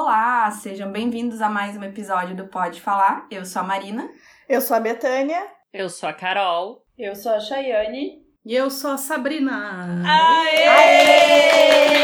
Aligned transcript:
Olá, 0.00 0.48
sejam 0.52 0.92
bem-vindos 0.92 1.42
a 1.42 1.48
mais 1.48 1.76
um 1.76 1.82
episódio 1.82 2.36
do 2.36 2.46
Pode 2.46 2.80
Falar. 2.80 3.26
Eu 3.32 3.44
sou 3.44 3.62
a 3.62 3.64
Marina. 3.64 4.08
Eu 4.48 4.60
sou 4.60 4.76
a 4.76 4.80
Betânia. 4.80 5.44
Eu 5.72 5.88
sou 5.88 6.08
a 6.08 6.12
Carol. 6.12 6.84
Eu 6.96 7.16
sou 7.16 7.32
a 7.32 7.40
Chayane. 7.40 8.22
E 8.46 8.54
eu 8.54 8.70
sou 8.70 8.92
a 8.92 8.96
Sabrina. 8.96 10.00
Aê! 10.06 10.68
Aê! 10.68 11.98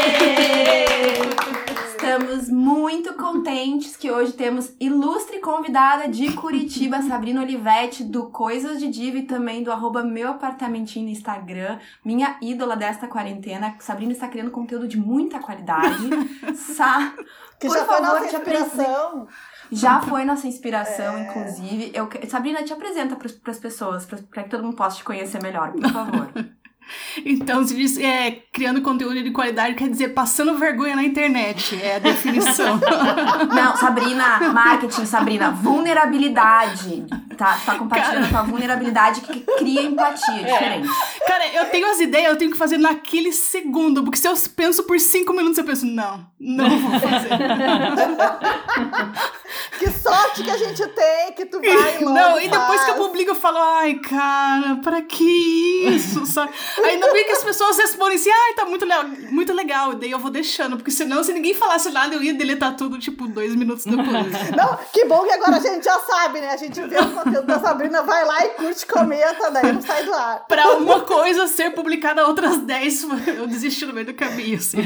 Estamos 2.15 2.47
muito 2.47 3.13
contentes 3.15 3.97
que 3.97 4.09
hoje 4.09 4.31
temos 4.31 4.73
ilustre 4.79 5.39
convidada 5.39 6.07
de 6.07 6.31
Curitiba, 6.31 7.01
Sabrina 7.03 7.41
Olivetti, 7.41 8.05
do 8.05 8.27
Coisas 8.27 8.79
de 8.79 8.87
Diva 8.87 9.17
e 9.17 9.23
também 9.23 9.61
do 9.61 9.69
arroba 9.69 10.01
meu 10.01 10.29
apartamentinho 10.29 11.07
no 11.07 11.11
Instagram, 11.11 11.77
minha 12.05 12.37
ídola 12.41 12.77
desta 12.77 13.05
quarentena. 13.05 13.75
Sabrina 13.81 14.13
está 14.13 14.29
criando 14.29 14.49
conteúdo 14.49 14.87
de 14.87 14.97
muita 14.97 15.39
qualidade. 15.39 16.07
Sa 16.55 17.13
que 17.59 17.67
já 17.67 17.83
foi 17.83 17.99
nossa 17.99 18.25
inspiração. 18.25 19.27
Já 19.69 20.01
foi 20.01 20.23
nossa 20.23 20.47
inspiração, 20.47 21.17
é. 21.17 21.23
inclusive. 21.23 21.91
Eu, 21.93 22.07
Sabrina, 22.29 22.63
te 22.63 22.71
apresenta 22.71 23.17
para 23.17 23.51
as 23.51 23.59
pessoas, 23.59 24.05
para 24.05 24.43
que 24.43 24.49
todo 24.49 24.63
mundo 24.63 24.77
possa 24.77 24.95
te 24.95 25.03
conhecer 25.03 25.43
melhor, 25.43 25.73
por 25.73 25.91
favor. 25.91 26.29
Então, 27.25 27.65
se 27.65 27.75
diz 27.75 27.97
é, 27.97 28.39
criando 28.51 28.81
conteúdo 28.81 29.21
de 29.21 29.31
qualidade, 29.31 29.75
quer 29.75 29.89
dizer 29.89 30.09
passando 30.09 30.57
vergonha 30.57 30.95
na 30.95 31.03
internet. 31.03 31.79
É 31.81 31.95
a 31.95 31.99
definição. 31.99 32.79
Não, 33.53 33.75
Sabrina, 33.77 34.39
marketing, 34.51 35.05
Sabrina, 35.05 35.51
vulnerabilidade. 35.51 37.05
Tá, 37.37 37.59
tá 37.65 37.75
compartilhando 37.75 38.29
com 38.29 38.37
a 38.37 38.43
vulnerabilidade 38.43 39.21
que 39.21 39.39
cria 39.57 39.81
empatia, 39.81 40.41
é 40.41 40.43
diferente. 40.43 40.87
Cara, 41.27 41.47
eu 41.53 41.65
tenho 41.65 41.91
as 41.91 41.99
ideias, 41.99 42.29
eu 42.29 42.37
tenho 42.37 42.51
que 42.51 42.57
fazer 42.57 42.77
naquele 42.77 43.33
segundo, 43.33 44.03
porque 44.03 44.17
se 44.17 44.27
eu 44.27 44.33
penso 44.55 44.83
por 44.83 44.99
cinco 44.99 45.33
minutos, 45.33 45.57
eu 45.57 45.65
penso, 45.65 45.85
não, 45.85 46.25
não 46.39 46.79
vou 46.79 46.99
fazer. 46.99 47.29
que 49.79 49.89
sorte 49.91 50.43
que 50.43 50.49
a 50.49 50.57
gente 50.57 50.87
tem, 50.87 51.33
que 51.35 51.45
tu 51.45 51.59
vai 51.59 51.99
logo 51.99 52.13
Não, 52.13 52.39
e 52.39 52.47
depois 52.47 52.85
que 52.85 52.91
eu 52.91 52.95
publico, 52.95 53.31
eu 53.31 53.35
falo, 53.35 53.57
ai, 53.57 53.95
cara, 53.95 54.77
pra 54.77 55.01
que 55.01 55.89
isso, 55.89 56.25
sabe? 56.25 56.53
Ainda 56.83 57.11
bem 57.11 57.25
que 57.25 57.31
as 57.31 57.43
pessoas 57.43 57.77
respondem 57.77 58.15
assim, 58.17 58.29
ai, 58.29 58.53
tá 58.53 58.65
muito, 58.65 58.85
legal, 58.85 59.07
muito 59.29 59.53
legal. 59.53 59.93
E 59.93 59.95
daí 59.95 60.11
eu 60.11 60.19
vou 60.19 60.29
deixando, 60.31 60.77
porque 60.77 60.91
senão, 60.91 61.23
se 61.23 61.33
ninguém 61.33 61.53
falasse 61.53 61.89
nada, 61.91 62.15
eu 62.15 62.23
ia 62.23 62.33
deletar 62.33 62.75
tudo, 62.75 62.99
tipo, 62.99 63.27
dois 63.27 63.55
minutos 63.55 63.85
depois. 63.85 64.05
Não, 64.55 64.77
que 64.91 65.05
bom 65.05 65.23
que 65.23 65.31
agora 65.31 65.57
a 65.57 65.59
gente 65.59 65.83
já 65.83 65.99
sabe, 65.99 66.41
né? 66.41 66.49
A 66.49 66.57
gente 66.57 66.81
vê 66.81 66.97
o 66.97 67.11
conteúdo 67.11 67.45
da 67.45 67.59
Sabrina, 67.59 68.01
vai 68.01 68.25
lá 68.25 68.45
e 68.45 68.49
curte, 68.49 68.85
comenta, 68.85 69.51
daí 69.51 69.71
não 69.71 69.81
sai 69.81 70.03
do 70.03 70.13
ar. 70.13 70.45
Pra 70.47 70.73
uma 70.75 71.01
coisa 71.01 71.47
ser 71.47 71.71
publicada, 71.71 72.25
outras 72.27 72.57
dez, 72.59 73.05
eu 73.27 73.47
desisti 73.47 73.85
no 73.85 73.93
meio 73.93 74.07
do 74.07 74.13
caminho, 74.13 74.57
assim. 74.57 74.77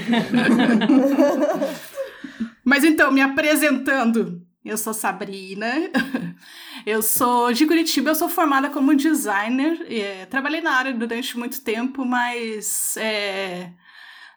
Mas 2.64 2.84
então, 2.84 3.12
me 3.12 3.22
apresentando, 3.22 4.42
eu 4.64 4.78
sou 4.78 4.94
Sabrina. 4.94 5.68
Eu 6.86 7.02
sou 7.02 7.52
de 7.52 7.66
Curitiba, 7.66 8.10
eu 8.12 8.16
sou 8.16 8.30
formada 8.30 8.70
como 8.70 8.96
designer. 8.96 9.86
É, 9.92 10.26
trabalhei 10.26 10.62
na 10.62 10.72
área 10.72 10.94
durante 10.94 11.38
muito 11.38 11.62
tempo, 11.62 12.06
mas 12.06 12.96
é, 12.98 13.74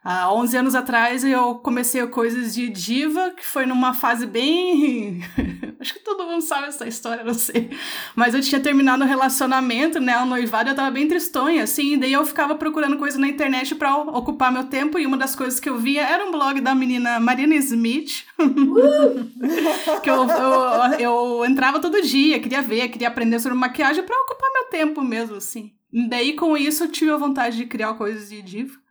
Há 0.05 0.33
11 0.35 0.57
anos 0.57 0.75
atrás 0.75 1.23
eu 1.23 1.55
comecei 1.57 2.05
coisas 2.09 2.53
de 2.53 2.69
diva, 2.69 3.31
que 3.31 3.45
foi 3.45 3.67
numa 3.67 3.95
fase 3.95 4.27
bem. 4.27 5.23
Acho 5.79 5.95
que 5.95 6.01
todo 6.01 6.27
mundo 6.27 6.43
sabe 6.43 6.67
essa 6.67 6.89
história, 6.89 7.23
não 7.23 7.35
sei. 7.35 7.71
Mas 8.17 8.35
eu 8.35 8.41
tinha 8.41 8.61
terminado 8.61 9.03
o 9.03 9.07
um 9.07 9.09
relacionamento, 9.09 10.01
né? 10.01 10.19
O 10.19 10.27
noivado, 10.27 10.71
eu 10.71 10.75
tava 10.75 10.91
bem 10.91 11.07
tristonha, 11.07 11.63
assim. 11.63 11.97
daí 11.97 12.13
eu 12.13 12.27
ficava 12.27 12.57
procurando 12.57 12.97
coisa 12.97 13.17
na 13.17 13.29
internet 13.29 13.77
para 13.77 13.97
ocupar 13.97 14.51
meu 14.51 14.65
tempo. 14.65 14.99
E 14.99 15.07
uma 15.07 15.17
das 15.17 15.37
coisas 15.37 15.61
que 15.61 15.69
eu 15.69 15.79
via 15.79 16.03
era 16.03 16.27
um 16.27 16.33
blog 16.33 16.61
da 16.61 16.75
menina 16.75 17.21
Marina 17.21 17.55
Smith. 17.55 18.25
Uh! 18.41 19.31
que 20.03 20.11
eu, 20.11 20.27
eu, 20.27 20.99
eu 20.99 21.45
entrava 21.45 21.79
todo 21.79 22.03
dia, 22.03 22.41
queria 22.41 22.61
ver, 22.61 22.89
queria 22.89 23.07
aprender 23.07 23.39
sobre 23.39 23.57
maquiagem 23.57 24.03
para 24.03 24.21
ocupar 24.23 24.51
meu 24.53 24.65
tempo 24.65 25.01
mesmo, 25.01 25.37
assim. 25.37 25.73
daí 26.09 26.33
com 26.33 26.57
isso 26.57 26.85
eu 26.85 26.89
tive 26.91 27.13
a 27.13 27.17
vontade 27.17 27.57
de 27.57 27.67
criar 27.67 27.95
coisas 27.95 28.29
de 28.29 28.43
diva. 28.43 28.82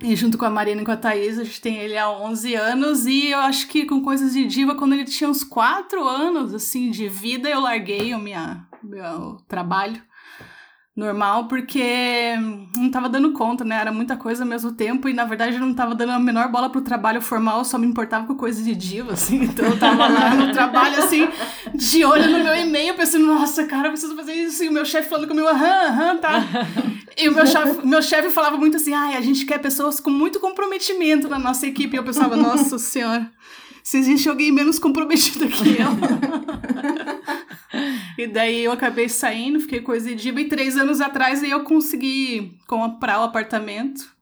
E 0.00 0.14
junto 0.14 0.38
com 0.38 0.44
a 0.44 0.50
Marina 0.50 0.82
e 0.82 0.84
com 0.84 0.92
a 0.92 0.96
Thaís, 0.96 1.38
a 1.38 1.44
gente 1.44 1.60
tem 1.60 1.78
ele 1.78 1.98
há 1.98 2.08
11 2.10 2.54
anos. 2.54 3.06
E 3.06 3.30
eu 3.30 3.38
acho 3.38 3.66
que 3.68 3.84
com 3.84 4.00
coisas 4.00 4.32
de 4.32 4.46
diva, 4.46 4.74
quando 4.74 4.92
ele 4.92 5.04
tinha 5.04 5.28
uns 5.28 5.42
4 5.42 6.06
anos, 6.06 6.54
assim, 6.54 6.90
de 6.90 7.08
vida, 7.08 7.48
eu 7.48 7.60
larguei 7.60 8.14
o 8.14 8.18
minha, 8.18 8.66
meu 8.82 9.38
trabalho 9.48 10.00
normal, 10.98 11.46
porque 11.46 12.34
não 12.76 12.90
tava 12.90 13.08
dando 13.08 13.32
conta, 13.32 13.64
né? 13.64 13.76
Era 13.80 13.92
muita 13.92 14.16
coisa 14.16 14.42
ao 14.42 14.48
mesmo 14.48 14.72
tempo 14.72 15.08
e, 15.08 15.14
na 15.14 15.24
verdade, 15.24 15.54
eu 15.54 15.60
não 15.60 15.72
tava 15.72 15.94
dando 15.94 16.10
a 16.10 16.18
menor 16.18 16.48
bola 16.50 16.68
pro 16.68 16.80
trabalho 16.80 17.22
formal, 17.22 17.64
só 17.64 17.78
me 17.78 17.86
importava 17.86 18.26
com 18.26 18.34
coisas 18.34 18.64
de 18.64 18.74
diva, 18.74 19.12
assim. 19.12 19.38
Então 19.58 19.64
eu 19.64 19.78
tava 19.78 20.08
lá 20.08 20.34
no 20.34 20.52
trabalho, 20.52 20.98
assim, 20.98 21.28
de 21.74 22.04
olho 22.04 22.28
no 22.30 22.42
meu 22.42 22.54
e-mail, 22.54 22.94
pensando, 22.94 23.26
nossa, 23.26 23.64
cara, 23.64 23.86
eu 23.86 23.92
preciso 23.92 24.16
fazer 24.16 24.32
isso. 24.32 24.64
E 24.64 24.68
o 24.68 24.72
meu 24.72 24.84
chefe 24.84 25.08
falando 25.08 25.28
comigo, 25.28 25.46
aham, 25.46 25.86
aham, 25.86 26.16
tá. 26.18 26.44
E 27.16 27.28
o 27.28 27.34
meu 27.34 27.46
chefe, 27.46 27.86
meu 27.86 28.02
chefe 28.02 28.30
falava 28.30 28.56
muito 28.56 28.76
assim, 28.76 28.92
ai, 28.92 29.16
a 29.16 29.20
gente 29.20 29.46
quer 29.46 29.58
pessoas 29.58 30.00
com 30.00 30.10
muito 30.10 30.40
comprometimento 30.40 31.28
na 31.28 31.38
nossa 31.38 31.66
equipe. 31.66 31.96
E 31.96 31.98
eu 31.98 32.04
pensava, 32.04 32.36
nossa 32.36 32.76
senhora, 32.78 33.30
se 33.82 33.98
existe 33.98 34.28
alguém 34.28 34.50
menos 34.50 34.78
comprometido 34.78 35.46
que 35.46 35.68
eu. 35.68 35.88
E 38.16 38.26
daí 38.26 38.64
eu 38.64 38.72
acabei 38.72 39.08
saindo, 39.08 39.60
fiquei 39.60 39.80
coisa 39.80 40.14
de 40.14 40.30
E 40.30 40.44
três 40.48 40.76
anos 40.76 41.00
atrás 41.00 41.42
aí 41.42 41.50
eu 41.50 41.64
consegui 41.64 42.58
comprar 42.66 43.20
o 43.20 43.24
apartamento. 43.24 44.16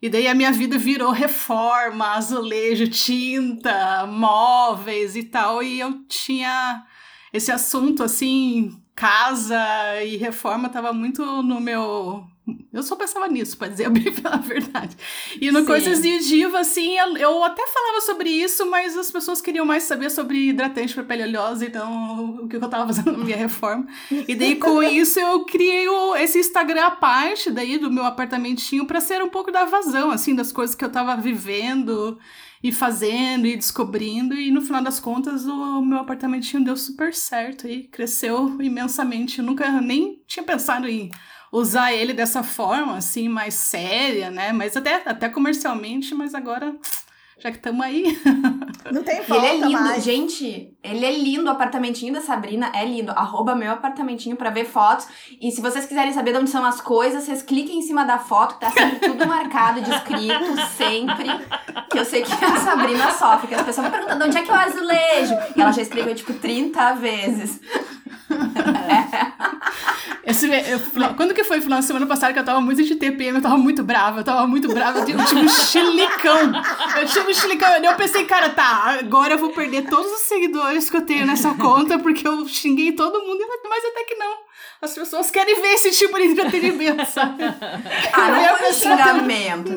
E 0.00 0.08
daí 0.08 0.28
a 0.28 0.34
minha 0.34 0.52
vida 0.52 0.78
virou 0.78 1.10
reforma, 1.10 2.14
azulejo, 2.14 2.88
tinta, 2.88 4.06
móveis 4.06 5.16
e 5.16 5.24
tal. 5.24 5.62
E 5.62 5.80
eu 5.80 6.04
tinha 6.06 6.84
esse 7.32 7.50
assunto 7.50 8.02
assim, 8.04 8.80
casa 8.94 9.58
e 10.04 10.16
reforma, 10.16 10.68
tava 10.68 10.92
muito 10.92 11.24
no 11.42 11.60
meu 11.60 12.24
eu 12.72 12.82
só 12.82 12.96
pensava 12.96 13.28
nisso, 13.28 13.56
pra 13.56 13.68
dizer 13.68 13.86
a 14.24 14.36
verdade. 14.36 14.96
E 15.40 15.50
no 15.50 15.60
Sim. 15.60 15.66
Coisas 15.66 16.02
de 16.02 16.18
Diva, 16.20 16.60
assim, 16.60 16.96
eu 17.18 17.44
até 17.44 17.66
falava 17.66 18.00
sobre 18.00 18.30
isso, 18.30 18.68
mas 18.70 18.96
as 18.96 19.10
pessoas 19.10 19.40
queriam 19.40 19.64
mais 19.64 19.82
saber 19.84 20.10
sobre 20.10 20.48
hidratante 20.48 20.94
para 20.94 21.04
pele 21.04 21.24
oleosa, 21.24 21.64
então 21.64 22.40
o 22.42 22.48
que 22.48 22.56
eu 22.56 22.68
tava 22.68 22.86
fazendo 22.86 23.12
na 23.12 23.24
minha 23.24 23.36
reforma. 23.38 23.86
E 24.10 24.34
daí 24.34 24.56
com 24.56 24.82
isso 24.82 25.18
eu 25.18 25.44
criei 25.44 25.88
o, 25.88 26.16
esse 26.16 26.38
Instagram 26.38 26.84
à 26.84 26.90
parte 26.90 27.50
daí 27.50 27.78
do 27.78 27.90
meu 27.90 28.04
apartamentinho 28.04 28.86
para 28.86 29.00
ser 29.00 29.22
um 29.22 29.28
pouco 29.28 29.50
da 29.50 29.64
vazão, 29.64 30.10
assim, 30.10 30.34
das 30.34 30.52
coisas 30.52 30.74
que 30.74 30.84
eu 30.84 30.90
tava 30.90 31.16
vivendo 31.16 32.18
e 32.62 32.72
fazendo 32.72 33.46
e 33.46 33.56
descobrindo. 33.56 34.34
E 34.34 34.50
no 34.50 34.60
final 34.60 34.82
das 34.82 34.98
contas, 34.98 35.46
o 35.46 35.82
meu 35.82 35.98
apartamentinho 35.98 36.64
deu 36.64 36.76
super 36.76 37.14
certo 37.14 37.68
e 37.68 37.84
cresceu 37.84 38.60
imensamente. 38.60 39.38
Eu 39.38 39.44
nunca 39.44 39.80
nem 39.80 40.22
tinha 40.26 40.42
pensado 40.42 40.88
em 40.88 41.10
usar 41.52 41.92
ele 41.92 42.12
dessa 42.12 42.42
forma, 42.42 42.96
assim, 42.96 43.28
mais 43.28 43.54
séria, 43.54 44.30
né? 44.30 44.52
Mas 44.52 44.76
até, 44.76 45.02
até 45.06 45.28
comercialmente, 45.28 46.14
mas 46.14 46.34
agora 46.34 46.74
já 47.38 47.50
que 47.50 47.56
estamos 47.58 47.84
aí. 47.84 48.18
Não 48.92 49.02
tem 49.02 49.22
volta 49.22 49.46
Ele 49.46 49.46
é 49.46 49.66
lindo, 49.66 49.82
mais. 49.82 50.02
gente. 50.02 50.72
Ele 50.82 51.04
é 51.04 51.12
lindo. 51.12 51.44
O 51.46 51.50
apartamentinho 51.50 52.12
da 52.12 52.20
Sabrina 52.20 52.70
é 52.74 52.84
lindo. 52.84 53.12
Arroba 53.12 53.54
meu 53.54 53.72
apartamentinho 53.72 54.34
pra 54.36 54.50
ver 54.50 54.64
fotos. 54.64 55.06
E 55.40 55.50
se 55.50 55.60
vocês 55.60 55.84
quiserem 55.84 56.12
saber 56.12 56.32
de 56.32 56.38
onde 56.38 56.50
são 56.50 56.64
as 56.64 56.80
coisas, 56.80 57.24
vocês 57.24 57.42
cliquem 57.42 57.78
em 57.78 57.82
cima 57.82 58.04
da 58.04 58.18
foto, 58.18 58.54
que 58.54 58.60
tá 58.60 58.70
sempre 58.70 59.08
tudo 59.08 59.26
marcado, 59.26 59.80
descrito, 59.82 60.56
sempre. 60.76 61.28
Que 61.90 61.98
eu 61.98 62.04
sei 62.04 62.22
que 62.22 62.32
a 62.32 62.56
Sabrina 62.60 63.10
sofre, 63.12 63.48
que 63.48 63.54
as 63.54 63.62
pessoas 63.62 63.88
vão 63.88 63.92
perguntando 63.96 64.24
onde 64.24 64.38
é 64.38 64.42
que 64.42 64.50
é 64.50 64.54
o 64.54 64.56
azulejo. 64.56 65.34
E 65.56 65.60
ela 65.60 65.72
já 65.72 65.82
escreveu, 65.82 66.14
tipo, 66.14 66.32
30 66.34 66.94
vezes. 66.94 67.60
Esse, 70.24 70.46
eu, 70.46 70.78
quando 71.16 71.32
que 71.32 71.42
foi 71.42 71.60
final 71.60 71.78
de 71.78 71.86
semana 71.86 72.06
passada 72.06 72.34
que 72.34 72.38
eu 72.38 72.44
tava 72.44 72.60
muito 72.60 72.82
de 72.84 72.96
TPM, 72.96 73.36
eu 73.38 73.42
tava 73.42 73.56
muito 73.56 73.82
brava, 73.82 74.20
eu 74.20 74.24
tava 74.24 74.46
muito 74.46 74.68
brava, 74.68 74.98
eu 74.98 75.04
tinha 75.06 75.16
um 75.16 75.48
chilicão. 75.48 76.52
Eu 77.00 77.06
tinha 77.06 77.24
Eu 77.84 77.96
pensei, 77.96 78.24
cara, 78.24 78.50
tá, 78.50 78.98
agora 78.98 79.34
eu 79.34 79.38
vou 79.38 79.50
perder 79.50 79.88
todos 79.88 80.10
os 80.10 80.20
seguidores 80.20 80.88
que 80.88 80.96
eu 80.96 81.02
tenho 81.02 81.26
nessa 81.26 81.54
conta, 81.54 81.98
porque 81.98 82.26
eu 82.26 82.46
xinguei 82.48 82.92
todo 82.92 83.20
mundo, 83.20 83.44
mas 83.68 83.84
até 83.84 84.04
que 84.04 84.14
não. 84.14 84.48
As 84.80 84.94
pessoas 84.94 85.28
querem 85.30 85.60
ver 85.60 85.74
esse 85.74 85.90
tipo 85.90 86.16
de 86.16 86.24
entretenimento, 86.26 87.04
sabe? 87.06 87.42
Ah, 88.12 88.28
não 88.30 88.56
foi 88.58 88.72
xingamento. 88.72 89.72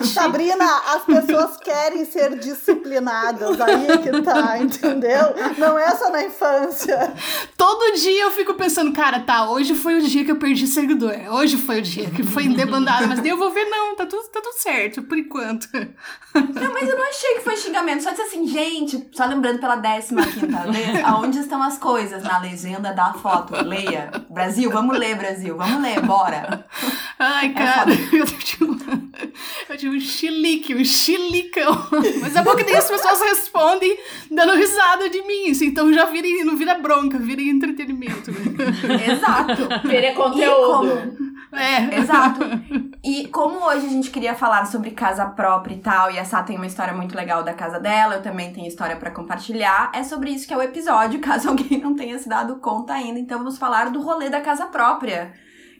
Um 0.00 0.04
Sabrina, 0.04 0.82
as 0.94 1.04
pessoas 1.04 1.56
querem 1.58 2.04
ser 2.04 2.36
disciplinadas, 2.38 3.60
aí 3.60 3.86
é 3.86 3.96
que 3.98 4.22
tá, 4.22 4.58
entendeu? 4.58 5.34
Não 5.58 5.78
é 5.78 5.90
só 5.92 6.10
na 6.10 6.24
infância. 6.24 7.12
Todo 7.56 7.96
dia 7.96 8.22
eu 8.24 8.30
fico 8.32 8.54
pensando, 8.54 8.92
cara, 8.92 9.20
tá, 9.20 9.48
hoje 9.48 9.76
foi 9.76 9.98
o 9.98 10.02
dia 10.02 10.24
que 10.24 10.32
eu 10.32 10.36
perdi 10.36 10.66
seguidor. 10.66 11.14
Hoje 11.30 11.56
foi 11.56 11.78
o 11.78 11.82
dia 11.82 12.10
que 12.10 12.24
foi 12.24 12.48
debandado, 12.48 13.06
mas 13.06 13.20
daí 13.20 13.28
eu 13.28 13.38
vou 13.38 13.52
ver, 13.52 13.66
não, 13.66 13.94
tá 13.94 14.06
tudo, 14.06 14.24
tá 14.28 14.40
tudo 14.40 14.54
certo, 14.58 15.02
por 15.02 15.16
enquanto. 15.16 15.68
Não, 16.34 16.72
mas 16.72 16.81
eu 16.88 16.96
não 16.96 17.08
achei 17.08 17.34
que 17.34 17.40
foi 17.40 17.56
xingamento, 17.56 18.02
só 18.02 18.10
disse 18.10 18.22
assim, 18.22 18.46
gente, 18.46 19.08
só 19.12 19.26
lembrando 19.26 19.58
pela 19.58 19.76
décima 19.76 20.24
quinta 20.26 20.70
vez, 20.70 21.02
aonde 21.04 21.38
estão 21.38 21.62
as 21.62 21.78
coisas 21.78 22.22
na 22.22 22.38
legenda 22.38 22.92
da 22.92 23.12
foto, 23.14 23.54
leia. 23.64 24.10
Brasil, 24.30 24.70
vamos 24.70 24.98
ler, 24.98 25.16
Brasil, 25.16 25.56
vamos 25.56 25.82
ler, 25.82 26.00
bora. 26.00 26.66
Ai, 27.18 27.46
É 27.46 27.52
cara, 27.52 27.90
eu 28.12 28.26
tive, 28.26 28.64
um, 28.64 28.78
eu 29.68 29.76
tive 29.76 29.96
um 29.96 30.00
chilique, 30.00 30.74
um 30.74 30.84
chilicão. 30.84 31.86
Mas 32.20 32.36
é 32.36 32.42
bom 32.42 32.54
que 32.54 32.64
nem 32.64 32.76
as 32.76 32.88
pessoas 32.88 33.20
respondem 33.20 33.96
dando 34.30 34.54
risada 34.54 35.08
de 35.08 35.22
mim, 35.22 35.50
assim, 35.50 35.66
então 35.66 35.92
já 35.92 36.06
vira, 36.06 36.44
não 36.44 36.56
vira 36.56 36.74
bronca, 36.74 37.18
vira 37.18 37.42
entretenimento. 37.42 38.30
Exato. 38.30 39.68
E 39.88 40.14
conteúdo. 40.14 41.31
É. 41.52 41.96
Exato. 42.00 42.40
E 43.04 43.28
como 43.28 43.64
hoje 43.64 43.86
a 43.86 43.90
gente 43.90 44.10
queria 44.10 44.34
falar 44.34 44.66
sobre 44.66 44.92
casa 44.92 45.26
própria 45.26 45.74
e 45.74 45.78
tal, 45.78 46.10
e 46.10 46.18
a 46.18 46.24
Sá 46.24 46.42
tem 46.42 46.56
uma 46.56 46.66
história 46.66 46.94
muito 46.94 47.14
legal 47.14 47.42
da 47.42 47.52
casa 47.52 47.78
dela, 47.78 48.14
eu 48.14 48.22
também 48.22 48.52
tenho 48.52 48.66
história 48.66 48.96
pra 48.96 49.10
compartilhar, 49.10 49.90
é 49.94 50.02
sobre 50.02 50.30
isso 50.30 50.46
que 50.46 50.54
é 50.54 50.56
o 50.56 50.62
episódio, 50.62 51.20
caso 51.20 51.48
alguém 51.48 51.80
não 51.80 51.94
tenha 51.94 52.18
se 52.18 52.28
dado 52.28 52.56
conta 52.56 52.94
ainda. 52.94 53.18
Então 53.18 53.38
vamos 53.38 53.58
falar 53.58 53.90
do 53.90 54.00
rolê 54.00 54.30
da 54.30 54.40
casa 54.40 54.66
própria. 54.66 55.32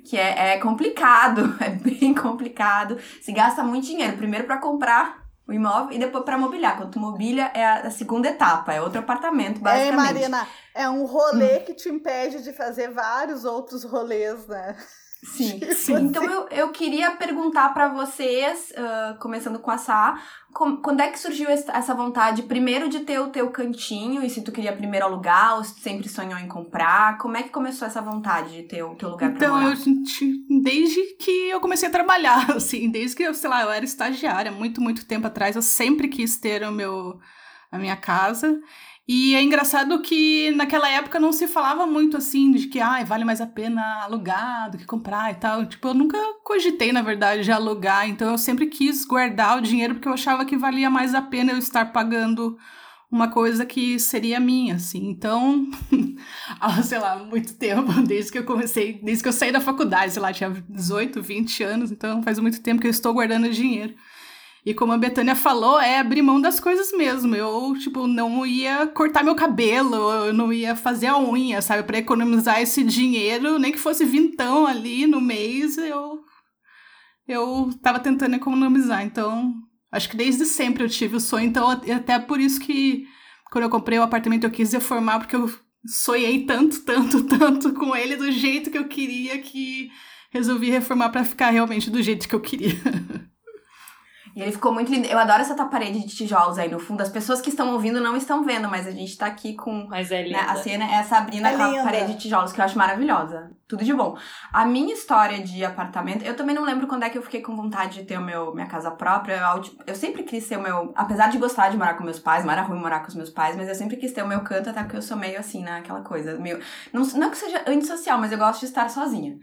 Que 0.04 0.16
é, 0.16 0.54
é 0.54 0.58
complicado, 0.58 1.56
é 1.62 1.70
bem 1.70 2.12
complicado. 2.12 2.98
Se 3.20 3.32
gasta 3.32 3.62
muito 3.62 3.86
dinheiro, 3.86 4.16
primeiro 4.16 4.46
pra 4.46 4.58
comprar 4.58 5.22
o 5.46 5.52
imóvel 5.52 5.94
e 5.94 5.98
depois 5.98 6.24
pra 6.24 6.36
mobiliar. 6.36 6.76
Quando 6.76 6.90
tu 6.90 6.98
mobília 6.98 7.52
é 7.54 7.64
a, 7.64 7.74
a 7.82 7.90
segunda 7.90 8.28
etapa, 8.28 8.72
é 8.72 8.80
outro 8.80 8.98
apartamento, 8.98 9.58
Ei, 9.58 9.62
basicamente. 9.62 10.12
Marina, 10.12 10.48
é 10.74 10.88
um 10.88 11.04
rolê 11.04 11.60
que 11.60 11.74
te 11.74 11.88
impede 11.88 12.42
de 12.42 12.52
fazer 12.52 12.90
vários 12.90 13.44
outros 13.44 13.84
rolês, 13.84 14.46
né? 14.48 14.76
Sim, 15.22 15.60
sim. 15.72 15.94
Então 16.06 16.24
eu, 16.24 16.48
eu 16.48 16.68
queria 16.70 17.12
perguntar 17.12 17.68
pra 17.72 17.88
vocês, 17.88 18.72
ah, 18.76 19.16
começando 19.20 19.58
com 19.60 19.70
a 19.70 19.78
Sá, 19.78 20.20
com- 20.52 20.76
quando 20.78 21.00
é 21.00 21.08
que 21.08 21.18
surgiu 21.18 21.48
es- 21.48 21.68
essa 21.68 21.94
vontade, 21.94 22.42
primeiro 22.42 22.88
de 22.88 23.00
ter 23.00 23.20
o 23.20 23.28
teu 23.28 23.48
cantinho, 23.50 24.22
e 24.24 24.28
se 24.28 24.42
tu 24.42 24.50
queria 24.50 24.72
primeiro 24.76 25.06
alugar, 25.06 25.56
ou 25.56 25.64
se 25.64 25.74
tu 25.76 25.80
sempre 25.80 26.08
sonhou 26.08 26.38
em 26.38 26.48
comprar, 26.48 27.18
como 27.18 27.36
é 27.36 27.42
que 27.44 27.50
começou 27.50 27.86
essa 27.86 28.02
vontade 28.02 28.50
de 28.52 28.62
ter 28.64 28.82
o 28.82 28.94
teu 28.96 29.10
lugar 29.10 29.30
pra 29.30 29.36
Então, 29.46 29.54
morar? 29.56 29.70
eu 29.70 29.76
senti- 29.76 30.44
desde 30.60 31.00
que 31.14 31.30
eu 31.50 31.60
comecei 31.60 31.88
a 31.88 31.92
trabalhar, 31.92 32.50
assim, 32.56 32.90
desde 32.90 33.16
que 33.16 33.22
eu, 33.22 33.32
sei 33.32 33.48
lá, 33.48 33.62
eu 33.62 33.70
era 33.70 33.84
estagiária, 33.84 34.50
muito, 34.50 34.80
muito 34.80 35.06
tempo 35.06 35.26
atrás, 35.28 35.54
eu 35.56 35.62
sempre 35.62 36.08
quis 36.08 36.36
ter 36.36 36.62
o 36.64 36.72
meu, 36.72 37.18
a 37.70 37.78
minha 37.78 37.96
casa. 37.96 38.60
E 39.06 39.34
é 39.34 39.42
engraçado 39.42 40.00
que 40.00 40.52
naquela 40.52 40.88
época 40.88 41.18
não 41.18 41.32
se 41.32 41.48
falava 41.48 41.86
muito 41.86 42.16
assim 42.16 42.52
de 42.52 42.68
que 42.68 42.78
ah, 42.80 43.02
vale 43.04 43.24
mais 43.24 43.40
a 43.40 43.46
pena 43.46 43.82
alugar 44.04 44.70
do 44.70 44.78
que 44.78 44.86
comprar 44.86 45.32
e 45.32 45.34
tal. 45.34 45.66
Tipo, 45.66 45.88
eu 45.88 45.94
nunca 45.94 46.18
cogitei, 46.44 46.92
na 46.92 47.02
verdade, 47.02 47.42
de 47.42 47.50
alugar, 47.50 48.08
então 48.08 48.30
eu 48.30 48.38
sempre 48.38 48.66
quis 48.66 49.04
guardar 49.04 49.58
o 49.58 49.60
dinheiro 49.60 49.94
porque 49.94 50.08
eu 50.08 50.12
achava 50.12 50.44
que 50.44 50.56
valia 50.56 50.88
mais 50.88 51.14
a 51.14 51.22
pena 51.22 51.52
eu 51.52 51.58
estar 51.58 51.92
pagando 51.92 52.56
uma 53.12 53.28
coisa 53.28 53.66
que 53.66 53.98
seria 53.98 54.40
minha, 54.40 54.76
assim. 54.76 55.10
Então, 55.10 55.68
há, 56.58 56.82
sei 56.82 56.98
lá, 56.98 57.16
muito 57.16 57.54
tempo, 57.58 57.92
desde 58.06 58.32
que 58.32 58.38
eu 58.38 58.44
comecei, 58.44 59.00
desde 59.02 59.22
que 59.22 59.28
eu 59.28 59.32
saí 59.34 59.52
da 59.52 59.60
faculdade, 59.60 60.12
sei 60.14 60.22
lá, 60.22 60.32
tinha 60.32 60.48
18, 60.68 61.20
20 61.20 61.62
anos, 61.62 61.92
então 61.92 62.22
faz 62.22 62.38
muito 62.38 62.62
tempo 62.62 62.80
que 62.80 62.86
eu 62.86 62.90
estou 62.90 63.12
guardando 63.12 63.50
dinheiro. 63.50 63.94
E 64.64 64.72
como 64.72 64.92
a 64.92 64.98
Betânia 64.98 65.34
falou, 65.34 65.80
é 65.80 65.98
abrir 65.98 66.22
mão 66.22 66.40
das 66.40 66.60
coisas 66.60 66.92
mesmo. 66.92 67.34
Eu, 67.34 67.74
tipo, 67.74 68.06
não 68.06 68.46
ia 68.46 68.86
cortar 68.86 69.24
meu 69.24 69.34
cabelo, 69.34 69.96
eu 70.26 70.32
não 70.32 70.52
ia 70.52 70.76
fazer 70.76 71.08
a 71.08 71.18
unha, 71.18 71.60
sabe? 71.60 71.82
Pra 71.82 71.98
economizar 71.98 72.60
esse 72.60 72.84
dinheiro, 72.84 73.58
nem 73.58 73.72
que 73.72 73.78
fosse 73.78 74.04
vintão 74.04 74.64
ali 74.66 75.06
no 75.06 75.20
mês, 75.20 75.76
eu. 75.78 76.20
Eu 77.26 77.70
tava 77.82 77.98
tentando 77.98 78.36
economizar. 78.36 79.04
Então, 79.04 79.52
acho 79.90 80.08
que 80.08 80.16
desde 80.16 80.44
sempre 80.46 80.84
eu 80.84 80.88
tive 80.88 81.16
o 81.16 81.20
sonho. 81.20 81.46
Então, 81.46 81.68
até 81.68 82.18
por 82.20 82.40
isso 82.40 82.60
que 82.60 83.04
quando 83.50 83.64
eu 83.64 83.70
comprei 83.70 83.98
o 83.98 84.02
apartamento 84.02 84.44
eu 84.44 84.50
quis 84.50 84.72
reformar, 84.72 85.18
porque 85.18 85.34
eu 85.34 85.50
sonhei 85.84 86.46
tanto, 86.46 86.84
tanto, 86.84 87.24
tanto 87.38 87.72
com 87.74 87.96
ele 87.96 88.16
do 88.16 88.30
jeito 88.30 88.70
que 88.70 88.78
eu 88.78 88.86
queria 88.86 89.38
que 89.38 89.90
resolvi 90.30 90.70
reformar 90.70 91.10
pra 91.10 91.24
ficar 91.24 91.50
realmente 91.50 91.90
do 91.90 92.00
jeito 92.00 92.28
que 92.28 92.34
eu 92.34 92.40
queria. 92.40 92.76
E 94.34 94.40
ele 94.42 94.52
ficou 94.52 94.72
muito 94.72 94.90
lindo. 94.90 95.06
Eu 95.06 95.18
adoro 95.18 95.40
essa 95.42 95.54
tua 95.54 95.66
parede 95.66 96.00
de 96.00 96.14
tijolos 96.14 96.58
aí 96.58 96.70
no 96.70 96.78
fundo. 96.78 97.02
As 97.02 97.08
pessoas 97.08 97.40
que 97.40 97.50
estão 97.50 97.72
ouvindo 97.72 98.00
não 98.00 98.16
estão 98.16 98.42
vendo, 98.44 98.68
mas 98.68 98.86
a 98.86 98.90
gente 98.90 99.16
tá 99.16 99.26
aqui 99.26 99.54
com 99.54 99.86
Mas 99.88 100.10
é 100.10 100.22
né, 100.22 100.28
linda. 100.28 100.40
a 100.40 100.56
cena 100.56 100.84
é 100.90 100.98
a 100.98 101.04
Sabrina 101.04 101.50
É 101.50 101.56
com 101.56 101.62
a 101.62 101.68
linda. 101.68 101.82
parede 101.82 102.14
de 102.14 102.18
tijolos, 102.20 102.52
que 102.52 102.60
eu 102.60 102.64
acho 102.64 102.78
maravilhosa. 102.78 103.50
Tudo 103.72 103.84
de 103.84 103.94
bom. 103.94 104.18
A 104.52 104.66
minha 104.66 104.92
história 104.92 105.42
de 105.42 105.64
apartamento, 105.64 106.22
eu 106.26 106.36
também 106.36 106.54
não 106.54 106.62
lembro 106.62 106.86
quando 106.86 107.04
é 107.04 107.08
que 107.08 107.16
eu 107.16 107.22
fiquei 107.22 107.40
com 107.40 107.56
vontade 107.56 108.00
de 108.00 108.04
ter 108.04 108.18
o 108.18 108.20
meu, 108.20 108.52
minha 108.52 108.66
casa 108.66 108.90
própria. 108.90 109.40
Eu, 109.40 109.62
eu 109.86 109.94
sempre 109.94 110.24
quis 110.24 110.46
ter 110.46 110.58
o 110.58 110.62
meu. 110.62 110.92
Apesar 110.94 111.30
de 111.30 111.38
gostar 111.38 111.70
de 111.70 111.78
morar 111.78 111.94
com 111.94 112.04
meus 112.04 112.18
pais, 112.18 112.44
não 112.44 112.52
era 112.52 112.60
ruim 112.60 112.78
morar 112.78 113.00
com 113.00 113.08
os 113.08 113.14
meus 113.14 113.30
pais, 113.30 113.56
mas 113.56 113.68
eu 113.68 113.74
sempre 113.74 113.96
quis 113.96 114.12
ter 114.12 114.22
o 114.22 114.28
meu 114.28 114.42
canto, 114.42 114.68
até 114.68 114.82
porque 114.82 114.98
eu 114.98 115.00
sou 115.00 115.16
meio 115.16 115.40
assim, 115.40 115.62
né? 115.62 115.78
Aquela 115.78 116.02
coisa. 116.02 116.38
Meio, 116.38 116.60
não, 116.92 117.00
não 117.14 117.30
que 117.30 117.38
seja 117.38 117.64
antissocial, 117.66 118.18
mas 118.18 118.30
eu 118.30 118.36
gosto 118.36 118.60
de 118.60 118.66
estar 118.66 118.90
sozinha. 118.90 119.38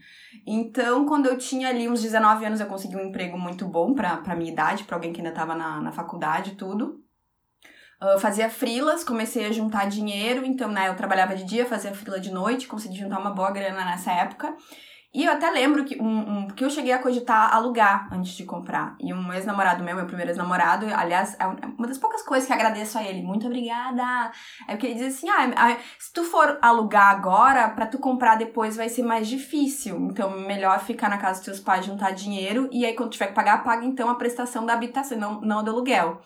Então, 0.46 1.08
quando 1.08 1.26
eu 1.26 1.36
tinha 1.36 1.68
ali 1.68 1.90
uns 1.90 2.00
19 2.00 2.46
anos, 2.46 2.60
eu 2.60 2.68
consegui 2.68 2.98
um 2.98 3.08
emprego 3.08 3.36
muito 3.36 3.68
bom 3.68 3.96
pra, 3.96 4.18
pra 4.18 4.36
minha 4.36 4.52
idade, 4.52 4.84
pra 4.84 4.96
alguém 4.96 5.12
que 5.12 5.22
ainda 5.22 5.34
tava 5.34 5.56
na, 5.56 5.82
na 5.82 5.92
faculdade 5.92 6.52
e 6.52 6.56
tudo. 6.56 7.04
Ah, 8.00 8.18
fazia 8.18 8.50
frilas, 8.50 9.04
comecei 9.04 9.46
a 9.46 9.52
juntar 9.52 9.90
dinheiro, 9.90 10.46
então, 10.46 10.70
né, 10.70 10.88
eu 10.88 10.96
trabalhava 10.96 11.36
de 11.36 11.44
dia, 11.44 11.66
fazia 11.66 11.94
frila 11.94 12.20
de 12.20 12.32
noite, 12.32 12.68
consegui 12.68 12.98
juntar 12.98 13.20
uma 13.20 13.32
boa 13.32 13.52
grana 13.52 13.84
nessa 13.84 14.12
época. 14.12 14.56
E 15.12 15.26
eu 15.26 15.32
até 15.32 15.50
lembro 15.50 15.84
que, 15.86 16.00
um, 16.00 16.06
um, 16.06 16.48
que 16.50 16.64
eu 16.64 16.70
cheguei 16.70 16.92
a 16.92 17.00
cogitar 17.00 17.52
alugar 17.52 18.08
antes 18.14 18.34
de 18.34 18.44
comprar. 18.46 18.96
E 19.00 19.12
um 19.12 19.34
ex-namorado 19.34 19.84
meu, 19.84 19.96
meu 19.96 20.06
primeiro 20.06 20.30
ex-namorado, 20.30 20.86
aliás, 20.94 21.36
é 21.40 21.48
uma 21.48 21.88
das 21.88 21.98
poucas 21.98 22.22
coisas 22.22 22.46
que 22.46 22.54
agradeço 22.54 22.96
a 22.96 23.04
ele. 23.04 23.24
Muito 23.24 23.48
obrigada! 23.48 24.32
É 24.68 24.74
porque 24.74 24.86
ele 24.86 25.00
diz 25.00 25.16
assim, 25.16 25.28
ah, 25.28 25.52
ah, 25.56 25.78
se 25.98 26.14
tu 26.14 26.24
for 26.24 26.60
alugar 26.62 27.10
agora, 27.10 27.70
pra 27.70 27.88
tu 27.88 27.98
comprar 27.98 28.36
depois 28.36 28.78
vai 28.78 28.88
ser 28.88 29.02
mais 29.02 29.28
difícil. 29.28 29.98
Então, 30.12 30.30
melhor 30.30 30.80
ficar 30.80 31.10
na 31.10 31.18
casa 31.18 31.40
dos 31.40 31.46
teus 31.46 31.60
pais, 31.60 31.88
juntar 31.88 32.12
dinheiro, 32.12 32.70
e 32.72 32.86
aí 32.86 32.94
quando 32.94 33.10
tiver 33.10 33.28
que 33.28 33.34
pagar, 33.34 33.64
paga 33.64 33.84
então 33.84 34.10
a 34.10 34.16
prestação 34.16 34.64
da 34.64 34.74
habitação, 34.74 35.18
não, 35.18 35.42
não 35.42 35.64
do 35.64 35.72
aluguel. 35.72 36.22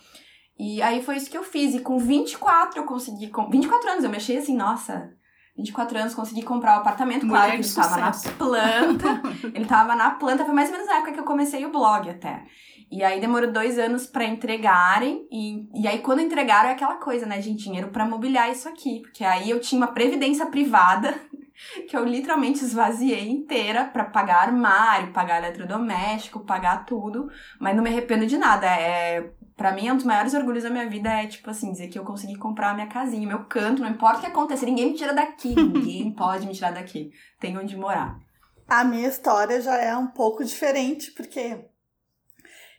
E 0.63 0.81
aí 0.81 1.03
foi 1.03 1.17
isso 1.17 1.29
que 1.29 1.37
eu 1.37 1.43
fiz. 1.43 1.75
E 1.75 1.79
com 1.79 1.97
24 1.97 2.79
eu 2.79 2.85
consegui. 2.85 3.27
Com 3.27 3.49
24 3.49 3.89
anos 3.89 4.03
eu 4.05 4.09
mexi 4.09 4.37
assim, 4.37 4.55
nossa. 4.55 5.11
24 5.57 5.99
anos 5.99 6.15
consegui 6.15 6.41
comprar 6.41 6.77
o 6.77 6.79
apartamento. 6.79 7.25
Mulher 7.25 7.39
Claro 7.39 7.51
que 7.51 7.67
ele 7.67 7.75
tava 7.75 7.97
na 7.97 8.11
planta. 8.37 9.21
ele 9.53 9.65
tava 9.65 9.95
na 9.95 10.11
planta. 10.11 10.45
Foi 10.45 10.53
mais 10.53 10.69
ou 10.69 10.75
menos 10.75 10.87
na 10.87 10.95
época 10.95 11.11
que 11.11 11.19
eu 11.19 11.25
comecei 11.25 11.65
o 11.65 11.71
blog 11.71 12.09
até. 12.09 12.45
E 12.89 13.03
aí 13.03 13.19
demorou 13.19 13.51
dois 13.51 13.77
anos 13.77 14.07
pra 14.07 14.23
entregarem. 14.23 15.27
E, 15.29 15.67
e 15.81 15.85
aí 15.85 15.99
quando 15.99 16.21
entregaram 16.21 16.69
é 16.69 16.71
aquela 16.71 16.95
coisa, 16.95 17.25
né, 17.25 17.41
gente? 17.41 17.65
Dinheiro 17.65 17.89
pra 17.89 18.05
mobiliar 18.05 18.49
isso 18.49 18.69
aqui. 18.69 19.01
Porque 19.01 19.25
aí 19.25 19.49
eu 19.49 19.59
tinha 19.59 19.81
uma 19.81 19.91
previdência 19.91 20.45
privada. 20.45 21.13
Que 21.87 21.95
eu 21.95 22.03
literalmente 22.03 22.63
esvaziei 22.63 23.29
inteira 23.29 23.85
pra 23.85 24.03
pagar 24.03 24.47
armário, 24.47 25.13
pagar 25.13 25.37
eletrodoméstico, 25.37 26.43
pagar 26.43 26.83
tudo. 26.83 27.29
Mas 27.59 27.75
não 27.75 27.83
me 27.83 27.89
arrependo 27.89 28.25
de 28.25 28.37
nada. 28.37 28.67
É, 28.67 29.31
Pra 29.55 29.71
mim, 29.71 29.91
um 29.91 29.95
dos 29.95 30.05
maiores 30.05 30.33
orgulhos 30.33 30.63
da 30.63 30.69
minha 30.69 30.89
vida 30.89 31.09
é, 31.09 31.27
tipo 31.27 31.49
assim, 31.49 31.71
dizer 31.71 31.87
que 31.87 31.97
eu 31.97 32.03
consegui 32.03 32.35
comprar 32.35 32.71
a 32.71 32.73
minha 32.73 32.87
casinha, 32.87 33.27
meu 33.27 33.45
canto, 33.45 33.81
não 33.81 33.89
importa 33.89 34.17
o 34.17 34.21
que 34.21 34.27
aconteça, 34.27 34.65
ninguém 34.65 34.91
me 34.91 34.97
tira 34.97 35.13
daqui, 35.13 35.53
ninguém 35.55 36.11
pode 36.11 36.47
me 36.47 36.53
tirar 36.53 36.71
daqui. 36.71 37.11
Tem 37.39 37.57
onde 37.57 37.77
morar. 37.77 38.19
A 38.67 38.83
minha 38.83 39.07
história 39.07 39.61
já 39.61 39.77
é 39.77 39.95
um 39.95 40.07
pouco 40.07 40.43
diferente, 40.43 41.11
porque 41.11 41.65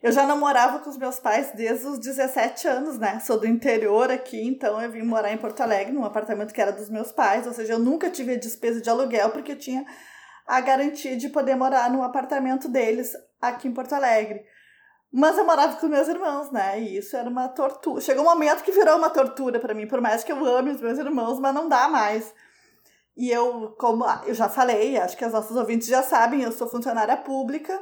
eu 0.02 0.12
já 0.12 0.26
não 0.26 0.38
morava 0.38 0.80
com 0.80 0.90
os 0.90 0.98
meus 0.98 1.18
pais 1.18 1.52
desde 1.54 1.86
os 1.86 1.98
17 1.98 2.68
anos, 2.68 2.98
né? 2.98 3.20
Sou 3.20 3.38
do 3.38 3.46
interior 3.46 4.10
aqui, 4.10 4.46
então 4.46 4.80
eu 4.80 4.90
vim 4.90 5.02
morar 5.02 5.32
em 5.32 5.38
Porto 5.38 5.62
Alegre, 5.62 5.92
num 5.92 6.04
apartamento 6.04 6.52
que 6.52 6.60
era 6.60 6.72
dos 6.72 6.90
meus 6.90 7.12
pais, 7.12 7.46
ou 7.46 7.54
seja, 7.54 7.74
eu 7.74 7.78
nunca 7.78 8.10
tive 8.10 8.34
a 8.34 8.38
despesa 8.38 8.80
de 8.80 8.90
aluguel, 8.90 9.30
porque 9.30 9.52
eu 9.52 9.58
tinha 9.58 9.86
a 10.46 10.60
garantia 10.60 11.16
de 11.16 11.28
poder 11.28 11.54
morar 11.54 11.90
num 11.90 12.02
apartamento 12.02 12.68
deles 12.68 13.12
aqui 13.40 13.68
em 13.68 13.72
Porto 13.72 13.94
Alegre. 13.94 14.44
Mas 15.16 15.38
eu 15.38 15.46
morava 15.46 15.76
com 15.76 15.86
meus 15.86 16.08
irmãos, 16.08 16.50
né? 16.50 16.80
E 16.80 16.96
isso 16.96 17.16
era 17.16 17.30
uma 17.30 17.46
tortura. 17.46 18.00
Chegou 18.00 18.24
um 18.24 18.28
momento 18.28 18.64
que 18.64 18.72
virou 18.72 18.96
uma 18.96 19.08
tortura 19.08 19.60
pra 19.60 19.72
mim, 19.72 19.86
por 19.86 20.00
mais 20.00 20.24
que 20.24 20.32
eu 20.32 20.44
ame 20.44 20.72
os 20.72 20.80
meus 20.80 20.98
irmãos, 20.98 21.38
mas 21.38 21.54
não 21.54 21.68
dá 21.68 21.86
mais. 21.86 22.34
E 23.16 23.30
eu, 23.30 23.76
como 23.78 24.04
eu 24.26 24.34
já 24.34 24.48
falei, 24.48 24.98
acho 24.98 25.16
que 25.16 25.24
as 25.24 25.32
nossas 25.32 25.56
ouvintes 25.56 25.86
já 25.86 26.02
sabem, 26.02 26.42
eu 26.42 26.50
sou 26.50 26.68
funcionária 26.68 27.16
pública. 27.16 27.80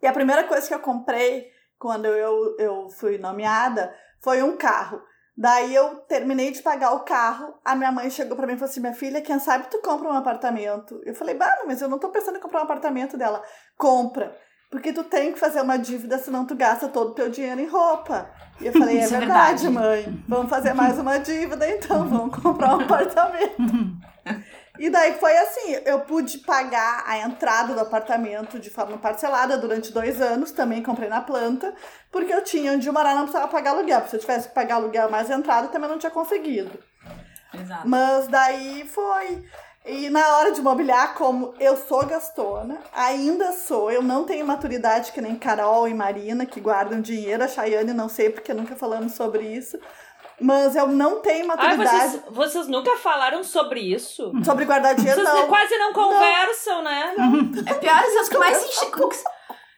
E 0.00 0.06
a 0.06 0.12
primeira 0.14 0.44
coisa 0.44 0.66
que 0.66 0.72
eu 0.72 0.80
comprei 0.80 1.50
quando 1.78 2.06
eu, 2.06 2.56
eu 2.58 2.88
fui 2.88 3.18
nomeada 3.18 3.94
foi 4.18 4.42
um 4.42 4.56
carro. 4.56 5.02
Daí 5.36 5.74
eu 5.74 5.96
terminei 6.08 6.50
de 6.50 6.62
pagar 6.62 6.94
o 6.94 7.00
carro, 7.00 7.52
a 7.62 7.76
minha 7.76 7.92
mãe 7.92 8.08
chegou 8.08 8.38
pra 8.38 8.46
mim 8.46 8.54
e 8.54 8.56
falou 8.56 8.70
assim: 8.70 8.80
minha 8.80 8.94
filha, 8.94 9.20
quem 9.20 9.38
sabe 9.38 9.68
tu 9.68 9.82
compra 9.82 10.08
um 10.08 10.16
apartamento? 10.16 10.98
Eu 11.04 11.14
falei, 11.14 11.34
bah, 11.34 11.58
mas 11.66 11.82
eu 11.82 11.90
não 11.90 11.98
tô 11.98 12.08
pensando 12.08 12.38
em 12.38 12.40
comprar 12.40 12.60
um 12.60 12.64
apartamento 12.64 13.18
dela. 13.18 13.42
Compra. 13.76 14.34
Porque 14.72 14.90
tu 14.90 15.04
tem 15.04 15.34
que 15.34 15.38
fazer 15.38 15.60
uma 15.60 15.76
dívida, 15.76 16.16
senão 16.16 16.46
tu 16.46 16.54
gasta 16.54 16.88
todo 16.88 17.10
o 17.10 17.14
teu 17.14 17.28
dinheiro 17.28 17.60
em 17.60 17.66
roupa. 17.68 18.30
E 18.58 18.66
eu 18.68 18.72
falei, 18.72 18.96
é 19.00 19.04
é 19.04 19.06
verdade, 19.06 19.68
verdade. 19.68 19.68
mãe. 19.68 20.24
Vamos 20.26 20.48
fazer 20.48 20.72
mais 20.72 20.98
uma 20.98 21.18
dívida, 21.18 21.68
então, 21.68 22.08
vamos 22.08 22.34
comprar 22.42 22.78
um 22.78 22.80
apartamento. 22.80 23.54
E 24.78 24.88
daí 24.88 25.12
foi 25.20 25.36
assim, 25.36 25.76
eu 25.84 26.00
pude 26.00 26.38
pagar 26.38 27.04
a 27.06 27.18
entrada 27.18 27.74
do 27.74 27.80
apartamento 27.80 28.58
de 28.58 28.70
forma 28.70 28.96
parcelada 28.96 29.58
durante 29.58 29.92
dois 29.92 30.22
anos, 30.22 30.52
também 30.52 30.82
comprei 30.82 31.10
na 31.10 31.20
planta, 31.20 31.74
porque 32.10 32.32
eu 32.32 32.42
tinha 32.42 32.72
onde 32.72 32.90
morar, 32.90 33.14
não 33.14 33.24
precisava 33.24 33.48
pagar 33.48 33.72
aluguel. 33.72 33.98
porque 34.00 34.10
Se 34.12 34.16
eu 34.16 34.20
tivesse 34.20 34.48
que 34.48 34.54
pagar 34.54 34.76
aluguel 34.76 35.10
mais 35.10 35.28
entrada, 35.28 35.68
também 35.68 35.90
não 35.90 35.98
tinha 35.98 36.10
conseguido. 36.10 36.72
Exato. 37.52 37.86
Mas 37.86 38.26
daí 38.28 38.88
foi. 38.88 39.44
E 39.84 40.08
na 40.10 40.36
hora 40.38 40.52
de 40.52 40.62
mobiliar, 40.62 41.14
como 41.14 41.54
eu 41.58 41.76
sou 41.76 42.06
gastona, 42.06 42.78
ainda 42.94 43.52
sou, 43.52 43.90
eu 43.90 44.00
não 44.00 44.24
tenho 44.24 44.46
maturidade 44.46 45.10
que 45.10 45.20
nem 45.20 45.34
Carol 45.34 45.88
e 45.88 45.94
Marina, 45.94 46.46
que 46.46 46.60
guardam 46.60 47.00
dinheiro, 47.00 47.42
a 47.42 47.48
Chayane 47.48 47.92
não 47.92 48.08
sei 48.08 48.30
porque 48.30 48.54
nunca 48.54 48.76
falamos 48.76 49.14
sobre 49.14 49.42
isso. 49.44 49.76
Mas 50.40 50.74
eu 50.76 50.86
não 50.88 51.20
tenho 51.20 51.46
maturidade. 51.46 51.88
Ai, 51.88 52.08
vocês, 52.08 52.22
vocês 52.30 52.68
nunca 52.68 52.96
falaram 52.96 53.42
sobre 53.44 53.80
isso? 53.80 54.32
Sobre 54.44 54.64
guardar 54.64 54.94
dinheiro, 54.94 55.20
Vocês 55.20 55.34
não. 55.34 55.48
quase 55.48 55.76
não 55.78 55.92
conversam, 55.92 56.82
né? 56.82 57.14
É 57.66 57.74
pior 57.74 58.02
os 58.20 58.28
que 58.28 58.38
mais 58.38 58.56
se. 58.56 58.90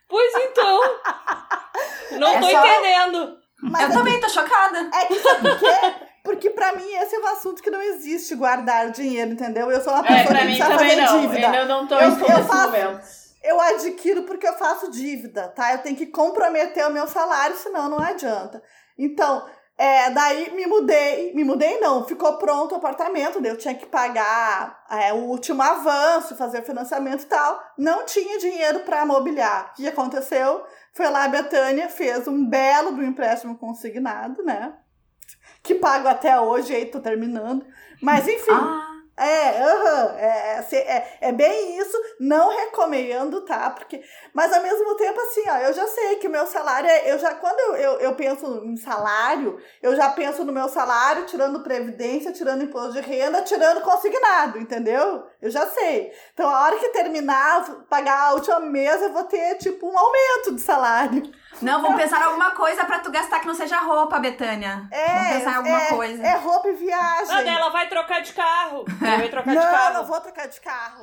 Pois 0.08 0.32
então. 0.36 0.80
Não 2.18 2.28
É 2.28 2.40
tô 2.40 2.50
só- 2.50 2.66
entendendo. 2.66 3.36
Mas 3.62 3.82
Eu 3.82 3.88
é 3.88 3.92
também 3.92 4.20
tô 4.20 4.28
chocada. 4.28 4.78
É 4.94 5.06
que 5.06 5.18
sabe 5.18 5.40
por 5.48 5.58
quê? 5.58 6.03
Porque 6.24 6.48
pra 6.50 6.72
mim 6.74 6.90
esse 6.94 7.14
é 7.14 7.18
um 7.20 7.26
assunto 7.26 7.62
que 7.62 7.70
não 7.70 7.82
existe 7.82 8.34
guardar 8.34 8.90
dinheiro, 8.90 9.32
entendeu? 9.32 9.70
Eu 9.70 9.80
sou 9.82 9.92
uma 9.92 10.02
pessoa 10.02 10.20
É, 10.20 10.26
pra 10.26 10.38
que 10.38 10.44
mim 10.46 10.56
precisa 10.56 10.78
fazer 10.78 10.96
não. 10.96 11.20
dívida. 11.20 11.56
Eu 11.56 11.66
não 11.66 11.86
tô 11.86 11.94
Eu- 11.96 12.10
eu 12.10 12.16
faço- 12.44 12.70
momento. 12.70 13.00
Eu 13.42 13.60
adquiro 13.60 14.22
porque 14.22 14.48
eu 14.48 14.54
faço 14.54 14.90
dívida, 14.90 15.48
tá? 15.48 15.72
Eu 15.74 15.78
tenho 15.80 15.94
que 15.94 16.06
comprometer 16.06 16.86
o 16.86 16.90
meu 16.90 17.06
salário, 17.06 17.54
senão 17.58 17.90
não 17.90 17.98
adianta. 17.98 18.62
Então, 18.98 19.46
é, 19.76 20.08
daí 20.10 20.50
me 20.52 20.66
mudei, 20.66 21.34
me 21.34 21.44
mudei 21.44 21.78
não, 21.78 22.06
ficou 22.06 22.38
pronto 22.38 22.72
o 22.72 22.76
apartamento, 22.78 23.44
eu 23.44 23.58
tinha 23.58 23.74
que 23.74 23.84
pagar 23.84 24.82
é, 24.90 25.12
o 25.12 25.16
último 25.26 25.60
avanço, 25.62 26.34
fazer 26.38 26.60
o 26.60 26.64
financiamento 26.64 27.24
e 27.24 27.26
tal. 27.26 27.60
Não 27.76 28.06
tinha 28.06 28.38
dinheiro 28.38 28.80
para 28.80 29.04
mobiliar. 29.04 29.72
O 29.72 29.74
que 29.74 29.86
aconteceu? 29.86 30.64
Foi 30.94 31.10
lá 31.10 31.24
a 31.24 31.28
Betânia, 31.28 31.90
fez 31.90 32.26
um 32.26 32.48
belo 32.48 32.92
do 32.92 33.02
empréstimo 33.04 33.58
consignado, 33.58 34.42
né? 34.42 34.72
Que 35.64 35.74
pago 35.74 36.06
até 36.06 36.38
hoje, 36.38 36.74
aí 36.74 36.86
tô 36.86 37.00
terminando. 37.00 37.66
Mas 38.02 38.28
enfim. 38.28 38.52
Ah, 38.52 38.90
É, 39.16 39.62
aham, 39.62 40.16
é, 40.18 40.66
é, 40.72 40.76
é, 40.76 41.18
é 41.28 41.32
bem 41.32 41.78
isso, 41.78 41.96
não 42.18 42.50
recomendo, 42.50 43.42
tá? 43.42 43.70
Porque, 43.70 44.02
mas 44.34 44.52
ao 44.52 44.60
mesmo 44.60 44.96
tempo, 44.96 45.20
assim, 45.20 45.42
ó, 45.48 45.56
eu 45.58 45.72
já 45.72 45.86
sei 45.86 46.16
que 46.16 46.26
o 46.26 46.30
meu 46.30 46.44
salário 46.46 46.90
é. 46.90 47.12
Eu 47.12 47.16
já, 47.18 47.32
quando 47.36 47.60
eu, 47.60 47.74
eu, 47.76 48.00
eu 48.00 48.14
penso 48.16 48.44
em 48.64 48.76
salário, 48.76 49.56
eu 49.80 49.94
já 49.94 50.10
penso 50.10 50.44
no 50.44 50.52
meu 50.52 50.68
salário, 50.68 51.26
tirando 51.26 51.62
previdência, 51.62 52.32
tirando 52.32 52.64
imposto 52.64 52.94
de 52.94 53.00
renda, 53.02 53.42
tirando 53.42 53.80
consignado, 53.82 54.58
entendeu? 54.58 55.24
Eu 55.40 55.48
já 55.50 55.64
sei. 55.68 56.12
Então, 56.32 56.48
a 56.50 56.64
hora 56.64 56.76
que 56.80 56.88
terminar, 56.88 57.86
pagar 57.88 58.30
a 58.30 58.34
última 58.34 58.58
mês, 58.58 59.00
eu 59.00 59.12
vou 59.12 59.24
ter, 59.24 59.56
tipo, 59.58 59.86
um 59.88 59.96
aumento 59.96 60.56
de 60.56 60.60
salário. 60.60 61.22
Não, 61.62 61.82
vamos 61.82 62.00
pensar 62.00 62.20
em 62.20 62.24
alguma 62.24 62.50
coisa 62.52 62.84
pra 62.84 62.98
tu 62.98 63.10
gastar 63.10 63.40
que 63.40 63.46
não 63.46 63.54
seja 63.54 63.78
roupa, 63.80 64.18
Betânia. 64.18 64.86
É, 64.90 65.06
Vamos 65.08 65.28
pensar 65.28 65.50
em 65.52 65.56
alguma 65.56 65.82
é, 65.82 65.88
coisa. 65.88 66.22
É 66.22 66.36
roupa 66.36 66.68
e 66.68 66.72
viagem. 66.74 67.34
Ah, 67.34 67.42
daí 67.42 67.48
ela 67.48 67.68
vai 67.70 67.88
trocar 67.88 68.20
de 68.22 68.32
carro. 68.32 68.84
Ela 69.00 69.16
vai 69.16 69.28
trocar 69.28 69.50
de 69.50 69.56
Não, 69.56 69.70
carro. 69.70 69.94
não 69.94 70.04
vou 70.04 70.20
trocar 70.20 70.48
de 70.48 70.60
carro. 70.60 71.02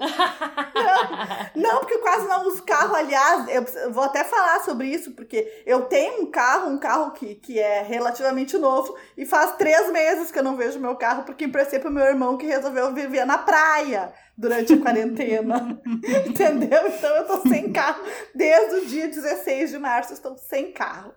não, 1.55 1.62
não, 1.72 1.79
porque 1.79 1.96
eu 1.96 2.01
quase 2.01 2.27
não 2.27 2.48
uso 2.48 2.63
carro. 2.63 2.96
Aliás, 2.96 3.48
eu 3.50 3.91
vou 3.91 4.03
até 4.03 4.24
falar 4.24 4.60
sobre 4.62 4.88
isso, 4.88 5.12
porque 5.12 5.63
eu 5.65 5.84
tenho 5.86 6.24
um 6.24 6.31
carro, 6.31 6.70
um 6.70 6.77
carro 6.77 7.12
que, 7.12 7.36
que 7.36 7.60
é 7.60 7.81
relativamente 7.81 8.58
novo, 8.58 8.96
e 9.17 9.25
faz 9.25 9.53
três 9.58 9.91
meses 9.91 10.31
que 10.31 10.39
eu 10.39 10.43
não 10.43 10.55
vejo 10.55 10.79
meu 10.79 10.96
carro, 10.96 11.24
porque 11.24 11.46
emprestei 11.46 11.79
pro 11.79 11.91
meu 11.91 12.05
irmão 12.05 12.38
que 12.38 12.46
resolveu 12.46 12.93
viver 12.93 13.25
na 13.25 13.38
praia 13.38 14.13
durante 14.38 14.73
a 14.73 14.77
quarentena. 14.77 15.81
Entendeu? 16.27 16.88
Então 16.88 17.15
eu 17.15 17.25
tô 17.25 17.41
sem 17.47 17.71
carro. 17.71 18.03
Desde 18.33 18.75
o 18.75 18.85
dia 18.85 19.07
16 19.07 19.71
de 19.71 19.79
março, 19.79 20.13
estou 20.13 20.38
sem 20.38 20.71
carro. 20.71 21.13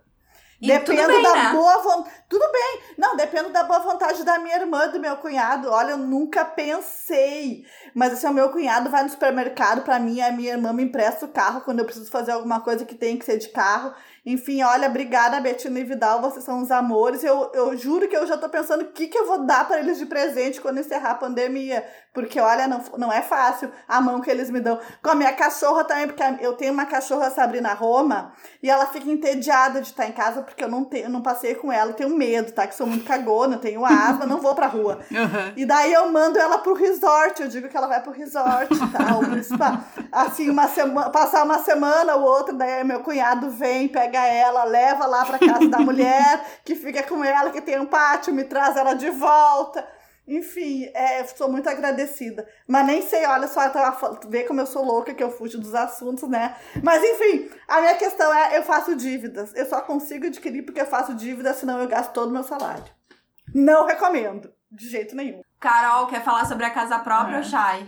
E 0.61 0.67
Dependo 0.67 1.07
bem, 1.07 1.21
da 1.21 1.33
né? 1.33 1.51
boa 1.51 1.81
vontade. 1.81 2.15
Tudo 2.29 2.45
bem. 2.51 2.81
Não, 2.97 3.15
dependo 3.17 3.49
da 3.49 3.63
boa 3.63 3.79
vontade 3.79 4.23
da 4.23 4.39
minha 4.39 4.55
irmã, 4.55 4.87
do 4.87 4.99
meu 4.99 5.17
cunhado. 5.17 5.69
Olha, 5.69 5.91
eu 5.91 5.97
nunca 5.97 6.45
pensei. 6.45 7.65
Mas 7.93 8.13
assim, 8.13 8.27
o 8.27 8.33
meu 8.33 8.49
cunhado 8.49 8.89
vai 8.89 9.03
no 9.03 9.09
supermercado 9.09 9.83
pra 9.83 9.99
mim, 9.99 10.21
a 10.21 10.31
minha 10.31 10.53
irmã 10.53 10.71
me 10.71 10.83
empresta 10.83 11.25
o 11.25 11.29
carro 11.29 11.61
quando 11.61 11.79
eu 11.79 11.85
preciso 11.85 12.09
fazer 12.09 12.31
alguma 12.31 12.61
coisa 12.61 12.85
que 12.85 12.95
tem 12.95 13.17
que 13.17 13.25
ser 13.25 13.37
de 13.37 13.49
carro. 13.49 13.93
Enfim, 14.25 14.63
olha, 14.63 14.87
obrigada, 14.87 15.39
Betina 15.39 15.79
e 15.79 15.83
Vidal, 15.83 16.19
vocês 16.19 16.43
são 16.43 16.59
os 16.59 16.71
amores. 16.71 17.23
Eu, 17.23 17.51
eu 17.53 17.77
juro 17.77 18.07
que 18.07 18.17
eu 18.17 18.25
já 18.25 18.35
tô 18.35 18.49
pensando 18.49 18.81
o 18.81 18.87
que, 18.87 19.07
que 19.07 19.17
eu 19.17 19.27
vou 19.27 19.45
dar 19.45 19.67
pra 19.67 19.79
eles 19.79 19.99
de 19.99 20.05
presente 20.07 20.59
quando 20.59 20.79
encerrar 20.79 21.11
a 21.11 21.15
pandemia. 21.15 21.85
Porque, 22.11 22.39
olha, 22.39 22.67
não, 22.67 22.81
não 22.97 23.13
é 23.13 23.21
fácil 23.21 23.69
a 23.87 24.01
mão 24.01 24.21
que 24.21 24.31
eles 24.31 24.49
me 24.49 24.59
dão. 24.59 24.79
Com 25.03 25.09
a 25.11 25.15
minha 25.15 25.33
cachorra 25.33 25.83
também, 25.83 26.07
porque 26.07 26.23
eu 26.39 26.53
tenho 26.53 26.73
uma 26.73 26.85
cachorra, 26.85 27.29
Sabrina 27.29 27.73
Roma, 27.73 28.31
e 28.63 28.69
ela 28.69 28.87
fica 28.87 29.11
entediada 29.11 29.79
de 29.79 29.87
estar 29.87 30.07
em 30.07 30.13
casa 30.13 30.41
porque 30.41 30.63
eu 30.63 30.69
não, 30.69 30.85
tenho, 30.85 31.09
não 31.09 31.21
passei 31.21 31.53
com 31.53 31.71
ela, 31.71 31.91
eu 31.91 31.95
tenho 31.95 32.09
medo, 32.09 32.51
tá? 32.51 32.65
Que 32.65 32.73
sou 32.73 32.87
muito 32.87 33.05
cagona, 33.05 33.57
tenho 33.57 33.85
asma, 33.85 34.25
não 34.25 34.39
vou 34.39 34.55
pra 34.55 34.65
rua. 34.65 35.01
Aham. 35.13 35.53
E 35.55 35.65
daí 35.65 35.93
eu 35.93 36.11
mando 36.11 36.39
ela 36.39 36.57
pro 36.57 36.73
resort, 36.73 37.41
eu 37.41 37.47
digo 37.47 37.67
que 37.67 37.77
ela 37.77 37.87
vai 37.87 38.01
pro 38.01 38.11
resort 38.11 38.73
e 38.73 38.87
tal. 38.91 39.19
pro 39.19 39.43
spa. 39.43 39.83
Assim, 40.11 40.49
uma 40.49 40.67
semana, 40.69 41.09
passar 41.11 41.43
uma 41.43 41.59
semana 41.59 42.15
ou 42.15 42.23
outra, 42.23 42.55
daí 42.55 42.83
meu 42.83 43.01
cunhado 43.01 43.51
vem, 43.51 43.87
pega 43.87 44.14
ela, 44.23 44.63
leva 44.63 45.05
lá 45.05 45.25
pra 45.25 45.39
casa 45.39 45.67
da 45.67 45.79
mulher, 45.79 46.61
que 46.63 46.75
fica 46.75 47.03
com 47.03 47.23
ela, 47.23 47.51
que 47.51 47.61
tem 47.61 47.79
um 47.79 47.85
pátio, 47.85 48.33
me 48.33 48.43
traz 48.43 48.77
ela 48.77 48.93
de 48.93 49.09
volta. 49.09 49.87
Enfim, 50.27 50.89
é, 50.93 51.23
sou 51.25 51.51
muito 51.51 51.69
agradecida. 51.69 52.47
Mas 52.67 52.85
nem 52.85 53.01
sei, 53.01 53.25
olha 53.25 53.47
só, 53.47 53.61
vê 54.27 54.43
como 54.43 54.59
eu 54.59 54.65
sou 54.65 54.83
louca, 54.83 55.13
que 55.13 55.23
eu 55.23 55.29
fujo 55.29 55.59
dos 55.59 55.75
assuntos, 55.75 56.27
né? 56.27 56.55
Mas 56.81 57.03
enfim, 57.03 57.49
a 57.67 57.79
minha 57.79 57.95
questão 57.95 58.33
é, 58.33 58.57
eu 58.57 58.63
faço 58.63 58.95
dívidas. 58.95 59.53
Eu 59.55 59.65
só 59.67 59.81
consigo 59.81 60.25
adquirir 60.25 60.63
porque 60.63 60.81
eu 60.81 60.85
faço 60.87 61.13
dívidas, 61.13 61.57
senão 61.57 61.79
eu 61.79 61.87
gasto 61.87 62.11
todo 62.11 62.29
o 62.29 62.33
meu 62.33 62.43
salário. 62.43 62.85
Não 63.53 63.85
recomendo, 63.85 64.51
de 64.71 64.89
jeito 64.89 65.15
nenhum. 65.15 65.41
Carol, 65.65 66.05
quer 66.05 66.21
falar 66.21 66.45
sobre 66.45 66.63
a 66.63 66.69
casa 66.69 66.99
própria 66.99 67.35
É. 67.35 67.37
ou 67.37 67.43
Shai? 67.43 67.87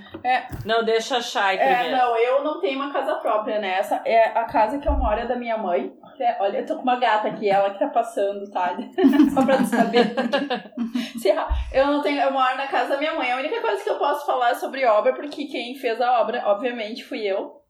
Não, 0.65 0.83
deixa 0.83 1.17
a 1.17 1.21
Shai 1.21 1.57
É, 1.59 1.75
primeiro. 1.75 1.97
não, 1.97 2.17
eu 2.17 2.43
não 2.43 2.59
tenho 2.59 2.79
uma 2.81 2.91
casa 2.91 3.15
própria, 3.17 3.59
né? 3.59 3.77
Essa 3.77 4.01
é 4.03 4.29
a 4.35 4.45
casa 4.45 4.79
que 4.79 4.87
eu 4.87 4.93
moro 4.93 5.19
é 5.19 5.27
da 5.27 5.35
minha 5.35 5.59
mãe. 5.59 5.93
É, 6.19 6.37
olha, 6.41 6.57
eu 6.57 6.65
tô 6.65 6.75
com 6.77 6.81
uma 6.81 6.95
gata 6.95 7.27
aqui, 7.27 7.47
ela 7.47 7.69
que 7.69 7.77
tá 7.77 7.87
passando, 7.89 8.49
tá? 8.49 8.75
Só 9.31 9.45
pra 9.45 9.57
tu 9.57 9.65
saber. 9.65 10.15
Eu 11.71 11.85
não 11.87 12.01
tenho, 12.01 12.19
eu 12.21 12.31
moro 12.31 12.55
na 12.57 12.67
casa 12.67 12.91
da 12.91 12.97
minha 12.97 13.13
mãe. 13.13 13.31
A 13.31 13.35
única 13.37 13.61
coisa 13.61 13.83
que 13.83 13.89
eu 13.89 13.99
posso 13.99 14.25
falar 14.25 14.51
é 14.51 14.55
sobre 14.55 14.85
obra, 14.85 15.13
porque 15.13 15.45
quem 15.45 15.75
fez 15.75 15.99
a 16.01 16.21
obra, 16.21 16.41
obviamente, 16.47 17.03
fui 17.03 17.19
eu. 17.19 17.61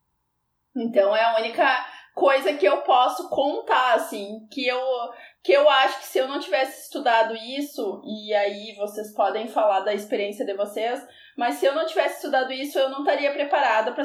Então 0.75 1.13
é 1.15 1.23
a 1.23 1.35
única 1.37 1.67
coisa 2.15 2.53
que 2.53 2.65
eu 2.65 2.77
posso 2.83 3.29
contar, 3.29 3.95
assim, 3.95 4.47
que 4.51 4.65
eu 4.67 4.79
que 5.47 5.53
eu 5.53 5.69
acho 5.69 5.99
que 5.99 6.07
se 6.07 6.17
eu 6.17 6.27
não 6.27 6.41
tivesse 6.41 6.83
estudado 6.83 7.33
isso, 7.33 8.01
e 8.05 8.33
aí 8.33 8.75
vocês 8.75 9.13
podem 9.13 9.47
falar 9.47 9.79
da 9.79 9.93
experiência 9.93 10.45
de 10.45 10.53
vocês, 10.53 11.01
mas 11.37 11.55
se 11.55 11.65
eu 11.65 11.73
não 11.73 11.85
tivesse 11.85 12.15
estudado 12.15 12.51
isso, 12.51 12.77
eu 12.77 12.89
não 12.89 12.99
estaria 12.99 13.31
preparada 13.31 13.93
pra 13.93 14.03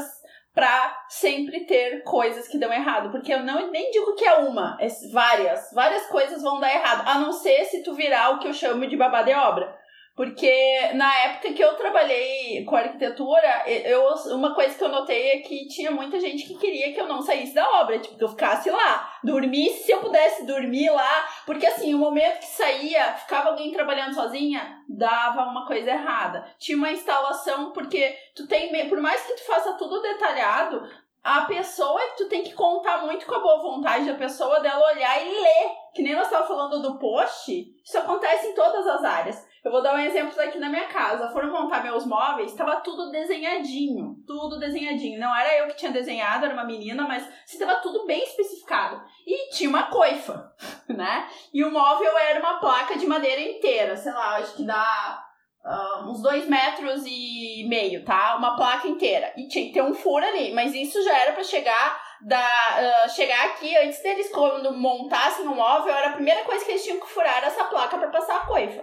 pra 0.55 1.05
sempre 1.09 1.65
ter 1.65 2.05
coisas 2.05 2.47
que 2.47 2.59
dão 2.59 2.71
errado, 2.73 3.11
porque 3.11 3.33
eu 3.33 3.43
não 3.43 3.71
nem 3.71 3.91
digo 3.91 4.15
que 4.15 4.25
é 4.25 4.35
uma, 4.35 4.77
é 4.79 4.87
várias, 5.11 5.71
várias 5.73 6.07
coisas 6.09 6.43
vão 6.43 6.61
dar 6.61 6.73
errado, 6.73 7.09
a 7.09 7.19
não 7.19 7.33
ser 7.33 7.65
se 7.65 7.83
tu 7.83 7.95
virar 7.95 8.31
o 8.31 8.39
que 8.39 8.47
eu 8.47 8.53
chamo 8.53 8.87
de 8.87 8.97
babá 8.97 9.23
de 9.23 9.33
obra. 9.33 9.75
Porque 10.15 10.93
na 10.93 11.15
época 11.21 11.55
que 11.55 11.63
eu 11.63 11.75
trabalhei 11.75 12.65
com 12.67 12.77
arquitetura, 12.77 13.63
eu, 13.67 14.05
uma 14.37 14.55
coisa 14.55 14.77
que 14.77 14.85
eu 14.85 14.91
notei 14.91 15.31
é 15.31 15.39
que 15.39 15.67
tinha 15.69 15.91
muita 15.91 16.21
gente 16.21 16.47
que 16.47 16.59
queria 16.59 16.93
que 16.93 17.01
eu 17.01 17.09
não 17.09 17.23
saísse 17.23 17.55
da 17.55 17.81
obra, 17.81 17.99
tipo, 17.99 18.19
que 18.19 18.25
eu 18.25 18.29
ficasse 18.29 18.71
lá, 18.71 19.19
dormisse 19.25 19.85
se 19.85 19.91
eu 19.91 20.01
pudesse 20.01 20.45
dormir 20.45 20.91
lá, 20.91 21.27
porque 21.47 21.67
assim, 21.67 21.95
o 21.95 21.99
momento 21.99 22.41
que 22.41 22.47
saía, 22.47 23.15
ficava 23.15 23.49
alguém 23.49 23.73
trabalhando 23.73 24.15
sozinha, 24.15 24.83
dava 24.87 25.45
uma 25.45 25.67
coisa 25.67 25.91
errada. 25.91 26.45
Tinha 26.59 26.77
uma 26.77 26.93
instalação, 26.93 27.73
porque 27.73 28.15
tu 28.37 28.47
tem, 28.47 28.89
por 28.91 29.01
mais 29.01 29.23
que 29.25 29.33
tu 29.33 29.47
faça 29.47 29.73
tudo 29.75 30.03
detalhado, 30.03 30.87
a 31.23 31.43
pessoa, 31.43 32.01
tu 32.17 32.29
tem 32.29 32.43
que 32.43 32.53
contar 32.53 32.99
muito 32.99 33.25
com 33.25 33.35
a 33.35 33.41
boa 33.41 33.63
vontade 33.63 34.07
da 34.07 34.15
pessoa 34.15 34.61
dela 34.61 34.93
olhar 34.93 35.25
e 35.25 35.31
ler. 35.31 35.71
Que 35.95 36.03
nem 36.03 36.15
nós 36.15 36.25
estávamos 36.25 36.49
falando 36.49 36.83
do 36.83 36.99
post, 36.99 37.51
isso 37.85 37.99
acontece 37.99 38.49
em 38.49 38.55
todas 38.55 38.87
as 38.87 39.05
áreas. 39.05 39.52
Eu 39.65 39.71
vou 39.71 39.81
dar 39.81 39.95
um 39.95 39.99
exemplo 39.99 40.35
daqui 40.35 40.59
na 40.59 40.69
minha 40.69 40.89
casa. 40.89 41.31
Foram 41.31 41.53
montar 41.53 41.85
meus 41.85 42.05
móveis, 42.05 42.51
estava 42.51 42.81
tudo 42.81 43.13
desenhadinho. 43.13 44.17
Tudo 44.27 44.59
desenhadinho. 44.59 45.21
Não 45.21 45.35
era 45.35 45.57
eu 45.59 45.69
que 45.69 45.77
tinha 45.77 45.93
desenhado, 45.93 46.45
era 46.45 46.55
uma 46.55 46.65
menina, 46.65 47.07
mas 47.07 47.29
estava 47.47 47.77
tudo 47.77 48.05
bem 48.05 48.25
especificado. 48.25 49.01
E 49.25 49.51
tinha 49.51 49.71
uma 49.71 49.85
coifa, 49.85 50.53
né? 50.89 51.29
E 51.55 51.63
o 51.65 51.71
móvel 51.71 52.17
era 52.19 52.41
uma 52.41 52.59
placa 52.59 52.99
de 52.99 53.07
madeira 53.07 53.41
inteira, 53.41 53.97
sei 53.97 54.13
lá, 54.13 54.37
acho 54.37 54.57
que 54.57 54.65
dá 54.65 55.23
ah, 55.65 56.07
uns 56.09 56.21
dois 56.21 56.49
metros 56.49 57.05
e 57.07 57.65
meio, 57.69 58.05
tá? 58.05 58.35
Uma 58.37 58.57
placa 58.57 58.89
inteira. 58.89 59.33
E 59.37 59.47
tinha 59.47 59.67
que 59.67 59.73
ter 59.73 59.83
um 59.83 59.95
furo 59.95 60.27
ali, 60.27 60.53
mas 60.53 60.75
isso 60.75 61.01
já 61.05 61.17
era 61.17 61.33
para 61.33 61.45
chegar 61.45 62.03
da 62.21 62.45
ah, 62.45 63.09
chegar 63.09 63.47
aqui 63.47 63.77
antes 63.77 64.03
deles 64.03 64.29
quando 64.31 64.73
montassem 64.73 65.47
o 65.47 65.55
móvel, 65.55 65.95
era 65.95 66.09
a 66.09 66.15
primeira 66.15 66.43
coisa 66.43 66.65
que 66.65 66.73
eles 66.73 66.83
tinham 66.83 66.99
que 66.99 67.09
furar 67.09 67.45
essa 67.45 67.65
placa 67.65 67.97
para 67.97 68.11
passar 68.11 68.39
a 68.39 68.47
coifa. 68.47 68.83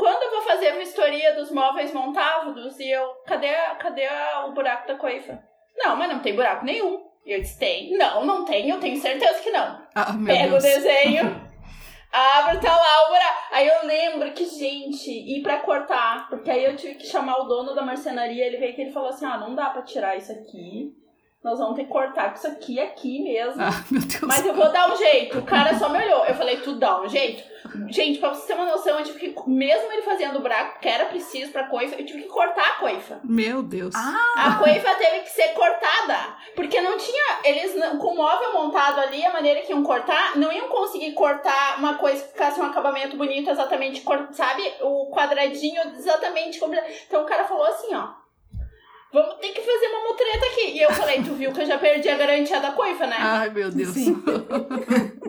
Quando 0.00 0.22
eu 0.22 0.30
vou 0.30 0.42
fazer 0.42 0.68
a 0.68 0.76
vistoria 0.76 1.34
dos 1.34 1.50
móveis 1.50 1.92
montados 1.92 2.78
e 2.80 2.90
eu, 2.90 3.06
cadê, 3.26 3.54
a- 3.54 3.74
cadê 3.74 4.08
o 4.46 4.52
buraco 4.52 4.88
da 4.88 4.94
coifa? 4.94 5.38
Não, 5.76 5.94
mas 5.94 6.08
não 6.10 6.20
tem 6.20 6.34
buraco 6.34 6.64
nenhum. 6.64 7.06
E 7.26 7.32
eu 7.32 7.40
disse, 7.42 7.58
tem. 7.58 7.96
Não, 7.98 8.24
não 8.24 8.44
tem, 8.46 8.70
eu 8.70 8.80
tenho 8.80 8.96
certeza 8.98 9.40
que 9.40 9.50
não. 9.50 9.82
Ah, 9.94 10.12
meu 10.14 10.34
Pega 10.34 10.56
o 10.56 10.58
Deus. 10.58 10.62
desenho. 10.62 11.50
Abre, 12.12 12.58
tá 12.58 12.74
lá 12.74 13.04
o 13.04 13.08
buraco. 13.08 13.38
Aí 13.52 13.68
eu 13.68 13.86
lembro 13.86 14.32
que, 14.32 14.44
gente, 14.46 15.10
ir 15.10 15.42
pra 15.42 15.58
cortar. 15.58 16.28
Porque 16.28 16.50
aí 16.50 16.64
eu 16.64 16.74
tive 16.76 16.94
que 16.94 17.06
chamar 17.06 17.36
o 17.38 17.44
dono 17.44 17.74
da 17.74 17.82
marcenaria. 17.82 18.44
Ele 18.46 18.56
veio 18.56 18.74
que 18.74 18.80
ele 18.80 18.90
falou 18.92 19.10
assim: 19.10 19.26
ah, 19.26 19.36
não 19.38 19.54
dá 19.54 19.66
pra 19.70 19.82
tirar 19.82 20.16
isso 20.16 20.32
aqui. 20.32 20.92
Nós 21.44 21.58
vamos 21.58 21.76
ter 21.76 21.84
que 21.84 21.90
cortar 21.90 22.30
com 22.30 22.36
isso 22.36 22.46
aqui 22.48 22.80
aqui 22.80 23.22
mesmo. 23.22 23.62
Ah, 23.62 23.84
meu 23.90 24.00
Deus. 24.02 24.20
Mas 24.22 24.44
eu 24.44 24.54
vou 24.54 24.70
dar 24.72 24.92
um 24.92 24.96
jeito. 24.96 25.38
O 25.38 25.42
cara 25.44 25.74
só 25.78 25.88
me 25.88 25.98
olhou. 26.04 26.24
Eu 26.26 26.34
falei, 26.34 26.56
tu 26.58 26.74
dá 26.74 27.00
um 27.00 27.08
jeito? 27.08 27.42
Gente, 27.88 28.18
pra 28.18 28.30
você 28.30 28.46
ter 28.46 28.54
uma 28.54 28.66
noção, 28.66 28.98
eu 28.98 29.04
tive 29.04 29.18
que, 29.18 29.50
mesmo 29.50 29.92
ele 29.92 30.02
fazendo 30.02 30.36
o 30.36 30.40
buraco, 30.40 30.80
que 30.80 30.88
era 30.88 31.06
preciso 31.06 31.52
pra 31.52 31.68
coifa, 31.68 31.96
eu 31.96 32.06
tive 32.06 32.22
que 32.22 32.28
cortar 32.28 32.66
a 32.66 32.74
coifa. 32.74 33.20
Meu 33.24 33.62
Deus. 33.62 33.94
A 33.94 34.56
coifa 34.58 34.94
teve 34.94 35.20
que 35.20 35.30
ser 35.30 35.48
cortada. 35.54 36.36
Porque 36.54 36.80
não 36.80 36.96
tinha. 36.96 37.40
Eles, 37.44 37.72
com 37.98 38.08
o 38.08 38.16
móvel 38.16 38.52
montado 38.52 39.00
ali, 39.00 39.24
a 39.24 39.32
maneira 39.32 39.60
que 39.60 39.72
iam 39.72 39.82
cortar, 39.82 40.36
não 40.36 40.52
iam 40.52 40.68
conseguir 40.68 41.12
cortar 41.12 41.78
uma 41.78 41.94
coisa 41.94 42.22
que 42.22 42.32
ficasse 42.32 42.60
um 42.60 42.64
acabamento 42.64 43.16
bonito, 43.16 43.50
exatamente, 43.50 44.04
sabe? 44.32 44.62
O 44.80 45.10
quadradinho 45.10 45.80
exatamente. 45.96 46.60
Então 47.06 47.22
o 47.22 47.26
cara 47.26 47.44
falou 47.44 47.64
assim, 47.64 47.94
ó. 47.94 48.20
Vamos 49.12 49.34
ter 49.40 49.48
que 49.48 49.60
fazer 49.60 49.86
uma 49.88 50.08
mutreta 50.08 50.46
aqui. 50.46 50.78
E 50.78 50.82
eu 50.82 50.92
falei, 50.92 51.20
tu 51.22 51.34
viu 51.34 51.52
que 51.52 51.62
eu 51.62 51.66
já 51.66 51.76
perdi 51.78 52.08
a 52.08 52.16
garantia 52.16 52.60
da 52.60 52.70
coifa, 52.70 53.06
né? 53.08 53.16
Ai, 53.18 53.50
meu 53.50 53.68
Deus. 53.68 53.94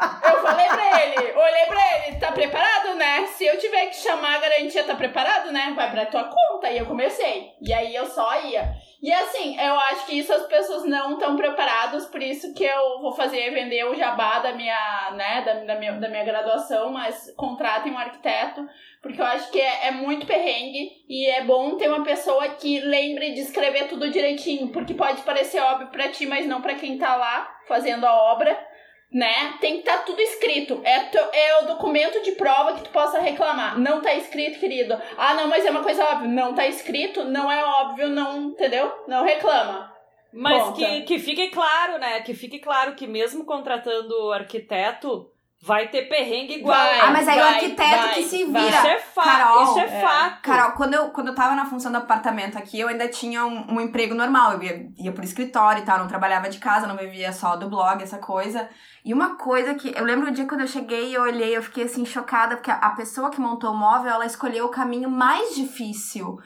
Eu 0.00 0.42
falei 0.42 0.66
pra 0.66 1.02
ele, 1.02 1.32
olhei 1.32 1.66
pra 1.66 2.06
ele, 2.06 2.16
tá 2.16 2.32
preparado, 2.32 2.94
né? 2.94 3.26
Se 3.26 3.44
eu 3.44 3.58
tiver 3.58 3.86
que 3.86 3.96
chamar 3.96 4.36
a 4.36 4.38
garantia, 4.38 4.84
tá 4.84 4.94
preparado, 4.94 5.52
né? 5.52 5.72
Vai 5.76 5.90
pra 5.90 6.06
tua 6.06 6.24
conta. 6.24 6.70
E 6.70 6.78
eu 6.78 6.86
comecei. 6.86 7.52
E 7.60 7.72
aí 7.72 7.94
eu 7.94 8.06
só 8.06 8.40
ia. 8.42 8.74
E 9.02 9.10
assim, 9.10 9.58
eu 9.58 9.74
acho 9.74 10.06
que 10.06 10.18
isso 10.18 10.32
as 10.32 10.46
pessoas 10.46 10.84
não 10.84 11.14
estão 11.14 11.34
preparadas, 11.34 12.04
por 12.06 12.22
isso 12.22 12.52
que 12.52 12.64
eu 12.64 13.00
vou 13.00 13.12
fazer, 13.12 13.50
vender 13.50 13.82
o 13.84 13.94
jabá 13.94 14.40
da 14.40 14.52
minha, 14.52 15.10
né, 15.12 15.42
da, 15.42 15.54
da 15.64 15.74
minha, 15.78 15.92
da 15.92 16.06
minha 16.06 16.22
graduação, 16.22 16.92
mas 16.92 17.32
contratem 17.34 17.92
um 17.92 17.98
arquiteto, 17.98 18.62
porque 19.00 19.18
eu 19.18 19.24
acho 19.24 19.50
que 19.50 19.58
é, 19.58 19.86
é 19.86 19.90
muito 19.90 20.26
perrengue 20.26 20.90
e 21.08 21.26
é 21.30 21.42
bom 21.44 21.78
ter 21.78 21.88
uma 21.88 22.04
pessoa 22.04 22.46
que 22.50 22.80
lembre 22.80 23.32
de 23.32 23.40
escrever 23.40 23.88
tudo 23.88 24.10
direitinho, 24.10 24.68
porque 24.68 24.92
pode 24.92 25.22
parecer 25.22 25.60
óbvio 25.60 25.88
pra 25.88 26.10
ti, 26.10 26.26
mas 26.26 26.46
não 26.46 26.60
pra 26.60 26.74
quem 26.74 26.98
tá 26.98 27.16
lá 27.16 27.50
fazendo 27.66 28.04
a 28.04 28.14
obra 28.30 28.69
né? 29.12 29.54
Tem 29.60 29.74
que 29.74 29.80
estar 29.80 30.04
tudo 30.04 30.20
escrito. 30.20 30.80
É, 30.84 31.10
é 31.36 31.62
o 31.62 31.66
documento 31.66 32.22
de 32.22 32.32
prova 32.32 32.74
que 32.74 32.82
tu 32.84 32.90
possa 32.90 33.18
reclamar. 33.18 33.78
Não 33.78 34.00
tá 34.00 34.14
escrito, 34.14 34.60
querido. 34.60 34.96
Ah, 35.16 35.34
não, 35.34 35.48
mas 35.48 35.64
é 35.64 35.70
uma 35.70 35.82
coisa 35.82 36.04
óbvia. 36.04 36.28
Não 36.28 36.54
tá 36.54 36.66
escrito, 36.66 37.24
não 37.24 37.50
é 37.50 37.64
óbvio, 37.64 38.08
não, 38.08 38.50
entendeu? 38.50 38.92
Não 39.08 39.24
reclama. 39.24 39.92
Mas 40.32 40.62
Conta. 40.62 40.76
que, 40.76 41.02
que 41.02 41.18
fique 41.18 41.48
claro, 41.48 41.98
né? 41.98 42.20
Que 42.20 42.34
fique 42.34 42.60
claro 42.60 42.94
que 42.94 43.06
mesmo 43.06 43.44
contratando 43.44 44.14
o 44.26 44.32
arquiteto, 44.32 45.28
vai 45.62 45.88
ter 45.88 46.08
perrengue 46.08 46.54
igual. 46.54 46.76
Vai. 46.76 47.00
Ah, 47.00 47.10
mas 47.10 47.28
aí 47.28 47.38
o 47.38 47.42
vai, 47.42 47.54
arquiteto 47.54 48.02
vai, 48.02 48.14
que 48.14 48.22
se 48.24 48.44
vai. 48.44 48.64
vira. 48.64 48.76
Isso 48.78 48.86
é, 48.86 48.98
fa 48.98 49.22
Carol, 49.22 49.62
isso 49.62 49.78
é, 49.78 49.84
é. 49.84 50.00
fato. 50.00 50.42
Carol, 50.42 50.72
quando 50.72 50.94
eu, 50.94 51.10
quando 51.10 51.28
eu 51.28 51.34
tava 51.34 51.54
na 51.54 51.66
função 51.66 51.92
do 51.92 51.98
apartamento 51.98 52.56
aqui, 52.56 52.80
eu 52.80 52.88
ainda 52.88 53.08
tinha 53.08 53.44
um, 53.44 53.74
um 53.74 53.80
emprego 53.80 54.14
normal. 54.14 54.54
Eu 54.54 54.62
ia, 54.62 54.88
ia 54.96 55.12
pro 55.12 55.24
escritório 55.24 55.82
e 55.82 55.84
tal, 55.84 55.98
não 55.98 56.08
trabalhava 56.08 56.48
de 56.48 56.58
casa, 56.58 56.86
não 56.86 56.96
vivia 56.96 57.32
só 57.32 57.56
do 57.56 57.68
blog, 57.68 58.02
essa 58.02 58.18
coisa. 58.18 58.68
E 59.04 59.12
uma 59.12 59.36
coisa 59.36 59.74
que. 59.74 59.92
Eu 59.96 60.04
lembro 60.04 60.28
o 60.28 60.32
dia 60.32 60.46
quando 60.46 60.62
eu 60.62 60.66
cheguei 60.66 61.10
e 61.10 61.14
eu 61.14 61.22
olhei, 61.22 61.56
eu 61.56 61.62
fiquei 61.62 61.84
assim, 61.84 62.04
chocada, 62.04 62.56
porque 62.56 62.70
a, 62.70 62.90
pessoa 62.90 63.30
que 63.30 63.40
montou 63.40 63.72
o 63.72 63.76
móvel, 63.76 64.12
ela 64.12 64.26
escolheu 64.26 64.66
o 64.66 64.70
caminho 64.70 65.10
mais 65.10 65.54
difícil. 65.54 66.38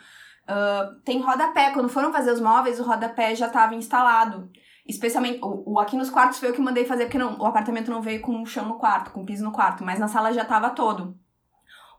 Ah, 0.47 0.91
tem 1.05 1.21
rodapé. 1.21 1.71
Quando 1.71 1.89
foram 1.89 2.13
fazer 2.13 2.33
os 2.33 2.41
móveis, 2.41 2.79
o 2.81 2.85
rodapé 2.85 3.35
já 3.35 3.49
tava 3.49 3.75
instalado. 3.75 4.51
Especialmente, 4.87 5.39
o, 5.43 5.75
o 5.75 5.79
aqui 5.79 5.97
nos 5.97 6.11
quartos 6.11 6.39
foi 6.39 6.51
eu 6.51 6.55
que 6.55 6.61
mandei 6.61 6.85
fazer, 6.85 7.05
porque 7.05 7.19
não, 7.19 7.39
o 7.39 7.47
apartamento 7.47 7.91
não 7.91 8.03
veio 8.03 8.21
com 8.21 8.33
um 8.33 8.45
chão 8.45 8.67
no 8.67 8.79
quarto, 8.79 9.11
com 9.11 9.25
piso 9.25 9.45
no 9.45 9.53
quarto, 9.53 9.85
mas 9.85 9.99
na 9.99 10.09
sala 10.09 10.33
já 10.33 10.45
tava 10.45 10.71
todo. 10.71 11.17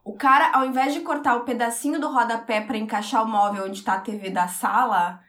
O 0.04 0.14
cara, 0.14 0.52
ao 0.52 0.64
invés 0.64 0.94
de 0.94 1.00
cortar 1.00 1.34
o 1.34 1.44
pedacinho 1.44 2.00
do 2.00 2.08
rodapé 2.08 2.60
pra 2.60 2.76
encaixar 2.76 3.24
o 3.24 3.28
móvel 3.28 3.64
onde 3.64 3.82
tá 3.82 3.94
a 3.94 4.00
TV 4.00 4.30
da 4.30 4.46
sala, 4.46 5.20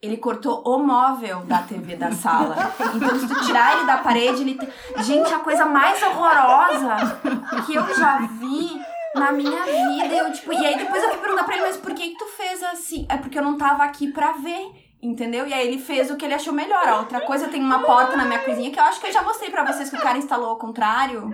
ele 0.00 0.18
cortou 0.18 0.62
o 0.66 0.78
móvel 0.78 1.40
da 1.46 1.62
TV 1.62 1.96
da 1.96 2.12
sala. 2.12 2.54
Então, 2.94 3.18
se 3.18 3.26
tu 3.26 3.46
tirar 3.46 3.76
ele 3.76 3.86
da 3.86 3.96
parede, 3.98 4.42
ele. 4.42 4.58
Gente, 4.98 5.32
a 5.32 5.38
coisa 5.38 5.64
mais 5.64 6.02
horrorosa 6.02 7.18
que 7.64 7.74
eu 7.74 7.94
já 7.96 8.18
vi 8.18 8.78
na 9.14 9.32
minha 9.32 9.62
vida. 9.62 10.14
Eu, 10.14 10.32
tipo, 10.32 10.52
e 10.52 10.66
aí 10.66 10.76
depois 10.76 11.02
eu 11.02 11.10
fui 11.10 11.18
perguntar 11.18 11.44
pra 11.44 11.54
ele, 11.56 11.66
mas 11.66 11.78
por 11.78 11.94
que 11.94 12.10
que 12.10 12.18
tu 12.18 12.26
fez 12.26 12.62
assim? 12.62 13.06
É 13.08 13.16
porque 13.16 13.38
eu 13.38 13.42
não 13.42 13.56
tava 13.56 13.84
aqui 13.84 14.12
pra 14.12 14.32
ver. 14.32 14.85
Entendeu? 15.06 15.46
E 15.46 15.54
aí 15.54 15.68
ele 15.68 15.78
fez 15.78 16.10
o 16.10 16.16
que 16.16 16.24
ele 16.24 16.34
achou 16.34 16.52
melhor. 16.52 16.84
A 16.88 16.96
outra 16.98 17.20
coisa, 17.20 17.46
tem 17.46 17.60
uma 17.62 17.78
porta 17.80 18.16
na 18.16 18.24
minha 18.24 18.40
cozinha 18.40 18.70
que 18.72 18.78
eu 18.78 18.82
acho 18.82 19.00
que 19.00 19.06
eu 19.06 19.12
já 19.12 19.22
mostrei 19.22 19.50
pra 19.50 19.64
vocês 19.64 19.88
que 19.88 19.94
o 19.96 20.00
cara 20.00 20.18
instalou 20.18 20.48
ao 20.48 20.56
contrário. 20.56 21.30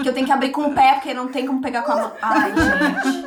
Que 0.00 0.08
eu 0.08 0.14
tenho 0.14 0.24
que 0.26 0.32
abrir 0.32 0.50
com 0.50 0.62
o 0.66 0.72
pé, 0.72 0.94
porque 0.94 1.12
não 1.12 1.26
tem 1.28 1.44
como 1.46 1.60
pegar 1.60 1.82
com 1.82 1.90
a 1.92 1.96
mão. 1.96 2.12
Ai, 2.22 2.52
gente. 2.54 3.26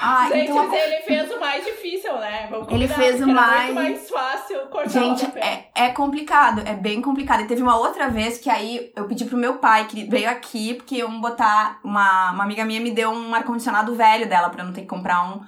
Ai, 0.00 0.32
Gente, 0.32 0.50
então. 0.50 0.74
ele 0.74 0.96
fez 1.02 1.32
o 1.32 1.40
mais 1.40 1.64
difícil, 1.64 2.12
né? 2.18 2.46
Vamos 2.50 2.68
Ele 2.70 2.86
fez 2.88 3.22
o 3.22 3.26
mais- 3.26 3.74
mais 3.74 4.10
fácil 4.10 4.58
cortar 4.70 4.88
Gente, 4.90 5.24
é, 5.38 5.68
é 5.74 5.88
complicado, 5.88 6.62
é 6.66 6.74
bem 6.74 7.00
complicado. 7.00 7.40
E 7.42 7.46
teve 7.46 7.62
uma 7.62 7.78
outra 7.78 8.08
vez 8.08 8.36
que 8.38 8.50
aí 8.50 8.92
eu 8.94 9.04
pedi 9.08 9.24
pro 9.24 9.36
meu 9.38 9.54
pai, 9.54 9.86
que 9.86 10.04
veio 10.04 10.28
aqui, 10.28 10.74
porque 10.74 10.96
iam 10.96 11.20
botar. 11.20 11.78
Uma, 11.82 12.32
uma 12.32 12.44
amiga 12.44 12.64
minha 12.64 12.80
me 12.80 12.90
deu 12.90 13.10
um 13.10 13.34
ar-condicionado 13.34 13.94
velho 13.94 14.28
dela, 14.28 14.50
pra 14.50 14.62
não 14.62 14.72
ter 14.72 14.82
que 14.82 14.86
comprar 14.86 15.24
um. 15.24 15.40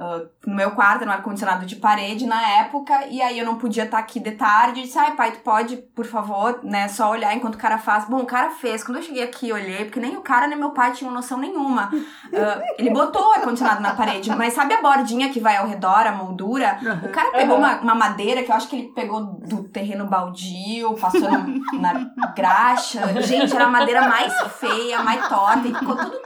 Ah, 0.00 0.22
no 0.46 0.54
meu 0.54 0.70
quarto, 0.70 1.02
era 1.02 1.10
um 1.10 1.14
ar-condicionado 1.14 1.66
de 1.66 1.74
parede 1.74 2.24
na 2.24 2.40
época, 2.60 3.06
e 3.08 3.20
aí 3.20 3.36
eu 3.36 3.44
não 3.44 3.56
podia 3.56 3.82
estar 3.82 3.98
aqui 3.98 4.20
de 4.20 4.30
tarde. 4.30 4.78
Eu 4.78 4.86
disse, 4.86 4.96
ai 4.96 5.16
pai, 5.16 5.32
tu 5.32 5.40
pode, 5.40 5.76
por 5.76 6.06
favor, 6.06 6.60
né, 6.62 6.86
só 6.86 7.10
olhar 7.10 7.34
enquanto 7.34 7.56
o 7.56 7.58
cara 7.58 7.78
faz. 7.78 8.04
Bom, 8.04 8.18
o 8.18 8.26
cara 8.26 8.50
fez. 8.50 8.84
Quando 8.84 8.98
eu 8.98 9.02
cheguei 9.02 9.24
aqui, 9.24 9.48
eu 9.48 9.56
olhei, 9.56 9.84
porque 9.84 9.98
nem 9.98 10.16
o 10.16 10.20
cara 10.20 10.46
nem 10.46 10.56
meu 10.56 10.70
pai 10.70 10.92
tinham 10.92 11.12
noção 11.12 11.36
nenhuma. 11.38 11.90
Ah, 12.32 12.62
ele 12.78 12.90
botou 12.90 13.28
o 13.28 13.32
ar-condicionado 13.32 13.82
na 13.82 13.94
parede, 13.94 14.30
mas 14.36 14.52
sabe 14.52 14.72
a 14.72 14.80
bordinha 14.80 15.30
que 15.30 15.40
vai 15.40 15.56
ao 15.56 15.66
redor, 15.66 16.06
a 16.06 16.12
moldura? 16.12 16.78
O 17.02 17.08
cara 17.08 17.32
pegou 17.32 17.56
Aham. 17.56 17.80
uma, 17.80 17.80
uma 17.80 17.94
madeira 17.96 18.44
que 18.44 18.52
eu 18.52 18.54
acho 18.54 18.68
que 18.68 18.76
ele 18.76 18.88
pegou 18.94 19.20
do 19.24 19.64
terreno 19.64 20.06
baldio, 20.06 20.94
passou 20.94 21.28
na, 21.28 21.44
na 21.72 22.26
graxa. 22.36 23.20
Gente, 23.22 23.52
era 23.52 23.64
a 23.64 23.70
madeira 23.70 24.02
mais 24.02 24.32
feia, 24.60 25.02
mais 25.02 25.26
torta, 25.28 25.66
e 25.66 25.74
ficou 25.74 25.96
tudo. 25.96 26.18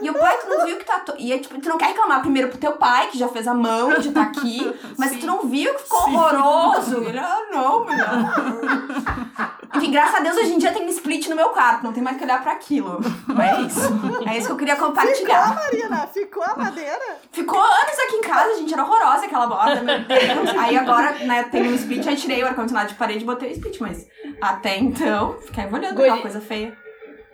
E 0.00 0.10
o 0.10 0.14
pai, 0.14 0.36
tu 0.38 0.48
não 0.48 0.64
viu 0.64 0.76
que 0.76 0.84
tá. 0.84 0.98
To... 1.00 1.14
E 1.18 1.32
é, 1.32 1.38
tipo, 1.38 1.60
tu 1.60 1.68
não 1.68 1.78
quer 1.78 1.86
reclamar 1.86 2.20
primeiro 2.20 2.48
pro 2.48 2.58
teu 2.58 2.72
pai, 2.72 3.08
que 3.08 3.18
já 3.18 3.28
fez 3.28 3.46
a 3.48 3.54
mão 3.54 3.98
de 3.98 4.10
tá 4.10 4.22
aqui, 4.22 4.72
mas 4.96 5.10
Sim. 5.10 5.18
tu 5.18 5.26
não 5.26 5.48
viu 5.48 5.72
que 5.74 5.82
ficou 5.82 6.02
Sim. 6.02 6.16
horroroso. 6.16 6.96
Ele, 7.04 7.18
ah, 7.18 7.40
não, 7.50 7.84
melhor. 7.84 8.08
Enfim, 9.74 9.90
graças 9.90 10.14
a 10.16 10.20
Deus 10.20 10.36
hoje 10.36 10.54
em 10.54 10.58
dia 10.58 10.72
tem 10.72 10.84
um 10.84 10.88
split 10.88 11.28
no 11.28 11.36
meu 11.36 11.50
quarto, 11.50 11.84
não 11.84 11.92
tem 11.92 12.02
mais 12.02 12.16
que 12.16 12.24
olhar 12.24 12.42
pra 12.42 12.52
aquilo. 12.52 13.00
É 13.38 13.60
isso. 13.62 13.80
É 14.26 14.38
isso 14.38 14.46
que 14.46 14.52
eu 14.52 14.56
queria 14.56 14.74
Ficou, 14.74 14.88
compartilhar. 14.88 15.54
Marina? 15.54 16.06
Ficou 16.06 16.42
a 16.42 16.56
madeira? 16.56 17.18
Ficou 17.30 17.60
anos 17.60 17.98
aqui 18.06 18.16
em 18.16 18.22
casa, 18.22 18.58
gente, 18.58 18.72
era 18.72 18.84
horrorosa 18.84 19.26
aquela 19.26 19.46
borda, 19.46 19.82
meu 19.82 19.98
Deus. 20.00 20.58
Aí 20.58 20.76
agora, 20.76 21.12
né, 21.24 21.44
tem 21.44 21.68
um 21.68 21.74
split, 21.74 22.06
aí 22.06 22.16
tirei 22.16 22.42
o 22.42 22.46
ar-condicionado 22.46 22.88
de 22.88 22.94
parede 22.94 23.22
e 23.22 23.26
botei 23.26 23.50
o 23.50 23.52
split, 23.52 23.80
mas 23.80 24.06
até 24.40 24.78
então, 24.78 25.36
ficava 25.40 25.76
olhando 25.76 26.00
aquela 26.00 26.18
coisa 26.18 26.40
feia. 26.40 26.76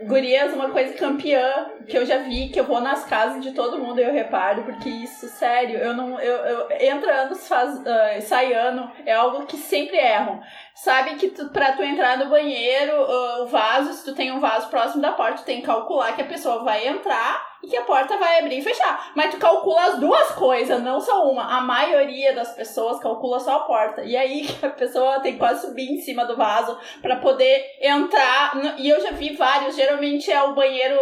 Gurias, 0.06 0.52
uma 0.52 0.70
coisa 0.70 0.94
campeã 0.94 1.66
que 1.86 1.96
eu 1.96 2.06
já 2.06 2.18
vi, 2.18 2.48
que 2.48 2.58
eu 2.58 2.64
vou 2.64 2.80
nas 2.80 3.04
casas 3.04 3.42
de 3.42 3.52
todo 3.52 3.78
mundo 3.78 4.00
e 4.00 4.02
eu 4.02 4.12
reparo, 4.12 4.62
porque 4.64 4.88
isso, 4.88 5.28
sério, 5.28 5.78
eu 5.78 5.94
não. 5.94 6.18
Eu, 6.20 6.36
eu, 6.36 6.68
entra 6.80 7.22
anos, 7.22 7.46
faz, 7.46 7.80
ah, 7.86 8.20
sai 8.20 8.52
ano, 8.52 8.90
é 9.04 9.12
algo 9.12 9.46
que 9.46 9.56
sempre 9.56 9.96
erram. 9.96 10.40
Sabe 10.74 11.14
que 11.16 11.28
tu, 11.28 11.48
pra 11.50 11.72
tu 11.72 11.82
entrar 11.82 12.18
no 12.18 12.30
banheiro, 12.30 12.92
ah, 12.92 13.42
o 13.42 13.46
vaso, 13.46 13.92
se 13.92 14.04
tu 14.04 14.14
tem 14.14 14.32
um 14.32 14.40
vaso 14.40 14.68
próximo 14.68 15.02
da 15.02 15.12
porta, 15.12 15.38
tu 15.38 15.44
tem 15.44 15.60
que 15.60 15.66
calcular 15.66 16.14
que 16.14 16.22
a 16.22 16.26
pessoa 16.26 16.64
vai 16.64 16.86
entrar 16.86 17.53
e 17.64 17.68
que 17.68 17.76
a 17.76 17.82
porta 17.82 18.16
vai 18.18 18.38
abrir 18.40 18.58
e 18.58 18.62
fechar. 18.62 19.12
Mas 19.14 19.32
tu 19.32 19.38
calcula 19.38 19.82
as 19.86 19.98
duas 19.98 20.30
coisas, 20.32 20.82
não 20.82 21.00
só 21.00 21.28
uma. 21.30 21.44
A 21.56 21.60
maioria 21.60 22.34
das 22.34 22.52
pessoas 22.54 22.98
calcula 23.00 23.40
só 23.40 23.56
a 23.56 23.60
porta. 23.60 24.02
E 24.04 24.16
aí 24.16 24.46
que 24.46 24.64
a 24.66 24.70
pessoa 24.70 25.20
tem 25.20 25.32
que 25.34 25.38
quase 25.38 25.66
subir 25.66 25.90
em 25.90 26.00
cima 26.00 26.24
do 26.24 26.36
vaso 26.36 26.76
pra 27.02 27.16
poder 27.16 27.62
entrar. 27.80 28.54
no- 28.56 28.78
E 28.78 28.88
eu 28.88 29.00
já 29.00 29.10
vi 29.12 29.34
vários, 29.34 29.74
geralmente 29.76 30.30
é 30.30 30.42
o 30.42 30.54
banheiro 30.54 30.98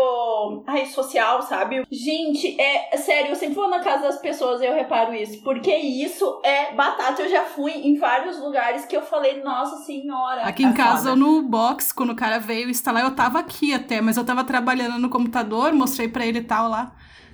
ai, 0.67 0.87
social, 0.87 1.43
sabe? 1.43 1.85
Gente, 1.91 2.61
é 2.61 2.97
sério, 2.97 3.31
eu 3.31 3.37
sempre 3.37 3.55
vou 3.55 3.69
na 3.69 3.81
casa 3.81 4.05
das 4.05 4.19
pessoas 4.21 4.61
e 4.61 4.67
eu 4.67 4.75
reparo 4.75 5.15
isso. 5.15 5.43
Porque 5.43 5.75
isso 5.75 6.41
é 6.45 6.73
batata. 6.73 7.23
Eu 7.23 7.29
já 7.31 7.43
fui 7.43 7.73
em 7.73 7.97
vários 7.99 8.39
lugares 8.41 8.85
que 8.85 8.97
eu 8.97 9.03
falei, 9.03 9.43
nossa 9.43 9.77
senhora. 9.85 10.43
Aqui 10.43 10.63
em 10.65 10.71
É 10.71 10.75
casa, 10.75 11.11
foda. 11.11 11.17
no 11.17 11.43
box, 11.43 11.93
quando 11.93 12.11
o 12.11 12.17
cara 12.17 12.39
veio 12.39 12.69
instalar, 12.71 13.03
eu 13.05 13.15
tava 13.15 13.39
aqui 13.39 13.73
até, 13.75 14.01
mas 14.01 14.17
eu 14.17 14.25
tava 14.25 14.45
trabalhando 14.45 14.99
no 14.99 15.09
computador, 15.09 15.73
mostrei 15.73 16.09
pra 16.09 16.25
ele 16.27 16.43
tal 16.53 16.69
lá. 16.69 16.93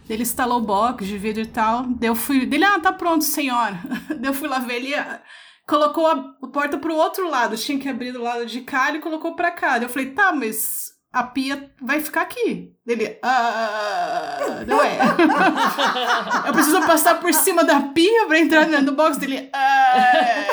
Ele 0.09 0.23
instalou 0.23 0.59
o 0.59 0.63
box 0.65 1.05
de 1.05 1.19
vídeo 1.19 1.43
e 1.43 1.47
tal. 1.47 1.83
Daí 1.83 2.09
eu 2.09 2.15
fui. 2.15 2.47
Dele, 2.47 2.65
ah, 2.65 2.79
tá 2.79 2.93
pronto, 2.93 3.25
senhora. 3.25 3.79
Daí 4.17 4.31
eu 4.31 4.35
fui 4.35 4.49
lá 4.49 4.61
ver 4.61 4.77
ele. 4.77 4.95
ah, 4.95 5.21
Colocou 5.67 6.07
a 6.07 6.17
porta 6.51 6.79
pro 6.79 6.95
outro 6.95 7.29
lado. 7.29 7.57
Tinha 7.57 7.79
que 7.79 7.89
abrir 7.89 8.13
do 8.13 8.23
lado 8.23 8.47
de 8.47 8.61
cá, 8.63 8.89
ele 8.89 9.01
colocou 9.01 9.35
pra 9.35 9.51
cá. 9.51 9.73
Daí 9.73 9.83
eu 9.83 9.89
falei, 9.89 10.13
tá, 10.13 10.33
mas 10.33 10.93
a 11.13 11.23
pia 11.25 11.71
vai 11.83 12.01
ficar 12.01 12.23
aqui. 12.23 12.71
Ele, 12.87 13.19
ah, 13.23 14.65
não 14.67 14.83
é. 14.83 14.97
Eu 16.49 16.53
preciso 16.55 16.81
passar 16.87 17.21
por 17.21 17.35
cima 17.35 17.63
da 17.65 17.81
pia 17.81 18.27
pra 18.27 18.39
entrar 18.39 18.65
do 18.65 18.93
box 18.93 19.19
dele. 19.19 19.51
Ah, 19.53 19.97
é. 19.99 20.47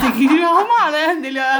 Tem 0.00 0.12
que 0.12 0.44
arrumar, 0.44 0.90
né? 0.90 1.14
Dele, 1.16 1.38
ah, 1.38 1.58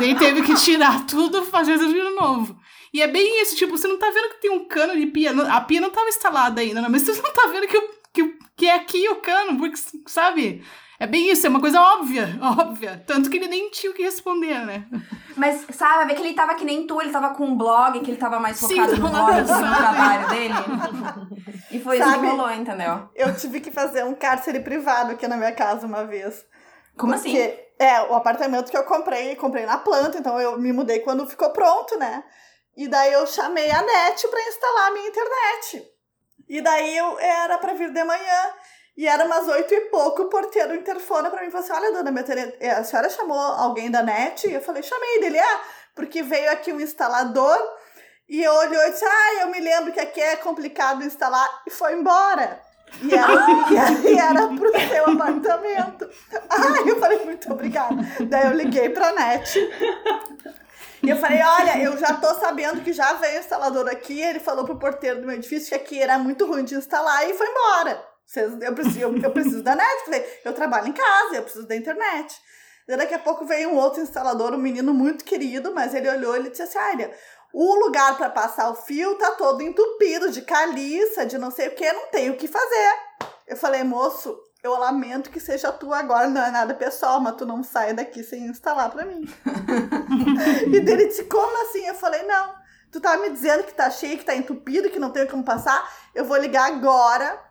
Daí 0.00 0.16
teve 0.16 0.42
que 0.42 0.54
tirar 0.56 1.06
tudo 1.06 1.44
fazer 1.44 1.74
isso 1.74 1.86
de 1.92 2.02
novo. 2.16 2.56
E 2.92 3.02
é 3.02 3.06
bem 3.06 3.42
isso, 3.42 3.56
tipo, 3.56 3.76
você 3.76 3.88
não 3.88 3.98
tá 3.98 4.10
vendo 4.10 4.30
que 4.30 4.40
tem 4.40 4.50
um 4.50 4.64
cano 4.66 4.96
de 4.96 5.06
pia. 5.06 5.32
A 5.50 5.60
pia 5.60 5.80
não 5.80 5.90
tava 5.90 6.08
instalada 6.08 6.60
ainda, 6.60 6.80
não, 6.80 6.90
mas 6.90 7.02
você 7.02 7.20
não 7.20 7.32
tá 7.32 7.48
vendo 7.48 7.66
que, 7.66 7.80
que, 8.12 8.38
que 8.56 8.66
é 8.66 8.74
aqui 8.74 9.08
o 9.08 9.16
cano, 9.16 9.58
porque, 9.58 9.76
sabe? 10.06 10.64
É 10.98 11.06
bem 11.06 11.30
isso, 11.30 11.46
é 11.46 11.50
uma 11.50 11.60
coisa 11.60 11.80
óbvia, 11.80 12.38
óbvia. 12.40 13.02
Tanto 13.06 13.28
que 13.28 13.36
ele 13.36 13.48
nem 13.48 13.70
tinha 13.70 13.92
o 13.92 13.94
que 13.94 14.02
responder, 14.02 14.64
né? 14.64 14.86
Mas, 15.36 15.66
sabe, 15.72 16.06
ver 16.06 16.14
que 16.14 16.22
ele 16.22 16.32
tava 16.32 16.54
que 16.54 16.64
nem 16.64 16.86
tu, 16.86 17.00
ele 17.00 17.10
tava 17.10 17.34
com 17.34 17.44
um 17.44 17.56
blog, 17.56 18.00
que 18.00 18.10
ele 18.10 18.16
tava 18.16 18.38
mais 18.38 18.56
Sim, 18.56 18.68
focado 18.68 18.96
no 18.96 19.10
blog, 19.10 19.40
no 19.40 19.46
trabalho 19.46 20.28
dele. 20.28 20.54
E 21.70 21.80
foi 21.80 21.98
isso 21.98 22.20
que 22.20 22.26
rolou, 22.26 22.50
entendeu? 22.50 23.08
Eu 23.14 23.34
tive 23.34 23.60
que 23.60 23.70
fazer 23.70 24.04
um 24.04 24.14
cárcere 24.14 24.60
privado 24.60 25.12
aqui 25.12 25.26
na 25.26 25.36
minha 25.36 25.52
casa 25.52 25.86
uma 25.86 26.04
vez. 26.04 26.44
Como 26.96 27.12
Porque, 27.12 27.28
assim? 27.28 27.66
É, 27.78 28.02
o 28.02 28.14
apartamento 28.14 28.70
que 28.70 28.76
eu 28.76 28.84
comprei, 28.84 29.34
comprei 29.36 29.66
na 29.66 29.76
planta, 29.76 30.16
então 30.16 30.40
eu 30.40 30.58
me 30.58 30.72
mudei 30.72 31.00
quando 31.00 31.26
ficou 31.26 31.50
pronto, 31.50 31.98
né? 31.98 32.22
E 32.76 32.88
daí 32.88 33.12
eu 33.12 33.26
chamei 33.26 33.70
a 33.70 33.82
NET 33.82 34.28
pra 34.28 34.40
instalar 34.42 34.88
a 34.88 34.90
minha 34.92 35.08
internet. 35.08 35.90
E 36.48 36.60
daí 36.60 36.96
eu 36.96 37.18
era 37.18 37.58
pra 37.58 37.72
vir 37.72 37.90
de 37.92 38.04
manhã. 38.04 38.52
E 38.96 39.06
era 39.06 39.24
umas 39.24 39.46
oito 39.48 39.74
e 39.74 39.80
pouco, 39.90 40.22
o 40.22 40.28
porteiro 40.30 40.74
interfona 40.74 41.28
pra 41.30 41.42
mim 41.42 41.48
e 41.48 41.50
falou 41.50 41.64
assim: 41.64 41.74
Olha, 41.74 41.92
dona, 41.92 42.10
minha 42.10 42.22
internet- 42.22 42.64
a 42.66 42.82
senhora 42.84 43.10
chamou 43.10 43.38
alguém 43.38 43.90
da 43.90 44.02
NET? 44.02 44.46
E 44.48 44.54
eu 44.54 44.60
falei, 44.62 44.82
chamei 44.82 45.20
dele, 45.20 45.38
é, 45.38 45.60
porque 45.94 46.22
veio 46.22 46.50
aqui 46.50 46.72
um 46.72 46.80
instalador 46.80 47.58
e 48.28 48.42
eu 48.42 48.52
olhou 48.52 48.82
e 48.86 48.90
disse: 48.90 49.04
Ah, 49.04 49.34
eu 49.42 49.48
me 49.48 49.60
lembro 49.60 49.92
que 49.92 50.00
aqui 50.00 50.20
é 50.20 50.36
complicado 50.36 51.04
instalar, 51.04 51.62
e 51.66 51.70
foi 51.70 51.92
embora. 51.94 52.60
E 53.02 53.14
era, 53.14 53.32
e 54.08 54.18
era, 54.18 54.46
pro 54.48 54.72
seu 54.88 55.10
apartamento. 55.10 56.08
Ah, 56.48 56.88
eu 56.88 56.98
falei, 56.98 57.22
muito 57.24 57.52
obrigada. 57.52 57.96
Daí 58.28 58.46
eu 58.46 58.52
liguei 58.52 58.88
pra 58.90 59.12
NET. 59.12 59.58
E 61.06 61.10
eu 61.10 61.16
falei, 61.16 61.40
olha, 61.40 61.78
eu 61.82 61.96
já 61.96 62.14
tô 62.14 62.34
sabendo 62.34 62.82
que 62.82 62.92
já 62.92 63.12
veio 63.12 63.36
o 63.36 63.40
instalador 63.40 63.88
aqui. 63.88 64.20
Ele 64.20 64.40
falou 64.40 64.64
pro 64.64 64.78
porteiro 64.78 65.20
do 65.20 65.26
meu 65.26 65.36
edifício 65.36 65.68
que 65.68 65.74
aqui 65.76 66.02
era 66.02 66.18
muito 66.18 66.44
ruim 66.46 66.64
de 66.64 66.74
instalar 66.74 67.28
e 67.30 67.34
foi 67.34 67.46
embora. 67.46 68.04
Vocês, 68.26 68.60
eu, 68.60 68.74
preciso, 68.74 68.98
eu, 68.98 69.16
eu 69.16 69.30
preciso 69.30 69.62
da 69.62 69.76
net. 69.76 70.40
Eu 70.44 70.52
trabalho 70.52 70.88
em 70.88 70.92
casa, 70.92 71.36
eu 71.36 71.42
preciso 71.42 71.66
da 71.68 71.76
internet. 71.76 72.36
Daí 72.88 72.96
daqui 72.96 73.14
a 73.14 73.20
pouco 73.20 73.44
veio 73.44 73.70
um 73.70 73.76
outro 73.76 74.02
instalador, 74.02 74.52
um 74.52 74.58
menino 74.58 74.92
muito 74.92 75.24
querido, 75.24 75.72
mas 75.72 75.94
ele 75.94 76.10
olhou 76.10 76.36
e 76.36 76.50
disse 76.50 76.62
assim, 76.62 76.78
olha, 76.78 77.12
o 77.52 77.74
lugar 77.84 78.16
para 78.16 78.28
passar 78.30 78.68
o 78.70 78.74
fio 78.74 79.14
tá 79.16 79.30
todo 79.30 79.62
entupido 79.62 80.30
de 80.30 80.42
caliça, 80.42 81.24
de 81.24 81.38
não 81.38 81.52
sei 81.52 81.68
o 81.68 81.74
que, 81.74 81.92
não 81.92 82.08
tem 82.08 82.30
o 82.30 82.36
que 82.36 82.48
fazer. 82.48 82.94
Eu 83.46 83.56
falei, 83.56 83.84
moço, 83.84 84.36
eu 84.66 84.78
lamento 84.78 85.30
que 85.30 85.40
seja 85.40 85.72
tu 85.72 85.92
agora, 85.92 86.28
não 86.28 86.42
é 86.42 86.50
nada 86.50 86.74
pessoal, 86.74 87.20
mas 87.20 87.36
tu 87.36 87.46
não 87.46 87.62
sai 87.62 87.94
daqui 87.94 88.22
sem 88.22 88.46
instalar 88.46 88.90
pra 88.90 89.04
mim. 89.04 89.24
e 90.66 90.80
dele 90.80 91.06
disse, 91.06 91.24
como 91.24 91.62
assim? 91.62 91.86
Eu 91.86 91.94
falei, 91.94 92.22
não, 92.24 92.54
tu 92.90 93.00
tá 93.00 93.16
me 93.16 93.30
dizendo 93.30 93.64
que 93.64 93.72
tá 93.72 93.90
cheio, 93.90 94.18
que 94.18 94.24
tá 94.24 94.34
entupido, 94.34 94.90
que 94.90 94.98
não 94.98 95.10
tem 95.10 95.26
como 95.26 95.44
passar, 95.44 95.88
eu 96.14 96.24
vou 96.24 96.36
ligar 96.36 96.66
agora 96.66 97.46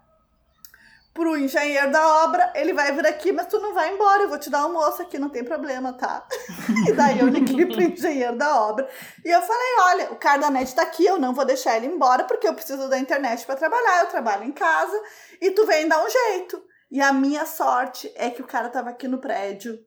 pro 1.13 1.37
engenheiro 1.37 1.89
da 1.91 2.25
obra, 2.25 2.51
ele 2.53 2.73
vai 2.73 2.91
vir 2.91 3.07
aqui, 3.07 3.31
mas 3.31 3.47
tu 3.47 3.57
não 3.61 3.73
vai 3.73 3.93
embora, 3.93 4.23
eu 4.23 4.27
vou 4.27 4.37
te 4.37 4.49
dar 4.49 4.59
almoço 4.59 5.01
aqui, 5.01 5.17
não 5.17 5.29
tem 5.29 5.45
problema, 5.45 5.93
tá? 5.93 6.27
e 6.89 6.91
daí 6.91 7.21
eu 7.21 7.27
liguei 7.27 7.65
pro 7.65 7.81
engenheiro 7.81 8.37
da 8.37 8.61
obra 8.63 8.85
e 9.23 9.29
eu 9.29 9.41
falei, 9.41 9.75
olha, 9.79 10.11
o 10.11 10.17
cara 10.17 10.41
da 10.41 10.49
net 10.49 10.75
tá 10.75 10.81
aqui, 10.81 11.05
eu 11.05 11.17
não 11.17 11.33
vou 11.33 11.45
deixar 11.45 11.77
ele 11.77 11.87
embora 11.87 12.25
porque 12.25 12.45
eu 12.45 12.53
preciso 12.53 12.89
da 12.89 12.99
internet 12.99 13.45
para 13.45 13.55
trabalhar, 13.55 14.01
eu 14.01 14.07
trabalho 14.07 14.43
em 14.43 14.51
casa 14.51 15.01
e 15.41 15.51
tu 15.51 15.65
vem 15.65 15.87
dar 15.87 16.03
um 16.03 16.09
jeito. 16.09 16.61
E 16.91 17.01
a 17.01 17.11
minha 17.11 17.45
sorte 17.45 18.11
é 18.15 18.29
que 18.29 18.41
o 18.41 18.47
cara 18.47 18.69
tava 18.69 18.89
aqui 18.89 19.07
no 19.07 19.17
prédio 19.17 19.79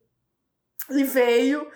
e 0.90 1.04
veio. 1.04 1.70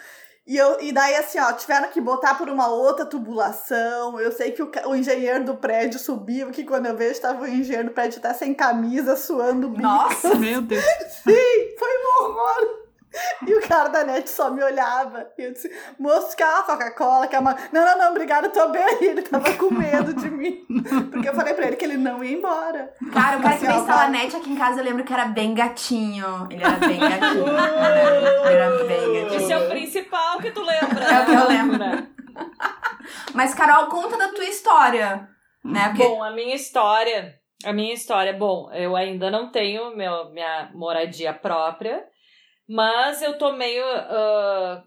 E, 0.44 0.56
eu, 0.56 0.80
e 0.80 0.90
daí, 0.90 1.14
assim, 1.14 1.38
ó, 1.38 1.52
tiveram 1.52 1.88
que 1.90 2.00
botar 2.00 2.34
por 2.34 2.48
uma 2.48 2.68
outra 2.68 3.06
tubulação. 3.06 4.18
Eu 4.18 4.32
sei 4.32 4.50
que 4.50 4.62
o, 4.62 4.70
o 4.86 4.96
engenheiro 4.96 5.44
do 5.44 5.56
prédio 5.56 6.00
subiu, 6.00 6.50
que 6.50 6.64
quando 6.64 6.86
eu 6.86 6.96
vejo, 6.96 7.12
estava 7.12 7.44
o 7.44 7.48
engenheiro 7.48 7.88
do 7.88 7.94
prédio 7.94 8.18
até 8.18 8.34
sem 8.34 8.52
camisa, 8.52 9.14
suando 9.14 9.68
bico. 9.68 9.82
Nossa! 9.82 10.34
Meu 10.34 10.60
Deus. 10.60 10.84
Sim, 11.22 11.76
foi 11.78 11.88
um 11.88 12.24
horror. 12.24 12.81
E 13.46 13.54
o 13.54 13.60
cara 13.60 13.88
da 13.88 14.04
net 14.04 14.30
só 14.30 14.50
me 14.50 14.62
olhava. 14.62 15.26
E 15.36 15.42
eu 15.42 15.52
disse, 15.52 15.70
moço, 15.98 16.36
quer 16.36 16.46
uma 16.46 16.62
Coca-Cola? 16.62 17.26
Quer 17.26 17.40
uma... 17.40 17.54
Não, 17.72 17.84
não, 17.84 17.98
não, 17.98 18.10
obrigada, 18.10 18.48
tô 18.48 18.68
bem. 18.68 18.98
Ele 19.02 19.22
tava 19.22 19.52
com 19.54 19.70
medo 19.74 20.14
de 20.14 20.30
mim. 20.30 20.64
Porque 21.12 21.28
eu 21.28 21.34
falei 21.34 21.52
pra 21.54 21.66
ele 21.66 21.76
que 21.76 21.84
ele 21.84 21.96
não 21.96 22.22
ia 22.22 22.36
embora. 22.36 22.94
Cara, 23.12 23.38
o 23.38 23.42
cara 23.42 23.54
Assim, 23.54 23.58
que 23.60 23.66
veio 23.66 23.78
ó, 23.78 23.80
instalar 23.80 24.04
a 24.06 24.10
vai- 24.10 24.22
net 24.22 24.36
aqui 24.36 24.50
em 24.52 24.56
casa, 24.56 24.80
eu 24.80 24.84
lembro 24.84 25.04
que 25.04 25.12
era 25.12 25.26
bem 25.26 25.54
gatinho. 25.54 26.46
Ele 26.50 26.62
era 26.62 26.76
bem 26.76 26.98
gatinho. 27.00 27.46
Ele 27.48 28.54
era 28.54 28.84
bem 28.84 29.22
gatinho. 29.22 29.34
Esse 29.34 29.52
é 29.52 29.58
o 29.58 29.68
principal 29.68 30.38
que 30.38 30.50
tu 30.52 30.62
lembra. 30.62 31.04
É 31.04 31.20
o 31.22 31.26
que 31.26 31.32
eu 31.34 31.48
lembro. 31.48 31.78
né? 31.78 32.06
Mas, 33.34 33.54
Carol, 33.54 33.86
conta 33.88 34.16
da 34.16 34.28
tua 34.28 34.44
história. 34.44 35.28
Né? 35.64 35.88
Porque 35.88 36.02
Bom, 36.04 36.22
a 36.22 36.30
minha 36.30 36.54
história. 36.54 37.34
A 37.64 37.72
minha 37.72 37.94
história, 37.94 38.32
bom, 38.32 38.68
eu 38.72 38.96
ainda 38.96 39.30
não 39.30 39.52
tenho 39.52 39.96
meu, 39.96 40.30
minha 40.32 40.68
moradia 40.74 41.32
própria, 41.32 42.02
mas 42.72 43.20
eu 43.20 43.36
tô 43.36 43.52
meio. 43.52 43.84
ah, 43.84 44.82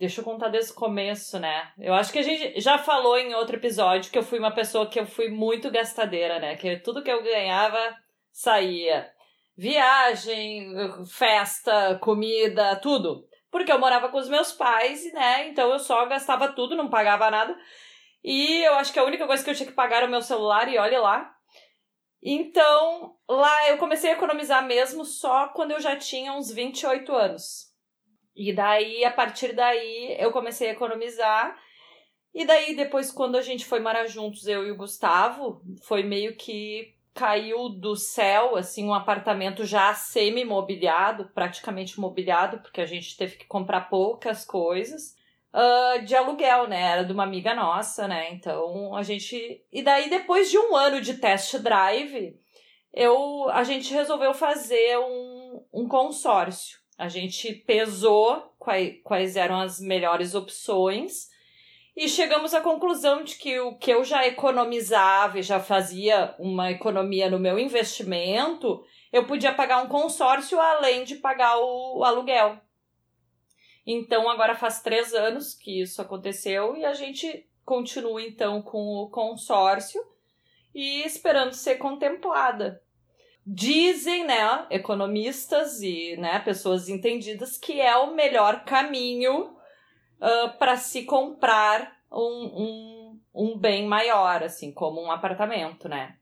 deixa 0.00 0.20
eu 0.20 0.24
contar 0.24 0.48
desde 0.48 0.72
o 0.72 0.74
começo, 0.74 1.38
né? 1.38 1.72
Eu 1.78 1.94
acho 1.94 2.12
que 2.12 2.18
a 2.18 2.22
gente 2.22 2.60
já 2.60 2.76
falou 2.76 3.16
em 3.16 3.34
outro 3.34 3.54
episódio 3.56 4.10
que 4.10 4.18
eu 4.18 4.22
fui 4.22 4.40
uma 4.40 4.52
pessoa 4.52 4.88
que 4.88 4.98
eu 4.98 5.06
fui 5.06 5.28
muito 5.28 5.70
gastadeira, 5.70 6.40
né? 6.40 6.56
Que 6.56 6.76
tudo 6.78 7.04
que 7.04 7.10
eu 7.10 7.22
ganhava 7.22 7.96
saía. 8.32 9.08
Viagem, 9.56 10.74
festa, 11.06 11.98
comida, 12.00 12.74
tudo. 12.76 13.24
Porque 13.48 13.70
eu 13.70 13.78
morava 13.78 14.08
com 14.08 14.18
os 14.18 14.28
meus 14.28 14.52
pais, 14.52 15.12
né? 15.12 15.48
Então 15.48 15.70
eu 15.70 15.78
só 15.78 16.06
gastava 16.06 16.48
tudo, 16.48 16.74
não 16.74 16.90
pagava 16.90 17.30
nada. 17.30 17.56
E 18.24 18.62
eu 18.64 18.74
acho 18.74 18.92
que 18.92 18.98
a 18.98 19.04
única 19.04 19.26
coisa 19.26 19.44
que 19.44 19.50
eu 19.50 19.54
tinha 19.54 19.68
que 19.68 19.74
pagar 19.74 19.98
era 19.98 20.06
o 20.06 20.10
meu 20.10 20.22
celular, 20.22 20.68
e 20.68 20.78
olha 20.78 21.00
lá. 21.00 21.32
Então, 22.22 23.16
lá 23.28 23.68
eu 23.68 23.78
comecei 23.78 24.10
a 24.10 24.14
economizar 24.14 24.66
mesmo 24.66 25.04
só 25.04 25.48
quando 25.48 25.70
eu 25.70 25.80
já 25.80 25.96
tinha 25.96 26.32
uns 26.32 26.50
28 26.50 27.14
anos. 27.14 27.70
E 28.36 28.52
daí, 28.52 29.04
a 29.04 29.10
partir 29.10 29.54
daí, 29.54 30.16
eu 30.18 30.30
comecei 30.30 30.68
a 30.68 30.72
economizar. 30.72 31.58
E 32.32 32.44
daí, 32.44 32.76
depois, 32.76 33.10
quando 33.10 33.36
a 33.36 33.42
gente 33.42 33.64
foi 33.64 33.80
morar 33.80 34.06
juntos, 34.06 34.46
eu 34.46 34.66
e 34.66 34.70
o 34.70 34.76
Gustavo, 34.76 35.62
foi 35.82 36.02
meio 36.02 36.36
que 36.36 36.94
caiu 37.12 37.68
do 37.68 37.96
céu, 37.96 38.56
assim, 38.56 38.84
um 38.84 38.94
apartamento 38.94 39.64
já 39.64 39.92
semi-mobiliado, 39.94 41.28
praticamente 41.34 41.98
mobiliado, 41.98 42.60
porque 42.60 42.80
a 42.80 42.86
gente 42.86 43.16
teve 43.16 43.36
que 43.36 43.46
comprar 43.46 43.90
poucas 43.90 44.44
coisas 44.44 45.16
ah, 45.52 45.98
de 45.98 46.14
aluguel, 46.14 46.68
né? 46.68 46.80
Era 46.80 47.04
de 47.04 47.12
uma 47.12 47.24
amiga 47.24 47.54
nossa, 47.54 48.06
né? 48.06 48.32
Então 48.32 48.94
a 48.94 49.02
gente. 49.02 49.64
E 49.72 49.82
daí, 49.82 50.08
depois 50.08 50.50
de 50.50 50.58
um 50.58 50.76
ano 50.76 51.00
de 51.00 51.14
test 51.14 51.56
drive, 51.58 52.38
eu, 52.92 53.48
a 53.50 53.64
gente 53.64 53.92
resolveu 53.92 54.34
fazer 54.34 54.98
um, 54.98 55.64
um 55.72 55.88
consórcio. 55.88 56.78
A 56.98 57.08
gente 57.08 57.52
pesou 57.52 58.54
quais, 58.58 59.00
quais 59.02 59.36
eram 59.36 59.60
as 59.60 59.80
melhores 59.80 60.34
opções 60.34 61.30
e 61.96 62.08
chegamos 62.08 62.54
à 62.54 62.60
conclusão 62.60 63.22
de 63.22 63.36
que 63.36 63.58
o 63.60 63.76
que 63.76 63.90
eu 63.90 64.04
já 64.04 64.26
economizava 64.26 65.38
e 65.38 65.42
já 65.42 65.60
fazia 65.60 66.34
uma 66.38 66.70
economia 66.70 67.28
no 67.28 67.38
meu 67.38 67.58
investimento, 67.58 68.82
eu 69.12 69.26
podia 69.26 69.52
pagar 69.52 69.82
um 69.82 69.88
consórcio 69.88 70.58
além 70.60 71.04
de 71.04 71.16
pagar 71.16 71.58
o, 71.58 71.98
o 71.98 72.04
aluguel. 72.04 72.58
Então 73.92 74.30
agora 74.30 74.54
faz 74.54 74.80
três 74.80 75.12
anos 75.12 75.52
que 75.52 75.80
isso 75.80 76.00
aconteceu 76.00 76.76
e 76.76 76.84
a 76.84 76.94
gente 76.94 77.44
continua 77.64 78.22
então 78.22 78.62
com 78.62 78.78
o 78.78 79.10
consórcio 79.10 80.00
e 80.72 81.02
esperando 81.02 81.54
ser 81.54 81.74
contemplada. 81.74 82.80
Dizem, 83.44 84.24
né, 84.24 84.64
economistas 84.70 85.82
e 85.82 86.16
né, 86.18 86.38
pessoas 86.38 86.88
entendidas 86.88 87.58
que 87.58 87.80
é 87.80 87.96
o 87.96 88.14
melhor 88.14 88.64
caminho 88.64 89.56
para 90.56 90.76
se 90.76 91.02
comprar 91.02 91.96
um, 92.12 92.20
um, 92.62 93.20
um 93.34 93.58
bem 93.58 93.88
maior, 93.88 94.44
assim, 94.44 94.70
como 94.70 95.02
um 95.02 95.10
apartamento, 95.10 95.88
né? 95.88 96.16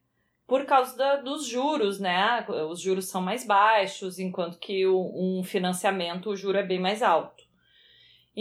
Por 0.47 0.65
causa 0.65 0.97
da, 0.97 1.17
dos 1.17 1.45
juros, 1.45 1.99
né? 1.99 2.43
Os 2.67 2.81
juros 2.81 3.09
são 3.09 3.21
mais 3.21 3.45
baixos, 3.45 4.17
enquanto 4.17 4.57
que 4.57 4.87
o, 4.87 5.11
um 5.13 5.43
financiamento 5.43 6.31
o 6.31 6.35
juro 6.35 6.57
é 6.57 6.63
bem 6.63 6.79
mais 6.79 7.03
alto. 7.03 7.38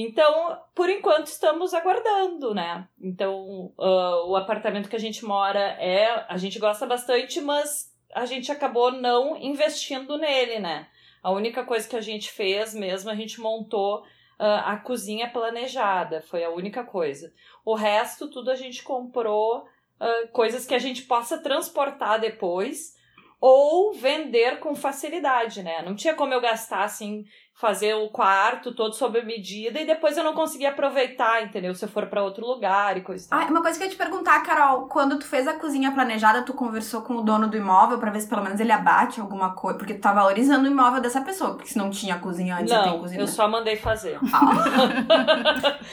Então, 0.01 0.57
por 0.77 0.89
enquanto, 0.89 1.27
estamos 1.27 1.75
aguardando, 1.75 2.55
né? 2.55 2.87
Então, 3.03 3.73
uh, 3.77 4.29
o 4.29 4.37
apartamento 4.37 4.89
que 4.89 4.95
a 4.95 5.01
gente 5.01 5.25
mora 5.25 5.59
é. 5.59 6.25
A 6.29 6.37
gente 6.37 6.57
gosta 6.61 6.87
bastante, 6.87 7.41
mas 7.41 7.93
a 8.15 8.25
gente 8.25 8.53
acabou 8.53 8.93
não 8.93 9.37
investindo 9.37 10.17
nele, 10.17 10.61
né? 10.61 10.87
A 11.21 11.33
única 11.33 11.65
coisa 11.65 11.89
que 11.89 11.97
a 11.97 12.01
gente 12.01 12.31
fez 12.31 12.73
mesmo, 12.73 13.11
a 13.11 13.15
gente 13.17 13.41
montou 13.41 14.05
ah, 14.39 14.75
a 14.75 14.77
cozinha 14.77 15.29
planejada, 15.29 16.23
foi 16.23 16.45
a 16.45 16.51
única 16.51 16.85
coisa. 16.85 17.35
O 17.65 17.75
resto, 17.75 18.31
tudo 18.31 18.53
a 18.53 18.55
gente 18.55 18.85
comprou 18.85 19.67
ah, 19.99 20.29
coisas 20.31 20.65
que 20.65 20.77
a 20.77 20.79
gente 20.79 21.03
possa 21.03 21.43
transportar 21.43 22.21
depois 22.21 22.97
ou 23.41 23.93
vender 23.93 24.59
com 24.59 24.75
facilidade, 24.75 25.63
né? 25.63 25.83
Não 25.83 25.95
tinha 25.95 26.15
como 26.15 26.35
eu 26.35 26.41
gastar 26.41 26.83
assim, 26.83 27.25
fazer 27.55 27.95
o 27.95 28.09
quarto 28.09 28.75
todo 28.75 28.95
sob 28.95 29.21
medida 29.23 29.81
e 29.81 29.87
depois 29.87 30.17
eu 30.17 30.25
não 30.25 30.33
conseguia 30.33 30.71
aproveitar, 30.71 31.43
entendeu? 31.43 31.75
Se 31.75 31.85
eu 31.85 31.89
for 31.89 32.07
para 32.07 32.23
outro 32.23 32.47
lugar 32.47 32.97
e 32.97 33.01
coisa. 33.01 33.27
e 33.27 33.29
tal. 33.29 33.41
Ah, 33.41 33.47
uma 33.47 33.63
coisa 33.63 33.77
que 33.79 33.85
eu 33.85 33.89
ia 33.89 33.93
te 33.93 33.99
perguntar, 33.99 34.41
Carol, 34.43 34.87
quando 34.87 35.19
tu 35.19 35.27
fez 35.27 35.47
a 35.47 35.55
cozinha 35.55 35.93
planejada, 35.93 36.43
tu 36.43 36.53
conversou 36.53 37.03
com 37.03 37.17
o 37.17 37.23
dono 37.23 37.49
do 37.49 37.57
imóvel 37.57 37.99
pra 37.99 38.11
ver 38.11 38.21
se 38.21 38.29
pelo 38.29 38.43
menos 38.43 38.61
ele 38.61 38.73
abate 38.73 39.21
alguma 39.21 39.55
coisa, 39.55 39.79
porque 39.79 39.95
tu 39.95 40.01
tá 40.01 40.13
valorizando 40.13 40.69
o 40.69 40.71
imóvel 40.71 41.01
dessa 41.01 41.21
pessoa, 41.21 41.55
porque 41.55 41.71
se 41.71 41.79
não 41.79 41.91
tinha 41.91 42.19
cozinha 42.19 42.57
antes, 42.57 42.73
você 42.73 42.83
tem 42.83 42.93
não, 42.93 43.01
cozinha. 43.01 43.21
eu 43.21 43.27
só 43.27 43.49
mandei 43.49 43.77
fazer. 43.77 44.19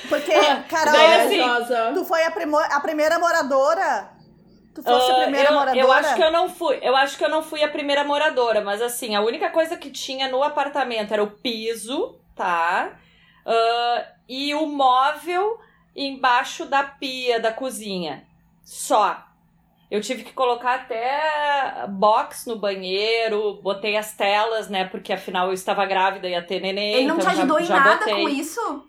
Porque, 0.10 0.34
Carol, 0.70 0.94
Daí, 0.94 1.38
assim, 1.38 1.94
tu 1.94 2.06
foi 2.06 2.22
a, 2.24 2.28
a 2.76 2.80
primeira 2.80 3.18
moradora? 3.20 4.15
Tu 4.76 4.84
fosse 4.84 5.10
a 5.12 5.14
Ah, 5.16 5.22
primeira 5.24 5.50
eu, 5.50 5.54
moradora? 5.54 5.80
eu 5.80 5.92
acho 5.92 6.16
que 6.16 6.24
eu 6.24 6.32
não 6.32 6.50
fui. 6.50 6.80
Eu 6.82 6.96
acho 6.96 7.18
que 7.18 7.24
eu 7.26 7.30
não 7.30 7.42
fui 7.42 7.64
a 7.64 7.70
primeira 7.70 8.04
moradora, 8.04 8.62
mas 8.62 8.82
assim, 8.82 9.16
a 9.16 9.22
única 9.22 9.50
coisa 9.50 9.78
que 9.78 9.90
tinha 9.90 10.28
no 10.28 10.44
apartamento 10.44 11.14
era 11.14 11.24
o 11.24 11.32
piso, 11.32 12.20
tá? 12.36 12.92
Ah, 13.46 14.06
e 14.28 14.54
o 14.54 14.66
móvel 14.68 15.58
embaixo 15.96 16.66
da 16.66 16.84
pia 16.84 17.40
da 17.40 17.52
cozinha. 17.54 18.26
Só. 18.64 19.24
Eu 19.90 20.02
tive 20.02 20.24
que 20.24 20.34
colocar 20.34 20.74
até 20.76 21.86
box 21.88 22.48
no 22.48 22.58
banheiro, 22.58 23.62
botei 23.62 23.96
as 23.96 24.12
telas, 24.14 24.68
né? 24.68 24.86
Porque 24.86 25.14
afinal 25.14 25.48
eu 25.48 25.54
estava 25.54 25.86
grávida 25.86 26.28
e 26.28 26.32
ia 26.32 26.42
ter 26.42 26.60
neném. 26.60 26.96
Ele 26.96 27.08
não 27.08 27.18
então 27.18 27.32
te 27.32 27.38
ajudou 27.38 27.60
já, 27.60 27.64
em 27.64 27.68
já 27.68 27.80
nada 27.80 27.98
botei. 28.00 28.24
com 28.24 28.30
isso? 28.30 28.88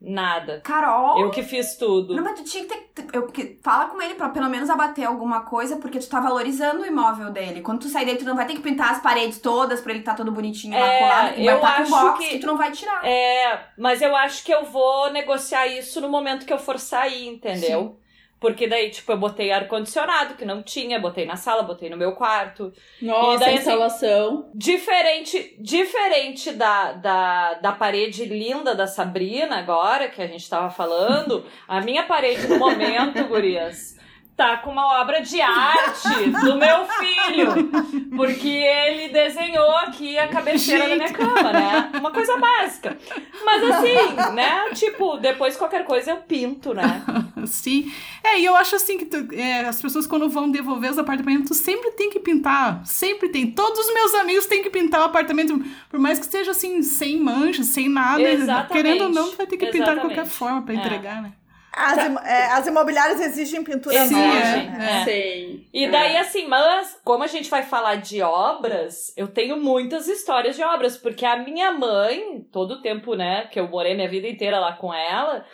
Nada. 0.00 0.60
Carol? 0.62 1.18
Eu 1.20 1.30
que 1.30 1.42
fiz 1.42 1.76
tudo. 1.76 2.14
Não, 2.14 2.22
mas 2.22 2.38
tu 2.38 2.44
tinha 2.44 2.64
que 2.64 2.74
ter. 2.76 3.06
Eu, 3.14 3.26
que- 3.28 3.58
fala 3.62 3.86
com 3.86 4.00
ele 4.00 4.14
pra 4.14 4.28
pelo 4.28 4.48
menos 4.48 4.68
abater 4.68 5.04
alguma 5.06 5.40
coisa, 5.40 5.76
porque 5.76 5.98
tu 5.98 6.08
tá 6.08 6.20
valorizando 6.20 6.82
o 6.82 6.86
imóvel 6.86 7.30
dele. 7.30 7.62
Quando 7.62 7.80
tu 7.80 7.88
sair 7.88 8.04
dele, 8.04 8.18
tu 8.18 8.24
não 8.26 8.36
vai 8.36 8.46
ter 8.46 8.54
que 8.54 8.60
pintar 8.60 8.92
as 8.92 9.00
paredes 9.00 9.38
todas 9.40 9.80
pra 9.80 9.92
ele 9.92 10.00
estar 10.00 10.14
todo 10.14 10.30
bonitinho 10.30 10.74
É, 10.74 10.80
maculado. 11.00 11.34
Vai 11.36 11.48
eu 11.48 11.54
estar 11.56 11.76
com 11.76 11.82
acho 11.82 11.90
box 11.90 12.18
que- 12.18 12.28
que... 12.32 12.38
tu 12.38 12.46
não 12.46 12.58
vai 12.58 12.70
tirar. 12.72 13.04
É, 13.06 13.68
mas 13.78 14.02
eu 14.02 14.14
acho 14.14 14.44
que 14.44 14.52
eu 14.52 14.64
vou 14.66 15.10
negociar 15.10 15.66
isso 15.66 16.00
no 16.00 16.08
momento 16.10 16.44
que 16.44 16.52
eu 16.52 16.58
for 16.58 16.78
sair, 16.78 17.26
entendeu? 17.28 17.98
Porque 18.38 18.66
daí, 18.66 18.90
tipo, 18.90 19.10
eu 19.12 19.16
botei 19.16 19.50
ar-condicionado, 19.50 20.34
que 20.34 20.44
não 20.44 20.62
tinha, 20.62 21.00
botei 21.00 21.24
na 21.24 21.36
sala, 21.36 21.62
botei 21.62 21.88
no 21.88 21.96
meu 21.96 22.12
quarto. 22.12 22.70
Nossa, 23.00 23.34
E 23.34 23.38
daí, 23.38 23.54
assim, 23.54 23.70
instalação. 23.70 24.50
Diferente, 24.54 25.56
diferente 25.58 26.52
da, 26.52 26.92
da, 26.92 27.54
da 27.54 27.72
parede 27.72 28.26
linda 28.26 28.74
da 28.74 28.86
Sabrina 28.86 29.56
agora, 29.56 30.08
que 30.08 30.20
a 30.20 30.26
gente 30.26 30.48
tava 30.48 30.68
falando, 30.68 31.46
a 31.66 31.80
minha 31.80 32.04
parede 32.04 32.46
no 32.46 32.58
momento, 32.58 33.24
gurias, 33.28 33.96
tá 34.36 34.58
com 34.58 34.70
uma 34.70 35.00
obra 35.00 35.22
de 35.22 35.40
arte 35.40 36.30
do 36.44 36.56
meu 36.56 36.84
filho. 36.86 37.70
Porque 38.14 38.48
ele 38.48 39.08
desenhou 39.08 39.70
aqui 39.78 40.18
a 40.18 40.28
cabeceira 40.28 40.88
da 40.88 40.94
minha 40.96 41.12
cama, 41.12 41.52
né? 41.52 41.90
Uma 41.98 42.10
coisa 42.10 42.36
básica. 42.36 42.96
Mas 43.44 43.62
assim, 43.64 44.34
né? 44.34 44.70
Tipo, 44.74 45.16
depois 45.16 45.56
qualquer 45.56 45.84
coisa 45.84 46.10
eu 46.10 46.16
pinto, 46.18 46.74
né? 46.74 47.02
Sim. 47.46 47.90
É, 48.22 48.38
e 48.40 48.44
eu 48.44 48.54
acho 48.56 48.76
assim 48.76 48.98
que 48.98 49.06
tu- 49.06 49.28
é, 49.32 49.60
as 49.66 49.80
pessoas 49.80 50.06
quando 50.06 50.28
vão 50.28 50.50
devolver 50.50 50.90
os 50.90 50.98
apartamentos 50.98 51.56
sempre 51.56 51.92
tem 51.92 52.10
que 52.10 52.18
pintar. 52.20 52.84
Sempre 52.84 53.28
tem. 53.30 53.50
Todos 53.50 53.78
os 53.86 53.94
meus 53.94 54.14
amigos 54.14 54.46
têm 54.46 54.62
que 54.62 54.68
pintar 54.70 55.00
o 55.00 55.04
apartamento, 55.04 55.58
por 55.88 55.98
mais 55.98 56.18
que 56.18 56.26
seja 56.26 56.50
assim, 56.50 56.82
sem 56.82 57.18
manchas, 57.18 57.66
sem 57.68 57.88
nada. 57.88 58.20
Exatamente. 58.22 58.72
Querendo 58.72 59.04
ou 59.04 59.08
não, 59.10 59.30
tu 59.30 59.36
vai 59.36 59.46
ter 59.46 59.56
que 59.56 59.66
pintar 59.66 59.94
de 59.94 60.00
qualquer 60.00 60.22
Exatamente. 60.22 60.34
forma 60.34 60.62
pra 60.62 60.74
É. 60.74 60.76
entregar, 60.76 61.22
né? 61.22 61.32
As, 61.76 62.06
imo- 62.06 62.18
é, 62.20 62.46
as 62.52 62.66
imobiliárias 62.66 63.20
exigem 63.20 63.62
pintura 63.62 64.06
Sim, 64.06 64.14
nova, 64.14 64.38
é, 64.38 64.56
né? 64.62 65.00
É. 65.00 65.04
Sei. 65.04 65.68
E 65.74 65.86
daí, 65.88 66.16
assim, 66.16 66.46
mas 66.46 66.98
como 67.04 67.22
a 67.22 67.26
gente 67.26 67.50
vai 67.50 67.62
falar 67.62 67.96
de 67.96 68.22
obras, 68.22 69.12
eu 69.14 69.28
tenho 69.28 69.58
muitas 69.58 70.08
histórias 70.08 70.56
de 70.56 70.62
obras, 70.62 70.96
porque 70.96 71.26
a 71.26 71.36
minha 71.36 71.72
mãe, 71.72 72.40
todo 72.50 72.72
o 72.72 72.82
tempo, 72.82 73.14
né, 73.14 73.46
que 73.52 73.60
eu 73.60 73.68
morei 73.68 73.94
minha 73.94 74.08
vida 74.08 74.26
inteira 74.26 74.58
lá 74.58 74.72
com 74.72 74.92
ela, 74.92 75.44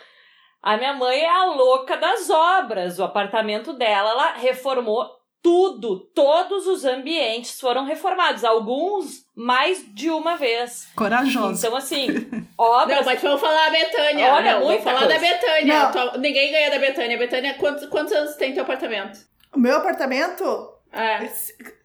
a 0.61 0.77
minha 0.77 0.93
mãe 0.93 1.19
é 1.19 1.29
a 1.29 1.45
louca 1.45 1.97
das 1.97 2.29
obras. 2.29 2.99
O 2.99 3.03
apartamento 3.03 3.73
dela, 3.73 4.11
ela 4.11 4.33
reformou 4.35 5.05
tudo, 5.43 5.99
todos 6.15 6.65
os 6.67 6.85
ambientes 6.85 7.59
foram 7.59 7.83
reformados, 7.83 8.43
alguns 8.45 9.25
mais 9.35 9.83
de 9.93 10.09
uma 10.09 10.37
vez. 10.37 10.87
Corajosa. 10.95 11.67
Então, 11.67 11.77
assim, 11.77 12.07
obras. 12.57 12.99
Não, 12.99 13.05
mas 13.05 13.21
vamos 13.21 13.41
falar 13.41 13.67
a 13.67 13.69
Betânia. 13.71 14.33
Olha, 14.33 14.53
não, 14.59 14.67
vamos 14.67 14.83
falar 14.83 14.99
coisa. 15.05 15.13
da 15.13 15.19
Betânia. 15.19 15.85
Tua- 15.87 16.17
Ninguém 16.17 16.51
ganha 16.51 16.71
da 16.71 16.79
Betânia. 16.79 17.17
Betânia, 17.17 17.53
quantos, 17.55 17.87
quantos 17.89 18.13
anos 18.13 18.35
tem 18.35 18.53
teu 18.53 18.63
apartamento? 18.63 19.19
O 19.53 19.59
meu 19.59 19.75
apartamento, 19.77 20.69
É, 20.91 21.29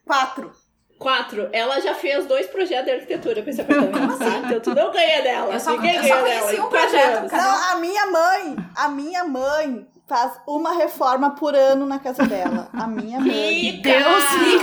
quatro. 0.06 0.52
quatro. 0.98 1.48
Ela 1.52 1.80
já 1.80 1.94
fez 1.94 2.26
dois 2.26 2.46
projetos 2.46 2.86
de 2.86 2.92
arquitetura 2.92 3.42
pra 3.42 3.50
esse 3.50 3.60
apartamento, 3.62 4.18
tá? 4.18 4.38
Então 4.46 4.60
tu 4.60 4.74
não 4.74 4.90
ganha 4.92 5.20
dela. 5.22 5.52
Eu 5.54 5.60
só- 5.60 5.72
Ninguém 5.72 5.96
eu 5.96 6.02
só 6.04 6.08
ganha 6.08 6.22
conheci 6.22 6.52
dela. 6.56 6.66
um 6.66 6.70
projeto? 6.70 7.32
Não, 7.32 7.70
a 7.72 7.74
minha 7.76 8.06
mãe, 8.06 8.56
a 8.76 8.88
minha 8.88 9.24
mãe 9.24 9.86
faz 10.08 10.32
uma 10.46 10.72
reforma 10.72 11.32
por 11.36 11.54
ano 11.54 11.84
na 11.84 11.98
casa 11.98 12.24
dela. 12.24 12.68
A 12.72 12.86
minha 12.86 13.20
mãe. 13.20 13.80
Deus 13.82 14.32
me. 14.38 14.58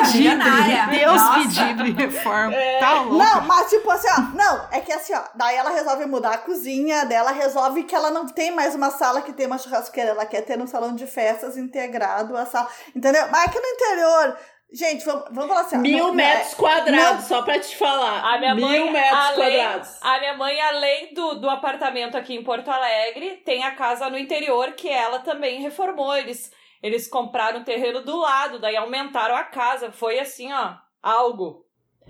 Deus 0.97 1.21
Nossa. 1.21 1.73
me 1.83 1.91
reforma. 1.91 2.55
Tá 2.79 3.01
louco. 3.01 3.17
Não, 3.17 3.41
mas 3.41 3.69
tipo 3.69 3.89
assim, 3.91 4.07
ó, 4.09 4.21
não, 4.35 4.67
é 4.71 4.81
que 4.81 4.91
assim, 4.91 5.13
ó, 5.13 5.21
daí 5.35 5.55
ela 5.55 5.69
resolve 5.69 6.05
mudar 6.05 6.33
a 6.33 6.37
cozinha 6.39 7.05
dela, 7.05 7.31
resolve 7.31 7.83
que 7.83 7.95
ela 7.95 8.09
não 8.09 8.25
tem 8.25 8.51
mais 8.51 8.73
uma 8.73 8.89
sala 8.89 9.21
que 9.21 9.31
tem 9.31 9.45
uma 9.45 9.59
churrasqueira, 9.59 10.09
ela 10.11 10.25
quer 10.25 10.41
ter 10.41 10.59
um 10.59 10.67
salão 10.67 10.95
de 10.95 11.05
festas 11.05 11.57
integrado 11.57 12.35
a 12.35 12.45
sala, 12.45 12.67
entendeu? 12.95 13.27
Mas 13.31 13.45
aqui 13.45 13.59
no 13.59 13.67
interior, 13.67 14.37
gente, 14.77 15.05
vamos, 15.05 15.25
vamos 15.31 15.47
falar 15.47 15.61
assim, 15.61 15.77
Mil 15.77 16.07
não- 16.07 16.13
metros 16.13 16.53
quadrados, 16.53 17.25
só 17.25 17.41
pra 17.41 17.59
te 17.59 17.75
falar. 17.75 18.33
A 18.33 18.37
minha 18.39 18.55
Mil 18.55 18.67
mãe, 18.67 18.91
metros 18.91 19.19
além, 19.19 19.35
quadrados. 19.57 19.99
a 20.01 20.19
minha 20.19 20.33
mãe, 20.37 20.61
além 20.61 21.13
do, 21.13 21.35
do 21.35 21.49
apartamento 21.49 22.15
aqui 22.17 22.35
em 22.35 22.43
Porto 22.43 22.69
Alegre, 22.69 23.37
tem 23.45 23.63
a 23.63 23.71
casa 23.75 24.09
no 24.09 24.17
interior 24.17 24.73
que 24.73 24.89
ela 24.89 25.19
também 25.19 25.61
reformou. 25.61 26.15
Eles, 26.15 26.51
eles 26.83 27.07
compraram 27.07 27.59
um 27.59 27.63
terreno 27.63 28.01
do 28.03 28.17
lado, 28.17 28.59
daí 28.59 28.75
aumentaram 28.75 29.35
a 29.35 29.43
casa. 29.43 29.91
Foi 29.91 30.19
assim, 30.19 30.51
ó, 30.53 30.73
algo. 31.01 31.64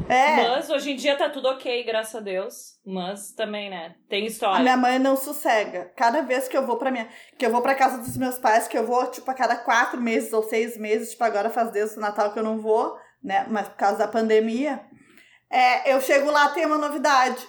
É, 0.07 0.49
Mas 0.49 0.69
hoje 0.69 0.91
em 0.91 0.95
dia 0.95 1.17
tá 1.17 1.29
tudo 1.29 1.47
ok, 1.47 1.83
graças 1.83 2.15
a 2.15 2.19
Deus. 2.19 2.79
Mas 2.85 3.31
também, 3.31 3.69
né? 3.69 3.95
Tem 4.07 4.23
a 4.23 4.27
história. 4.27 4.61
minha 4.61 4.77
mãe 4.77 4.99
não 4.99 5.15
sossega. 5.15 5.91
Cada 5.95 6.21
vez 6.21 6.47
que 6.47 6.55
eu 6.55 6.65
vou 6.65 6.77
pra 6.77 6.91
minha, 6.91 7.07
que 7.37 7.45
eu 7.45 7.49
vou 7.49 7.61
pra 7.61 7.75
casa 7.75 7.97
dos 7.97 8.15
meus 8.17 8.37
pais, 8.37 8.67
que 8.67 8.77
eu 8.77 8.85
vou, 8.85 9.09
tipo, 9.09 9.29
a 9.31 9.33
cada 9.33 9.55
quatro 9.55 9.99
meses 9.99 10.31
ou 10.33 10.43
seis 10.43 10.77
meses, 10.77 11.11
tipo, 11.11 11.23
agora 11.23 11.49
faz 11.49 11.71
desde 11.71 11.97
o 11.97 12.01
Natal 12.01 12.31
que 12.31 12.39
eu 12.39 12.43
não 12.43 12.59
vou, 12.59 12.95
né, 13.23 13.45
mas 13.49 13.67
por 13.67 13.77
causa 13.77 13.97
da 13.97 14.07
pandemia, 14.07 14.81
é, 15.49 15.93
eu 15.93 15.99
chego 16.01 16.29
lá, 16.29 16.49
tem 16.49 16.65
uma 16.65 16.77
novidade. 16.77 17.41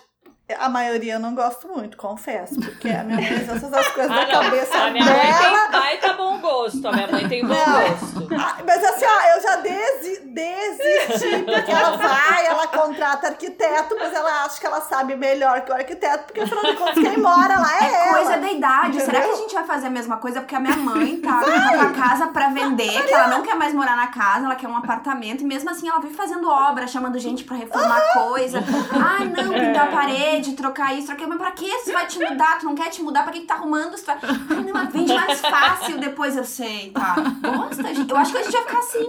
A 0.60 0.68
maioria 0.68 1.14
eu 1.14 1.18
não 1.20 1.34
gosto 1.34 1.66
muito, 1.66 1.96
confesso, 1.96 2.54
porque 2.60 2.88
a 2.88 3.02
minha 3.02 3.16
mãe 3.20 3.44
faz 3.46 3.64
essas 3.64 3.88
coisas 3.90 4.12
Ah, 4.12 4.24
da 4.24 4.26
não. 4.32 4.42
cabeça 4.44 4.78
A 4.78 4.90
minha 4.92 5.04
mãe 5.04 5.14
dela. 5.14 5.58
tem 5.62 5.70
baita 5.72 6.12
bom 6.12 6.38
gosto. 6.38 6.86
A 6.86 6.92
minha 6.92 7.08
mãe 7.08 7.28
tem 7.28 7.44
bom 7.44 7.52
Não. 7.52 7.88
gosto. 7.88 8.28
Ah, 8.38 8.56
Mas 8.64 8.84
assim, 8.84 9.04
ó, 9.06 9.36
eu 9.36 9.42
já 9.42 9.56
desi 9.56 10.20
desisti, 10.36 11.42
porque 11.44 11.70
ela 11.72 11.96
vai, 11.96 12.46
ela 12.46 12.66
contrata 12.68 13.28
arquiteto, 13.28 13.96
mas 13.98 14.12
ela 14.12 14.44
acha 14.44 14.60
que 14.60 14.66
ela 14.66 14.80
sabe 14.82 15.16
melhor 15.16 15.62
que 15.62 15.72
o 15.72 15.74
arquiteto, 15.74 16.24
porque 16.26 16.40
afinal 16.40 16.64
de 16.64 16.74
contas 16.74 16.94
quem 16.94 17.16
mora 17.16 17.58
lá 17.58 17.78
é, 17.84 18.08
ela. 18.08 18.14
Coisa 18.18 18.36
da 18.38 18.52
idade. 18.52 19.00
Será 19.00 19.12
que 19.12 19.26
Entendeu? 19.26 19.32
a 19.32 19.36
gente 19.40 19.54
vai 19.54 19.64
fazer 19.64 19.86
a 19.86 19.90
mesma 19.90 20.18
coisa? 20.18 20.40
Porque 20.42 20.54
a 20.54 20.60
minha 20.60 20.76
mãe 20.76 21.16
tá 21.16 21.40
com 21.42 21.80
a 21.86 21.90
casa 21.92 22.26
pra 22.28 22.50
vender, 22.50 23.02
que 23.06 23.12
ela 23.14 23.28
não 23.28 23.42
quer 23.42 23.54
mais 23.56 23.72
morar 23.74 23.96
na 23.96 24.08
casa, 24.08 24.44
ela 24.44 24.54
quer 24.54 24.68
um 24.68 24.76
apartamento, 24.76 25.40
e 25.42 25.44
mesmo 25.46 25.70
assim 25.70 25.88
ela 25.88 25.98
vive 26.00 26.14
fazendo 26.14 26.48
obra, 26.48 26.86
chamando 26.86 27.18
gente 27.18 27.42
pra 27.42 27.56
reformar 27.56 28.00
coisa. 28.12 28.62
Ah, 28.92 29.24
não, 29.24 29.52
pintar 29.54 29.88
a 29.88 29.90
parede, 29.90 30.35
trocar 30.42 30.96
isso, 30.96 31.06
trocar. 31.06 31.26
Mas 31.28 31.38
pra 31.38 31.50
que 31.52 31.68
você 31.68 31.92
vai 31.92 32.06
te 32.06 32.18
mudar? 32.18 32.58
Tu 32.58 32.66
não 32.66 32.74
quer 32.74 32.90
te 32.90 33.02
mudar? 33.02 33.22
Pra 33.22 33.32
que 33.32 33.40
que 33.40 33.46
tá 33.46 33.54
arrumando? 33.54 33.92
Você 33.96 34.04
vai... 34.06 34.18
Ai, 34.22 34.62
não, 34.64 34.72
mas 34.72 34.92
vende 34.92 35.12
mais 35.14 35.40
fácil, 35.40 35.98
depois 35.98 36.36
eu 36.36 36.44
sei, 36.44 36.90
tá? 36.90 37.16
Gosta, 37.42 37.82
gente? 37.94 38.10
Eu 38.10 38.16
acho 38.16 38.32
que 38.32 38.38
a 38.38 38.42
gente 38.42 38.52
vai 38.52 38.62
ficar 38.62 38.78
assim. 38.78 39.08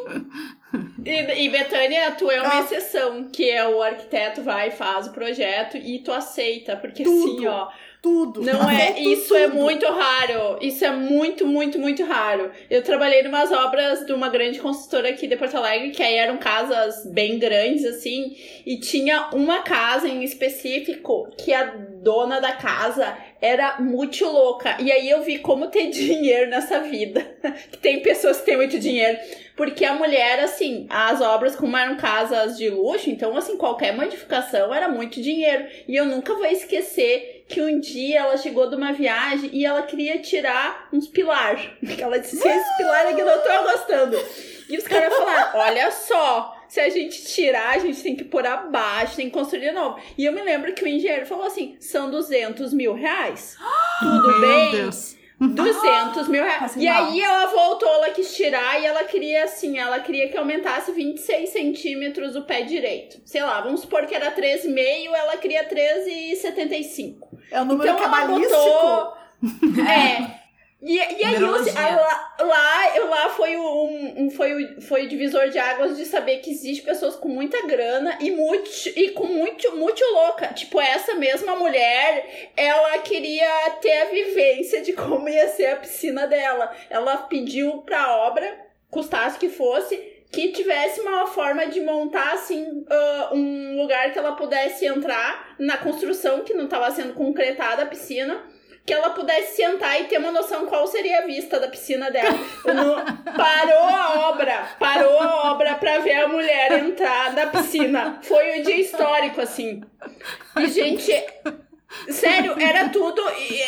E, 1.06 1.46
e 1.46 1.50
Betânia, 1.50 2.12
tu 2.12 2.30
é 2.30 2.42
uma 2.42 2.56
Ah. 2.56 2.60
exceção, 2.62 3.30
que 3.32 3.50
é 3.50 3.68
o 3.68 3.82
arquiteto 3.82 4.42
vai, 4.42 4.70
faz 4.72 5.08
o 5.08 5.12
projeto 5.12 5.78
e 5.78 6.00
tu 6.00 6.12
aceita, 6.12 6.76
porque 6.76 7.04
Tudo. 7.04 7.34
assim, 7.36 7.48
ó, 7.48 7.68
Tudo. 8.02 8.42
não 8.42 8.70
é, 8.70 9.00
isso 9.00 9.36
é 9.36 9.48
tudo. 9.48 9.60
muito 9.60 9.86
raro, 9.86 10.58
isso 10.62 10.86
é 10.86 10.92
muito, 10.92 11.46
muito, 11.46 11.80
muito 11.80 12.04
raro. 12.04 12.52
Eu 12.70 12.84
trabalhei 12.84 13.22
em 13.22 13.28
umas 13.28 13.52
obras 13.52 14.06
de 14.06 14.14
uma 14.14 14.30
grande 14.30 14.60
construtora 14.60 15.10
aqui 15.10 15.28
de 15.28 15.36
Porto 15.36 15.58
Alegre, 15.58 15.92
que 15.92 16.04
aí 16.04 16.16
eram 16.16 16.38
casas 16.38 17.06
bem 17.12 17.40
grandes, 17.40 17.86
assim, 17.86 18.36
e 18.66 18.80
tinha 18.80 19.30
uma 19.34 19.62
casa 19.62 20.08
em 20.08 20.24
específico 20.24 21.28
que 21.38 21.54
a 21.54 21.64
dona 22.02 22.40
da 22.40 22.54
casa 22.54 23.18
era 23.42 23.80
muito 23.80 24.26
louca. 24.26 24.78
E 24.80 24.92
aí 24.92 25.10
eu 25.10 25.22
vi 25.22 25.40
como 25.40 25.68
ter 25.68 25.90
dinheiro 25.92 26.50
nessa 26.50 26.80
vida. 26.80 27.22
que 27.72 27.78
tem 27.78 28.02
pessoas 28.02 28.40
que 28.40 28.46
têm 28.46 28.58
muito 28.58 28.80
dinheiro. 28.80 29.18
Porque 29.56 29.84
a 29.84 29.94
mulher, 29.94 30.40
assim, 30.40 30.86
as 30.90 31.20
obras, 31.20 31.56
como 31.56 31.76
eram 31.76 31.98
casas 31.98 32.58
de 32.58 32.70
luxo, 32.70 33.10
então, 33.10 33.36
assim, 33.36 33.58
qualquer 33.58 33.96
modificação 33.96 34.74
era 34.74 34.88
muito 34.88 35.20
dinheiro. 35.20 35.66
E 35.88 35.96
eu 35.96 36.06
nunca 36.06 36.34
vou 36.36 36.46
esquecer 36.46 37.44
que 37.48 37.62
um 37.62 37.80
dia 37.80 38.20
ela 38.20 38.38
chegou 38.38 38.70
de 38.70 38.76
uma 38.76 38.92
viagem 38.94 39.50
e 39.54 39.66
ela 39.66 39.82
queria 39.82 40.20
tirar 40.20 40.90
uns 40.94 41.08
pilar. 41.08 41.58
Ela 41.98 42.20
disse, 42.20 42.36
esse 42.36 42.78
pilar 42.78 43.08
aqui 43.08 43.24
não 43.24 43.40
tô 43.40 43.64
gostando. 43.72 44.18
E 44.70 44.78
os 44.78 44.84
caras 44.84 45.14
falaram, 45.16 45.60
olha 45.60 45.92
só, 45.92 46.57
se 46.68 46.80
a 46.80 46.90
gente 46.90 47.26
tirar, 47.26 47.76
a 47.76 47.80
gente 47.80 48.02
tem 48.02 48.16
que 48.16 48.24
pôr 48.24 48.46
abaixo, 48.46 49.16
tem 49.16 49.28
que 49.28 49.34
construir 49.34 49.62
de 49.62 49.72
novo. 49.72 50.00
E 50.18 50.26
eu 50.26 50.34
me 50.34 50.42
lembro 50.42 50.74
que 50.74 50.84
o 50.84 50.88
engenheiro 50.88 51.26
falou 51.26 51.46
assim, 51.46 51.76
são 51.80 52.10
200 52.12 52.74
mil 52.74 52.94
reais. 52.94 53.56
Tudo 54.00 54.40
Meu 54.40 54.42
bem? 54.42 54.72
Deus. 54.72 55.16
200 55.40 56.28
mil 56.30 56.44
reais. 56.44 56.76
E 56.76 56.88
aí 56.88 57.22
ela 57.22 57.46
voltou, 57.46 57.88
ela 57.88 58.10
quis 58.10 58.36
tirar 58.36 58.82
e 58.82 58.86
ela 58.88 59.04
queria 59.04 59.44
assim, 59.44 59.78
ela 59.78 60.00
queria 60.00 60.30
que 60.30 60.36
aumentasse 60.38 60.92
26 60.92 61.50
centímetros 61.50 62.36
o 62.36 62.42
pé 62.42 62.64
direito. 62.64 63.22
Sei 63.24 63.44
lá, 63.44 63.62
vamos 63.62 63.82
supor 63.82 64.08
que 64.08 64.16
era 64.16 64.32
13,5, 64.32 65.14
ela 65.14 65.38
queria 65.38 65.64
13,75. 65.70 67.18
É 67.52 67.62
o 67.62 67.66
número 67.66 67.90
Então 67.92 68.04
ela 68.04 68.18
cabalístico. 68.18 68.60
botou. 68.60 69.18
É. 69.88 70.47
E, 70.80 70.96
e 70.96 71.00
aí, 71.02 71.40
Numerologia. 71.40 71.72
assim, 71.74 71.80
a- 71.82 71.96
lá, 71.96 72.36
lá, 72.40 73.06
lá 73.06 73.30
foi, 73.30 73.56
o, 73.58 73.88
um, 74.16 74.30
foi, 74.30 74.54
o, 74.54 74.82
foi 74.82 75.06
o 75.06 75.10
divisor 75.10 75.50
de 75.50 75.58
águas 75.58 75.98
de 75.98 76.06
saber 76.06 76.38
que 76.38 76.52
existe 76.52 76.84
pessoas 76.84 77.16
com 77.16 77.28
muita 77.28 77.66
grana 77.66 78.16
e, 78.22 78.30
muito, 78.30 78.70
e 78.96 79.10
com 79.10 79.26
muito, 79.26 79.76
muito 79.76 80.04
louca. 80.14 80.48
Tipo, 80.54 80.80
essa 80.80 81.16
mesma 81.16 81.56
mulher, 81.56 82.52
ela 82.56 83.00
queria 83.00 83.50
ter 83.82 84.02
a 84.02 84.06
vivência 84.06 84.82
de 84.82 84.94
como 84.94 85.28
ia 85.28 85.48
ser 85.48 85.66
a 85.66 85.76
piscina 85.78 86.28
dela. 86.28 86.72
Ela 86.92 87.18
pediu 87.18 87.80
pra 87.80 88.16
obra, 88.18 88.60
custasse 88.92 89.40
que 89.40 89.50
fosse, 89.50 89.98
que 90.32 90.50
tivesse 90.50 91.02
uma 91.02 91.26
forma 91.26 91.66
de 91.66 91.82
montar, 91.82 92.34
assim, 92.34 92.86
ah, 92.88 93.30
um 93.34 93.82
lugar 93.82 94.14
que 94.14 94.20
ela 94.20 94.34
pudesse 94.36 94.86
entrar 94.86 95.56
na 95.58 95.78
construção, 95.78 96.42
que 96.44 96.54
não 96.54 96.66
estava 96.66 96.92
sendo 96.92 97.14
concretada 97.16 97.82
a 97.82 97.86
piscina, 97.88 98.44
que 98.88 98.94
ela 98.94 99.10
pudesse 99.10 99.58
sentar 99.58 100.00
e 100.00 100.06
ter 100.06 100.18
uma 100.18 100.32
noção 100.32 100.66
qual 100.66 100.88
seria 100.88 101.20
a 101.20 101.26
vista 101.26 101.60
da 101.60 101.68
piscina 101.68 102.10
dela. 102.10 102.34
Não- 102.66 103.06
Parou 103.36 103.84
a 103.84 104.30
obra, 104.30 104.70
parou 104.80 105.20
a 105.20 105.52
obra 105.52 105.76
pra 105.76 106.00
ver 106.00 106.14
a 106.24 106.28
mulher 106.30 106.72
entrar 106.84 107.34
na 107.34 107.48
piscina. 107.48 108.18
Foi 108.24 108.60
um 108.60 108.64
dia 108.64 108.78
histórico, 108.78 109.42
assim. 109.42 109.82
E, 110.58 110.68
gente, 110.68 111.12
Sério, 112.10 112.56
era 112.60 112.90
tudo. 112.90 113.22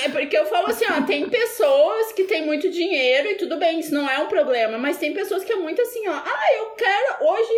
É 0.03 0.09
porque 0.09 0.37
eu 0.37 0.45
falo 0.45 0.67
assim, 0.67 0.85
ó, 0.89 1.01
tem 1.05 1.29
pessoas 1.29 2.11
que 2.13 2.23
têm 2.23 2.45
muito 2.45 2.69
dinheiro 2.69 3.29
e 3.29 3.35
tudo 3.35 3.57
bem, 3.57 3.79
isso 3.79 3.93
não 3.93 4.09
é 4.09 4.19
um 4.19 4.27
problema. 4.27 4.77
Mas 4.77 4.97
tem 4.97 5.13
pessoas 5.13 5.43
que 5.43 5.51
é 5.51 5.55
muito 5.57 5.81
assim, 5.81 6.07
ó. 6.07 6.13
Ah, 6.13 6.53
eu 6.57 6.65
quero 6.71 7.25
hoje. 7.29 7.53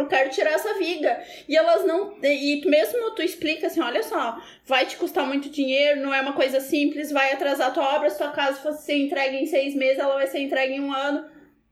Eu 0.00 0.08
quero 0.08 0.30
tirar 0.30 0.52
essa 0.52 0.74
viga. 0.74 1.22
E 1.48 1.56
elas 1.56 1.84
não. 1.84 2.16
E 2.22 2.62
mesmo 2.66 3.10
tu 3.12 3.22
explica 3.22 3.66
assim: 3.66 3.80
olha 3.80 4.02
só, 4.02 4.40
vai 4.64 4.86
te 4.86 4.96
custar 4.96 5.26
muito 5.26 5.48
dinheiro, 5.48 6.00
não 6.00 6.12
é 6.12 6.20
uma 6.20 6.32
coisa 6.32 6.60
simples, 6.60 7.10
vai 7.10 7.32
atrasar 7.32 7.68
a 7.68 7.70
tua 7.70 7.96
obra. 7.96 8.10
Se 8.10 8.18
tua 8.18 8.30
casa 8.30 8.60
fosse 8.60 8.84
ser 8.84 8.96
entregue 8.96 9.36
em 9.36 9.46
seis 9.46 9.74
meses, 9.74 9.98
ela 9.98 10.14
vai 10.14 10.26
ser 10.26 10.40
entregue 10.40 10.74
em 10.74 10.80
um 10.80 10.92
ano. 10.92 11.24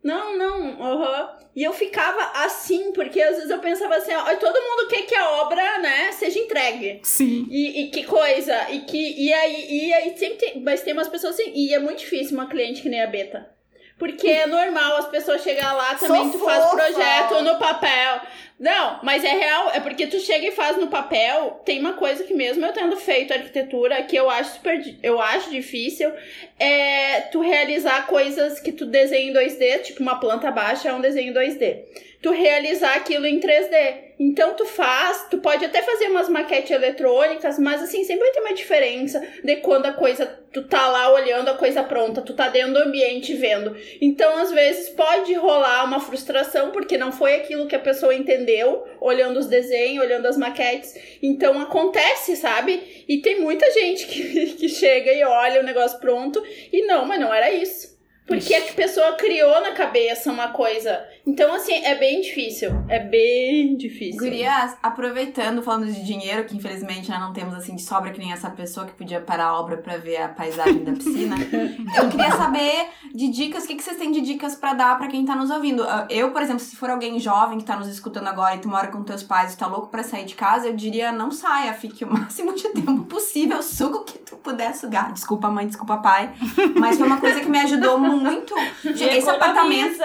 Não, 0.02 0.38
não, 0.38 0.82
aham. 0.82 1.30
E 1.56 1.64
eu 1.64 1.72
ficava 1.72 2.44
assim, 2.44 2.92
porque 2.92 3.20
às 3.20 3.36
vezes 3.36 3.50
eu 3.50 3.58
pensava 3.58 3.96
assim: 3.96 4.12
ó, 4.12 4.36
todo 4.36 4.54
mundo 4.54 4.88
quer 4.88 5.02
que 5.02 5.14
a 5.14 5.42
obra, 5.42 5.78
né, 5.78 6.12
seja 6.12 6.38
entregue. 6.38 7.00
Sim. 7.02 7.46
E, 7.50 7.82
e 7.82 7.90
que 7.90 8.04
coisa, 8.04 8.70
e 8.70 8.80
que. 8.82 9.14
E 9.20 9.32
aí, 9.32 9.66
e 9.68 9.92
aí 9.92 10.16
sempre 10.16 10.36
tem. 10.36 10.60
Mas 10.60 10.82
tem 10.82 10.92
umas 10.92 11.08
pessoas 11.08 11.34
assim. 11.34 11.50
E 11.54 11.74
é 11.74 11.78
muito 11.78 11.98
difícil 11.98 12.34
uma 12.34 12.46
cliente 12.48 12.82
que 12.82 12.88
nem 12.88 13.02
a 13.02 13.06
Beta. 13.06 13.55
Porque 13.98 14.28
é 14.28 14.46
normal 14.46 14.96
as 14.96 15.08
pessoas 15.08 15.42
chegar 15.42 15.72
lá 15.72 15.94
também, 15.94 16.30
Sou 16.30 16.32
tu 16.32 16.44
faz 16.44 16.64
fofa. 16.64 16.76
projeto 16.76 17.42
no 17.42 17.58
papel. 17.58 18.20
Não, 18.58 19.00
mas 19.02 19.22
é 19.22 19.32
real, 19.32 19.70
é 19.72 19.80
porque 19.80 20.06
tu 20.06 20.18
chega 20.18 20.46
e 20.46 20.52
faz 20.52 20.76
no 20.76 20.86
papel. 20.86 21.62
Tem 21.64 21.78
uma 21.78 21.94
coisa 21.94 22.24
que 22.24 22.34
mesmo 22.34 22.64
eu 22.64 22.72
tendo 22.72 22.96
feito 22.96 23.32
arquitetura, 23.32 24.02
que 24.02 24.16
eu 24.16 24.28
acho 24.30 24.54
super. 24.54 24.96
Eu 25.02 25.20
acho 25.20 25.50
difícil, 25.50 26.10
é 26.58 27.22
tu 27.32 27.40
realizar 27.40 28.06
coisas 28.06 28.60
que 28.60 28.72
tu 28.72 28.86
desenha 28.86 29.30
em 29.30 29.34
2D, 29.34 29.82
tipo 29.82 30.02
uma 30.02 30.18
planta 30.20 30.50
baixa 30.50 30.88
é 30.88 30.92
um 30.94 31.00
desenho 31.00 31.30
em 31.30 31.34
2D. 31.34 31.84
Tu 32.26 32.32
realizar 32.32 32.96
aquilo 32.96 33.24
em 33.24 33.38
3D. 33.38 33.98
Então 34.18 34.54
tu 34.54 34.66
faz, 34.66 35.28
tu 35.30 35.38
pode 35.38 35.64
até 35.64 35.80
fazer 35.80 36.06
umas 36.06 36.28
maquetes 36.28 36.72
eletrônicas, 36.72 37.56
mas 37.56 37.80
assim, 37.80 38.02
sempre 38.02 38.24
vai 38.24 38.32
ter 38.32 38.40
uma 38.40 38.52
diferença 38.52 39.24
de 39.44 39.54
quando 39.58 39.86
a 39.86 39.92
coisa, 39.92 40.26
tu 40.52 40.64
tá 40.64 40.88
lá 40.88 41.12
olhando 41.12 41.50
a 41.50 41.54
coisa 41.54 41.84
pronta, 41.84 42.20
tu 42.20 42.34
tá 42.34 42.48
dentro 42.48 42.72
do 42.72 42.80
ambiente 42.80 43.32
vendo. 43.34 43.76
Então, 44.00 44.38
às 44.38 44.50
vezes, 44.50 44.88
pode 44.88 45.34
rolar 45.34 45.84
uma 45.84 46.00
frustração, 46.00 46.72
porque 46.72 46.98
não 46.98 47.12
foi 47.12 47.36
aquilo 47.36 47.68
que 47.68 47.76
a 47.76 47.78
pessoa 47.78 48.12
entendeu, 48.12 48.84
olhando 49.00 49.38
os 49.38 49.46
desenhos, 49.46 50.04
olhando 50.04 50.26
as 50.26 50.36
maquetes. 50.36 50.96
Então, 51.22 51.60
acontece, 51.60 52.34
sabe? 52.34 53.04
E 53.06 53.18
tem 53.18 53.40
muita 53.40 53.70
gente 53.70 54.04
que, 54.04 54.46
que 54.58 54.68
chega 54.68 55.12
e 55.12 55.22
olha 55.22 55.60
o 55.60 55.64
negócio 55.64 56.00
pronto, 56.00 56.42
e 56.72 56.84
não, 56.86 57.06
mas 57.06 57.20
não 57.20 57.32
era 57.32 57.52
isso. 57.52 57.94
Porque 58.26 58.52
a 58.54 58.60
pessoa 58.72 59.12
criou 59.12 59.60
na 59.60 59.70
cabeça 59.70 60.32
uma 60.32 60.48
coisa. 60.48 61.06
Então, 61.26 61.52
assim, 61.54 61.72
é 61.72 61.96
bem 61.96 62.20
difícil. 62.20 62.70
É 62.88 63.00
bem 63.00 63.76
difícil. 63.76 64.20
Gurias, 64.20 64.76
aproveitando, 64.82 65.60
falando 65.62 65.86
de 65.86 66.04
dinheiro, 66.04 66.44
que 66.44 66.56
infelizmente 66.56 67.10
né, 67.10 67.18
não 67.18 67.32
temos 67.32 67.54
assim 67.54 67.74
de 67.74 67.82
sobra 67.82 68.12
que 68.12 68.18
nem 68.18 68.32
essa 68.32 68.48
pessoa 68.48 68.86
que 68.86 68.92
podia 68.92 69.20
parar 69.20 69.46
a 69.46 69.60
obra 69.60 69.76
pra 69.76 69.96
ver 69.96 70.18
a 70.18 70.28
paisagem 70.28 70.84
da 70.84 70.92
piscina. 70.92 71.34
Eu 71.96 72.08
queria 72.08 72.30
saber 72.30 72.88
de 73.12 73.28
dicas, 73.28 73.64
o 73.64 73.66
que, 73.66 73.74
que 73.74 73.82
vocês 73.82 73.96
têm 73.96 74.12
de 74.12 74.20
dicas 74.20 74.54
pra 74.54 74.72
dar 74.72 74.96
pra 74.96 75.08
quem 75.08 75.24
tá 75.24 75.34
nos 75.34 75.50
ouvindo? 75.50 75.82
Ah, 75.82 76.06
Eu, 76.08 76.30
por 76.30 76.42
exemplo, 76.42 76.60
se 76.60 76.76
for 76.76 76.90
alguém 76.90 77.18
jovem 77.18 77.58
que 77.58 77.64
tá 77.64 77.76
nos 77.76 77.88
escutando 77.88 78.28
agora 78.28 78.54
e 78.54 78.58
tu 78.58 78.68
mora 78.68 78.86
com 78.86 79.02
teus 79.02 79.22
pais 79.24 79.54
e 79.54 79.58
tá 79.58 79.66
louco 79.66 79.88
pra 79.88 80.04
sair 80.04 80.24
de 80.24 80.34
casa, 80.34 80.68
eu 80.68 80.74
diria 80.76 81.10
não 81.10 81.32
saia, 81.32 81.72
fique 81.74 82.04
o 82.04 82.08
máximo 82.12 82.54
de 82.54 82.68
tempo 82.68 83.04
possível, 83.04 83.62
suga 83.62 83.98
o 83.98 84.04
que 84.04 84.18
tu 84.18 84.36
puder 84.36 84.74
sugar. 84.76 85.12
Desculpa, 85.12 85.50
mãe, 85.50 85.66
desculpa, 85.66 85.96
pai. 85.96 86.32
Mas 86.78 86.96
foi 86.96 87.06
uma 87.06 87.18
coisa 87.18 87.40
que 87.40 87.48
me 87.48 87.58
ajudou 87.58 87.98
muito. 87.98 88.54
Esse 88.84 89.28
apartamento. 89.28 89.96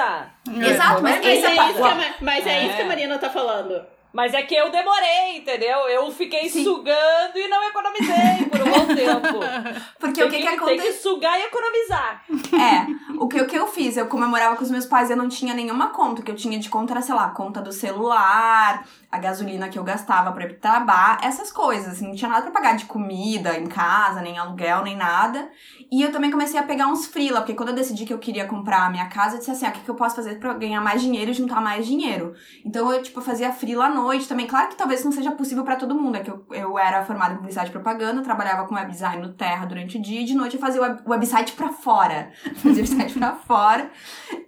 Exato, 0.49 1.01
mas 1.03 1.15
é, 1.17 1.19
apa- 1.19 1.65
isso 1.69 1.75
que 1.75 1.81
a, 1.83 1.95
Ma- 1.95 2.15
mas 2.21 2.47
é 2.47 2.49
É. 2.49 2.65
isso 2.65 2.75
que 2.77 2.81
a 2.81 2.85
Marina 2.85 3.17
tá 3.19 3.29
falando. 3.29 3.81
Mas 4.13 4.33
é 4.33 4.41
que 4.43 4.53
eu 4.53 4.69
demorei, 4.69 5.37
entendeu? 5.37 5.79
Eu 5.87 6.11
fiquei 6.11 6.49
Sim. 6.49 6.63
sugando 6.63 7.35
e 7.37 7.47
não 7.47 7.63
economizei 7.69 8.45
por 8.49 8.61
um 8.61 8.71
bom 8.71 8.95
tempo. 8.95 9.39
Porque 9.99 10.19
tem 10.21 10.27
o 10.27 10.29
que, 10.29 10.37
que 10.37 10.43
Tem 10.43 10.55
aconteceu? 10.57 10.83
que 10.85 10.93
sugar 10.93 11.39
e 11.39 11.43
economizar. 11.43 12.23
É, 12.29 13.13
o 13.17 13.27
que, 13.27 13.39
o 13.41 13.47
que 13.47 13.55
eu 13.57 13.67
fiz? 13.67 13.95
Eu 13.95 14.07
comemorava 14.07 14.55
com 14.57 14.63
os 14.63 14.71
meus 14.71 14.85
pais, 14.85 15.09
eu 15.09 15.15
não 15.15 15.29
tinha 15.29 15.53
nenhuma 15.53 15.87
conta. 15.87 16.21
O 16.21 16.25
que 16.25 16.31
eu 16.31 16.35
tinha 16.35 16.59
de 16.59 16.69
conta 16.69 16.93
era, 16.93 17.01
sei 17.01 17.15
lá, 17.15 17.25
a 17.27 17.29
conta 17.29 17.61
do 17.61 17.71
celular, 17.71 18.85
a 19.09 19.17
gasolina 19.17 19.69
que 19.69 19.79
eu 19.79 19.83
gastava 19.83 20.31
pra 20.33 20.43
ir 20.43 20.49
pro 20.49 20.59
trabalho, 20.59 21.19
essas 21.23 21.51
coisas. 21.51 21.93
Assim, 21.93 22.07
não 22.07 22.15
tinha 22.15 22.29
nada 22.29 22.41
pra 22.43 22.51
pagar 22.51 22.75
de 22.75 22.85
comida 22.85 23.57
em 23.57 23.67
casa, 23.67 24.21
nem 24.21 24.37
aluguel, 24.37 24.83
nem 24.83 24.97
nada. 24.97 25.49
E 25.89 26.01
eu 26.01 26.11
também 26.11 26.31
comecei 26.31 26.59
a 26.59 26.63
pegar 26.63 26.87
uns 26.87 27.05
freela, 27.05 27.39
porque 27.41 27.53
quando 27.53 27.69
eu 27.69 27.75
decidi 27.75 28.05
que 28.05 28.13
eu 28.13 28.19
queria 28.19 28.45
comprar 28.45 28.85
a 28.85 28.89
minha 28.89 29.07
casa, 29.07 29.35
eu 29.35 29.39
disse 29.39 29.51
assim, 29.51 29.65
ah, 29.65 29.69
o 29.69 29.71
que, 29.71 29.81
que 29.81 29.89
eu 29.89 29.95
posso 29.95 30.15
fazer 30.17 30.39
pra 30.39 30.53
ganhar 30.53 30.81
mais 30.81 31.01
dinheiro 31.01 31.31
e 31.31 31.33
juntar 31.33 31.61
mais 31.61 31.85
dinheiro? 31.85 32.33
Então 32.65 32.91
eu, 32.91 33.01
tipo, 33.01 33.21
fazia 33.21 33.51
freela 33.53 33.85
à 33.85 33.89
noite 33.89 34.00
também. 34.27 34.47
Claro 34.47 34.69
que 34.69 34.75
talvez 34.75 35.03
não 35.03 35.11
seja 35.11 35.31
possível 35.31 35.63
pra 35.63 35.75
todo 35.75 35.95
mundo, 35.95 36.15
é 36.15 36.19
que 36.21 36.29
eu, 36.29 36.45
eu 36.51 36.77
era 36.77 37.03
formada 37.03 37.33
em 37.33 37.37
publicidade 37.37 37.69
e 37.69 37.71
propaganda, 37.71 38.21
trabalhava 38.21 38.67
com 38.67 38.75
web 38.75 38.91
design 38.91 39.21
no 39.21 39.33
Terra 39.33 39.65
durante 39.65 39.97
o 39.97 40.01
dia, 40.01 40.21
e 40.21 40.25
de 40.25 40.35
noite 40.35 40.55
eu 40.55 40.61
fazia 40.61 40.81
o 40.81 40.83
web, 40.83 41.01
website 41.05 41.53
pra 41.53 41.69
fora. 41.69 42.31
Fazia 42.55 42.83
o 42.83 42.87
website 42.87 43.17
pra 43.17 43.33
fora. 43.33 43.89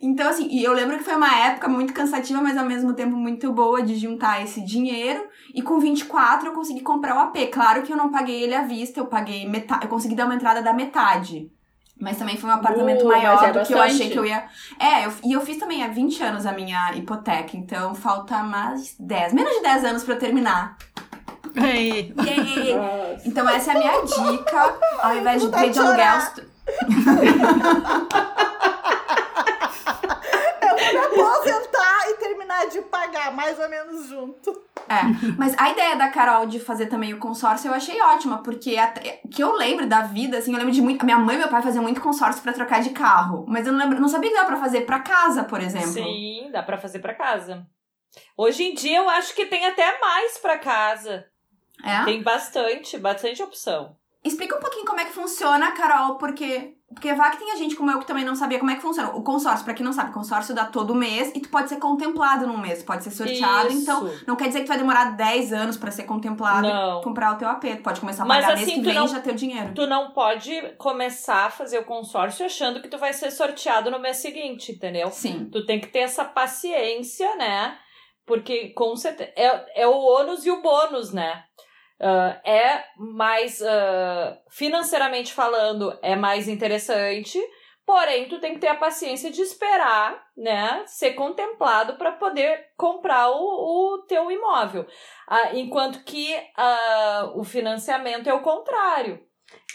Então, 0.01 0.29
assim, 0.29 0.47
e 0.49 0.63
eu 0.63 0.73
lembro 0.73 0.97
que 0.97 1.03
foi 1.03 1.15
uma 1.15 1.33
época 1.45 1.67
muito 1.67 1.93
cansativa, 1.93 2.41
mas 2.41 2.57
ao 2.57 2.65
mesmo 2.65 2.93
tempo 2.93 3.15
muito 3.15 3.51
boa 3.51 3.81
de 3.81 3.95
juntar 3.95 4.41
esse 4.43 4.63
dinheiro. 4.63 5.27
E 5.53 5.61
com 5.61 5.79
24 5.79 6.49
eu 6.49 6.53
consegui 6.53 6.81
comprar 6.81 7.15
o 7.15 7.19
AP. 7.19 7.51
Claro 7.51 7.83
que 7.83 7.93
eu 7.93 7.97
não 7.97 8.11
paguei 8.11 8.43
ele 8.43 8.55
à 8.55 8.63
vista, 8.63 8.99
eu 8.99 9.05
paguei 9.05 9.47
metade, 9.47 9.85
eu 9.85 9.89
consegui 9.89 10.15
dar 10.15 10.25
uma 10.25 10.35
entrada 10.35 10.61
da 10.61 10.73
metade. 10.73 11.51
Mas 12.03 12.17
também 12.17 12.35
foi 12.35 12.49
um 12.49 12.53
apartamento 12.53 13.05
Uh, 13.05 13.07
maior 13.07 13.41
é 13.45 13.51
do 13.53 13.63
que 13.65 13.73
eu 13.73 13.81
achei 13.81 14.09
que 14.09 14.19
eu 14.19 14.25
ia. 14.25 14.43
É, 14.77 15.05
eu, 15.05 15.13
e 15.23 15.31
eu 15.31 15.39
fiz 15.39 15.55
também 15.57 15.81
há 15.83 15.87
20 15.87 16.21
anos 16.21 16.45
a 16.45 16.51
minha 16.51 16.91
hipoteca, 16.95 17.55
então 17.55 17.95
falta 17.95 18.43
mais 18.43 18.93
10, 18.99 19.31
menos 19.31 19.53
de 19.55 19.61
10 19.61 19.85
anos 19.85 20.03
pra 20.03 20.15
eu 20.15 20.19
terminar. 20.19 20.75
Ei. 21.55 22.13
Então 23.25 23.47
essa 23.47 23.71
é 23.71 23.75
a 23.75 23.79
minha 23.79 24.01
dica. 24.01 24.75
Ao 25.01 25.15
invés 25.15 25.41
de 25.43 25.49
ter 25.49 25.67
de 25.67 25.69
de 25.69 25.79
aluguel. 25.79 25.97
chorar. 26.19 26.33
tu- 26.33 26.43
Eu 30.61 30.69
vou 30.69 30.91
me 30.91 30.97
aposentar 31.21 32.09
e 32.09 32.13
terminar 32.15 32.62
de 32.73 32.81
pagar 32.81 33.33
mais 33.33 33.57
ou 33.59 33.69
menos 33.69 34.07
junto. 34.07 34.51
É, 34.89 35.01
mas 35.37 35.55
a 35.57 35.71
ideia 35.71 35.95
da 35.95 36.09
Carol 36.09 36.45
de 36.45 36.59
fazer 36.59 36.87
também 36.87 37.13
o 37.13 37.19
consórcio 37.19 37.69
eu 37.69 37.73
achei 37.73 38.01
ótima, 38.01 38.43
porque 38.43 38.75
até, 38.77 39.21
que 39.31 39.41
eu 39.41 39.55
lembro 39.55 39.87
da 39.87 40.01
vida, 40.01 40.37
assim, 40.37 40.51
eu 40.51 40.57
lembro 40.57 40.73
de 40.73 40.81
muito. 40.81 41.01
A 41.01 41.05
minha 41.05 41.17
mãe 41.17 41.35
e 41.35 41.39
meu 41.39 41.47
pai 41.47 41.61
faziam 41.61 41.83
muito 41.83 42.01
consórcio 42.01 42.41
pra 42.41 42.51
trocar 42.51 42.81
de 42.81 42.89
carro, 42.89 43.45
mas 43.47 43.65
eu 43.65 43.71
não, 43.71 43.79
lembro, 43.79 44.01
não 44.01 44.09
sabia 44.09 44.29
que 44.29 44.35
dava 44.35 44.47
pra 44.47 44.59
fazer 44.59 44.81
pra 44.81 44.99
casa, 44.99 45.43
por 45.43 45.61
exemplo. 45.61 45.93
Sim, 45.93 46.49
dá 46.51 46.61
pra 46.61 46.77
fazer 46.77 46.99
pra 46.99 47.13
casa. 47.13 47.65
Hoje 48.35 48.63
em 48.63 48.73
dia 48.73 48.97
eu 48.97 49.09
acho 49.09 49.33
que 49.33 49.45
tem 49.45 49.65
até 49.65 49.99
mais 49.99 50.37
pra 50.37 50.57
casa. 50.57 51.25
É? 51.83 52.03
Tem 52.05 52.21
bastante, 52.21 52.97
bastante 52.97 53.41
opção. 53.41 53.95
Explica 54.23 54.55
um 54.55 54.59
pouquinho 54.59 54.85
como 54.85 55.01
é 55.01 55.05
que 55.05 55.11
funciona, 55.11 55.71
Carol, 55.71 56.17
porque 56.17 56.75
Porque 56.93 57.13
vai 57.13 57.31
que 57.31 57.37
tem 57.37 57.51
a 57.51 57.55
gente 57.55 57.75
como 57.75 57.89
eu 57.91 57.99
que 57.99 58.05
também 58.07 58.23
não 58.25 58.35
sabia 58.35 58.59
como 58.59 58.71
é 58.71 58.75
que 58.75 58.81
funciona. 58.81 59.09
O 59.11 59.23
consórcio, 59.23 59.65
pra 59.65 59.73
quem 59.73 59.85
não 59.85 59.93
sabe, 59.93 60.11
o 60.11 60.13
consórcio 60.13 60.53
dá 60.55 60.65
todo 60.65 60.93
mês 60.95 61.31
e 61.35 61.39
tu 61.39 61.49
pode 61.49 61.69
ser 61.69 61.77
contemplado 61.77 62.47
num 62.47 62.57
mês, 62.57 62.83
pode 62.83 63.03
ser 63.03 63.11
sorteado. 63.11 63.69
Isso. 63.69 63.81
Então, 63.81 64.09
não 64.27 64.35
quer 64.35 64.47
dizer 64.47 64.59
que 64.59 64.65
tu 64.65 64.69
vai 64.69 64.77
demorar 64.77 65.11
10 65.15 65.51
anos 65.53 65.77
pra 65.77 65.91
ser 65.91 66.03
contemplado 66.03 66.67
Não. 66.67 66.99
e 66.99 67.03
comprar 67.03 67.33
o 67.33 67.37
teu 67.37 67.47
AP. 67.47 67.63
Tu 67.77 67.81
pode 67.83 67.99
começar 67.99 68.23
a 68.23 68.25
Mas 68.25 68.41
pagar 68.45 68.53
assim, 68.55 68.65
mês 68.65 68.75
que 68.75 68.81
tu 68.81 68.85
vem 68.85 68.95
não- 68.95 69.05
e 69.05 69.09
já 69.09 69.19
ter 69.19 69.31
o 69.31 69.35
dinheiro. 69.35 69.73
Tu 69.73 69.87
não 69.87 70.11
pode 70.11 70.61
começar 70.77 71.45
a 71.45 71.49
fazer 71.49 71.79
o 71.79 71.85
consórcio 71.85 72.45
achando 72.45 72.81
que 72.81 72.87
tu 72.87 72.97
vai 72.97 73.13
ser 73.13 73.31
sorteado 73.31 73.89
no 73.91 73.99
mês 73.99 74.17
seguinte, 74.17 74.71
entendeu? 74.71 75.09
Sim. 75.11 75.49
Tu 75.51 75.65
tem 75.65 75.79
que 75.79 75.87
ter 75.87 75.99
essa 75.99 76.23
paciência, 76.25 77.35
né? 77.35 77.77
Porque 78.25 78.69
com 78.69 78.95
certeza 78.95 79.31
é, 79.35 79.81
é 79.83 79.87
o 79.87 79.97
ônus 79.97 80.45
e 80.45 80.51
o 80.51 80.61
bônus, 80.61 81.11
né? 81.11 81.43
Ah, 81.99 82.41
é 82.43 82.83
mais 82.97 83.61
ah, 83.61 84.37
financeiramente 84.49 85.33
falando, 85.33 85.97
é 86.01 86.15
mais 86.15 86.47
interessante. 86.47 87.39
Porém, 87.85 88.29
tu 88.29 88.39
tem 88.39 88.53
que 88.53 88.59
ter 88.59 88.69
a 88.69 88.75
paciência 88.75 89.29
de 89.29 89.41
esperar, 89.41 90.25
né, 90.37 90.83
ser 90.87 91.13
contemplado 91.15 91.97
para 91.97 92.13
poder 92.13 92.67
comprar 92.77 93.29
o, 93.29 93.35
o 93.35 94.05
teu 94.07 94.31
imóvel. 94.31 94.87
Ah, 95.27 95.53
enquanto 95.53 96.03
que 96.05 96.33
o 97.35 97.43
financiamento 97.43 98.29
é 98.29 98.33
o 98.33 98.41
contrário. 98.41 99.21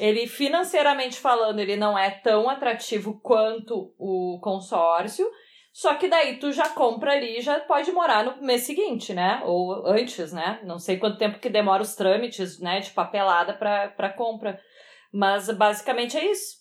Ele, 0.00 0.26
financeiramente 0.26 1.18
falando, 1.20 1.60
ele 1.60 1.76
não 1.76 1.98
é 1.98 2.10
tão 2.10 2.48
atrativo 2.48 3.20
quanto 3.20 3.94
o 3.98 4.40
consórcio, 4.40 5.30
só 5.78 5.94
que 5.94 6.08
daí 6.08 6.40
tu 6.40 6.50
já 6.50 6.68
compra 6.70 7.12
ali 7.12 7.38
e 7.38 7.40
já 7.40 7.60
pode 7.60 7.92
morar 7.92 8.24
no 8.24 8.42
mês 8.42 8.62
seguinte, 8.62 9.14
né? 9.14 9.40
Ou 9.44 9.86
antes, 9.86 10.32
né? 10.32 10.58
Não 10.64 10.76
sei 10.76 10.98
quanto 10.98 11.18
tempo 11.18 11.38
que 11.38 11.48
demora 11.48 11.80
os 11.80 11.94
trâmites, 11.94 12.58
né, 12.58 12.80
de 12.80 12.90
papelada 12.90 13.54
para 13.54 13.86
para 13.86 14.12
compra. 14.12 14.60
Mas 15.12 15.48
basicamente 15.50 16.16
é 16.16 16.32
isso. 16.32 16.57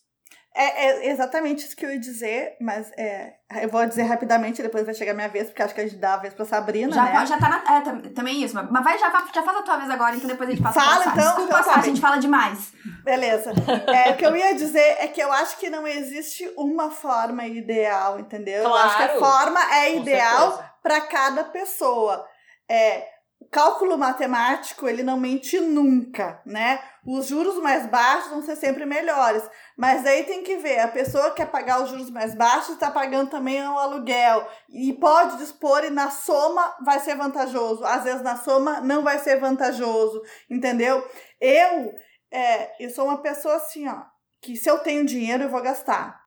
É, 0.60 0.86
é 0.88 1.10
exatamente 1.12 1.66
isso 1.66 1.76
que 1.76 1.86
eu 1.86 1.92
ia 1.92 2.00
dizer, 2.00 2.56
mas 2.60 2.92
é, 2.98 3.34
eu 3.62 3.70
vou 3.70 3.86
dizer 3.86 4.04
rapidamente, 4.04 4.62
depois 4.64 4.84
vai 4.86 4.96
chegar 4.96 5.12
a 5.12 5.16
minha 5.16 5.30
vez, 5.30 5.48
porque 5.48 5.62
acho 5.62 5.76
que 5.76 5.82
a 5.82 5.84
gente 5.88 5.98
dá 5.98 6.16
a 6.16 6.18
vez 6.18 6.34
pra 6.34 6.46
Sabrina, 6.46 6.92
Já, 6.92 7.04
né? 7.04 7.26
já 7.28 7.38
tá 7.38 7.48
na. 7.50 7.78
É, 7.78 7.82
tam- 7.82 8.02
também 8.14 8.44
isso. 8.44 8.56
Mas 8.56 8.84
vai, 8.84 8.98
já, 8.98 9.10
já 9.34 9.44
faz 9.44 9.58
a 9.58 9.62
tua 9.62 9.78
vez 9.78 9.90
agora, 9.90 10.16
então 10.16 10.28
depois 10.28 10.50
a 10.50 10.52
gente 10.54 10.64
passa 10.64 10.82
Fala, 10.82 11.02
então, 11.06 11.14
Desculpa, 11.16 11.44
então 11.60 11.64
tá 11.74 11.80
a 11.80 11.82
gente 11.84 12.02
fala 12.02 12.18
demais. 12.18 12.74
Beleza. 13.04 13.52
É, 13.88 14.12
o 14.12 14.18
que 14.18 14.26
eu 14.26 14.36
ia 14.36 14.56
dizer 14.56 14.98
é 15.00 15.08
que 15.08 15.22
eu 15.22 15.32
acho 15.32 15.58
que 15.60 15.70
não 15.70 15.88
existe 15.88 16.52
uma 16.58 16.90
forma 16.90 17.46
ideal, 17.46 18.20
entendeu? 18.20 18.64
Eu 18.64 18.74
acho 18.74 18.98
que 18.98 19.04
a 19.04 19.08
Claro. 19.10 19.20
forma 19.20 19.60
é 19.76 19.92
Com 19.92 19.98
ideal 20.02 20.48
certeza. 20.52 20.72
para 20.82 21.02
cada 21.02 21.44
pessoa. 21.44 22.26
É, 22.70 23.06
cálculo 23.52 23.98
matemático, 23.98 24.88
ele 24.88 25.04
não 25.04 25.20
mente 25.20 25.60
nunca, 25.60 26.42
né? 26.46 26.80
Os 27.06 27.28
juros 27.28 27.58
mais 27.62 27.86
baixos 27.88 28.30
vão 28.30 28.42
ser 28.42 28.56
sempre 28.56 28.86
melhores. 28.86 29.48
Mas 29.78 30.06
aí 30.06 30.24
tem 30.24 30.44
que 30.44 30.58
ver, 30.58 30.80
a 30.80 30.88
pessoa 30.88 31.30
que 31.30 31.38
quer 31.38 31.48
pagar 31.50 31.82
os 31.82 31.90
juros 31.90 32.10
mais 32.10 32.36
baixos 32.36 32.70
está 32.76 32.92
pagando 32.92 33.30
também 33.30 33.62
o 33.62 33.78
aluguel. 33.78 34.48
E 34.70 34.94
pode 34.94 35.38
dispor 35.38 35.84
e 35.86 35.90
na 35.90 36.10
soma 36.10 36.76
vai 36.84 37.00
ser 37.00 37.16
vantajoso. 37.16 37.86
Às 37.86 38.04
vezes 38.04 38.22
na 38.22 38.36
soma 38.36 38.82
não 38.82 39.04
vai 39.04 39.20
ser 39.20 39.40
vantajoso, 39.40 40.22
entendeu? 40.50 41.06
Eu, 41.40 41.94
é, 42.32 42.84
eu 42.84 42.90
sou 42.90 43.06
uma 43.06 43.22
pessoa 43.22 43.56
assim, 43.56 43.88
ó, 43.88 44.02
que 44.42 44.56
se 44.56 44.70
eu 44.70 44.80
tenho 44.80 45.06
dinheiro 45.06 45.44
eu 45.44 45.50
vou 45.50 45.62
gastar. 45.62 46.20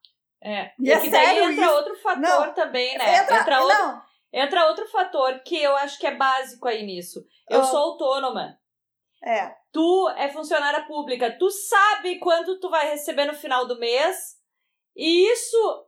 É. 0.42 0.70
E 0.78 0.88
E, 0.88 0.92
é 0.92 0.98
que 0.98 1.10
daí 1.10 1.38
entra 1.38 1.64
isso? 1.64 1.74
outro 1.74 1.96
fator 1.96 2.20
Não. 2.20 2.54
também, 2.54 2.96
né? 2.96 3.16
Entra, 3.18 3.60
outro, 3.60 3.78
não, 3.78 4.02
entra 4.32 4.66
outro 4.66 4.86
fator 4.88 5.40
que 5.40 5.56
eu 5.60 5.76
acho 5.76 5.98
que 5.98 6.06
é 6.06 6.14
básico 6.16 6.66
aí 6.68 6.82
nisso. 6.84 7.24
Eu 7.48 7.60
Ah. 7.60 7.64
sou 7.64 7.78
autônoma. 7.78 8.58
é. 9.22 9.54
Tu 9.72 10.08
é 10.16 10.28
funcionária 10.30 10.82
pública. 10.86 11.30
Tu 11.38 11.48
sabe 11.50 12.18
quanto 12.18 12.58
tu 12.58 12.68
vai 12.70 12.88
receber 12.90 13.24
no 13.26 13.34
final 13.34 13.66
do 13.68 13.78
mês. 13.78 14.36
E 14.96 15.30
isso, 15.30 15.86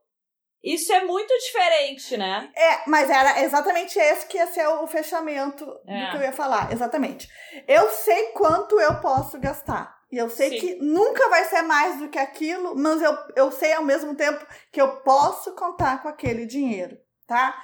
isso 0.62 0.92
é 0.92 1.02
muito 1.04 1.34
diferente, 1.38 2.16
né? 2.16 2.52
É, 2.56 2.88
mas 2.88 3.10
era 3.10 3.42
exatamente 3.42 3.98
esse 3.98 4.26
que 4.28 4.36
ia 4.38 4.46
ser 4.46 4.68
o 4.68 4.86
fechamento 4.86 5.64
É. 5.84 6.04
do 6.04 6.10
que 6.12 6.16
eu 6.18 6.22
ia 6.22 6.32
falar, 6.32 6.70
exatamente. 6.72 7.28
Eu 7.66 7.88
sei 7.88 8.26
quanto 8.32 8.78
eu 8.80 9.00
posso 9.00 9.40
gastar. 9.40 9.98
E 10.12 10.16
eu 10.16 10.30
sei 10.30 10.50
Sim. 10.50 10.58
que 10.60 10.74
nunca 10.76 11.28
vai 11.28 11.44
ser 11.46 11.62
mais 11.62 11.98
do 11.98 12.08
que 12.08 12.18
aquilo, 12.18 12.76
mas 12.76 13.02
eu, 13.02 13.16
eu 13.34 13.50
sei 13.50 13.72
ao 13.72 13.82
mesmo 13.82 14.14
tempo 14.14 14.46
que 14.70 14.80
eu 14.80 15.00
posso 15.00 15.54
contar 15.56 16.02
com 16.02 16.08
aquele 16.08 16.46
dinheiro, 16.46 16.96
tá? 17.26 17.60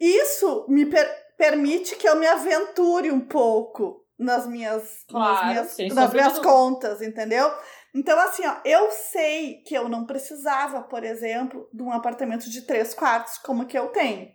Isso 0.00 0.64
me 0.68 0.86
per- 0.86 1.10
permite 1.36 1.96
que 1.96 2.08
eu 2.08 2.16
me 2.16 2.26
aventure 2.26 3.10
um 3.10 3.20
pouco 3.20 4.04
nas 4.18 4.46
minhas, 4.46 5.04
Claro, 5.08 5.34
nas 5.46 5.76
minhas, 5.76 5.94
nas 5.94 6.12
minhas 6.12 6.38
contas, 6.40 7.00
entendeu? 7.02 7.50
Então, 7.94 8.18
assim, 8.20 8.46
ó, 8.46 8.56
eu 8.64 8.90
sei 8.90 9.62
que 9.66 9.74
eu 9.74 9.88
não 9.88 10.04
precisava, 10.04 10.82
por 10.82 11.04
exemplo, 11.04 11.68
de 11.72 11.82
um 11.82 11.92
apartamento 11.92 12.50
de 12.50 12.62
três 12.62 12.94
quartos 12.94 13.38
como 13.38 13.66
que 13.66 13.78
eu 13.78 13.88
tenho. 13.88 14.28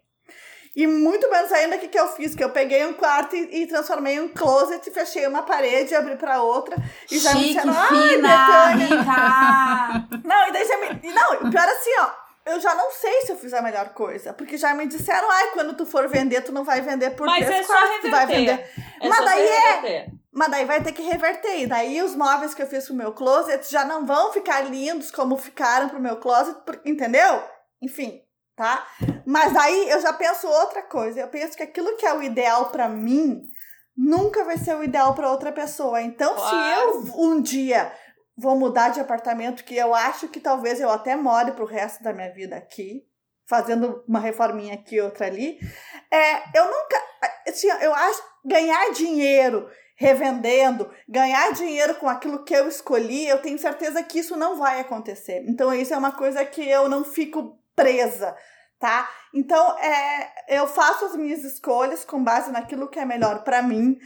E 0.76 0.88
muito 0.88 1.30
menos 1.30 1.52
ainda 1.52 1.76
o 1.76 1.80
que, 1.80 1.88
que 1.88 2.00
eu 2.00 2.08
fiz, 2.08 2.34
que 2.34 2.44
eu 2.44 2.50
peguei 2.50 2.84
um 2.88 2.94
quarto 2.94 3.36
e, 3.36 3.62
e 3.62 3.68
transformei 3.68 4.16
em 4.16 4.22
um 4.22 4.30
closet, 4.30 4.90
fechei 4.90 5.28
uma 5.28 5.44
parede, 5.44 5.94
abri 5.94 6.16
pra 6.16 6.42
outra 6.42 6.76
e 7.12 7.20
já 7.20 7.32
me 7.36 7.42
Chique, 7.42 7.54
disseram, 7.54 7.74
ai, 7.78 8.16
Betânia, 8.16 8.98
não, 10.26 10.48
e 10.48 10.52
daí 10.52 10.66
já 10.68 10.78
me. 10.80 11.00
e 11.04 11.14
Não, 11.14 11.34
o 11.34 11.52
pior 11.52 11.68
assim, 11.68 11.92
ó. 12.00 12.23
Eu 12.46 12.60
já 12.60 12.76
não 12.76 12.92
sei 12.92 13.22
se 13.22 13.32
eu 13.32 13.38
fiz 13.38 13.54
a 13.54 13.62
melhor 13.62 13.90
coisa. 13.90 14.34
Porque 14.34 14.58
já 14.58 14.74
me 14.74 14.86
disseram, 14.86 15.30
ai, 15.32 15.52
quando 15.52 15.76
tu 15.76 15.86
for 15.86 16.08
vender, 16.10 16.42
tu 16.42 16.52
não 16.52 16.64
vai 16.64 16.82
vender 16.82 17.12
por 17.12 17.26
Mas 17.26 17.46
três 17.46 17.62
é 17.62 17.64
só 17.64 17.74
quartos, 17.74 18.02
tu 18.02 18.10
vai 18.12 18.26
reverter. 18.26 18.58
vender. 18.58 18.84
É 19.02 19.10
Mas 19.10 19.26
daí 19.26 19.48
é-. 19.48 20.08
Mas 20.32 20.50
daí 20.50 20.66
vai 20.66 20.82
ter 20.84 20.92
que 20.92 21.04
reverter. 21.04 21.62
E 21.62 21.68
daí 21.68 22.02
os 22.02 22.16
móveis 22.16 22.54
que 22.54 22.62
eu 22.62 22.68
fiz 22.68 22.86
pro 22.86 22.96
meu 22.96 23.14
closet 23.14 23.72
já 23.72 23.86
não 23.86 24.06
vão 24.06 24.34
ficar 24.34 24.62
lindos 24.62 25.12
como 25.12 25.38
ficaram 25.38 25.90
pro 25.90 26.00
meu 26.02 26.18
closet, 26.18 26.58
entendeu? 26.84 27.44
Enfim, 27.82 28.22
tá? 28.56 28.86
Mas 29.26 29.54
daí 29.54 29.90
eu 29.90 30.02
já 30.02 30.12
penso 30.12 30.48
outra 30.48 30.82
coisa. 30.82 31.20
Eu 31.22 31.28
penso 31.28 31.56
que 31.56 31.64
aquilo 31.64 31.96
que 31.98 32.06
é 32.06 32.14
o 32.14 32.24
ideal 32.24 32.72
pra 32.72 32.90
mim 32.90 33.44
nunca 33.96 34.44
vai 34.44 34.58
ser 34.58 34.76
o 34.76 34.84
ideal 34.84 35.14
pra 35.14 35.30
outra 35.32 35.52
pessoa. 35.52 36.02
Então, 36.02 36.36
se 36.36 36.56
eu 36.56 37.14
um 37.16 37.40
dia 37.40 37.94
vou 38.38 38.58
mudar 38.58 38.90
de 38.90 39.00
apartamento, 39.00 39.64
que 39.64 39.76
eu 39.76 39.94
acho 39.94 40.28
que 40.28 40.40
talvez 40.40 40.80
eu 40.80 40.90
até 40.90 41.16
more 41.16 41.52
pro 41.52 41.66
resto 41.66 42.04
da 42.04 42.14
minha 42.14 42.32
vida 42.32 42.56
aqui, 42.56 43.04
fazendo 43.46 44.04
uma 44.08 44.20
reforminha 44.20 44.74
aqui 44.74 45.00
outra 45.00 45.28
ali, 45.28 45.60
é, 46.12 46.58
eu 46.58 46.66
nunca, 46.66 47.02
assim, 47.48 47.68
eu 47.68 47.94
acho 47.94 48.24
ganhar 48.46 48.92
dinheiro 48.92 49.70
revendendo, 49.96 50.92
ganhar 51.08 51.54
dinheiro 51.54 51.96
com 51.96 52.10
aquilo 52.10 52.44
que 52.44 52.54
eu 52.54 52.68
escolhi, 52.68 53.28
eu 53.28 53.42
tenho 53.42 53.60
certeza 53.60 54.04
que 54.04 54.20
isso 54.20 54.36
não 54.36 54.58
vai 54.58 54.80
acontecer. 54.80 55.44
Então, 55.48 55.74
isso 55.74 55.94
é 55.94 55.98
uma 55.98 56.12
coisa 56.12 56.44
que 56.44 56.68
eu 56.68 56.90
não 56.90 57.04
fico 57.04 57.60
presa, 57.76 58.36
tá? 58.80 59.10
Então, 59.34 59.78
é, 59.80 60.58
eu 60.58 60.68
faço 60.68 61.06
as 61.06 61.16
minhas 61.16 61.44
escolhas 61.44 62.04
com 62.04 62.24
base 62.24 62.52
naquilo 62.52 62.90
que 62.90 63.00
é 63.00 63.06
melhor 63.06 63.44
para 63.44 63.62
mim. 63.62 63.98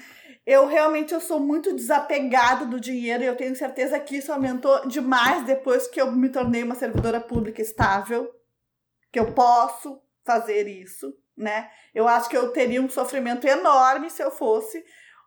Eu 0.48 0.66
realmente 0.66 1.14
eu 1.14 1.20
sou 1.20 1.42
muito 1.42 1.76
desapegada 1.76 2.66
do 2.66 2.80
dinheiro 2.80 3.22
e 3.22 3.26
eu 3.26 3.36
tenho 3.36 3.54
certeza 3.54 4.00
que 4.00 4.16
isso 4.16 4.32
aumentou 4.32 4.88
demais 4.88 5.44
depois 5.44 5.90
que 5.90 6.00
eu 6.00 6.10
me 6.10 6.30
tornei 6.30 6.64
uma 6.64 6.74
servidora 6.74 7.20
pública 7.20 7.62
estável, 7.62 8.34
que 9.12 9.20
eu 9.20 9.34
posso 9.34 10.02
fazer 10.26 10.66
isso, 10.66 11.14
né? 11.36 11.70
Eu 11.94 12.08
acho 12.08 12.30
que 12.30 12.38
eu 12.38 12.54
teria 12.54 12.82
um 12.82 12.90
sofrimento 12.90 13.46
enorme 13.46 14.10
se 14.10 14.24
eu 14.24 14.32
fosse 14.32 14.86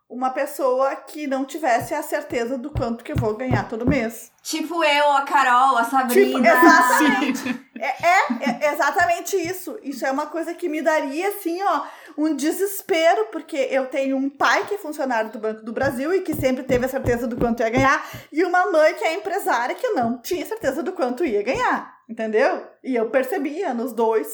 uma 0.09 0.31
pessoa 0.31 0.93
que 0.95 1.27
não 1.27 1.45
tivesse 1.45 1.93
a 1.93 2.01
certeza 2.01 2.57
do 2.57 2.71
quanto 2.71 3.03
que 3.03 3.13
eu 3.13 3.15
vou 3.15 3.35
ganhar 3.35 3.69
todo 3.69 3.87
mês. 3.87 4.31
Tipo 4.41 4.83
eu, 4.83 5.11
a 5.11 5.21
Carol, 5.21 5.77
a 5.77 5.85
Sabrina. 5.85 6.41
Tipo, 6.41 6.47
exatamente. 6.47 7.71
É, 7.79 7.87
é, 7.87 8.65
é 8.65 8.73
exatamente 8.73 9.37
isso. 9.37 9.79
Isso 9.81 10.05
é 10.05 10.11
uma 10.11 10.27
coisa 10.27 10.53
que 10.53 10.67
me 10.67 10.81
daria, 10.81 11.29
assim, 11.29 11.61
ó, 11.63 11.83
um 12.17 12.35
desespero, 12.35 13.25
porque 13.31 13.57
eu 13.69 13.87
tenho 13.87 14.17
um 14.17 14.29
pai 14.29 14.65
que 14.65 14.75
é 14.75 14.77
funcionário 14.77 15.31
do 15.31 15.39
Banco 15.39 15.63
do 15.63 15.71
Brasil 15.73 16.13
e 16.13 16.21
que 16.21 16.33
sempre 16.33 16.63
teve 16.63 16.85
a 16.85 16.89
certeza 16.89 17.27
do 17.27 17.37
quanto 17.37 17.61
ia 17.61 17.69
ganhar, 17.69 18.05
e 18.31 18.43
uma 18.43 18.71
mãe 18.71 18.93
que 18.93 19.03
é 19.03 19.13
empresária 19.15 19.75
que 19.75 19.89
não 19.89 20.21
tinha 20.21 20.45
certeza 20.45 20.81
do 20.83 20.93
quanto 20.93 21.25
ia 21.25 21.43
ganhar, 21.43 21.93
entendeu? 22.09 22.67
E 22.83 22.95
eu 22.95 23.09
percebia 23.09 23.73
nos 23.73 23.93
dois 23.93 24.27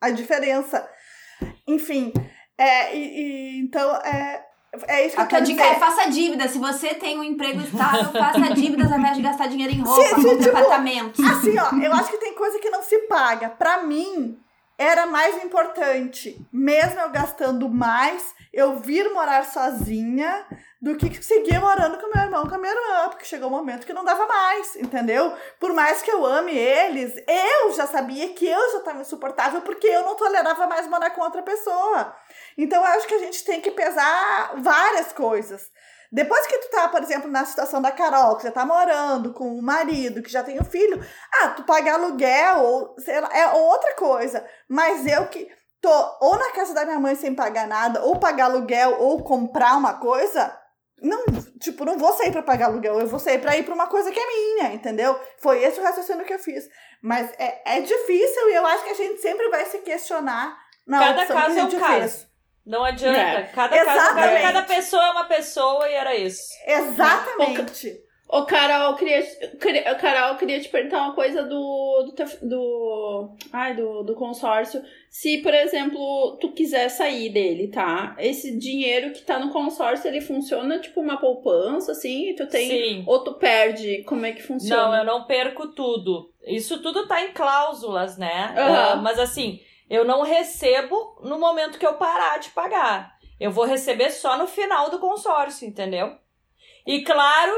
a 0.00 0.10
diferença. 0.10 0.88
Enfim, 1.66 2.12
é, 2.56 2.96
e, 2.96 3.00
e 3.00 3.60
então, 3.60 3.94
é, 3.96 4.44
é 4.88 5.06
isso 5.06 5.14
que 5.14 5.20
A 5.20 5.24
eu 5.24 5.28
tua 5.28 5.38
quero 5.38 5.44
dica 5.46 5.62
dizer. 5.62 5.76
é 5.76 5.78
faça 5.78 6.10
dívida. 6.10 6.48
Se 6.48 6.58
você 6.58 6.94
tem 6.94 7.18
um 7.18 7.24
emprego 7.24 7.60
estável, 7.60 8.10
faça 8.12 8.40
dívidas 8.54 8.90
ao 8.90 8.98
invés 8.98 9.16
de 9.16 9.22
gastar 9.22 9.46
dinheiro 9.46 9.72
em 9.72 9.80
roupa, 9.80 10.16
sim, 10.16 10.22
compre 10.22 10.44
tipo, 10.44 10.56
apartamentos. 10.56 11.24
Assim, 11.24 11.58
ó, 11.58 11.70
eu 11.82 11.92
acho 11.92 12.10
que 12.10 12.18
tem 12.18 12.34
coisa 12.34 12.58
que 12.58 12.70
não 12.70 12.82
se 12.82 12.98
paga. 13.06 13.50
Pra 13.50 13.82
mim, 13.82 14.38
era 14.78 15.06
mais 15.06 15.42
importante, 15.42 16.40
mesmo 16.52 17.00
eu 17.00 17.10
gastando 17.10 17.68
mais, 17.68 18.32
eu 18.52 18.78
vir 18.78 19.12
morar 19.12 19.44
sozinha 19.44 20.46
do 20.80 20.96
que 20.96 21.20
seguir 21.22 21.60
morando 21.60 21.98
com 21.98 22.14
meu 22.14 22.24
irmão 22.24 22.48
com 22.48 22.54
a 22.54 22.58
minha 22.58 22.72
irmã, 22.72 23.08
porque 23.08 23.24
chegou 23.24 23.48
um 23.48 23.52
momento 23.52 23.84
que 23.84 23.92
não 23.92 24.04
dava 24.04 24.24
mais, 24.26 24.76
entendeu? 24.76 25.36
Por 25.58 25.72
mais 25.72 26.00
que 26.00 26.10
eu 26.10 26.24
ame 26.24 26.56
eles, 26.56 27.12
eu 27.26 27.72
já 27.72 27.88
sabia 27.88 28.32
que 28.32 28.46
eu 28.46 28.72
já 28.72 28.78
estava 28.78 29.00
insuportável 29.00 29.60
porque 29.62 29.88
eu 29.88 30.04
não 30.04 30.14
tolerava 30.14 30.68
mais 30.68 30.86
morar 30.86 31.10
com 31.10 31.22
outra 31.22 31.42
pessoa. 31.42 32.14
Então 32.56 32.80
eu 32.80 32.86
acho 32.86 33.08
que 33.08 33.14
a 33.14 33.18
gente 33.18 33.44
tem 33.44 33.60
que 33.60 33.72
pesar 33.72 34.52
várias 34.58 35.12
coisas. 35.12 35.68
Depois 36.10 36.46
que 36.46 36.58
tu 36.58 36.70
tá, 36.70 36.88
por 36.88 37.02
exemplo, 37.02 37.30
na 37.30 37.44
situação 37.44 37.82
da 37.82 37.92
Carol, 37.92 38.36
que 38.36 38.44
já 38.44 38.50
tá 38.50 38.64
morando 38.64 39.32
com 39.32 39.58
o 39.58 39.62
marido, 39.62 40.22
que 40.22 40.30
já 40.30 40.42
tem 40.42 40.58
o 40.58 40.62
um 40.62 40.64
filho, 40.64 41.04
ah, 41.34 41.48
tu 41.48 41.64
pagar 41.64 41.94
aluguel 41.94 42.60
ou 42.60 42.94
sei 42.98 43.20
lá, 43.20 43.28
é 43.32 43.46
outra 43.48 43.94
coisa. 43.94 44.46
Mas 44.68 45.06
eu 45.06 45.26
que 45.26 45.48
tô 45.80 46.16
ou 46.20 46.36
na 46.38 46.50
casa 46.52 46.74
da 46.74 46.84
minha 46.84 46.98
mãe 46.98 47.14
sem 47.14 47.34
pagar 47.34 47.66
nada, 47.66 48.02
ou 48.02 48.18
pagar 48.18 48.46
aluguel, 48.46 48.96
ou 49.00 49.22
comprar 49.22 49.76
uma 49.76 49.94
coisa, 49.94 50.58
não, 51.00 51.24
tipo, 51.60 51.84
não 51.84 51.98
vou 51.98 52.12
sair 52.14 52.32
para 52.32 52.42
pagar 52.42 52.66
aluguel, 52.66 52.98
eu 53.00 53.06
vou 53.06 53.20
sair 53.20 53.38
para 53.38 53.56
ir 53.56 53.64
para 53.64 53.74
uma 53.74 53.86
coisa 53.86 54.10
que 54.10 54.18
é 54.18 54.26
minha, 54.26 54.74
entendeu? 54.74 55.18
Foi 55.38 55.62
esse 55.62 55.78
o 55.78 55.82
raciocínio 55.82 56.24
que 56.24 56.32
eu 56.32 56.38
fiz. 56.38 56.64
Mas 57.02 57.30
é, 57.38 57.78
é 57.78 57.80
difícil 57.80 58.50
e 58.50 58.54
eu 58.54 58.66
acho 58.66 58.84
que 58.84 58.90
a 58.90 58.94
gente 58.94 59.20
sempre 59.20 59.48
vai 59.48 59.64
se 59.66 59.78
questionar 59.78 60.58
na 60.86 60.98
Cada 60.98 61.26
caso 61.26 61.58
é 61.58 61.64
um 61.64 61.78
caso. 61.78 62.00
Fez. 62.00 62.27
Não 62.68 62.84
adianta. 62.84 63.18
É. 63.18 63.42
Cada, 63.44 63.84
caso, 63.84 64.14
cada, 64.14 64.40
cada 64.40 64.62
pessoa 64.62 65.02
é 65.02 65.10
uma 65.10 65.24
pessoa 65.24 65.88
e 65.88 65.94
era 65.94 66.14
isso. 66.14 66.42
Exatamente. 66.66 67.98
Ô, 68.28 68.42
Carol, 68.42 68.94
queria, 68.94 69.22
queria, 69.58 69.94
Carol, 69.94 70.36
queria 70.36 70.60
te 70.60 70.68
perguntar 70.68 70.98
uma 70.98 71.14
coisa 71.14 71.44
do, 71.44 72.12
do, 72.14 72.46
do, 72.46 73.36
ai, 73.50 73.74
do, 73.74 74.02
do 74.02 74.14
consórcio. 74.14 74.82
Se, 75.08 75.38
por 75.38 75.54
exemplo, 75.54 76.36
tu 76.38 76.52
quiser 76.52 76.90
sair 76.90 77.30
dele, 77.30 77.68
tá? 77.68 78.14
Esse 78.18 78.54
dinheiro 78.58 79.14
que 79.14 79.22
tá 79.22 79.38
no 79.38 79.50
consórcio, 79.50 80.06
ele 80.06 80.20
funciona 80.20 80.78
tipo 80.78 81.00
uma 81.00 81.16
poupança, 81.16 81.92
assim? 81.92 82.34
Tu 82.36 82.46
tem. 82.48 82.68
Sim. 82.68 83.04
Ou 83.06 83.24
tu 83.24 83.32
perde? 83.32 84.02
Como 84.02 84.26
é 84.26 84.32
que 84.32 84.42
funciona? 84.42 84.88
Não, 84.88 84.94
eu 84.94 85.04
não 85.06 85.24
perco 85.24 85.68
tudo. 85.68 86.30
Isso 86.46 86.82
tudo 86.82 87.08
tá 87.08 87.22
em 87.22 87.32
cláusulas, 87.32 88.18
né? 88.18 88.54
Uhum. 88.54 89.00
Uh, 89.00 89.02
mas 89.02 89.18
assim, 89.18 89.58
eu 89.88 90.04
não 90.04 90.22
recebo 90.22 91.18
no 91.22 91.38
momento 91.38 91.78
que 91.78 91.86
eu 91.86 91.94
parar 91.94 92.38
de 92.38 92.50
pagar. 92.50 93.16
Eu 93.40 93.50
vou 93.50 93.64
receber 93.64 94.10
só 94.10 94.36
no 94.36 94.46
final 94.46 94.90
do 94.90 94.98
consórcio, 94.98 95.66
entendeu? 95.66 96.16
E 96.86 97.02
claro 97.04 97.52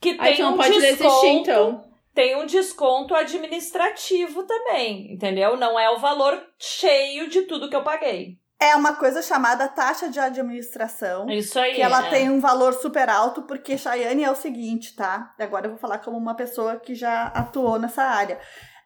que 0.00 0.14
tem 0.14 0.26
Aí 0.26 0.42
um 0.42 0.56
desconto. 0.56 0.80
Desistir, 0.80 1.26
então. 1.26 1.84
Tem 2.14 2.36
um 2.36 2.46
desconto 2.46 3.14
administrativo 3.14 4.42
também, 4.42 5.12
entendeu? 5.12 5.56
Não 5.56 5.78
é 5.78 5.88
o 5.90 5.98
valor 5.98 6.42
cheio 6.58 7.28
de 7.28 7.42
tudo 7.42 7.68
que 7.68 7.76
eu 7.76 7.84
paguei. 7.84 8.38
É 8.60 8.74
uma 8.74 8.96
coisa 8.96 9.22
chamada 9.22 9.68
taxa 9.68 10.08
de 10.08 10.18
administração. 10.18 11.30
Isso 11.30 11.58
aí. 11.60 11.76
Que 11.76 11.82
ela 11.82 12.06
é. 12.06 12.10
tem 12.10 12.28
um 12.28 12.40
valor 12.40 12.74
super 12.74 13.08
alto, 13.08 13.42
porque 13.42 13.78
Chayane 13.78 14.24
é 14.24 14.30
o 14.30 14.34
seguinte, 14.34 14.96
tá? 14.96 15.32
Agora 15.38 15.66
eu 15.66 15.70
vou 15.70 15.78
falar 15.78 15.98
como 15.98 16.16
uma 16.16 16.34
pessoa 16.34 16.76
que 16.76 16.92
já 16.92 17.26
atuou 17.28 17.78
nessa 17.78 18.02
área. 18.02 18.40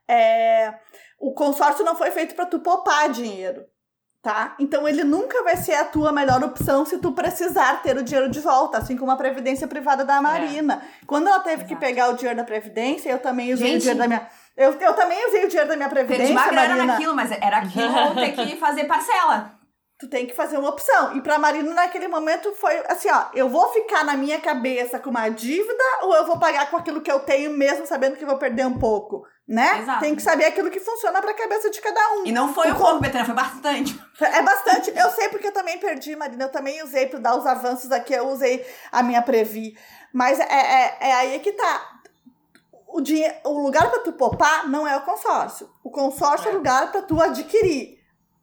É, 0.07 0.75
o 1.23 1.33
consórcio 1.33 1.85
não 1.85 1.95
foi 1.95 2.11
feito 2.11 2.35
para 2.35 2.47
tu 2.47 2.59
poupar 2.59 3.09
dinheiro 3.11 3.65
tá? 4.23 4.55
Então 4.59 4.87
ele 4.87 5.03
nunca 5.03 5.43
vai 5.43 5.57
ser 5.57 5.75
a 5.75 5.85
tua 5.85 6.13
melhor 6.13 6.43
opção 6.45 6.87
se 6.87 6.97
tu 6.99 7.11
precisar 7.11 7.83
ter 7.83 7.97
o 7.97 8.05
dinheiro 8.05 8.31
de 8.31 8.39
volta, 8.39 8.79
assim 8.79 8.97
como 8.97 9.11
a 9.11 9.17
previdência 9.17 9.67
privada 9.67 10.05
da 10.05 10.23
Marina. 10.23 10.75
É. 10.75 11.05
Quando 11.07 11.27
ela 11.27 11.41
teve 11.41 11.65
Exato. 11.65 11.69
que 11.69 11.77
pegar 11.77 12.09
o 12.09 12.13
dinheiro 12.15 12.37
da 12.37 12.45
previdência, 12.45 13.11
eu 13.11 13.19
também 13.19 13.53
usei 13.53 13.67
Gente, 13.67 13.79
o 13.79 13.81
dinheiro 13.81 13.99
da 13.99 14.07
minha 14.07 14.29
eu, 14.57 14.73
eu 14.73 14.95
também 14.95 15.27
usei 15.29 15.45
o 15.45 15.49
dinheiro 15.49 15.69
da 15.69 15.77
minha 15.77 15.89
previdência, 15.89 16.27
Perdi 16.27 16.33
uma 16.33 16.47
grana 16.47 16.69
Marina. 16.69 16.93
naquilo, 16.93 17.17
mas 17.17 17.33
era 17.33 17.59
aquilo 17.59 18.15
ter 18.15 18.33
que 18.33 18.57
fazer 18.57 18.85
parcela. 18.85 19.59
Tu 20.03 20.09
tem 20.09 20.27
que 20.27 20.35
fazer 20.35 20.59
uma 20.59 20.69
opção. 20.69 21.17
E 21.17 21.21
pra 21.21 21.39
Marina, 21.39 21.73
naquele 21.73 22.09
momento, 22.09 22.53
foi 22.55 22.77
assim, 22.89 23.09
ó. 23.09 23.27
Eu 23.33 23.49
vou 23.49 23.69
ficar 23.73 24.05
na 24.05 24.17
minha 24.17 24.41
cabeça 24.41 24.99
com 24.99 25.11
uma 25.11 25.29
dívida 25.29 25.85
ou 26.03 26.13
eu 26.13 26.27
vou 26.27 26.41
pagar 26.41 26.69
com 26.69 26.77
aquilo 26.77 27.01
que 27.01 27.13
eu 27.13 27.21
tenho, 27.21 27.53
mesmo 27.53 27.87
sabendo 27.87 28.17
que 28.17 28.25
vou 28.25 28.37
perder 28.37 28.67
um 28.67 28.81
pouco? 28.81 29.23
né? 29.47 29.81
Exato. 29.81 30.01
Tem 30.01 30.17
que 30.17 30.23
saber 30.23 30.47
aquilo 30.47 30.71
que 30.71 30.81
funciona 30.81 31.21
para 31.21 31.31
a 31.31 31.35
cabeça 31.35 31.71
de 31.71 31.81
cada 31.81 32.01
um. 32.15 32.27
E 32.27 32.33
não 32.33 32.53
foi 32.53 32.71
o, 32.71 32.75
o 32.75 32.79
pouco, 32.79 33.01
Betânia, 33.01 33.25
foi 33.25 33.35
bastante. 33.35 34.01
É 34.21 34.43
bastante. 34.43 34.91
Eu 34.97 35.11
sei 35.11 35.29
porque 35.29 35.47
eu 35.49 35.53
também 35.53 35.79
perdi, 35.79 36.17
Marina. 36.17 36.45
Eu 36.45 36.51
também 36.51 36.83
usei 36.83 37.07
para 37.07 37.21
dar 37.21 37.37
os 37.37 37.47
avanços 37.47 37.93
aqui, 37.93 38.13
eu 38.13 38.29
usei 38.29 38.67
a 38.91 39.05
minha 39.05 39.23
Previ. 39.23 39.77
Mas 40.13 40.41
é, 40.41 40.45
é, 40.45 40.97
é 41.01 41.13
aí 41.15 41.39
que 41.39 41.53
tá. 41.53 42.01
O, 42.89 43.01
dinheiro, 43.01 43.35
o 43.45 43.63
lugar 43.63 43.89
para 43.89 44.01
tu 44.01 44.13
poupar 44.15 44.69
não 44.69 44.87
é 44.87 44.97
o 44.97 45.03
consórcio. 45.03 45.71
O 45.85 45.91
consórcio 45.93 46.49
é, 46.49 46.51
é 46.51 46.55
o 46.55 46.57
lugar 46.59 46.91
para 46.91 47.03
tu 47.03 47.21
adquirir 47.21 48.02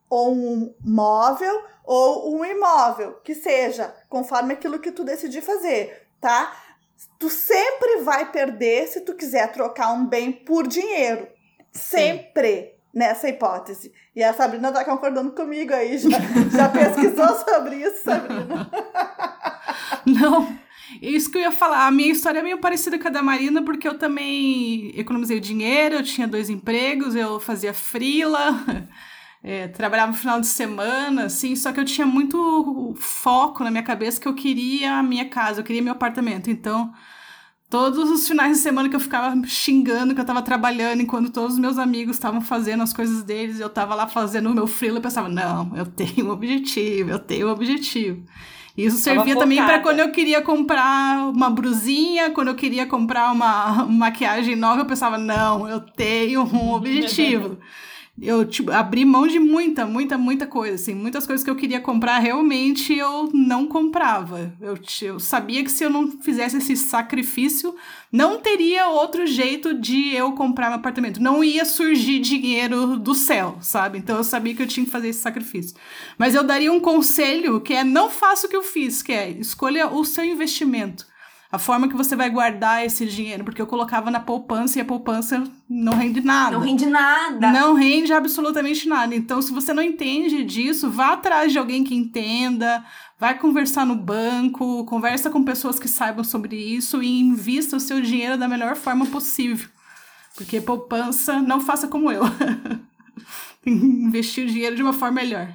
ou 0.09 0.33
um 0.33 0.73
móvel 0.83 1.63
ou 1.83 2.35
um 2.35 2.45
imóvel, 2.45 3.13
que 3.23 3.33
seja, 3.33 3.93
conforme 4.07 4.53
aquilo 4.53 4.79
que 4.79 4.91
tu 4.91 5.03
decidir 5.03 5.41
fazer, 5.41 6.07
tá? 6.21 6.51
tu 7.17 7.29
sempre 7.29 8.01
vai 8.01 8.31
perder 8.31 8.87
se 8.87 9.01
tu 9.01 9.13
quiser 9.13 9.51
trocar 9.51 9.93
um 9.93 10.05
bem 10.05 10.31
por 10.31 10.67
dinheiro. 10.67 11.27
Sempre. 11.71 12.61
Sim. 12.61 12.79
Nessa 12.91 13.29
hipótese. 13.29 13.93
E 14.15 14.23
a 14.23 14.33
Sabrina 14.33 14.71
tá 14.71 14.83
concordando 14.83 15.31
comigo 15.31 15.71
aí, 15.71 15.95
já, 15.99 16.09
já 16.51 16.69
pesquisou 16.69 17.27
sobre 17.45 17.75
isso, 17.75 18.03
Sabrina? 18.03 18.67
Não, 20.03 20.57
isso 20.99 21.29
que 21.29 21.37
eu 21.37 21.43
ia 21.43 21.51
falar. 21.51 21.85
A 21.85 21.91
minha 21.91 22.11
história 22.11 22.39
é 22.39 22.41
meio 22.41 22.57
parecida 22.57 22.97
com 22.97 23.07
a 23.07 23.11
da 23.11 23.21
Marina, 23.21 23.61
porque 23.61 23.87
eu 23.87 23.95
também 23.95 24.91
economizei 24.99 25.39
dinheiro, 25.39 25.95
eu 25.95 26.03
tinha 26.03 26.27
dois 26.27 26.49
empregos, 26.49 27.15
eu 27.15 27.39
fazia 27.39 27.75
frila, 27.75 28.59
é, 29.43 29.67
trabalhava 29.67 30.11
no 30.11 30.17
final 30.17 30.39
de 30.41 30.47
semana, 30.47 31.25
assim, 31.25 31.55
só 31.55 31.71
que 31.71 31.79
eu 31.79 31.85
tinha 31.85 32.05
muito 32.05 32.93
foco 32.97 33.63
na 33.63 33.71
minha 33.71 33.83
cabeça 33.83 34.19
que 34.19 34.27
eu 34.27 34.33
queria 34.33 34.95
a 34.95 35.03
minha 35.03 35.25
casa, 35.25 35.61
eu 35.61 35.63
queria 35.63 35.81
meu 35.81 35.93
apartamento. 35.93 36.49
Então, 36.49 36.91
todos 37.69 38.09
os 38.09 38.27
finais 38.27 38.57
de 38.57 38.63
semana 38.63 38.89
que 38.89 38.95
eu 38.95 38.99
ficava 38.99 39.33
xingando 39.47 40.13
que 40.13 40.19
eu 40.19 40.25
tava 40.25 40.41
trabalhando, 40.41 41.01
enquanto 41.01 41.31
todos 41.31 41.53
os 41.53 41.59
meus 41.59 41.77
amigos 41.77 42.17
estavam 42.17 42.41
fazendo 42.41 42.83
as 42.83 42.91
coisas 42.91 43.23
deles, 43.23 43.61
eu 43.61 43.69
tava 43.69 43.95
lá 43.95 44.07
fazendo 44.07 44.49
o 44.49 44.53
meu 44.53 44.67
freela, 44.67 44.97
eu 44.97 45.01
pensava, 45.01 45.29
não, 45.29 45.75
eu 45.75 45.85
tenho 45.85 46.27
um 46.27 46.31
objetivo, 46.31 47.11
eu 47.11 47.19
tenho 47.19 47.47
um 47.47 47.51
objetivo. 47.51 48.23
E 48.75 48.85
isso 48.85 48.97
servia 48.97 49.37
também 49.37 49.57
para 49.57 49.79
quando 49.79 49.99
eu 49.99 50.11
queria 50.11 50.41
comprar 50.41 51.29
uma 51.29 51.49
brusinha, 51.49 52.31
quando 52.31 52.49
eu 52.49 52.55
queria 52.55 52.85
comprar 52.85 53.31
uma 53.31 53.85
maquiagem 53.89 54.57
nova, 54.57 54.81
eu 54.81 54.85
pensava, 54.85 55.17
não, 55.17 55.67
eu 55.67 55.79
tenho 55.79 56.43
um 56.43 56.73
objetivo 56.73 57.57
eu 58.21 58.45
tipo, 58.45 58.71
abri 58.71 59.05
mão 59.05 59.27
de 59.27 59.39
muita, 59.39 59.85
muita, 59.85 60.17
muita 60.17 60.47
coisa, 60.47 60.75
assim, 60.75 60.93
muitas 60.93 61.25
coisas 61.25 61.43
que 61.43 61.49
eu 61.49 61.55
queria 61.55 61.79
comprar, 61.79 62.19
realmente 62.19 62.93
eu 62.93 63.29
não 63.33 63.65
comprava. 63.65 64.53
Eu, 64.61 64.77
eu 65.01 65.19
sabia 65.19 65.63
que 65.63 65.71
se 65.71 65.83
eu 65.83 65.89
não 65.89 66.11
fizesse 66.21 66.57
esse 66.57 66.75
sacrifício, 66.75 67.75
não 68.11 68.39
teria 68.39 68.87
outro 68.87 69.25
jeito 69.25 69.73
de 69.73 70.13
eu 70.15 70.31
comprar 70.33 70.69
meu 70.69 70.79
apartamento. 70.79 71.21
Não 71.21 71.43
ia 71.43 71.65
surgir 71.65 72.19
dinheiro 72.19 72.97
do 72.97 73.13
céu, 73.13 73.57
sabe? 73.61 73.97
Então 73.97 74.17
eu 74.17 74.23
sabia 74.23 74.55
que 74.55 74.61
eu 74.61 74.67
tinha 74.67 74.85
que 74.85 74.91
fazer 74.91 75.09
esse 75.09 75.21
sacrifício. 75.21 75.75
Mas 76.17 76.35
eu 76.35 76.43
daria 76.43 76.71
um 76.71 76.79
conselho 76.79 77.61
que 77.61 77.73
é 77.73 77.83
não 77.83 78.09
faça 78.09 78.47
o 78.47 78.49
que 78.49 78.55
eu 78.55 78.63
fiz, 78.63 79.01
que 79.01 79.11
é 79.11 79.29
escolha 79.29 79.87
o 79.87 80.03
seu 80.03 80.23
investimento 80.23 81.08
a 81.51 81.57
forma 81.57 81.87
que 81.87 81.95
você 81.95 82.15
vai 82.15 82.29
guardar 82.29 82.85
esse 82.85 83.07
dinheiro, 83.07 83.43
porque 83.43 83.61
eu 83.61 83.65
colocava 83.65 84.11
na 84.11 84.19
poupança 84.19 84.77
e 84.77 84.81
a 84.81 84.85
poupança 84.85 85.43
não 85.67 85.93
rende 85.93 86.21
nada. 86.21 86.51
Não 86.51 86.59
rende 86.63 86.85
nada. 86.85 87.51
Não 87.51 87.73
rende 87.73 88.13
absolutamente 88.13 88.87
nada. 88.87 89.15
Então, 89.15 89.41
se 89.41 89.51
você 89.51 89.73
não 89.73 89.81
entende 89.81 90.43
disso, 90.43 90.91
vá 90.91 91.13
atrás 91.13 91.51
de 91.51 91.57
alguém 91.57 91.83
que 91.83 91.95
entenda, 91.95 92.85
vai 93.17 93.35
conversar 93.35 93.83
no 93.83 93.95
banco, 93.95 94.85
conversa 94.85 95.31
com 95.31 95.43
pessoas 95.43 95.79
que 95.79 95.87
saibam 95.87 96.23
sobre 96.23 96.55
isso 96.55 97.01
e 97.01 97.19
invista 97.19 97.77
o 97.77 97.79
seu 97.79 97.99
dinheiro 97.99 98.37
da 98.37 98.47
melhor 98.47 98.75
forma 98.75 99.07
possível. 99.07 99.67
Porque 100.35 100.61
poupança, 100.61 101.41
não 101.41 101.59
faça 101.59 101.87
como 101.87 102.11
eu. 102.11 102.23
Investir 103.65 104.45
o 104.45 104.47
dinheiro 104.47 104.75
de 104.75 104.83
uma 104.83 104.93
forma 104.93 105.15
melhor 105.21 105.51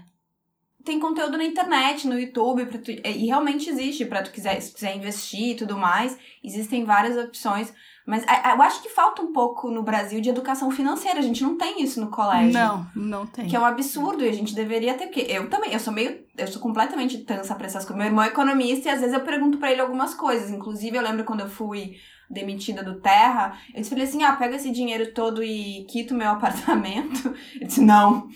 tem 0.85 1.01
conteúdo 1.01 1.39
na 1.39 1.45
internet, 1.45 2.07
no 2.07 2.19
YouTube, 2.19 2.67
tu, 2.67 2.91
e 2.91 3.27
realmente 3.27 3.71
existe 3.71 4.05
para 4.05 4.23
tu 4.23 4.31
quiser, 4.31 4.61
se 4.61 4.73
quiser 4.73 4.95
investir 4.97 5.51
e 5.51 5.55
tudo 5.55 5.77
mais, 5.77 6.17
existem 6.43 6.85
várias 6.85 7.17
opções. 7.17 7.73
Mas 8.07 8.23
eu 8.23 8.61
acho 8.61 8.83
que 8.83 8.91
falta 8.91 9.23
um 9.23 9.33
pouco 9.33 9.71
no 9.71 9.83
Brasil 9.83 10.21
de 10.21 10.29
educação 10.29 10.71
financeira. 10.71 11.21
A 11.21 11.23
gente 11.23 11.43
não 11.43 11.57
tem 11.57 11.83
isso 11.83 11.99
no 12.03 12.11
colégio. 12.11 12.53
Não, 12.53 12.87
não 12.95 13.27
tem. 13.27 13.49
Que 13.49 13.57
é 13.57 13.59
um 13.59 13.65
absurdo 13.65 14.23
e 14.23 14.29
a 14.29 14.33
gente 14.33 14.55
deveria 14.55 14.93
ter, 14.93 15.07
porque 15.07 15.23
eu 15.23 15.49
também, 15.49 15.73
eu 15.73 15.81
sou 15.81 15.91
meio, 15.91 16.23
eu 16.37 16.47
sou 16.47 16.61
completamente 16.61 17.17
tansa 17.25 17.55
pra 17.55 17.65
essas 17.65 17.83
coisas. 17.83 17.97
Meu 17.97 18.07
irmão 18.07 18.23
é 18.23 18.29
economista 18.29 18.89
e 18.89 18.93
às 18.93 19.01
vezes 19.01 19.15
eu 19.15 19.23
pergunto 19.23 19.57
para 19.57 19.73
ele 19.73 19.81
algumas 19.81 20.15
coisas. 20.15 20.51
Inclusive, 20.51 20.95
eu 20.95 21.03
lembro 21.03 21.25
quando 21.25 21.41
eu 21.41 21.49
fui 21.49 21.97
demitida 22.29 22.83
do 22.83 23.01
Terra, 23.01 23.59
eu 23.69 23.81
disse 23.81 23.89
falei 23.89 24.05
assim: 24.05 24.23
"Ah, 24.23 24.37
pega 24.37 24.57
esse 24.57 24.71
dinheiro 24.71 25.15
todo 25.15 25.43
e 25.43 25.87
quita 25.89 26.13
o 26.13 26.17
meu 26.17 26.29
apartamento". 26.33 27.35
Ele 27.55 27.65
disse: 27.65 27.81
"Não". 27.81 28.29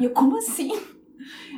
E 0.00 0.04
eu, 0.04 0.10
como 0.10 0.36
assim? 0.36 0.93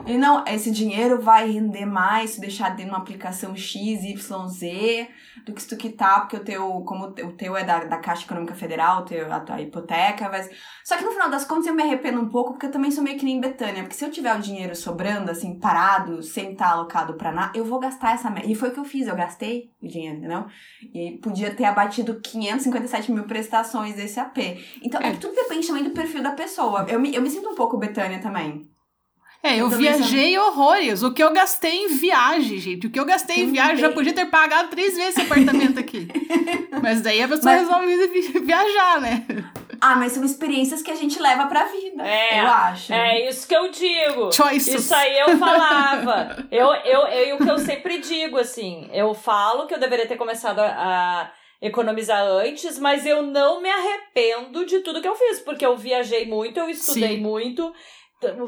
E 0.07 0.17
não, 0.17 0.45
esse 0.47 0.71
dinheiro 0.71 1.21
vai 1.21 1.51
render 1.51 1.87
mais 1.87 2.31
se 2.31 2.41
deixar 2.41 2.71
dentro 2.71 2.85
de 2.85 2.91
uma 2.91 2.99
aplicação 2.99 3.57
X, 3.57 4.05
Y, 4.05 4.49
Z, 4.49 5.09
do 5.45 5.53
que 5.53 5.63
se 5.63 5.69
tu 5.69 5.77
quitar, 5.77 6.21
porque 6.21 6.37
o 6.37 6.45
teu, 6.45 6.81
como 6.83 7.07
o 7.07 7.33
teu 7.33 7.57
é 7.57 7.65
da, 7.65 7.85
da 7.85 7.99
Caixa 7.99 8.25
Econômica 8.25 8.55
Federal, 8.55 9.05
teu, 9.05 9.33
a 9.33 9.41
tua 9.41 9.61
hipoteca, 9.61 10.29
mas... 10.29 10.51
Só 10.85 10.97
que 10.97 11.05
no 11.05 11.11
final 11.11 11.31
das 11.31 11.45
contas 11.45 11.67
eu 11.67 11.75
me 11.75 11.83
arrependo 11.83 12.21
um 12.21 12.29
pouco, 12.29 12.53
porque 12.53 12.67
eu 12.67 12.71
também 12.71 12.91
sou 12.91 13.03
meio 13.03 13.19
que 13.19 13.25
nem 13.25 13.41
Betânia, 13.41 13.83
porque 13.83 13.97
se 13.97 14.05
eu 14.05 14.11
tiver 14.11 14.35
o 14.37 14.41
dinheiro 14.41 14.75
sobrando, 14.75 15.31
assim, 15.31 15.59
parado, 15.59 16.23
sem 16.23 16.53
estar 16.53 16.71
alocado 16.71 17.15
pra 17.15 17.33
nada, 17.33 17.57
eu 17.57 17.65
vou 17.65 17.79
gastar 17.79 18.15
essa... 18.15 18.33
E 18.45 18.55
foi 18.55 18.69
o 18.69 18.73
que 18.73 18.81
eu 18.81 18.85
fiz, 18.85 19.07
eu 19.07 19.17
gastei 19.17 19.71
o 19.83 19.89
dinheiro, 19.89 20.19
entendeu? 20.19 20.47
E 20.95 21.19
podia 21.23 21.55
ter 21.55 21.65
abatido 21.65 22.21
557 22.21 23.13
mil 23.13 23.25
prestações 23.25 23.95
desse 23.95 24.21
AP. 24.21 24.39
Então, 24.83 25.01
é. 25.01 25.13
tudo 25.17 25.35
depende 25.35 25.67
também 25.67 25.85
do 25.85 25.91
perfil 25.91 26.23
da 26.23 26.33
pessoa. 26.33 26.87
Eu 26.89 27.01
me, 27.01 27.15
eu 27.15 27.23
me 27.23 27.31
sinto 27.31 27.49
um 27.49 27.55
pouco 27.55 27.79
Betânia 27.79 28.21
também. 28.21 28.69
É, 29.47 29.55
eu, 29.57 29.59
Eu 29.67 29.69
viajei 29.71 30.39
horrores. 30.39 31.03
O 31.03 31.13
que 31.13 31.23
eu 31.23 31.33
gastei 31.33 31.85
em 31.85 31.89
viagem, 31.89 32.59
gente. 32.59 32.87
O 32.87 32.91
que 32.91 32.99
eu 32.99 33.05
gastei 33.05 33.41
em 33.43 33.51
viagem, 33.53 33.77
já 33.77 33.91
podia 33.93 34.13
ter 34.13 34.27
pagado 34.27 34.69
três 34.69 34.97
vezes 34.97 35.17
esse 35.17 35.21
apartamento 35.23 35.79
aqui. 35.79 36.09
Mas 36.83 37.01
daí 37.01 37.23
a 37.23 37.29
pessoa 37.29 37.53
Mas- 37.55 37.69
resolve 37.69 38.07
vi- 38.09 38.41
viajar, 38.41 39.01
né? 39.01 39.27
Ah, 39.81 39.95
mas 39.95 40.13
são 40.13 40.25
experiências 40.25 40.81
que 40.83 40.91
a 40.91 40.95
gente 40.95 41.21
leva 41.21 41.47
pra 41.47 41.65
vida. 41.67 42.03
É, 42.07 42.41
eu 42.41 42.47
acho. 42.47 42.93
É 42.95 43.29
isso 43.29 43.47
que 43.47 43.55
eu 43.55 43.71
digo. 43.71 44.33
Choices. 44.33 44.75
Isso 44.75 44.95
aí 44.95 45.19
eu 45.19 45.37
falava. 45.37 46.47
eu, 46.51 46.67
eu, 46.73 47.01
eu, 47.09 47.37
o 47.37 47.39
que 47.39 47.51
eu 47.51 47.59
sempre 47.59 47.99
digo, 47.99 48.39
assim, 48.39 48.89
eu 48.93 49.13
falo 49.13 49.67
que 49.67 49.75
eu 49.75 49.79
deveria 49.79 50.07
ter 50.07 50.17
começado 50.17 50.61
a, 50.61 50.65
a 50.69 51.31
economizar 51.61 52.23
antes, 52.23 52.79
mas 52.79 53.05
eu 53.05 53.23
não 53.23 53.61
me 53.61 53.69
arrependo 53.69 54.65
de 54.65 54.81
tudo 54.81 55.03
que 55.03 55.09
eu 55.09 55.15
fiz, 55.15 55.41
porque 55.41 55.65
eu 55.67 55.77
viajei 55.77 56.27
muito, 56.27 56.59
eu 56.59 56.71
estudei 56.71 57.17
Sim. 57.17 57.21
muito. 57.21 57.71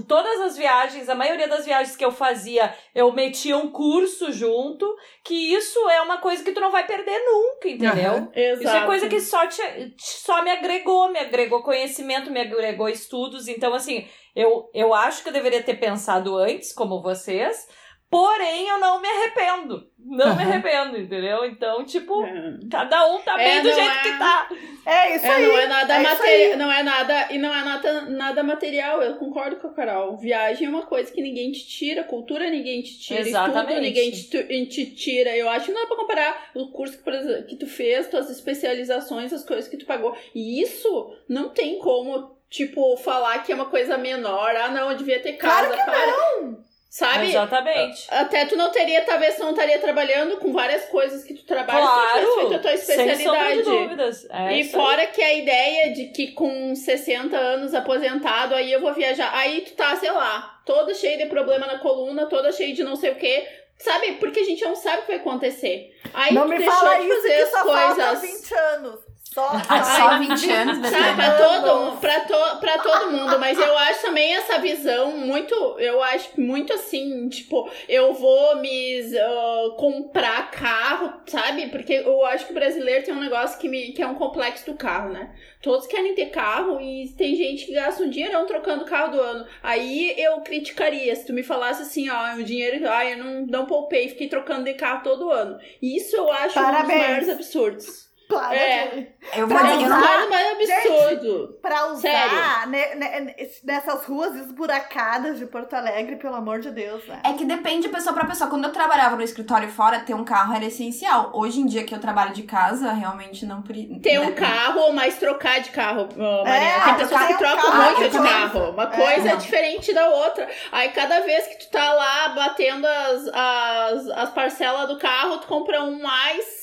Todas 0.06 0.40
as 0.40 0.56
viagens, 0.56 1.10
a 1.10 1.14
maioria 1.14 1.46
das 1.46 1.66
viagens 1.66 1.94
que 1.94 2.04
eu 2.04 2.10
fazia, 2.10 2.74
eu 2.94 3.12
metia 3.12 3.56
um 3.56 3.70
curso 3.70 4.32
junto, 4.32 4.86
que 5.22 5.34
isso 5.34 5.78
é 5.90 6.00
uma 6.00 6.18
coisa 6.18 6.42
que 6.42 6.52
tu 6.52 6.60
não 6.60 6.70
vai 6.70 6.86
perder 6.86 7.18
nunca, 7.26 7.68
entendeu? 7.68 8.30
Exato. 8.34 8.64
Isso 8.64 8.76
é 8.76 8.86
coisa 8.86 9.08
que 9.08 9.20
só, 9.20 9.46
te, 9.46 9.62
só 9.98 10.42
me 10.42 10.50
agregou, 10.50 11.10
me 11.10 11.18
agregou 11.18 11.62
conhecimento, 11.62 12.30
me 12.30 12.40
agregou 12.40 12.88
estudos. 12.88 13.46
Então, 13.46 13.74
assim, 13.74 14.08
eu, 14.34 14.70
eu 14.72 14.94
acho 14.94 15.22
que 15.22 15.28
eu 15.28 15.34
deveria 15.34 15.62
ter 15.62 15.74
pensado 15.74 16.34
antes, 16.36 16.72
como 16.72 17.02
vocês, 17.02 17.68
porém 18.10 18.68
eu 18.68 18.78
não 18.78 19.00
me 19.00 19.08
arrependo. 19.08 19.86
Não 20.10 20.34
me 20.34 20.42
arrependo, 20.42 20.96
entendeu? 20.96 21.44
Então, 21.44 21.84
tipo, 21.84 22.24
É. 22.24 22.54
cada 22.70 23.06
um 23.12 23.20
tá 23.20 23.38
É, 23.38 23.44
bem 23.44 23.62
do 23.62 23.68
não 23.68 23.74
jeito 23.74 23.90
é- 23.98 24.02
que 24.02 24.18
tá. 24.18 24.48
É 24.86 25.14
isso 25.16 25.26
É, 25.26 25.30
aí. 25.34 25.46
não 25.46 25.58
é 25.58 25.66
nada 25.66 25.94
é 25.94 25.98
material, 25.98 26.56
não 26.58 26.72
é 26.72 26.82
nada, 26.82 27.26
e 27.30 27.38
não 27.38 27.54
é 27.54 27.62
nada, 27.62 28.00
nada 28.02 28.42
material, 28.42 29.02
eu 29.02 29.16
concordo 29.16 29.56
com 29.56 29.66
a 29.68 29.74
Carol. 29.74 30.16
Viagem 30.16 30.66
é 30.66 30.70
uma 30.70 30.86
coisa 30.86 31.12
que 31.12 31.20
ninguém 31.20 31.52
te 31.52 31.66
tira, 31.68 32.04
cultura 32.04 32.48
ninguém 32.48 32.80
te 32.80 32.98
tira, 32.98 33.20
Exatamente. 33.20 33.58
estudo 33.68 33.80
ninguém 33.82 34.10
te, 34.10 34.30
tu- 34.30 34.66
te 34.74 34.94
tira. 34.94 35.36
Eu 35.36 35.50
acho 35.50 35.66
que 35.66 35.72
não 35.72 35.82
é 35.82 35.86
pra 35.86 35.96
comparar 35.96 36.50
o 36.54 36.68
curso 36.70 36.96
que, 37.02 37.10
exemplo, 37.10 37.44
que 37.44 37.56
tu 37.56 37.66
fez, 37.66 38.08
tuas 38.08 38.30
especializações, 38.30 39.30
as 39.30 39.44
coisas 39.44 39.68
que 39.68 39.76
tu 39.76 39.84
pagou. 39.84 40.16
E 40.34 40.62
isso 40.62 41.14
não 41.28 41.50
tem 41.50 41.78
como, 41.80 42.34
tipo, 42.48 42.96
falar 42.96 43.42
que 43.44 43.52
é 43.52 43.54
uma 43.54 43.66
coisa 43.66 43.98
menor. 43.98 44.56
Ah, 44.56 44.68
não, 44.70 44.90
eu 44.90 44.96
devia 44.96 45.20
ter 45.20 45.34
casa. 45.34 45.66
Claro 45.66 45.76
que 45.76 45.84
para. 45.90 46.67
Sabe? 46.90 47.28
Exatamente. 47.28 48.06
Até 48.08 48.46
tu 48.46 48.56
não 48.56 48.70
teria, 48.70 49.02
talvez 49.04 49.36
tu 49.36 49.42
não 49.42 49.50
estaria 49.50 49.78
trabalhando 49.78 50.38
com 50.38 50.52
várias 50.54 50.86
coisas 50.86 51.22
que 51.22 51.34
tu 51.34 51.44
trabalha 51.44 51.82
se 51.82 51.86
tu 51.86 51.92
Claro, 51.92 52.34
feito 52.40 52.54
a 52.54 52.58
tua 52.60 52.76
sem 52.78 52.96
sombra 52.96 53.04
de 53.04 53.10
especialidade. 53.22 53.62
dúvidas. 53.62 54.26
É 54.30 54.52
e 54.56 54.60
isso 54.60 54.76
aí. 54.76 54.82
fora 54.82 55.06
que 55.06 55.22
a 55.22 55.34
ideia 55.34 55.92
de 55.92 56.06
que 56.06 56.28
com 56.32 56.74
60 56.74 57.36
anos 57.36 57.74
aposentado, 57.74 58.54
aí 58.54 58.72
eu 58.72 58.80
vou 58.80 58.94
viajar. 58.94 59.30
Aí 59.34 59.60
tu 59.60 59.72
tá, 59.74 59.94
sei 59.96 60.10
lá, 60.10 60.60
toda 60.64 60.94
cheia 60.94 61.18
de 61.18 61.26
problema 61.26 61.66
na 61.66 61.78
coluna, 61.78 62.24
toda 62.26 62.50
cheia 62.52 62.72
de 62.74 62.82
não 62.82 62.96
sei 62.96 63.10
o 63.10 63.16
quê. 63.16 63.46
Sabe? 63.76 64.12
Porque 64.14 64.40
a 64.40 64.44
gente 64.44 64.64
não 64.64 64.74
sabe 64.74 64.98
o 64.98 65.00
que 65.02 65.08
vai 65.08 65.16
acontecer. 65.20 65.94
Aí 66.12 66.34
Não 66.34 66.42
tu 66.44 66.48
me 66.48 66.58
deixou 66.58 66.74
fala 66.74 66.94
de 66.96 67.06
isso 67.06 67.16
fazer 67.16 67.28
que 67.36 67.42
as 67.42 67.50
só 67.50 67.62
coisas. 67.62 68.20
20 68.22 68.54
anos. 68.54 69.00
Só, 69.38 69.62
Ah, 69.68 69.82
só 69.84 70.18
20 70.18 70.50
anos, 70.50 70.76
Sabe, 70.78 70.90
Betânia. 70.90 71.14
pra 71.14 71.32
todo, 71.36 71.96
pra, 72.00 72.20
to, 72.20 72.60
pra 72.60 72.78
todo 72.78 73.10
mundo, 73.12 73.38
mas 73.38 73.56
eu 73.58 73.78
acho 73.78 74.02
também 74.02 74.34
essa 74.34 74.58
visão 74.58 75.16
muito, 75.16 75.54
eu 75.78 76.02
acho 76.02 76.40
muito 76.40 76.72
assim, 76.72 77.28
tipo, 77.28 77.70
eu 77.88 78.12
vou 78.14 78.56
me 78.56 79.00
ah, 79.16 79.74
comprar 79.76 80.50
carro, 80.50 81.12
sabe? 81.26 81.68
Porque 81.68 81.92
eu 81.92 82.24
acho 82.26 82.46
que 82.46 82.50
o 82.52 82.54
brasileiro 82.54 83.04
tem 83.04 83.14
um 83.14 83.20
negócio 83.20 83.58
que, 83.60 83.68
me, 83.68 83.92
que 83.92 84.02
é 84.02 84.06
um 84.06 84.14
complexo 84.14 84.66
do 84.66 84.76
carro, 84.76 85.10
né? 85.10 85.30
Todos 85.62 85.86
querem 85.86 86.14
ter 86.14 86.26
carro 86.26 86.80
e 86.80 87.08
tem 87.16 87.34
gente 87.34 87.66
que 87.66 87.74
gasta 87.74 88.02
um 88.02 88.08
dinheirão 88.10 88.46
trocando 88.46 88.84
o 88.84 88.86
carro 88.86 89.12
do 89.12 89.20
ano. 89.20 89.44
Aí 89.62 90.14
eu 90.16 90.40
criticaria 90.40 91.14
se 91.16 91.26
tu 91.26 91.32
me 91.32 91.42
falasse 91.42 91.82
assim, 91.82 92.08
ó, 92.08 92.34
o 92.36 92.44
dinheiro, 92.44 92.88
ai, 92.88 93.14
eu 93.14 93.18
não, 93.18 93.46
não 93.46 93.66
poupei, 93.66 94.08
fiquei 94.08 94.28
trocando 94.28 94.64
de 94.64 94.74
carro 94.74 95.02
todo 95.02 95.30
ano. 95.30 95.58
Isso 95.82 96.16
eu 96.16 96.30
acho 96.30 96.58
um 96.58 96.62
dos 96.62 96.70
Parabéns. 96.72 97.00
maiores 97.02 97.28
absurdos. 97.28 98.07
Para 98.28 98.54
É. 98.54 99.06
Eu 99.34 99.46
vou 99.48 99.56
Pra 99.58 99.66
dizer, 99.66 99.84
eu 99.86 99.92
É 99.92 99.96
um 99.96 100.00
não, 100.00 100.20
dos 100.20 100.28
mais 100.30 100.70
absurdo. 100.70 101.58
Pra 101.62 101.86
usar 101.86 102.00
Sério. 102.00 102.68
ne- 102.68 102.94
ne- 102.94 103.36
nessas 103.64 104.04
ruas 104.04 104.34
esburacadas 104.36 105.38
de 105.38 105.46
Porto 105.46 105.74
Alegre, 105.74 106.16
pelo 106.16 106.34
amor 106.34 106.60
de 106.60 106.70
Deus, 106.70 107.06
né? 107.06 107.20
É 107.24 107.32
que 107.32 107.44
depende 107.44 107.82
de 107.82 107.88
pessoa 107.88 108.14
pra 108.14 108.26
pessoa. 108.26 108.50
Quando 108.50 108.64
eu 108.64 108.72
trabalhava 108.72 109.16
no 109.16 109.22
escritório 109.22 109.68
fora, 109.70 110.00
ter 110.00 110.14
um 110.14 110.24
carro 110.24 110.54
era 110.54 110.64
essencial. 110.66 111.30
Hoje 111.34 111.60
em 111.60 111.66
dia 111.66 111.84
que 111.84 111.94
eu 111.94 112.00
trabalho 112.00 112.32
de 112.34 112.42
casa, 112.42 112.92
realmente 112.92 113.46
não. 113.46 113.62
Ter 113.62 114.18
um 114.20 114.26
né? 114.26 114.32
carro, 114.32 114.92
mas 114.92 115.16
trocar 115.18 115.60
de 115.60 115.70
carro, 115.70 116.08
ó, 116.18 116.44
Mariana. 116.44 116.66
É, 116.66 116.84
Tem 116.84 116.94
pessoas 116.94 117.08
trocar 117.08 117.28
que 117.28 117.38
trocam 117.38 117.76
muito 117.82 118.02
eu 118.02 118.10
de 118.10 118.18
carro. 118.18 118.70
Uma 118.72 118.82
É. 118.84 118.86
coisa 118.88 119.28
é, 119.28 119.32
Não. 119.32 119.38
diferente 119.38 119.92
da 119.94 120.08
outra. 120.08 120.48
Aí 120.72 120.90
cada 120.90 121.20
vez 121.20 121.46
que 121.46 121.56
tu 121.60 121.70
tá 121.70 121.92
lá 121.94 122.28
batendo 122.30 122.86
as, 122.86 123.28
as, 123.32 124.08
as 124.10 124.30
parcelas 124.30 124.86
do 124.88 124.98
carro, 124.98 125.38
tu 125.38 125.46
compra 125.46 125.82
um 125.82 126.02
mais. 126.02 126.57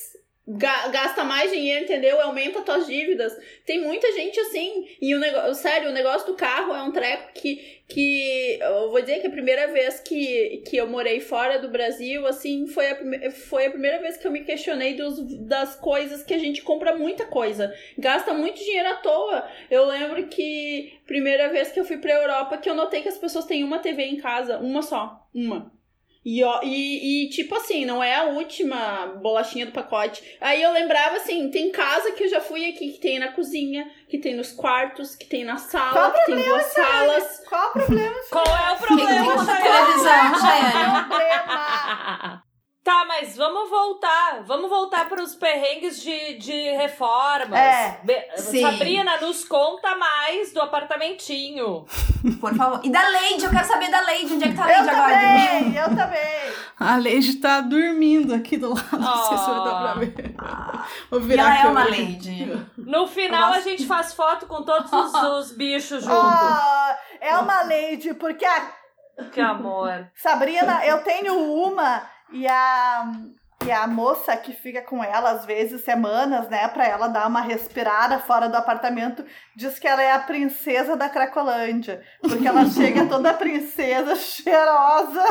Ga- 0.46 0.88
Gasta 0.88 1.24
mais 1.24 1.50
dinheiro, 1.50 1.84
entendeu? 1.84 2.20
Aumenta 2.20 2.62
tuas 2.62 2.86
dívidas. 2.86 3.36
Tem 3.64 3.80
muita 3.80 4.10
gente 4.12 4.38
assim. 4.40 4.86
E 5.00 5.14
o 5.14 5.18
negócio, 5.18 5.54
sério, 5.54 5.90
o 5.90 5.92
negócio 5.92 6.26
do 6.26 6.34
carro 6.36 6.74
é 6.74 6.82
um 6.82 6.92
treco 6.92 7.32
que, 7.34 7.80
que 7.88 8.58
eu 8.60 8.90
vou 8.90 9.00
dizer 9.00 9.20
que 9.20 9.26
a 9.26 9.30
primeira 9.30 9.66
vez 9.68 10.00
que, 10.00 10.62
que 10.68 10.76
eu 10.76 10.86
morei 10.86 11.20
fora 11.20 11.58
do 11.58 11.68
Brasil, 11.68 12.26
assim, 12.26 12.66
foi 12.66 12.86
a, 12.90 13.30
foi 13.30 13.66
a 13.66 13.70
primeira 13.70 14.00
vez 14.00 14.16
que 14.16 14.26
eu 14.26 14.30
me 14.30 14.44
questionei 14.44 14.94
dos, 14.94 15.20
das 15.46 15.76
coisas 15.76 16.22
que 16.22 16.34
a 16.34 16.38
gente 16.38 16.62
compra 16.62 16.96
muita 16.96 17.26
coisa. 17.26 17.72
Gasta 17.98 18.32
muito 18.34 18.62
dinheiro 18.62 18.88
à 18.88 18.94
toa. 18.94 19.48
Eu 19.70 19.86
lembro 19.86 20.26
que 20.28 20.92
primeira 21.06 21.48
vez 21.48 21.70
que 21.70 21.78
eu 21.80 21.84
fui 21.84 21.98
pra 21.98 22.12
Europa 22.12 22.58
que 22.58 22.68
eu 22.68 22.74
notei 22.74 23.02
que 23.02 23.08
as 23.08 23.18
pessoas 23.18 23.44
têm 23.46 23.62
uma 23.64 23.78
TV 23.78 24.02
em 24.04 24.16
casa, 24.16 24.58
uma 24.58 24.82
só, 24.82 25.28
uma. 25.34 25.72
E, 26.28 26.42
ó, 26.42 26.58
e, 26.64 27.26
e, 27.26 27.28
tipo 27.28 27.54
assim, 27.54 27.84
não 27.84 28.02
é 28.02 28.16
a 28.16 28.24
última 28.24 29.06
bolachinha 29.22 29.64
do 29.64 29.70
pacote. 29.70 30.24
Aí 30.40 30.60
eu 30.60 30.72
lembrava 30.72 31.18
assim, 31.18 31.48
tem 31.52 31.70
casa 31.70 32.10
que 32.10 32.24
eu 32.24 32.28
já 32.28 32.40
fui 32.40 32.68
aqui 32.68 32.94
que 32.94 32.98
tem 32.98 33.20
na 33.20 33.30
cozinha, 33.30 33.88
que 34.08 34.18
tem 34.18 34.34
nos 34.34 34.50
quartos, 34.50 35.14
que 35.14 35.24
tem 35.24 35.44
na 35.44 35.56
sala, 35.56 35.92
Qual 35.92 36.10
o 36.10 36.12
que 36.12 36.24
tem 36.24 36.42
duas 36.42 36.64
salas. 36.64 37.44
Qual 37.48 37.68
o 37.68 37.72
problema? 37.74 38.16
Qual 38.28 38.44
é 38.44 38.72
o 38.72 38.76
Quem 38.76 38.96
tem 38.96 39.06
problema, 39.06 39.44
Chayane? 39.44 39.62
televisão, 39.62 40.40
Chayane? 40.40 41.08
problema. 41.08 42.42
Tá, 42.86 43.04
mas 43.04 43.36
vamos 43.36 43.68
voltar. 43.68 44.44
Vamos 44.44 44.70
voltar 44.70 45.08
para 45.08 45.20
os 45.20 45.34
perrengues 45.34 46.00
de, 46.00 46.38
de 46.38 46.70
reformas. 46.76 47.58
É, 47.58 47.98
Be- 48.04 48.28
sim. 48.36 48.62
Sabrina, 48.62 49.20
nos 49.20 49.44
conta 49.44 49.96
mais 49.96 50.52
do 50.52 50.62
apartamentinho. 50.62 51.84
Por 52.40 52.54
favor. 52.54 52.80
E 52.84 52.88
da 52.90 53.08
Leide, 53.08 53.44
eu 53.44 53.50
quero 53.50 53.66
saber 53.66 53.90
da 53.90 54.00
Leide. 54.02 54.34
Onde 54.34 54.44
é 54.44 54.48
que 54.50 54.54
tá 54.54 54.64
a 54.66 54.70
Eu 54.72 54.84
Leide 54.84 54.90
agora? 54.90 55.14
também, 55.14 55.76
eu 55.76 55.96
também. 55.96 56.52
A 56.78 56.96
Leide 56.96 57.34
tá 57.38 57.60
dormindo 57.60 58.32
aqui 58.32 58.56
do 58.56 58.68
lado. 58.72 58.98
Não 59.00 59.24
sei 59.28 59.38
se 59.38 59.50
vai 59.50 59.64
dar 59.64 59.64
pra 59.64 59.90
Ah. 59.90 59.94
ver. 59.94 60.34
Vou 61.10 61.20
E 61.20 61.24
virar 61.24 61.42
ela 61.42 61.54
a 61.54 61.66
é 61.66 61.68
uma. 61.70 61.84
Leide. 61.84 62.66
No 62.78 63.08
final, 63.08 63.52
Eu 63.52 63.56
a 63.56 63.60
gente 63.62 63.84
faz 63.84 64.14
foto 64.14 64.46
com 64.46 64.62
todos 64.62 64.92
os, 64.92 65.12
os 65.14 65.50
bichos 65.52 66.04
junto. 66.04 66.14
Ah, 66.16 66.96
é 67.20 67.36
uma 67.36 67.62
lady, 67.62 68.14
porque 68.14 68.44
a 68.44 68.70
Que 69.32 69.40
amor. 69.40 70.08
Sabrina, 70.14 70.86
eu 70.86 71.02
tenho 71.02 71.34
uma 71.36 72.14
e 72.32 72.46
a, 72.46 73.12
e 73.64 73.72
a 73.72 73.86
moça 73.86 74.36
que 74.36 74.52
fica 74.52 74.82
com 74.82 75.02
ela, 75.02 75.30
às 75.30 75.44
vezes, 75.44 75.82
semanas, 75.82 76.48
né, 76.48 76.68
pra 76.68 76.86
ela 76.86 77.08
dar 77.08 77.26
uma 77.26 77.40
respirada 77.40 78.18
fora 78.20 78.48
do 78.48 78.56
apartamento, 78.56 79.24
diz 79.56 79.78
que 79.78 79.88
ela 79.88 80.02
é 80.02 80.12
a 80.12 80.18
princesa 80.18 80.96
da 80.96 81.08
Cracolândia. 81.08 82.02
Porque 82.20 82.46
ela 82.46 82.66
chega 82.66 83.06
toda 83.06 83.34
princesa, 83.34 84.14
cheirosa, 84.14 85.24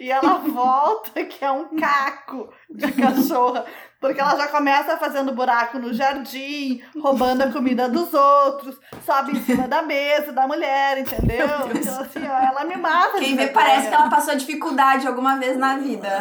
e 0.00 0.10
ela 0.10 0.38
volta, 0.38 1.24
que 1.24 1.44
é 1.44 1.50
um 1.50 1.76
caco 1.76 2.52
de 2.70 2.92
cachorra. 2.92 3.66
Porque 4.04 4.20
ela 4.20 4.36
já 4.36 4.48
começa 4.48 4.98
fazendo 4.98 5.32
buraco 5.32 5.78
no 5.78 5.94
jardim, 5.94 6.82
roubando 7.00 7.40
a 7.40 7.50
comida 7.50 7.88
dos 7.88 8.12
outros, 8.12 8.78
sobe 9.02 9.32
em 9.32 9.42
cima 9.42 9.66
da 9.66 9.80
mesa 9.80 10.30
da 10.30 10.46
mulher, 10.46 10.98
entendeu? 10.98 11.46
Então, 11.74 12.02
assim, 12.02 12.20
ó, 12.28 12.38
ela 12.38 12.64
me 12.64 12.76
mata. 12.76 13.16
Quem 13.18 13.34
vê 13.34 13.46
parece 13.46 13.88
que 13.88 13.94
ela 13.94 14.10
passou 14.10 14.36
dificuldade 14.36 15.06
alguma 15.06 15.36
vez 15.36 15.56
na 15.56 15.78
vida. 15.78 16.18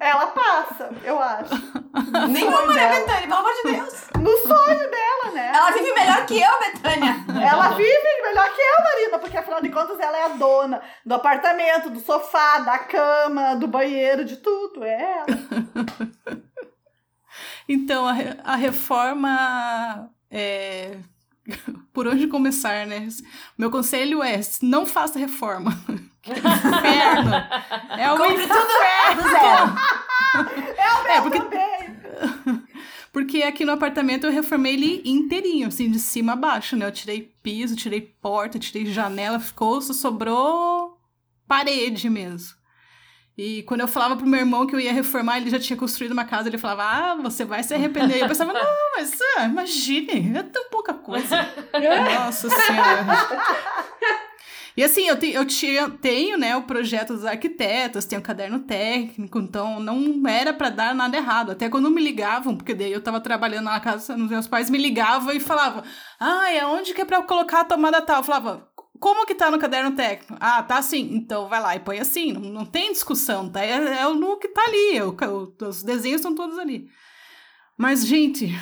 Ela 0.00 0.26
passa, 0.28 0.90
eu 1.04 1.20
acho. 1.20 1.54
Nenhuma, 2.28 2.56
sonho 2.56 2.72
né. 2.72 2.88
Betânia? 2.88 3.20
Pelo 3.20 3.34
amor 3.34 3.52
de 3.52 3.70
Deus. 3.70 4.04
No 4.18 4.36
sonho 4.38 4.90
dela, 4.90 5.32
né? 5.32 5.52
Ela 5.54 5.70
vive 5.70 5.92
melhor 5.92 6.26
que 6.26 6.40
eu, 6.40 6.58
Betânia. 6.58 7.16
Ela 7.40 7.68
vive 7.68 8.22
melhor 8.24 8.52
que 8.52 8.60
eu, 8.60 8.84
Marina, 8.84 9.18
porque 9.20 9.36
afinal 9.36 9.60
de 9.60 9.68
contas 9.68 10.00
ela 10.00 10.16
é 10.16 10.24
a 10.24 10.28
dona 10.28 10.82
do 11.06 11.14
apartamento, 11.14 11.90
do 11.90 12.00
sofá, 12.00 12.58
da 12.60 12.78
cama, 12.78 13.54
do 13.54 13.68
banheiro, 13.68 14.24
de 14.24 14.38
tudo. 14.38 14.82
É 14.82 15.18
ela. 15.18 16.49
Então, 17.72 18.04
a, 18.04 18.16
a 18.42 18.56
reforma. 18.56 20.10
É... 20.28 20.98
Por 21.92 22.08
onde 22.08 22.26
começar, 22.26 22.84
né? 22.84 23.06
Meu 23.56 23.70
conselho 23.70 24.24
é: 24.24 24.40
não 24.60 24.84
faça 24.84 25.18
reforma. 25.18 25.70
Que 26.22 26.32
inferno! 26.32 27.32
É 27.96 28.12
o 28.12 28.18
Compre 28.18 28.44
inferno! 28.44 28.54
tudo 28.54 29.22
do 29.22 29.30
zero. 29.30 29.74
É, 31.08 31.20
porque, 31.22 31.40
Também. 31.40 32.62
porque 33.10 33.42
aqui 33.42 33.64
no 33.64 33.72
apartamento 33.72 34.26
eu 34.26 34.30
reformei 34.30 34.74
ele 34.74 35.02
inteirinho, 35.04 35.68
assim, 35.68 35.90
de 35.90 35.98
cima 35.98 36.34
a 36.34 36.36
baixo, 36.36 36.76
né? 36.76 36.86
Eu 36.86 36.92
tirei 36.92 37.34
piso, 37.42 37.74
tirei 37.74 38.02
porta, 38.02 38.58
tirei 38.58 38.84
janela, 38.86 39.40
ficou, 39.40 39.80
só 39.80 39.94
sobrou 39.94 41.00
parede 41.48 42.10
mesmo. 42.10 42.59
E 43.38 43.62
quando 43.62 43.80
eu 43.80 43.88
falava 43.88 44.16
pro 44.16 44.26
meu 44.26 44.40
irmão 44.40 44.66
que 44.66 44.74
eu 44.74 44.80
ia 44.80 44.92
reformar, 44.92 45.38
ele 45.38 45.50
já 45.50 45.58
tinha 45.58 45.76
construído 45.76 46.12
uma 46.12 46.24
casa, 46.24 46.48
ele 46.48 46.58
falava, 46.58 46.82
ah, 46.84 47.14
você 47.16 47.44
vai 47.44 47.62
se 47.62 47.72
arrepender. 47.72 48.18
E 48.18 48.20
eu 48.20 48.28
pensava, 48.28 48.52
não, 48.52 48.62
mas 48.96 49.18
ah, 49.36 49.44
imagine, 49.44 50.36
é 50.36 50.42
tão 50.42 50.68
pouca 50.70 50.92
coisa. 50.92 51.36
Nossa 52.14 52.50
Senhora. 52.50 53.06
E 54.76 54.82
assim, 54.82 55.06
eu, 55.08 55.46
te, 55.46 55.66
eu 55.66 55.90
tenho 55.98 56.38
né, 56.38 56.56
o 56.56 56.62
projeto 56.62 57.12
dos 57.12 57.24
arquitetos, 57.24 58.04
tenho 58.04 58.20
o 58.20 58.24
caderno 58.24 58.60
técnico, 58.60 59.38
então 59.38 59.80
não 59.80 60.26
era 60.26 60.54
para 60.54 60.70
dar 60.70 60.94
nada 60.94 61.16
errado. 61.16 61.52
Até 61.52 61.68
quando 61.68 61.90
me 61.90 62.02
ligavam, 62.02 62.56
porque 62.56 62.72
daí 62.72 62.92
eu 62.92 63.02
tava 63.02 63.20
trabalhando 63.20 63.64
na 63.64 63.80
casa 63.80 64.16
dos 64.16 64.30
meus 64.30 64.46
pais, 64.46 64.70
me 64.70 64.78
ligavam 64.78 65.34
e 65.34 65.40
falavam, 65.40 65.82
ah, 66.18 66.50
é 66.52 66.64
onde 66.64 66.94
que 66.94 67.00
é 67.02 67.04
pra 67.04 67.18
eu 67.18 67.24
colocar 67.24 67.60
a 67.60 67.64
tomada 67.64 68.00
tal? 68.00 68.18
Eu 68.18 68.22
falava, 68.22 68.69
como 69.00 69.26
que 69.26 69.34
tá 69.34 69.50
no 69.50 69.58
caderno 69.58 69.92
técnico? 69.92 70.36
Ah, 70.38 70.62
tá 70.62 70.76
assim. 70.76 71.08
Então 71.14 71.48
vai 71.48 71.60
lá 71.60 71.74
e 71.74 71.80
põe 71.80 71.98
assim. 71.98 72.32
Não, 72.32 72.40
não 72.42 72.66
tem 72.66 72.92
discussão, 72.92 73.48
tá? 73.48 73.64
É, 73.64 74.02
é 74.02 74.06
o 74.06 74.36
que 74.36 74.48
tá 74.48 74.62
ali. 74.62 74.98
É 74.98 75.04
o, 75.04 75.10
o, 75.10 75.66
os 75.66 75.82
desenhos 75.82 76.20
estão 76.20 76.34
todos 76.34 76.58
ali. 76.58 76.86
Mas, 77.78 78.06
gente. 78.06 78.54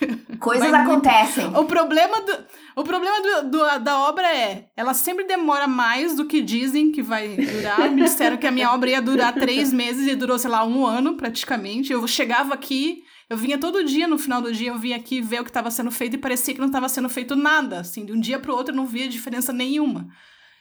Coisas 0.40 0.72
acontecem. 0.72 1.46
O 1.56 1.64
problema, 1.66 2.20
do, 2.20 2.38
o 2.76 2.82
problema 2.82 3.20
do, 3.20 3.50
do, 3.50 3.78
da 3.78 3.98
obra 4.00 4.26
é, 4.34 4.70
ela 4.76 4.92
sempre 4.92 5.24
demora 5.24 5.68
mais 5.68 6.16
do 6.16 6.26
que 6.26 6.40
dizem 6.40 6.90
que 6.90 7.02
vai 7.02 7.36
durar. 7.36 7.90
Me 7.90 8.02
disseram 8.02 8.36
que 8.36 8.46
a 8.46 8.50
minha 8.50 8.72
obra 8.72 8.90
ia 8.90 9.02
durar 9.02 9.34
três 9.34 9.72
meses 9.72 10.06
e 10.08 10.16
durou, 10.16 10.38
sei 10.38 10.50
lá, 10.50 10.64
um 10.64 10.84
ano 10.84 11.16
praticamente. 11.16 11.92
Eu 11.92 12.06
chegava 12.08 12.54
aqui, 12.54 13.02
eu 13.30 13.36
vinha 13.36 13.58
todo 13.58 13.84
dia, 13.84 14.08
no 14.08 14.18
final 14.18 14.42
do 14.42 14.52
dia, 14.52 14.70
eu 14.70 14.78
vinha 14.78 14.96
aqui 14.96 15.22
ver 15.22 15.40
o 15.40 15.44
que 15.44 15.50
estava 15.50 15.70
sendo 15.70 15.92
feito 15.92 16.14
e 16.14 16.18
parecia 16.18 16.52
que 16.52 16.58
não 16.58 16.66
estava 16.66 16.88
sendo 16.88 17.08
feito 17.08 17.36
nada. 17.36 17.78
Assim, 17.78 18.04
de 18.04 18.12
um 18.12 18.20
dia 18.20 18.40
para 18.40 18.50
o 18.50 18.56
outro 18.56 18.72
eu 18.72 18.76
não 18.76 18.86
via 18.86 19.08
diferença 19.08 19.52
nenhuma. 19.52 20.08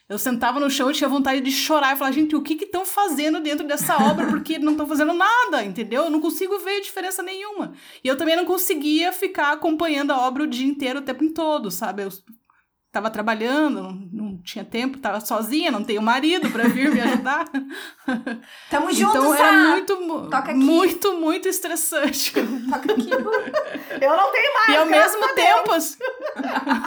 Eu 0.08 0.20
sentava 0.20 0.60
no 0.60 0.70
chão 0.70 0.90
e 0.90 0.94
tinha 0.94 1.10
vontade 1.10 1.42
de 1.42 1.52
chorar 1.52 1.96
e 1.96 1.98
falar, 1.98 2.12
gente, 2.12 2.36
o 2.36 2.44
que 2.44 2.54
estão 2.54 2.86
fazendo 2.86 3.40
dentro 3.40 3.68
dessa 3.68 3.96
obra? 3.98 4.28
Porque 4.30 4.60
não 4.60 4.74
estão 4.74 4.88
fazendo 4.88 5.14
nada, 5.14 5.64
entendeu? 5.64 6.04
Eu 6.04 6.10
não 6.12 6.22
consigo 6.22 6.60
ver 6.60 6.82
diferença 6.82 7.24
nenhuma. 7.24 7.74
E 8.04 8.08
eu 8.08 8.16
também 8.16 8.36
não 8.36 8.46
conseguia 8.46 9.12
ficar 9.12 9.52
acompanhando 9.52 10.12
a 10.12 10.20
obra 10.20 10.44
o 10.44 10.48
dia 10.48 10.68
inteiro, 10.68 11.00
o 11.00 11.04
tempo 11.04 11.28
todo, 11.34 11.72
sabe? 11.72 12.04
Eu 12.04 12.10
estava 12.90 13.12
trabalhando, 13.12 13.84
não, 13.84 13.92
não, 14.12 14.38
tinha 14.42 14.66
tempo, 14.66 14.98
estava 14.98 15.20
sozinha, 15.20 15.70
não 15.70 15.84
tenho 15.84 16.02
marido 16.02 16.50
para 16.50 16.68
vir 16.68 16.92
me 16.92 17.00
ajudar. 17.00 17.46
Tamo 18.70 18.92
juntos, 18.92 19.16
Então 19.16 19.38
Sá. 19.38 19.38
era 19.38 19.54
muito, 19.70 20.02
muito, 20.56 21.14
muito 21.14 21.48
estressante. 21.48 22.34
Toca 22.68 22.92
aqui. 22.92 23.12
Eu 23.12 24.18
não 24.18 24.32
tenho 24.32 24.54
mais. 24.54 24.70
E 24.70 24.76
ao 24.76 24.86
mesmo 24.88 25.36
tempo, 25.36 25.72
assim, 25.72 25.98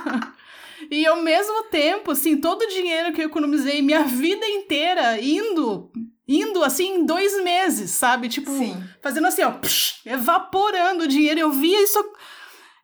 e 0.90 1.06
ao 1.06 1.22
mesmo 1.22 1.62
tempo, 1.64 2.10
assim, 2.10 2.36
todo 2.36 2.62
o 2.62 2.68
dinheiro 2.68 3.12
que 3.12 3.22
eu 3.22 3.26
economizei 3.26 3.80
minha 3.80 4.02
vida 4.02 4.44
inteira 4.44 5.20
indo 5.20 5.88
indo 6.26 6.64
assim 6.64 6.96
em 6.96 7.04
dois 7.04 7.42
meses, 7.42 7.90
sabe? 7.90 8.28
Tipo, 8.28 8.50
Sim. 8.50 8.82
fazendo 9.02 9.26
assim, 9.26 9.42
ó, 9.42 9.50
psh, 9.50 10.00
evaporando 10.06 11.04
o 11.04 11.08
dinheiro. 11.08 11.38
Eu 11.38 11.50
via 11.50 11.82
isso 11.82 11.98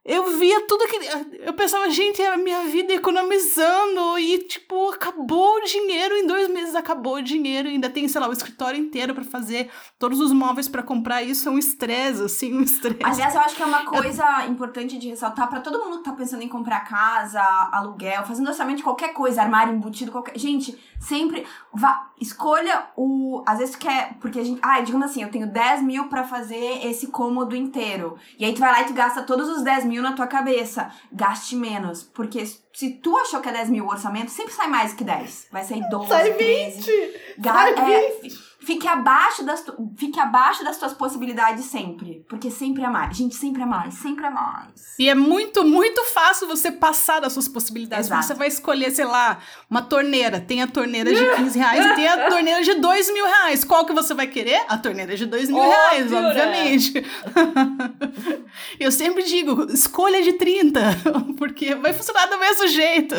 eu 0.08 0.38
via 0.38 0.66
tudo 0.66 0.84
aquele. 0.84 1.06
Eu 1.40 1.52
pensava, 1.52 1.90
gente, 1.90 2.22
é 2.22 2.32
a 2.32 2.38
minha 2.38 2.62
vida 2.62 2.94
economizando 2.94 4.18
e, 4.18 4.38
tipo, 4.38 4.88
acabou 4.88 5.56
o 5.56 5.60
dinheiro. 5.60 6.16
Em 6.16 6.26
dois 6.26 6.48
meses 6.48 6.74
acabou 6.74 7.16
o 7.16 7.22
dinheiro. 7.22 7.68
Ainda 7.68 7.90
tem, 7.90 8.08
sei 8.08 8.18
lá, 8.18 8.26
o 8.26 8.32
escritório 8.32 8.80
inteiro 8.80 9.14
para 9.14 9.22
fazer 9.22 9.70
todos 9.98 10.18
os 10.18 10.32
móveis 10.32 10.66
para 10.66 10.82
comprar. 10.82 11.22
Isso 11.22 11.46
é 11.50 11.52
um 11.52 11.58
estresse, 11.58 12.22
assim, 12.22 12.54
um 12.54 12.62
estresse. 12.62 13.04
Aliás, 13.04 13.34
eu 13.34 13.40
acho 13.42 13.54
que 13.54 13.62
é 13.62 13.66
uma 13.66 13.84
coisa 13.84 14.46
importante 14.46 14.96
de 14.96 15.10
ressaltar 15.10 15.46
para 15.46 15.60
todo 15.60 15.84
mundo 15.84 15.98
que 15.98 16.04
tá 16.04 16.12
pensando 16.12 16.42
em 16.42 16.48
comprar 16.48 16.88
casa, 16.88 17.42
aluguel, 17.70 18.24
fazendo 18.24 18.48
orçamento 18.48 18.78
de 18.78 18.84
qualquer 18.84 19.12
coisa, 19.12 19.42
armário 19.42 19.74
embutido, 19.74 20.10
qualquer. 20.10 20.38
Gente, 20.38 20.74
sempre 21.00 21.46
vá, 21.72 22.10
escolha 22.20 22.86
o. 22.96 23.42
Às 23.46 23.58
vezes 23.58 23.74
tu 23.74 23.80
quer. 23.80 24.14
Porque 24.20 24.38
a 24.40 24.44
gente. 24.44 24.58
Ah, 24.62 24.80
digamos 24.80 25.10
assim, 25.10 25.22
eu 25.22 25.30
tenho 25.30 25.46
10 25.50 25.82
mil 25.82 26.08
pra 26.08 26.24
fazer 26.24 26.86
esse 26.86 27.08
cômodo 27.08 27.54
inteiro. 27.56 28.16
E 28.38 28.44
aí 28.44 28.52
tu 28.52 28.60
vai 28.60 28.70
lá 28.72 28.82
e 28.82 28.86
tu 28.86 28.92
gasta 28.94 29.22
todos 29.22 29.48
os 29.48 29.62
10 29.62 29.84
mil 29.84 30.02
na 30.02 30.12
tua 30.12 30.26
cabeça. 30.26 30.90
Gaste 31.12 31.56
menos. 31.56 32.02
Porque 32.02 32.44
se 32.46 32.90
tu 33.02 33.16
achou 33.16 33.40
que 33.40 33.48
é 33.48 33.52
10 33.52 33.70
mil 33.70 33.84
o 33.84 33.88
orçamento, 33.90 34.30
sempre 34.30 34.52
sai 34.52 34.66
mais 34.68 34.92
que 34.92 35.04
10. 35.04 35.48
Vai 35.52 35.64
sair 35.64 35.82
12, 35.88 36.08
Sai 36.08 36.32
13. 36.34 36.80
20! 36.82 37.20
Ga 37.38 37.52
Sai 37.52 37.72
é, 37.74 38.10
20! 38.20 38.20
fi- 38.30 38.48
fique 38.68 38.86
abaixo 38.86 39.42
das 39.44 39.62
tu- 39.62 39.90
fique 39.96 40.20
abaixo 40.20 40.62
das 40.62 40.76
tuas 40.76 40.92
possibilidades 40.92 41.64
sempre, 41.64 42.22
porque 42.28 42.50
sempre 42.50 42.82
é 42.84 42.88
mais. 42.88 43.16
Gente, 43.16 43.34
sempre 43.34 43.62
é 43.62 43.66
mais, 43.66 43.94
sempre 43.94 44.26
é 44.26 44.30
mais. 44.30 44.68
E 44.98 45.08
é 45.08 45.14
muito, 45.14 45.64
muito 45.64 46.04
fácil 46.04 46.46
você 46.46 46.70
passar 46.70 47.18
das 47.20 47.32
suas 47.32 47.48
possibilidades. 47.48 48.06
Exato. 48.08 48.26
Você 48.26 48.34
vai 48.34 48.48
escolher, 48.48 48.90
sei 48.90 49.06
lá, 49.06 49.38
uma 49.70 49.80
torneira. 49.80 50.38
Tem 50.38 50.60
a 50.60 50.66
torneira 50.66 51.10
de 51.14 51.36
15 51.36 51.58
reais 51.58 51.86
e 51.86 51.94
tem 51.96 52.06
a 52.08 52.28
torneira 52.28 52.62
de 52.62 52.74
2 52.74 53.10
mil 53.14 53.24
reais. 53.24 53.64
Qual 53.64 53.86
que 53.86 53.94
você 53.94 54.12
vai 54.12 54.26
querer? 54.26 54.60
A 54.68 54.76
torneira 54.76 55.16
de 55.16 55.24
2 55.24 55.48
mil 55.48 55.56
Óbvio, 55.58 55.70
reais, 55.72 56.10
né? 56.10 56.28
obviamente. 56.28 56.92
Eu 58.78 58.90
sempre 58.92 59.22
digo, 59.22 59.66
escolha 59.72 60.20
de 60.22 60.34
30, 60.34 60.80
porque 61.38 61.74
vai 61.74 61.92
funcionar 61.94 62.26
do 62.26 62.38
mesmo 62.38 62.66
jeito. 62.68 63.14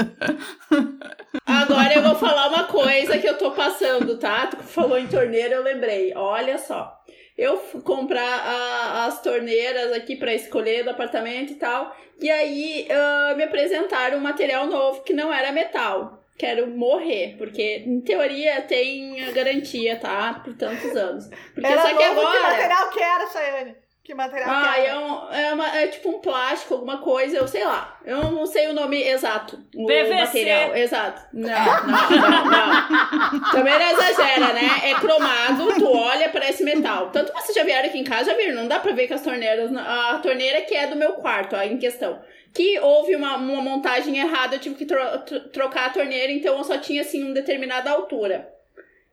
Agora 1.46 1.94
eu 1.96 2.04
vou 2.04 2.16
falar 2.16 2.50
uma 2.50 2.64
coisa 2.66 3.18
que 3.18 3.28
eu 3.28 3.38
tô 3.38 3.52
passando, 3.52 4.18
tá? 4.18 4.48
Tu 4.48 4.58
falou 4.58 4.98
em 4.98 5.08
torneira, 5.08 5.39
eu 5.56 5.64
lembrei. 5.64 6.14
Olha 6.16 6.58
só. 6.58 6.98
Eu 7.38 7.58
fui 7.58 7.82
comprar 7.82 8.22
a- 8.22 9.06
as 9.06 9.22
torneiras 9.22 9.94
aqui 9.94 10.16
pra 10.18 10.34
escolher 10.34 10.84
do 10.84 10.90
apartamento 10.90 11.54
e 11.54 11.56
tal. 11.56 11.96
E 12.22 12.30
aí 12.30 12.88
ah, 12.92 13.34
me 13.38 13.44
apresentaram 13.44 14.18
um 14.18 14.22
material 14.22 14.66
novo 14.68 15.02
que 15.04 15.14
não 15.14 15.32
era 15.34 15.52
metal. 15.52 16.18
Quero 16.38 16.68
morrer, 16.68 17.36
porque 17.38 17.84
em 17.86 18.00
teoria 18.02 18.62
tem 18.62 19.26
a 19.26 19.32
garantia, 19.32 19.98
tá? 19.98 20.42
Por 20.44 20.54
tantos 20.56 20.96
anos. 20.96 21.28
Porque 21.54 21.68
Era 21.68 21.82
só 21.82 21.88
que 21.90 21.94
novo, 22.08 22.20
agora. 22.22 22.38
que 22.38 22.44
material 22.52 22.90
que 22.92 23.00
era, 23.02 23.28
Chayane? 23.28 23.76
Que 24.10 24.16
material 24.16 24.50
Ah, 24.50 24.72
que 24.74 24.80
é, 24.82 24.86
era? 24.88 25.00
um, 25.00 25.32
é, 25.32 25.54
uma- 25.54 25.78
é 25.78 25.86
tipo 25.86 26.10
um 26.10 26.18
plástico, 26.20 26.74
alguma 26.74 26.98
coisa, 26.98 27.38
eu 27.38 27.48
sei 27.48 27.64
lá. 27.64 27.96
Eu 28.04 28.32
não 28.32 28.44
sei 28.48 28.68
o 28.68 28.74
nome 28.74 29.00
exato. 29.04 29.60
O 29.76 29.86
PVC. 29.86 30.16
material, 30.16 30.76
exato. 30.76 31.22
Não, 31.32 31.48
não, 31.86 32.10
não, 32.10 32.46
não. 32.46 33.52
Também 33.52 33.78
não 33.78 33.92
exagera, 33.92 34.52
né? 34.54 34.68
É 34.86 34.96
cromado, 34.96 35.68
tu 35.78 35.88
olha, 35.96 36.28
parece 36.30 36.64
metal. 36.64 37.12
Tanto 37.12 37.32
que 37.32 37.40
vocês 37.40 37.56
já 37.56 37.64
vieram 37.64 37.88
aqui 37.88 38.00
em 38.00 38.04
casa, 38.04 38.32
já 38.32 38.36
viram, 38.36 38.56
não 38.56 38.68
dá 38.68 38.80
pra 38.80 38.94
ver 38.94 39.06
que 39.06 39.14
as 39.14 39.22
torneiras. 39.22 39.70
A 39.78 40.18
torneira 40.24 40.62
que 40.62 40.74
é 40.74 40.88
do 40.88 40.96
meu 40.96 41.14
quarto, 41.14 41.56
ó, 41.56 41.62
em 41.62 41.78
questão. 41.78 42.20
Que 42.52 42.80
houve 42.80 43.16
uma, 43.16 43.38
uma 43.38 43.62
montagem 43.62 44.18
errada, 44.18 44.56
eu 44.56 44.60
tive 44.60 44.74
que 44.74 44.88
tro- 44.88 45.20
tro- 45.20 45.50
trocar 45.50 45.86
a 45.86 45.90
torneira, 45.92 46.32
então 46.32 46.58
eu 46.58 46.64
só 46.64 46.80
tinha 46.80 47.04
assim 47.04 47.24
uma 47.26 47.36
determinada 47.36 47.92
altura. 47.92 48.50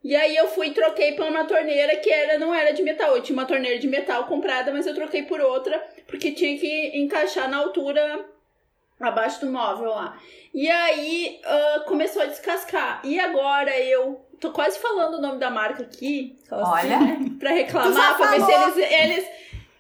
E 0.05 0.15
aí 0.15 0.37
eu 0.37 0.47
fui 0.49 0.69
e 0.69 0.75
troquei 0.75 1.13
por 1.13 1.27
uma 1.27 1.45
torneira 1.45 1.97
que 1.97 2.11
era, 2.11 2.39
não 2.39 2.55
era 2.55 2.73
de 2.73 2.83
metal. 2.83 3.17
Eu 3.17 3.23
tinha 3.23 3.37
uma 3.37 3.47
torneira 3.47 3.79
de 3.79 3.89
metal 3.89 4.25
comprada, 4.25 4.73
mas 4.73 4.87
eu 4.87 4.95
troquei 4.95 5.23
por 5.25 5.41
outra, 5.41 5.85
porque 6.07 6.31
tinha 6.33 6.57
que 6.59 6.97
encaixar 6.97 7.49
na 7.51 7.57
altura 7.59 8.25
abaixo 9.01 9.41
do 9.41 9.51
móvel 9.51 9.91
lá. 9.91 10.17
E 10.55 10.71
aí 10.71 11.41
ah, 11.45 11.85
começou 11.87 12.23
a 12.23 12.27
descascar. 12.27 13.01
E 13.05 13.19
agora 13.19 13.77
eu 13.79 14.25
tô 14.41 14.53
quase 14.53 14.79
falando 14.79 15.15
o 15.15 15.21
nome 15.21 15.39
da 15.39 15.51
marca 15.51 15.83
aqui. 15.83 16.39
assim, 16.51 16.63
Olha. 16.63 16.99
pra 17.39 17.51
reclamar, 17.51 18.17
pra 18.17 18.31
ver 18.31 18.73
se 18.73 18.81
eles. 18.81 19.31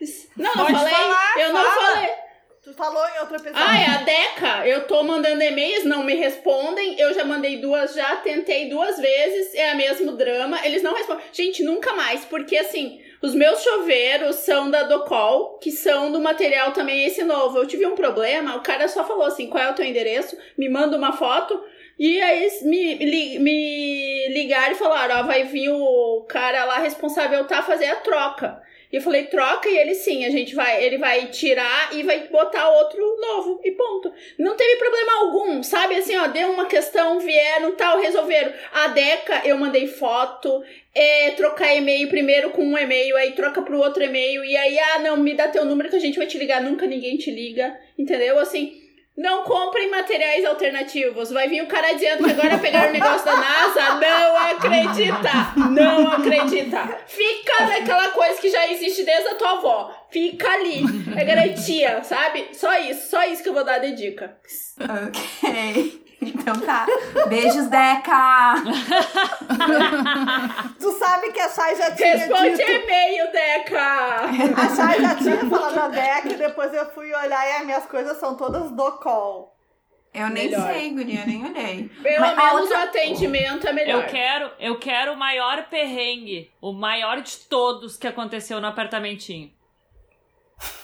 eles... 0.00 0.30
Não, 0.36 0.54
não 0.54 0.66
Pode 0.66 0.78
falei. 0.78 0.94
falar, 0.94 1.38
eu 1.38 1.52
não 1.52 1.64
fala. 1.64 1.94
falei. 1.94 2.26
Tu 2.66 2.72
falou 2.74 3.00
em 3.14 3.20
outro 3.20 3.36
episódio. 3.36 3.64
Ah, 3.64 3.78
é 3.78 3.86
a 3.86 3.96
Deca. 3.98 4.66
Eu 4.66 4.88
tô 4.88 5.00
mandando 5.04 5.40
e-mails, 5.40 5.84
não 5.84 6.02
me 6.02 6.16
respondem. 6.16 6.98
Eu 6.98 7.14
já 7.14 7.24
mandei 7.24 7.58
duas, 7.60 7.94
já 7.94 8.16
tentei 8.16 8.68
duas 8.68 8.98
vezes. 8.98 9.54
É 9.54 9.72
o 9.72 9.76
mesmo 9.76 10.16
drama. 10.16 10.58
Eles 10.66 10.82
não 10.82 10.92
respondem. 10.92 11.24
Gente, 11.32 11.62
nunca 11.62 11.92
mais. 11.92 12.24
Porque 12.24 12.56
assim, 12.56 13.00
os 13.22 13.36
meus 13.36 13.62
chuveiros 13.62 14.34
são 14.36 14.68
da 14.68 14.82
Docol, 14.82 15.58
que 15.62 15.70
são 15.70 16.10
do 16.10 16.18
material 16.18 16.72
também 16.72 17.06
esse 17.06 17.22
novo. 17.22 17.56
Eu 17.56 17.68
tive 17.68 17.86
um 17.86 17.94
problema, 17.94 18.56
o 18.56 18.62
cara 18.62 18.88
só 18.88 19.04
falou 19.04 19.26
assim: 19.26 19.48
qual 19.48 19.62
é 19.62 19.70
o 19.70 19.74
teu 19.74 19.84
endereço? 19.86 20.36
Me 20.58 20.68
manda 20.68 20.96
uma 20.96 21.12
foto. 21.12 21.62
E 21.96 22.20
aí 22.20 22.48
me, 22.62 22.94
li- 22.96 23.38
me 23.38 24.28
ligaram 24.30 24.72
e 24.72 24.78
falaram: 24.78 25.20
ó, 25.20 25.22
vai 25.22 25.44
vir 25.44 25.68
o 25.70 26.26
cara 26.28 26.64
lá 26.64 26.78
responsável 26.78 27.46
tá 27.46 27.62
fazer 27.62 27.86
a 27.86 27.94
troca. 27.96 28.60
E 28.97 28.99
eu 28.99 29.03
falei, 29.03 29.26
troca, 29.26 29.68
e 29.68 29.76
ele 29.76 29.94
sim, 29.94 30.24
a 30.24 30.30
gente 30.30 30.55
vai, 30.55 30.82
ele 30.82 30.97
vai 30.97 31.26
tirar 31.26 31.94
e 31.94 32.03
vai 32.03 32.28
botar 32.28 32.66
outro 32.66 32.99
novo, 33.20 33.61
e 33.62 33.70
ponto. 33.72 34.11
Não 34.38 34.57
teve 34.57 34.76
problema 34.76 35.18
algum, 35.20 35.62
sabe? 35.62 35.97
Assim, 35.97 36.16
ó, 36.16 36.28
deu 36.28 36.51
uma 36.51 36.64
questão, 36.64 37.20
vieram, 37.20 37.76
tal, 37.76 38.01
resolveram. 38.01 38.55
A 38.72 38.88
Deca, 38.88 39.42
eu 39.44 39.59
mandei 39.59 39.86
foto, 39.86 40.64
é, 40.94 41.32
trocar 41.32 41.74
e-mail 41.74 42.09
primeiro 42.09 42.49
com 42.53 42.64
um 42.64 42.78
e-mail, 42.78 43.18
aí 43.18 43.32
troca 43.32 43.61
pro 43.61 43.80
outro 43.80 44.03
e-mail, 44.03 44.42
e 44.42 44.57
aí, 44.57 44.78
ah, 44.78 44.99
não, 45.01 45.18
me 45.18 45.34
dá 45.34 45.47
teu 45.47 45.66
número 45.66 45.90
que 45.90 45.97
a 45.97 46.01
gente 46.01 46.16
vai 46.16 46.26
te 46.26 46.38
ligar, 46.38 46.62
nunca 46.62 46.86
ninguém 46.86 47.18
te 47.18 47.30
liga, 47.30 47.78
entendeu? 47.99 48.38
Assim, 48.38 48.80
não 49.16 49.44
comprem 49.44 49.90
materiais 49.90 50.44
alternativos. 50.44 51.30
Vai 51.30 51.48
vir 51.48 51.62
o 51.62 51.66
cara 51.66 51.92
dizendo 51.92 52.24
que 52.24 52.30
agora 52.30 52.58
pegaram 52.58 52.90
o 52.90 52.92
negócio 52.92 53.24
da 53.24 53.36
NASA. 53.36 53.94
Não 54.00 54.36
acredita! 54.36 55.30
Não 55.70 56.12
acredita! 56.12 56.98
Fica 57.06 57.66
naquela 57.66 58.08
coisa 58.08 58.40
que 58.40 58.50
já 58.50 58.70
existe 58.70 59.04
desde 59.04 59.28
a 59.28 59.34
tua 59.36 59.52
avó. 59.52 60.06
Fica 60.10 60.48
ali. 60.48 60.82
É 61.16 61.24
garantia, 61.24 62.02
sabe? 62.02 62.48
Só 62.52 62.78
isso, 62.78 63.10
só 63.10 63.24
isso 63.24 63.42
que 63.42 63.48
eu 63.48 63.54
vou 63.54 63.64
dar 63.64 63.78
de 63.78 63.92
dica. 63.92 64.36
Ok. 64.80 66.05
Então 66.27 66.55
tá. 66.61 66.87
Beijos, 67.29 67.66
Deca! 67.68 68.55
Tu 70.79 70.93
sabe 70.93 71.33
que 71.33 71.41
a 71.41 71.49
Chay 71.49 71.74
já 71.77 71.91
tinha 71.95 72.16
Responde 72.16 72.57
dito. 72.57 72.70
e-mail, 72.70 73.31
Deca! 73.33 74.20
A 74.57 74.77
Chay 74.77 75.01
já 75.03 75.14
tinha 75.16 75.39
falado 75.49 75.74
da 75.74 75.89
Deca 75.89 76.29
e 76.29 76.35
depois 76.37 76.72
eu 76.74 76.87
fui 76.91 77.12
olhar 77.14 77.47
e 77.49 77.53
as 77.61 77.64
minhas 77.66 77.87
coisas 77.87 78.18
são 78.18 78.37
todas 78.37 78.70
do 78.72 78.93
call. 78.99 79.55
Eu 80.14 80.29
nem 80.31 80.49
Melhor. 80.49 80.72
sei, 80.72 80.91
guria, 80.95 81.27
nem 81.27 81.45
olhei. 81.45 81.91
Pelo 82.03 82.20
Mas 82.20 82.39
a 82.39 82.43
menos 82.47 82.61
outra- 82.62 82.79
o 82.79 82.83
atendimento 82.85 83.68
é 83.68 83.72
melhor. 83.72 84.03
Eu 84.03 84.07
quero, 84.09 84.51
eu 84.59 84.79
quero 84.79 85.12
o 85.12 85.16
maior 85.16 85.66
perrengue, 85.68 86.51
o 86.61 86.72
maior 86.72 87.20
de 87.20 87.37
todos 87.37 87.97
que 87.99 88.07
aconteceu 88.09 88.59
no 88.61 88.66
apartamentinho. 88.66 89.53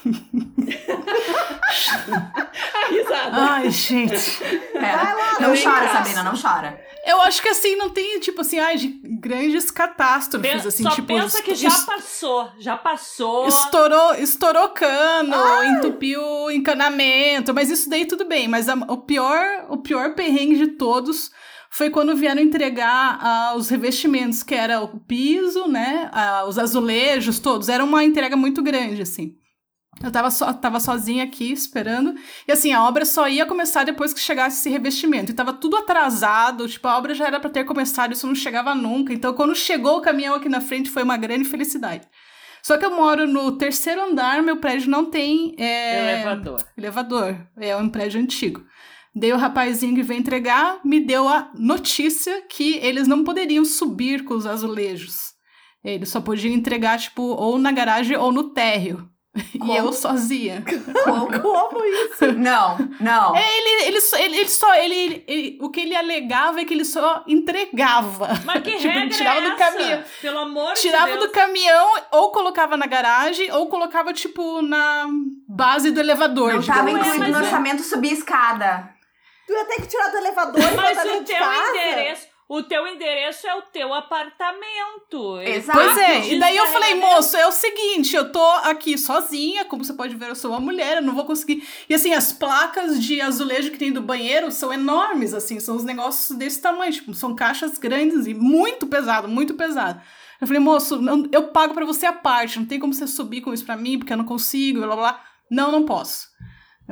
A 2.05 2.89
risada. 2.91 3.31
Ai, 3.37 3.71
gente. 3.71 4.39
Pera. 4.73 5.15
lá, 5.15 5.41
não 5.41 5.55
chora, 5.55 5.87
cá. 5.87 5.93
Sabrina, 5.97 6.23
não 6.23 6.35
chora. 6.41 6.81
Eu 7.05 7.21
acho 7.23 7.43
que 7.43 7.49
assim, 7.49 7.75
não 7.75 7.91
tem, 7.91 8.21
tipo 8.21 8.41
assim, 8.43 8.61
ai, 8.61 8.77
de 8.77 8.89
grandes 9.19 9.71
catástrofes, 9.73 10.49
Pen- 10.51 10.69
assim, 10.69 10.83
Só 10.85 10.91
tipo. 10.91 11.09
pensa 11.09 11.43
que 11.43 11.55
já 11.57 11.71
passou, 11.81 12.49
já 12.61 12.77
passou. 12.77 13.49
Estourou, 13.49 14.15
estourou 14.15 14.69
cano, 14.69 15.35
entupiu 15.65 16.23
encanamento, 16.51 17.53
mas 17.53 17.71
isso 17.71 17.91
daí 17.91 18.05
tudo 18.07 18.25
bem. 18.25 18.47
Mas 18.47 18.69
a- 18.69 18.75
o 18.89 18.99
pior, 18.99 19.67
o 19.69 19.79
pior 19.79 20.15
perrengue 20.15 20.57
de 20.57 20.67
todos 20.77 21.31
foi 21.71 21.91
quando 21.91 22.15
vieram 22.15 22.41
entregar 22.41 23.19
ah, 23.21 23.55
os 23.57 23.69
revestimentos, 23.69 24.43
que 24.45 24.55
era 24.55 24.81
o 24.81 25.01
piso, 25.01 25.67
né, 25.67 26.09
ah, 26.13 26.45
os 26.47 26.57
azulejos 26.59 27.41
todos. 27.41 27.69
Era 27.69 27.83
uma 27.83 28.05
entrega 28.05 28.37
muito 28.37 28.63
grande, 28.63 29.03
assim. 29.03 29.35
Eu 30.03 30.11
tava, 30.11 30.31
so, 30.31 30.53
tava 30.55 30.81
sozinha 30.81 31.25
aqui 31.25 31.53
esperando. 31.53 32.15
E 32.47 32.53
assim, 32.53 32.73
a 32.73 32.85
obra 32.85 33.05
só 33.05 33.29
ia 33.29 33.47
começar 33.47 33.85
depois 33.85 34.13
que 34.13 34.21
chegasse 34.21 34.59
esse 34.59 34.69
revestimento. 34.69 35.31
E 35.31 35.35
tava 35.35 35.53
tudo 35.53 35.77
atrasado, 35.77 36.69
tipo, 36.69 36.87
a 36.89 36.99
obra 36.99 37.15
já 37.15 37.27
era 37.27 37.39
pra 37.39 37.51
ter 37.51 37.65
começado, 37.65 38.13
isso 38.13 38.27
não 38.27 38.35
chegava 38.35 38.75
nunca. 38.75 39.13
Então, 39.13 39.33
quando 39.33 39.55
chegou 39.55 39.99
o 39.99 40.03
caminhão 40.03 40.35
aqui 40.35 40.49
na 40.49 40.61
frente, 40.61 40.91
foi 40.91 41.03
uma 41.03 41.17
grande 41.17 41.45
felicidade. 41.45 42.07
Só 42.63 42.77
que 42.77 42.85
eu 42.85 42.95
moro 42.95 43.27
no 43.27 43.53
terceiro 43.53 44.03
andar, 44.03 44.43
meu 44.43 44.57
prédio 44.57 44.89
não 44.89 45.11
tem 45.11 45.55
é, 45.59 46.21
Elevador. 46.21 46.65
elevador. 46.79 47.37
É 47.57 47.77
um 47.77 47.89
prédio 47.89 48.21
antigo. 48.21 48.65
Daí 49.15 49.33
o 49.33 49.37
rapazinho 49.37 49.95
que 49.95 50.03
veio 50.03 50.21
entregar 50.21 50.81
me 50.85 51.01
deu 51.01 51.29
a 51.29 51.51
notícia 51.55 52.43
que 52.49 52.77
eles 52.77 53.07
não 53.07 53.25
poderiam 53.25 53.65
subir 53.65 54.25
com 54.25 54.35
os 54.35 54.47
azulejos. 54.47 55.33
Eles 55.85 56.09
só 56.09 56.21
podiam 56.21 56.55
entregar, 56.55 56.99
tipo, 56.99 57.23
ou 57.23 57.59
na 57.59 57.73
garagem 57.73 58.17
ou 58.17 58.33
no 58.33 58.51
térreo. 58.55 59.12
E 59.55 59.59
Como? 59.59 59.73
eu 59.75 59.93
sozinha. 59.95 60.63
Como? 61.05 61.41
Como 61.41 61.85
isso? 61.87 62.33
Não, 62.37 62.77
não. 63.01 63.35
Ele, 63.35 63.85
ele, 63.87 64.01
só- 64.03 64.19
ele, 64.19 64.37
ele 64.37 64.49
só. 64.49 64.75
Ele, 64.75 65.25
ele- 65.27 65.59
o 65.63 65.71
que 65.71 65.81
ele 65.81 65.97
alegava 65.97 66.61
é 66.61 66.65
que 66.67 66.75
ele 66.75 66.85
só 66.85 67.25
entregava. 67.27 68.29
Mas 68.45 68.63
que 68.63 68.73
Tipo, 68.77 68.89
ele 68.89 68.99
regra 68.99 69.17
tirava 69.17 69.39
é 69.39 69.41
do 69.43 69.47
essa? 69.49 69.57
caminhão. 69.57 70.05
Pelo 70.21 70.39
amor 70.39 70.75
Tirava 70.75 71.07
de 71.13 71.15
do 71.15 71.21
Deus. 71.21 71.33
caminhão, 71.33 71.93
ou 72.13 72.31
colocava 72.31 72.77
na 72.77 72.87
garagem, 72.87 73.51
ou 73.53 73.69
colocava, 73.69 74.13
tipo, 74.13 74.61
na 74.61 75.07
base 75.49 75.91
do 75.93 76.01
elevador. 76.01 76.53
Não 76.53 76.63
tava 76.63 76.85
digamos 76.91 77.07
incluído 77.07 77.23
assim, 77.25 77.33
no 77.33 77.39
orçamento 77.39 77.83
subir 77.83 78.13
escada. 78.13 78.91
Tu 79.47 79.53
ia 79.55 79.65
ter 79.65 79.77
que 79.83 79.87
tirar 79.89 80.09
do 80.11 80.17
elevador 80.19 80.61
e 80.61 80.77
Mas 80.77 80.97
botar 80.97 81.01
o 81.01 81.05
dentro 81.09 81.25
de 81.25 81.35
teu 81.35 81.71
endereço, 81.71 82.27
o 82.55 82.63
teu 82.63 82.87
endereço 82.87 83.47
é 83.47 83.55
o 83.55 83.63
teu 83.63 83.95
apartamento. 83.95 85.41
Exato. 85.41 85.79
Pois 85.79 85.97
é, 85.99 86.35
e 86.35 86.39
daí 86.39 86.57
eu 86.57 86.67
que 86.67 86.73
falei, 86.73 86.93
é- 86.93 86.95
moço, 86.95 87.37
é 87.37 87.47
o 87.47 87.53
seguinte, 87.53 88.15
eu 88.15 88.31
tô 88.31 88.45
aqui 88.65 88.99
sozinha, 88.99 89.65
como 89.65 89.85
você 89.85 89.93
pode 89.93 90.15
ver, 90.17 90.29
eu 90.29 90.35
sou 90.35 90.51
uma 90.51 90.61
mulher, 90.61 90.97
eu 90.99 91.03
não 91.03 91.15
vou 91.15 91.25
conseguir. 91.25 91.67
E 91.89 91.95
assim, 91.95 92.13
as 92.13 92.33
placas 92.33 93.03
de 93.03 93.21
azulejo 93.21 93.71
que 93.71 93.79
tem 93.79 93.93
do 93.93 94.03
banheiro 94.03 94.51
são 94.51 94.73
enormes, 94.73 95.33
assim, 95.35 95.59
são 95.61 95.77
os 95.77 95.85
negócios 95.85 96.37
desse 96.37 96.61
tamanho, 96.61 96.93
tipo, 96.93 97.15
são 97.15 97.35
caixas 97.35 97.79
grandes 97.79 98.27
e 98.27 98.35
muito 98.35 98.87
pesado, 98.87 99.29
muito 99.29 99.55
pesado. 99.55 100.01
Eu 100.41 100.47
falei, 100.47 100.61
moço, 100.61 101.01
não- 101.01 101.29
eu 101.33 101.49
pago 101.49 101.73
pra 101.73 101.85
você 101.87 102.05
a 102.05 102.13
parte, 102.13 102.59
não 102.59 102.67
tem 102.67 102.81
como 102.81 102.93
você 102.93 103.07
subir 103.07 103.41
com 103.41 103.53
isso 103.55 103.65
pra 103.65 103.77
mim, 103.77 103.99
porque 103.99 104.13
eu 104.13 104.17
não 104.17 104.25
consigo, 104.25 104.79
blá 104.81 104.89
blá 104.89 104.97
blá. 104.97 105.25
Não, 105.51 105.71
não 105.71 105.85
posso. 105.85 106.29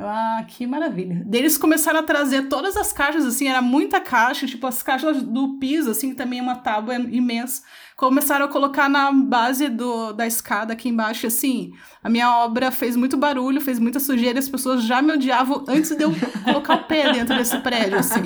Ah, 0.03 0.43
que 0.47 0.65
maravilha. 0.65 1.21
Daí 1.25 1.41
eles 1.41 1.59
começaram 1.59 1.99
a 1.99 2.03
trazer 2.03 2.49
todas 2.49 2.75
as 2.75 2.91
caixas, 2.91 3.23
assim, 3.23 3.47
era 3.47 3.61
muita 3.61 4.01
caixa, 4.01 4.47
tipo 4.47 4.65
as 4.65 4.81
caixas 4.81 5.21
do 5.21 5.59
piso, 5.59 5.91
assim, 5.91 6.09
que 6.09 6.15
também 6.15 6.39
é 6.39 6.41
uma 6.41 6.55
tábua 6.55 6.95
imensa. 6.95 7.61
Começaram 8.01 8.45
a 8.45 8.47
colocar 8.47 8.89
na 8.89 9.11
base 9.11 9.69
do, 9.69 10.11
da 10.11 10.25
escada 10.25 10.73
aqui 10.73 10.89
embaixo, 10.89 11.27
assim. 11.27 11.71
A 12.03 12.09
minha 12.09 12.35
obra 12.37 12.71
fez 12.71 12.95
muito 12.95 13.15
barulho, 13.15 13.61
fez 13.61 13.77
muita 13.77 13.99
sujeira, 13.99 14.39
as 14.39 14.49
pessoas 14.49 14.83
já 14.83 15.03
me 15.03 15.13
odiavam 15.13 15.63
antes 15.67 15.95
de 15.95 16.03
eu 16.03 16.11
colocar 16.43 16.77
o 16.77 16.83
pé 16.85 17.13
dentro 17.13 17.37
desse 17.37 17.59
prédio, 17.59 17.99
assim. 17.99 18.23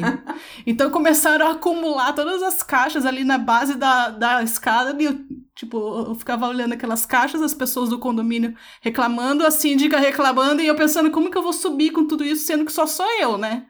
Então 0.66 0.90
começaram 0.90 1.48
a 1.48 1.52
acumular 1.52 2.14
todas 2.14 2.42
as 2.42 2.64
caixas 2.64 3.06
ali 3.06 3.26
na 3.26 3.38
base 3.38 3.76
da, 3.76 4.12
da 4.12 4.42
escada, 4.42 4.96
e 4.98 5.08
eu, 5.08 5.20
tipo, 5.54 5.78
eu 6.08 6.16
ficava 6.16 6.48
olhando 6.48 6.72
aquelas 6.72 7.06
caixas, 7.06 7.42
as 7.42 7.54
pessoas 7.54 7.90
do 7.90 8.00
condomínio 8.00 8.56
reclamando, 8.80 9.46
a 9.46 9.52
síndica 9.52 10.00
reclamando, 10.00 10.62
e 10.62 10.68
eu 10.68 10.76
pensando, 10.76 11.12
como 11.12 11.30
que 11.30 11.38
eu 11.38 11.44
vou 11.44 11.52
subir 11.52 11.92
com 11.92 12.08
tudo 12.08 12.24
isso, 12.24 12.46
sendo 12.46 12.64
que 12.64 12.72
só 12.72 12.88
sou 12.88 13.06
eu, 13.20 13.38
né? 13.38 13.66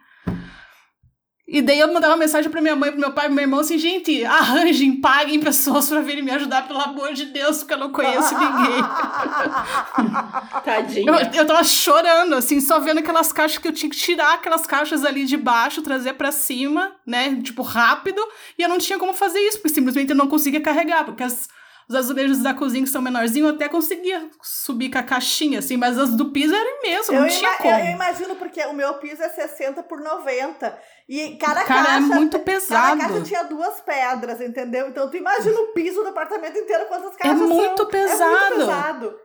E 1.47 1.61
daí 1.61 1.79
eu 1.79 1.93
mandava 1.93 2.17
mensagem 2.17 2.49
pra 2.49 2.59
minha 2.59 2.75
mãe, 2.75 2.89
pro 2.91 2.99
meu 2.99 3.11
pai, 3.13 3.25
pro 3.25 3.35
meu 3.35 3.43
irmão, 3.43 3.59
assim, 3.59 3.77
gente, 3.77 4.25
arranjem, 4.25 4.99
paguem 4.99 5.39
pessoas 5.39 5.87
pra 5.87 6.01
virem 6.01 6.23
me 6.23 6.31
ajudar, 6.31 6.67
pelo 6.67 6.81
amor 6.81 7.13
de 7.13 7.25
Deus, 7.25 7.57
porque 7.59 7.73
eu 7.75 7.77
não 7.77 7.91
conheço 7.91 8.33
ninguém. 8.35 8.81
Tadinha. 10.65 11.05
Eu, 11.11 11.41
eu 11.41 11.45
tava 11.47 11.63
chorando, 11.63 12.33
assim, 12.33 12.59
só 12.59 12.79
vendo 12.79 12.99
aquelas 12.99 13.31
caixas 13.31 13.57
que 13.59 13.67
eu 13.67 13.71
tinha 13.71 13.89
que 13.89 13.95
tirar 13.97 14.33
aquelas 14.33 14.65
caixas 14.65 15.05
ali 15.05 15.25
de 15.25 15.37
baixo, 15.37 15.81
trazer 15.81 16.13
pra 16.13 16.31
cima, 16.31 16.93
né? 17.05 17.39
Tipo, 17.43 17.61
rápido. 17.61 18.21
E 18.57 18.63
eu 18.63 18.69
não 18.69 18.77
tinha 18.79 18.97
como 18.97 19.13
fazer 19.13 19.39
isso, 19.39 19.57
porque 19.59 19.69
simplesmente 19.75 20.09
eu 20.09 20.15
não 20.15 20.27
conseguia 20.27 20.61
carregar, 20.61 21.03
porque 21.05 21.23
as- 21.23 21.47
os 21.87 21.95
azulejos 21.95 22.39
da 22.41 22.53
cozinha 22.53 22.83
que 22.83 22.89
são 22.89 23.01
menorzinhos, 23.01 23.49
eu 23.49 23.55
até 23.55 23.67
conseguia 23.69 24.29
subir 24.41 24.89
com 24.91 24.97
a 24.97 25.03
caixinha, 25.03 25.59
assim, 25.59 25.77
mas 25.77 25.97
as 25.97 26.09
do 26.11 26.31
piso 26.31 26.53
eram 26.55 26.79
imenso, 26.83 27.13
Eu, 27.13 27.21
não 27.21 27.27
tinha 27.27 27.57
como. 27.57 27.73
eu- 27.73 27.85
eu 27.85 27.91
imagino, 27.91 28.35
porque 28.35 28.61
o 28.65 28.73
meu 28.73 28.93
piso 28.95 29.21
é 29.21 29.29
60 29.29 29.83
por 29.83 29.99
90. 30.01 30.77
E 31.07 31.37
cada 31.37 31.63
Cara, 31.63 31.81
é 31.81 31.85
caixa. 31.85 31.99
muito 32.01 32.39
Cada 32.39 32.43
pesado. 32.43 32.99
caixa 33.01 33.21
tinha 33.21 33.43
duas 33.43 33.79
pedras, 33.81 34.41
entendeu? 34.41 34.87
Então 34.87 35.09
tu 35.09 35.17
imagina 35.17 35.59
o 35.59 35.67
piso 35.67 36.01
do 36.01 36.09
apartamento 36.09 36.57
inteiro, 36.57 36.85
quantas 36.87 37.15
caixas 37.15 37.39
muito 37.39 37.77
são. 37.77 37.87
É 37.87 37.91
pesado. 37.91 38.55
muito 38.55 38.55
pesado. 38.65 39.24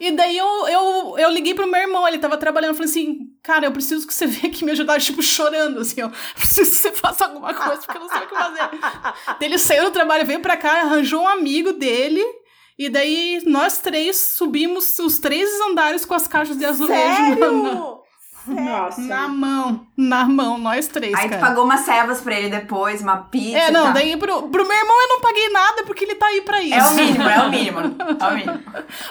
E 0.00 0.10
daí 0.12 0.38
eu, 0.38 0.66
eu, 0.66 1.18
eu 1.18 1.30
liguei 1.30 1.54
pro 1.54 1.70
meu 1.70 1.78
irmão, 1.78 2.08
ele 2.08 2.16
tava 2.16 2.38
trabalhando, 2.38 2.70
eu 2.70 2.74
falei 2.74 2.88
assim, 2.88 3.18
cara, 3.42 3.66
eu 3.66 3.72
preciso 3.72 4.06
que 4.06 4.14
você 4.14 4.26
venha 4.26 4.50
aqui 4.50 4.64
me 4.64 4.70
ajudar, 4.70 4.98
tipo, 5.02 5.22
chorando, 5.22 5.78
assim, 5.78 6.00
ó. 6.00 6.08
Preciso 6.34 6.70
que 6.70 6.76
você 6.76 6.92
faça 6.92 7.26
alguma 7.26 7.52
coisa, 7.52 7.82
porque 7.82 7.98
eu 7.98 8.00
não 8.00 8.08
sei 8.08 8.18
o 8.18 8.26
que 8.26 8.34
fazer. 8.34 8.70
Daí 9.38 9.48
ele 9.48 9.58
saiu 9.58 9.84
do 9.84 9.90
trabalho, 9.90 10.24
veio 10.24 10.40
pra 10.40 10.56
cá, 10.56 10.80
arranjou 10.80 11.22
um 11.22 11.28
amigo 11.28 11.74
dele, 11.74 12.24
e 12.78 12.88
daí 12.88 13.42
nós 13.44 13.76
três 13.76 14.16
subimos 14.16 14.98
os 14.98 15.18
três 15.18 15.50
andares 15.68 16.06
com 16.06 16.14
as 16.14 16.26
caixas 16.26 16.56
de 16.56 16.64
azulejo 16.64 17.16
Sério? 17.16 17.99
Nossa. 18.54 19.00
na 19.02 19.28
mão. 19.28 19.86
Na 19.96 20.24
mão, 20.24 20.56
nós 20.58 20.88
três, 20.88 21.14
Aí 21.14 21.28
tu 21.28 21.30
cara. 21.30 21.40
pagou 21.46 21.64
umas 21.64 21.80
cevas 21.80 22.20
pra 22.20 22.34
ele 22.38 22.48
depois, 22.48 23.02
uma 23.02 23.18
pizza. 23.18 23.58
É, 23.58 23.70
não, 23.70 23.92
daí 23.92 24.16
pro, 24.16 24.48
pro 24.48 24.66
meu 24.66 24.76
irmão 24.76 25.02
eu 25.02 25.08
não 25.08 25.20
paguei 25.20 25.48
nada 25.50 25.82
porque 25.84 26.04
ele 26.04 26.14
tá 26.14 26.26
aí 26.26 26.40
pra 26.40 26.62
isso. 26.62 26.74
É 26.74 26.86
o 26.88 26.94
mínimo, 26.94 27.28
é 27.28 27.40
o 27.40 27.50
mínimo. 27.50 27.78
É 28.18 28.24
o 28.26 28.34
mínimo. 28.34 28.60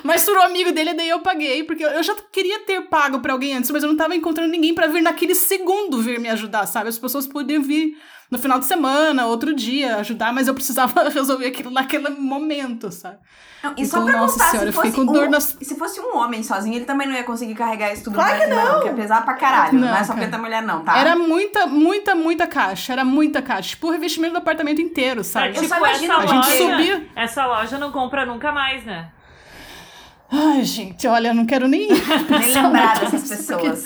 Mas 0.03 0.23
pro 0.23 0.41
amigo 0.41 0.71
dele, 0.71 0.93
daí 0.93 1.09
eu 1.09 1.19
paguei, 1.19 1.63
porque 1.63 1.83
eu 1.83 2.01
já 2.03 2.15
queria 2.31 2.59
ter 2.59 2.81
pago 2.87 3.19
pra 3.19 3.33
alguém 3.33 3.55
antes, 3.55 3.69
mas 3.71 3.83
eu 3.83 3.89
não 3.89 3.97
tava 3.97 4.15
encontrando 4.15 4.49
ninguém 4.51 4.73
pra 4.73 4.87
vir 4.87 5.01
naquele 5.01 5.35
segundo 5.35 6.01
vir 6.01 6.19
me 6.19 6.29
ajudar, 6.29 6.65
sabe? 6.65 6.89
As 6.89 6.97
pessoas 6.97 7.27
podiam 7.27 7.61
vir 7.61 7.95
no 8.30 8.38
final 8.38 8.59
de 8.59 8.65
semana, 8.65 9.25
outro 9.25 9.55
dia, 9.55 9.97
ajudar, 9.97 10.32
mas 10.34 10.47
eu 10.47 10.53
precisava 10.53 11.07
resolver 11.09 11.47
aquilo 11.47 11.71
naquele 11.71 12.09
momento, 12.09 12.91
sabe? 12.91 13.17
Não, 13.61 13.73
e 13.77 13.86
só 13.86 13.97
Então, 13.97 14.05
pra 14.05 14.19
nossa 14.21 14.39
senhora, 14.51 14.71
se 14.71 14.77
eu 14.77 14.82
fiquei 14.84 14.91
fosse, 14.91 15.05
com 15.05 15.11
dor 15.13 15.27
um, 15.27 15.32
nas- 15.32 15.57
se 15.61 15.75
fosse 15.75 15.99
um 15.99 16.15
homem 16.17 16.41
sozinho, 16.41 16.75
ele 16.77 16.86
também 16.86 17.05
não 17.07 17.13
ia 17.13 17.23
conseguir 17.25 17.55
carregar 17.55 17.91
isso 17.91 18.05
tudo 18.05 18.13
Claro 18.15 18.39
que 18.39 18.47
não. 18.47 18.73
porque 18.75 18.89
pesar 18.91 19.25
pra 19.25 19.34
caralho. 19.34 19.73
Não, 19.77 19.88
Não, 19.89 19.95
é 19.97 20.03
só 20.03 20.13
cara. 20.13 20.21
porque 20.21 20.36
é 20.36 20.38
mulher, 20.39 20.61
não, 20.63 20.82
tá? 20.82 20.97
Era 20.97 21.13
muita, 21.17 21.67
muita, 21.67 22.15
muita 22.15 22.47
caixa, 22.47 22.93
era 22.93 23.03
muita 23.03 23.41
caixa. 23.41 23.71
Tipo 23.71 23.88
o 23.88 23.91
revestimento 23.91 24.32
do 24.34 24.38
apartamento 24.38 24.82
inteiro, 24.82 25.19
Tá, 25.21 25.23
sabe? 25.25 25.49
eu 25.49 25.53
tipo, 25.55 25.67
só 25.67 25.77
imagino 25.77 26.13
essa 26.13 26.23
a 26.23 26.25
gente 26.25 26.45
loja, 26.45 26.57
subia- 26.71 27.07
essa 27.17 27.45
loja 27.47 27.77
não 27.77 27.91
compra 27.91 28.25
nunca 28.25 28.49
mais, 28.53 28.86
né? 28.86 29.09
Ai, 30.32 30.63
gente, 30.63 31.07
olha, 31.07 31.30
eu 31.30 31.34
não 31.34 31.45
quero 31.45 31.67
nem. 31.67 31.88
Nem 32.30 32.53
lembrar 32.53 32.99
dessas 32.99 33.27
pessoas. 33.27 33.86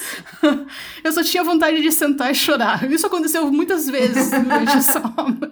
Eu 1.04 1.12
só 1.12 1.24
tinha 1.24 1.44
vontade 1.44 1.82
de 1.82 1.92
sentar 1.92 2.32
e 2.32 2.36
chorar. 2.36 2.84
Isso 2.92 3.08
aconteceu 3.08 3.50
muitas 3.52 3.90
vezes 3.90 4.30
durante 4.30 4.78
essa 4.78 5.00
obra. 5.00 5.50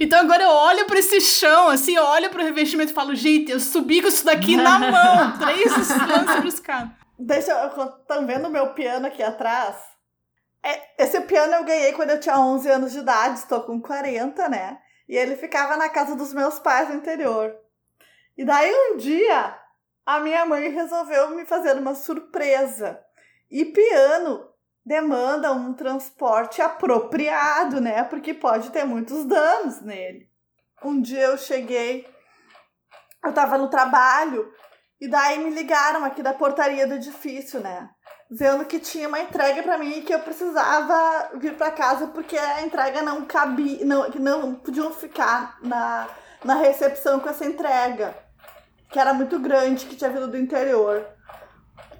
Então 0.00 0.20
agora 0.20 0.44
eu 0.44 0.50
olho 0.50 0.86
pra 0.86 0.98
esse 0.98 1.20
chão, 1.20 1.68
assim, 1.68 1.96
eu 1.96 2.04
olho 2.04 2.30
pro 2.30 2.44
revestimento 2.44 2.92
e 2.92 2.94
falo, 2.94 3.14
gente, 3.14 3.50
eu 3.50 3.58
subi 3.58 4.00
com 4.00 4.06
isso 4.08 4.24
daqui 4.24 4.56
na 4.56 4.78
mão. 4.78 5.38
Três 5.38 5.70
lances 5.70 6.32
sobre 6.32 6.48
escada. 6.48 6.90
Deixa 7.18 7.50
eu. 7.50 7.66
Estão 7.66 8.24
vendo 8.24 8.46
o 8.46 8.50
meu 8.50 8.68
piano 8.74 9.06
aqui 9.06 9.22
atrás? 9.22 9.74
É, 10.64 11.02
esse 11.02 11.20
piano 11.22 11.54
eu 11.54 11.64
ganhei 11.64 11.92
quando 11.92 12.10
eu 12.10 12.20
tinha 12.20 12.38
11 12.38 12.68
anos 12.68 12.92
de 12.92 12.98
idade, 12.98 13.38
estou 13.38 13.62
com 13.62 13.80
40, 13.80 14.48
né? 14.48 14.78
E 15.08 15.16
ele 15.16 15.36
ficava 15.36 15.76
na 15.76 15.88
casa 15.88 16.14
dos 16.14 16.32
meus 16.32 16.58
pais 16.58 16.88
no 16.88 16.96
interior. 16.96 17.52
E 18.36 18.44
daí 18.44 18.70
um 18.72 18.96
dia, 18.96 19.56
a 20.08 20.20
minha 20.20 20.46
mãe 20.46 20.70
resolveu 20.70 21.36
me 21.36 21.44
fazer 21.44 21.76
uma 21.76 21.94
surpresa. 21.94 22.98
E 23.50 23.66
piano 23.66 24.48
demanda 24.82 25.52
um 25.52 25.74
transporte 25.74 26.62
apropriado, 26.62 27.78
né? 27.78 28.02
Porque 28.04 28.32
pode 28.32 28.70
ter 28.70 28.84
muitos 28.84 29.26
danos 29.26 29.82
nele. 29.82 30.26
Um 30.82 30.98
dia 31.02 31.24
eu 31.24 31.36
cheguei, 31.36 32.08
eu 33.22 33.34
tava 33.34 33.58
no 33.58 33.68
trabalho, 33.68 34.50
e 34.98 35.06
daí 35.06 35.40
me 35.40 35.50
ligaram 35.50 36.02
aqui 36.02 36.22
da 36.22 36.32
portaria 36.32 36.86
do 36.86 36.94
edifício, 36.94 37.60
né? 37.60 37.90
Dizendo 38.30 38.64
que 38.64 38.78
tinha 38.78 39.08
uma 39.08 39.20
entrega 39.20 39.62
para 39.62 39.76
mim 39.76 39.98
e 39.98 40.02
que 40.02 40.14
eu 40.14 40.20
precisava 40.20 41.36
vir 41.36 41.54
para 41.54 41.70
casa 41.70 42.06
porque 42.06 42.38
a 42.38 42.62
entrega 42.62 43.02
não 43.02 43.26
cabia, 43.26 43.84
não, 43.84 44.10
que 44.10 44.18
não 44.18 44.54
podiam 44.54 44.90
ficar 44.90 45.58
na, 45.62 46.08
na 46.42 46.54
recepção 46.54 47.20
com 47.20 47.28
essa 47.28 47.44
entrega, 47.44 48.27
que 48.90 48.98
era 48.98 49.12
muito 49.14 49.38
grande, 49.38 49.86
que 49.86 49.96
tinha 49.96 50.10
vindo 50.10 50.28
do 50.28 50.36
interior. 50.38 51.04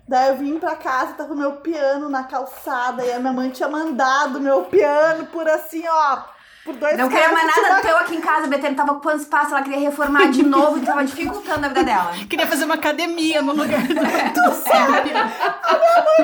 Daí 0.09 0.29
eu 0.31 0.37
vim 0.37 0.59
pra 0.59 0.75
casa, 0.75 1.13
tava 1.13 1.35
o 1.35 1.37
meu 1.37 1.57
piano 1.57 2.09
na 2.09 2.25
calçada 2.25 3.05
e 3.05 3.13
a 3.13 3.19
minha 3.19 3.33
mãe 3.33 3.51
tinha 3.51 3.69
mandado 3.69 4.41
meu 4.41 4.65
piano 4.65 5.27
por 5.27 5.47
assim, 5.47 5.85
ó, 5.87 6.23
por 6.65 6.75
dois 6.77 6.97
Não 6.97 7.11
queria 7.11 7.29
mais 7.31 7.47
nada 7.47 7.75
tipo, 7.77 7.87
teu 7.89 7.97
aqui 7.99 8.17
em 8.17 8.21
casa, 8.23 8.47
Betânia 8.47 8.75
tava 8.75 8.93
ocupando 8.93 9.21
espaço, 9.21 9.51
ela 9.51 9.63
queria 9.63 9.81
reformar 9.81 10.31
de 10.31 10.43
novo, 10.49 10.81
que 10.81 10.87
tava 10.87 11.05
dificultando 11.05 11.67
a 11.67 11.69
vida 11.69 11.85
dela. 11.85 12.13
Queria 12.29 12.47
fazer 12.47 12.65
uma 12.65 12.77
academia 12.77 13.43
no 13.43 13.53
lugar 13.53 13.87
do, 13.87 13.99
É. 13.99 14.31
do 14.31 14.55
Sérgio. 14.55 15.15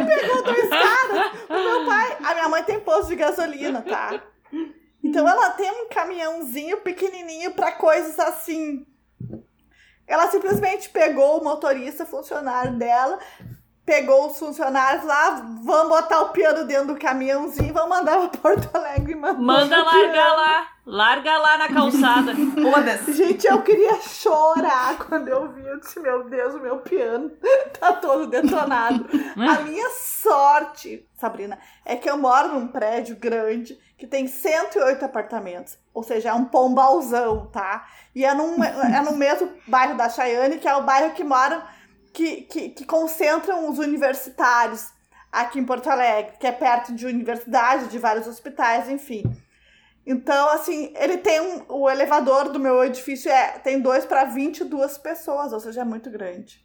pegou 0.06 0.42
dois 0.44 0.68
caras. 0.70 1.32
O 1.50 1.52
meu 1.52 1.84
pai. 1.86 2.16
A 2.24 2.34
minha 2.34 2.48
mãe 2.48 2.62
tem 2.62 2.80
posto 2.80 3.08
de 3.08 3.16
gasolina, 3.16 3.82
tá? 3.82 4.18
Então 5.02 5.28
ela 5.28 5.50
tem 5.50 5.70
um 5.70 5.88
caminhãozinho 5.90 6.78
pequenininho 6.78 7.52
pra 7.52 7.72
coisas 7.72 8.18
assim. 8.18 8.86
Ela 10.06 10.30
simplesmente 10.30 10.88
pegou 10.90 11.40
o 11.40 11.44
motorista, 11.44 12.04
funcionário 12.04 12.76
dela, 12.76 13.18
pegou 13.84 14.28
os 14.28 14.38
funcionários 14.38 15.04
lá, 15.04 15.42
vamos 15.62 15.88
botar 15.88 16.22
o 16.22 16.28
piano 16.30 16.64
dentro 16.64 16.94
do 16.94 17.00
caminhãozinho 17.00 17.68
e 17.68 17.72
vamos 17.72 17.90
mandar 17.90 18.28
pra 18.28 18.40
Porto 18.40 18.74
Alegre 18.74 19.12
e 19.12 19.16
mandar 19.16 19.40
Manda 19.40 19.82
largar 19.82 20.34
lá. 20.34 20.66
Larga 20.86 21.38
lá 21.38 21.56
na 21.56 21.68
calçada. 21.68 22.32
Foda-se. 22.60 23.14
Gente, 23.14 23.46
eu 23.46 23.62
queria 23.62 24.00
chorar 24.02 24.98
quando 24.98 25.28
eu 25.28 25.50
vi. 25.50 25.66
Eu 25.66 25.80
disse, 25.80 25.98
meu 25.98 26.24
Deus, 26.24 26.54
o 26.54 26.60
meu 26.60 26.78
piano 26.78 27.30
tá 27.78 27.92
todo 27.94 28.26
detonado. 28.26 29.06
A 29.36 29.62
minha 29.62 29.88
sorte, 29.90 31.08
Sabrina, 31.14 31.58
é 31.86 31.96
que 31.96 32.08
eu 32.08 32.18
moro 32.18 32.48
num 32.48 32.68
prédio 32.68 33.16
grande 33.16 33.78
que 33.96 34.06
tem 34.06 34.26
108 34.26 35.04
apartamentos. 35.04 35.78
Ou 35.94 36.02
seja, 36.02 36.30
é 36.30 36.34
um 36.34 36.44
pombalzão, 36.44 37.46
tá? 37.46 37.86
E 38.14 38.24
é, 38.24 38.34
num, 38.34 38.62
é 38.62 39.00
no 39.00 39.12
mesmo 39.12 39.50
bairro 39.66 39.96
da 39.96 40.10
Chayane, 40.10 40.58
que 40.58 40.68
é 40.68 40.76
o 40.76 40.82
bairro 40.82 41.14
que 41.14 41.24
moram, 41.24 41.62
que, 42.14 42.42
que, 42.42 42.68
que 42.70 42.84
concentram 42.86 43.68
os 43.68 43.78
universitários 43.78 44.92
aqui 45.30 45.58
em 45.58 45.64
Porto 45.64 45.90
Alegre, 45.90 46.36
que 46.38 46.46
é 46.46 46.52
perto 46.52 46.94
de 46.94 47.04
universidade, 47.04 47.88
de 47.88 47.98
vários 47.98 48.28
hospitais, 48.28 48.88
enfim. 48.88 49.24
Então, 50.06 50.48
assim, 50.50 50.94
ele 50.96 51.18
tem 51.18 51.40
um. 51.40 51.64
O 51.68 51.90
elevador 51.90 52.50
do 52.50 52.60
meu 52.60 52.84
edifício 52.84 53.30
é, 53.30 53.58
tem 53.58 53.80
dois 53.80 54.06
para 54.06 54.24
22 54.24 54.96
pessoas, 54.98 55.52
ou 55.52 55.58
seja, 55.58 55.80
é 55.80 55.84
muito 55.84 56.08
grande. 56.08 56.64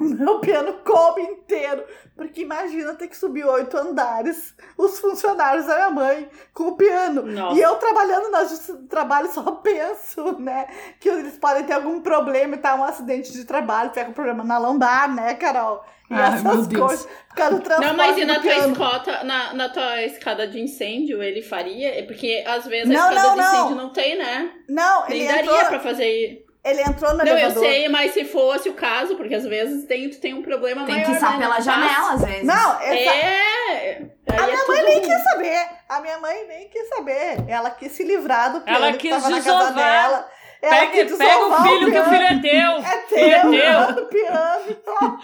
O 0.00 0.04
meu 0.08 0.38
piano 0.40 0.72
coube 0.84 1.20
inteiro. 1.20 1.84
Porque 2.16 2.40
imagina 2.42 2.94
ter 2.94 3.08
que 3.08 3.16
subir 3.16 3.44
oito 3.46 3.76
andares, 3.76 4.54
os 4.76 4.98
funcionários 4.98 5.66
da 5.66 5.74
minha 5.76 5.90
mãe 5.90 6.28
com 6.52 6.64
o 6.68 6.76
piano. 6.76 7.22
Nossa. 7.22 7.56
E 7.58 7.62
eu 7.62 7.76
trabalhando 7.76 8.30
na 8.30 8.44
justiça 8.44 8.74
do 8.76 8.88
trabalho 8.88 9.30
só 9.30 9.42
penso, 9.62 10.38
né? 10.38 10.66
Que 10.98 11.08
eles 11.08 11.36
podem 11.38 11.64
ter 11.64 11.74
algum 11.74 12.00
problema 12.00 12.56
e 12.56 12.58
tá 12.58 12.74
um 12.74 12.84
acidente 12.84 13.32
de 13.32 13.44
trabalho, 13.44 13.90
pega 13.90 14.10
um 14.10 14.14
problema 14.14 14.42
na 14.42 14.58
lombar, 14.58 15.14
né, 15.14 15.34
Carol? 15.34 15.84
E 16.10 16.14
Ai, 16.14 16.42
meu 16.42 16.50
essas 16.52 16.66
Deus. 16.66 16.82
coisas. 16.86 17.06
Por 17.28 17.36
causa 17.36 17.56
do 17.56 17.62
transporte 17.62 17.88
Não, 17.90 17.96
mas 17.96 18.18
e 18.18 18.24
na 18.24 18.40
tua, 18.40 18.56
escota, 18.56 19.24
na, 19.24 19.54
na 19.54 19.68
tua 19.68 20.02
escada 20.02 20.46
de 20.48 20.60
incêndio 20.60 21.22
ele 21.22 21.40
faria? 21.40 22.00
É 22.00 22.02
Porque 22.02 22.42
às 22.46 22.66
vezes 22.66 22.88
Não, 22.88 23.08
a 23.08 23.14
escada 23.14 23.28
não, 23.28 23.34
de 23.34 23.40
não. 23.40 23.54
incêndio 23.54 23.76
não 23.76 23.92
tem, 23.92 24.18
né? 24.18 24.52
Não, 24.68 25.06
ele 25.08 25.18
Nem 25.20 25.28
daria 25.28 25.42
entrou, 25.42 25.66
pra 25.66 25.80
fazer. 25.80 26.44
Ele 26.64 26.82
entrou 26.82 27.12
no 27.12 27.18
Não, 27.18 27.26
eu 27.26 27.32
elevador. 27.38 27.62
sei, 27.64 27.88
mas 27.88 28.12
se 28.12 28.24
fosse 28.24 28.68
o 28.68 28.74
caso, 28.74 29.16
porque 29.16 29.34
às 29.34 29.44
vezes 29.44 29.86
tem, 29.86 30.10
tu 30.10 30.20
tem 30.20 30.34
um 30.34 30.42
problema 30.42 30.84
Tem 30.84 30.96
maior. 30.96 31.06
que 31.10 31.18
sair 31.18 31.32
né? 31.32 31.38
pela 31.38 31.54
Não 31.56 31.62
janela, 31.62 32.12
às 32.12 32.24
vezes. 32.24 32.44
Não, 32.44 32.80
essa, 32.80 32.92
É! 33.14 34.02
A 34.28 34.42
minha 34.46 34.66
mãe 34.68 34.82
nem 34.84 35.00
quis 35.00 35.22
saber. 35.24 35.66
A 35.88 36.00
minha 36.00 36.18
mãe 36.18 36.46
nem 36.46 36.68
quis 36.68 36.88
saber. 36.88 37.44
Ela 37.48 37.70
quis 37.70 37.90
se 37.92 38.04
livrar 38.04 38.52
do 38.52 38.60
piano 38.60 38.78
Ela 38.84 38.92
que 38.92 38.98
quis 38.98 39.10
tava 39.10 39.28
na 39.30 39.36
desovar. 39.38 39.60
casa 39.60 39.72
dela. 39.74 40.28
Ela 40.62 40.76
Pega, 40.76 40.92
quis 40.92 41.16
pega 41.16 41.46
o 41.46 41.62
filho, 41.62 41.90
que 41.90 41.98
o 41.98 42.04
filho 42.04 42.22
é 42.22 42.38
teu. 42.38 42.70
É 42.76 43.06
Filho 43.08 43.24
é 43.24 43.40
teu, 43.40 43.50
teu. 43.94 44.02
o 44.04 44.06
piano. 44.08 45.18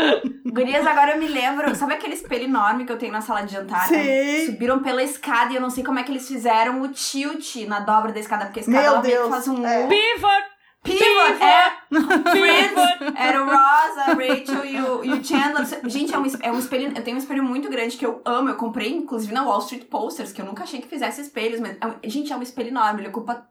Gurias, 0.47 0.87
agora 0.87 1.13
eu 1.13 1.19
me 1.19 1.29
lembro. 1.29 1.75
Sabe 1.75 1.93
aquele 1.93 2.15
espelho 2.15 2.45
enorme 2.45 2.87
que 2.87 2.93
eu 2.93 2.99
tenho 2.99 3.13
na 3.13 3.21
sala 3.21 3.43
de 3.43 3.53
jantar? 3.53 3.91
né? 3.91 4.03
Sim. 4.03 4.47
Subiram 4.47 4.83
pela 4.83 5.03
escada 5.03 5.53
e 5.53 5.57
eu 5.57 5.61
não 5.61 5.69
sei 5.71 5.85
como 5.85 5.99
é 5.99 6.03
que 6.03 6.11
eles 6.11 6.27
fizeram 6.27 6.81
o 6.81 6.89
tilt 6.89 7.55
na 7.67 7.81
dobra 7.81 8.13
da 8.13 8.19
escada, 8.21 8.47
porque 8.47 8.61
a 8.61 8.63
escada 8.63 8.81
Meu 8.81 8.93
ela 8.93 9.03
meio 9.03 9.13
que 9.15 9.19
Deus, 9.21 9.31
faz 9.31 9.49
um 9.49 9.67
é. 9.67 9.85
U. 9.85 9.89
Pivot, 9.89 10.45
Pivot, 10.87 11.43
é. 11.43 11.71
pivot. 12.33 13.17
Era 13.19 13.43
o 13.43 13.47
Ross, 13.47 13.99
a 13.99 14.05
Rachel 14.15 14.65
e 14.65 14.81
o, 14.81 15.05
e 15.05 15.13
o 15.13 15.25
Chandler. 15.25 15.67
Gente, 15.89 16.15
é 16.15 16.19
um, 16.19 16.25
é 16.43 16.53
um 16.53 16.59
espelho. 16.59 16.93
Eu 16.97 17.03
tenho 17.03 17.17
um 17.17 17.21
espelho 17.21 17.43
muito 17.45 17.69
grande 17.69 17.97
que 17.97 18.07
eu 18.07 18.21
amo. 18.25 18.49
Eu 18.49 18.57
comprei, 18.57 18.93
inclusive, 18.93 19.33
na 19.35 19.43
Wall 19.45 19.59
Street 19.61 19.85
Posters, 19.87 20.33
que 20.33 20.41
eu 20.41 20.47
nunca 20.47 20.63
achei 20.65 20.81
que 20.81 20.89
fizesse 20.89 21.21
espelhos, 21.21 21.61
mas. 21.61 21.77
é 21.81 21.87
um- 21.87 21.97
gente, 22.11 22.33
é 22.33 22.37
um 22.37 22.43
espelho 22.43 22.69
enorme. 22.69 23.01
Ele 23.01 23.09
ocupa 23.09 23.47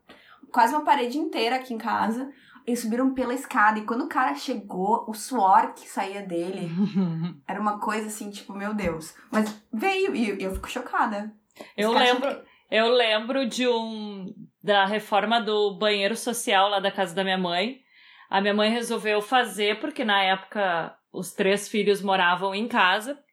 quase 0.52 0.74
uma 0.74 0.84
parede 0.84 1.18
inteira 1.18 1.58
aqui 1.58 1.74
em 1.74 1.78
casa. 1.78 2.30
Eles 2.66 2.80
subiram 2.80 3.14
pela 3.14 3.34
escada 3.34 3.78
e 3.78 3.84
quando 3.84 4.06
o 4.06 4.10
cara 4.10 4.34
chegou, 4.34 5.06
o 5.08 5.14
suor 5.14 5.74
que 5.76 5.88
saía 5.88 6.24
dele 6.24 6.68
era 7.48 7.62
uma 7.62 7.78
coisa 7.80 8.08
assim, 8.08 8.32
tipo, 8.32 8.54
meu 8.54 8.74
Deus. 8.74 9.14
Mas 9.32 9.54
veio 9.72 10.16
e 10.16 10.42
eu 10.42 10.52
fico 10.56 10.68
chocada. 10.68 11.32
Eu 11.78 11.92
Os 11.92 11.96
lembro, 11.96 12.42
eu 12.72 12.88
lembro 12.90 13.48
de 13.48 13.68
um 13.68 14.34
da 14.66 14.84
reforma 14.84 15.40
do 15.40 15.78
banheiro 15.78 16.16
social 16.16 16.70
lá 16.70 16.80
da 16.80 16.92
casa 16.92 17.14
da 17.14 17.24
minha 17.24 17.38
mãe. 17.38 17.82
A 18.28 18.42
minha 18.42 18.54
mãe 18.54 18.72
resolveu 18.72 19.22
fazer 19.22 19.80
porque 19.80 20.04
na 20.04 20.24
época 20.24 20.98
os 21.14 21.34
três 21.34 21.70
filhos 21.70 22.02
moravam 22.02 22.56
em 22.56 22.68
casa. 22.68 23.24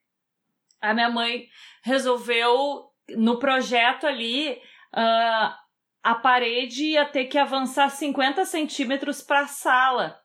A 0.78 0.92
minha 0.92 1.08
mãe 1.08 1.48
resolveu 1.82 2.84
no 3.16 3.38
projeto 3.38 4.06
ali 4.06 4.60
ah, 4.92 5.58
a 6.02 6.14
parede 6.16 6.84
ia 6.88 7.06
ter 7.06 7.24
que 7.24 7.38
avançar 7.38 7.88
50 7.88 8.44
centímetros 8.44 9.22
para 9.22 9.40
a 9.40 9.46
sala. 9.46 10.21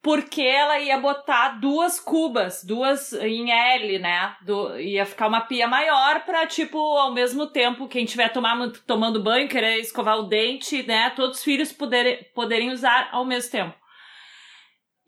Porque 0.00 0.42
ela 0.42 0.78
ia 0.78 0.96
botar 0.98 1.58
duas 1.60 1.98
cubas, 1.98 2.62
duas 2.64 3.12
em 3.14 3.50
L, 3.50 3.98
né? 3.98 4.36
Do, 4.42 4.78
ia 4.78 5.04
ficar 5.04 5.26
uma 5.26 5.40
pia 5.40 5.66
maior 5.66 6.24
pra, 6.24 6.46
tipo, 6.46 6.78
ao 6.78 7.12
mesmo 7.12 7.48
tempo, 7.48 7.88
quem 7.88 8.06
tomar, 8.32 8.56
tomando 8.86 9.22
banho, 9.22 9.48
querer 9.48 9.78
escovar 9.78 10.18
o 10.18 10.28
dente, 10.28 10.84
né? 10.84 11.10
Todos 11.10 11.38
os 11.38 11.44
filhos 11.44 11.72
poderem, 11.72 12.24
poderem 12.32 12.70
usar 12.70 13.08
ao 13.10 13.24
mesmo 13.24 13.50
tempo. 13.50 13.74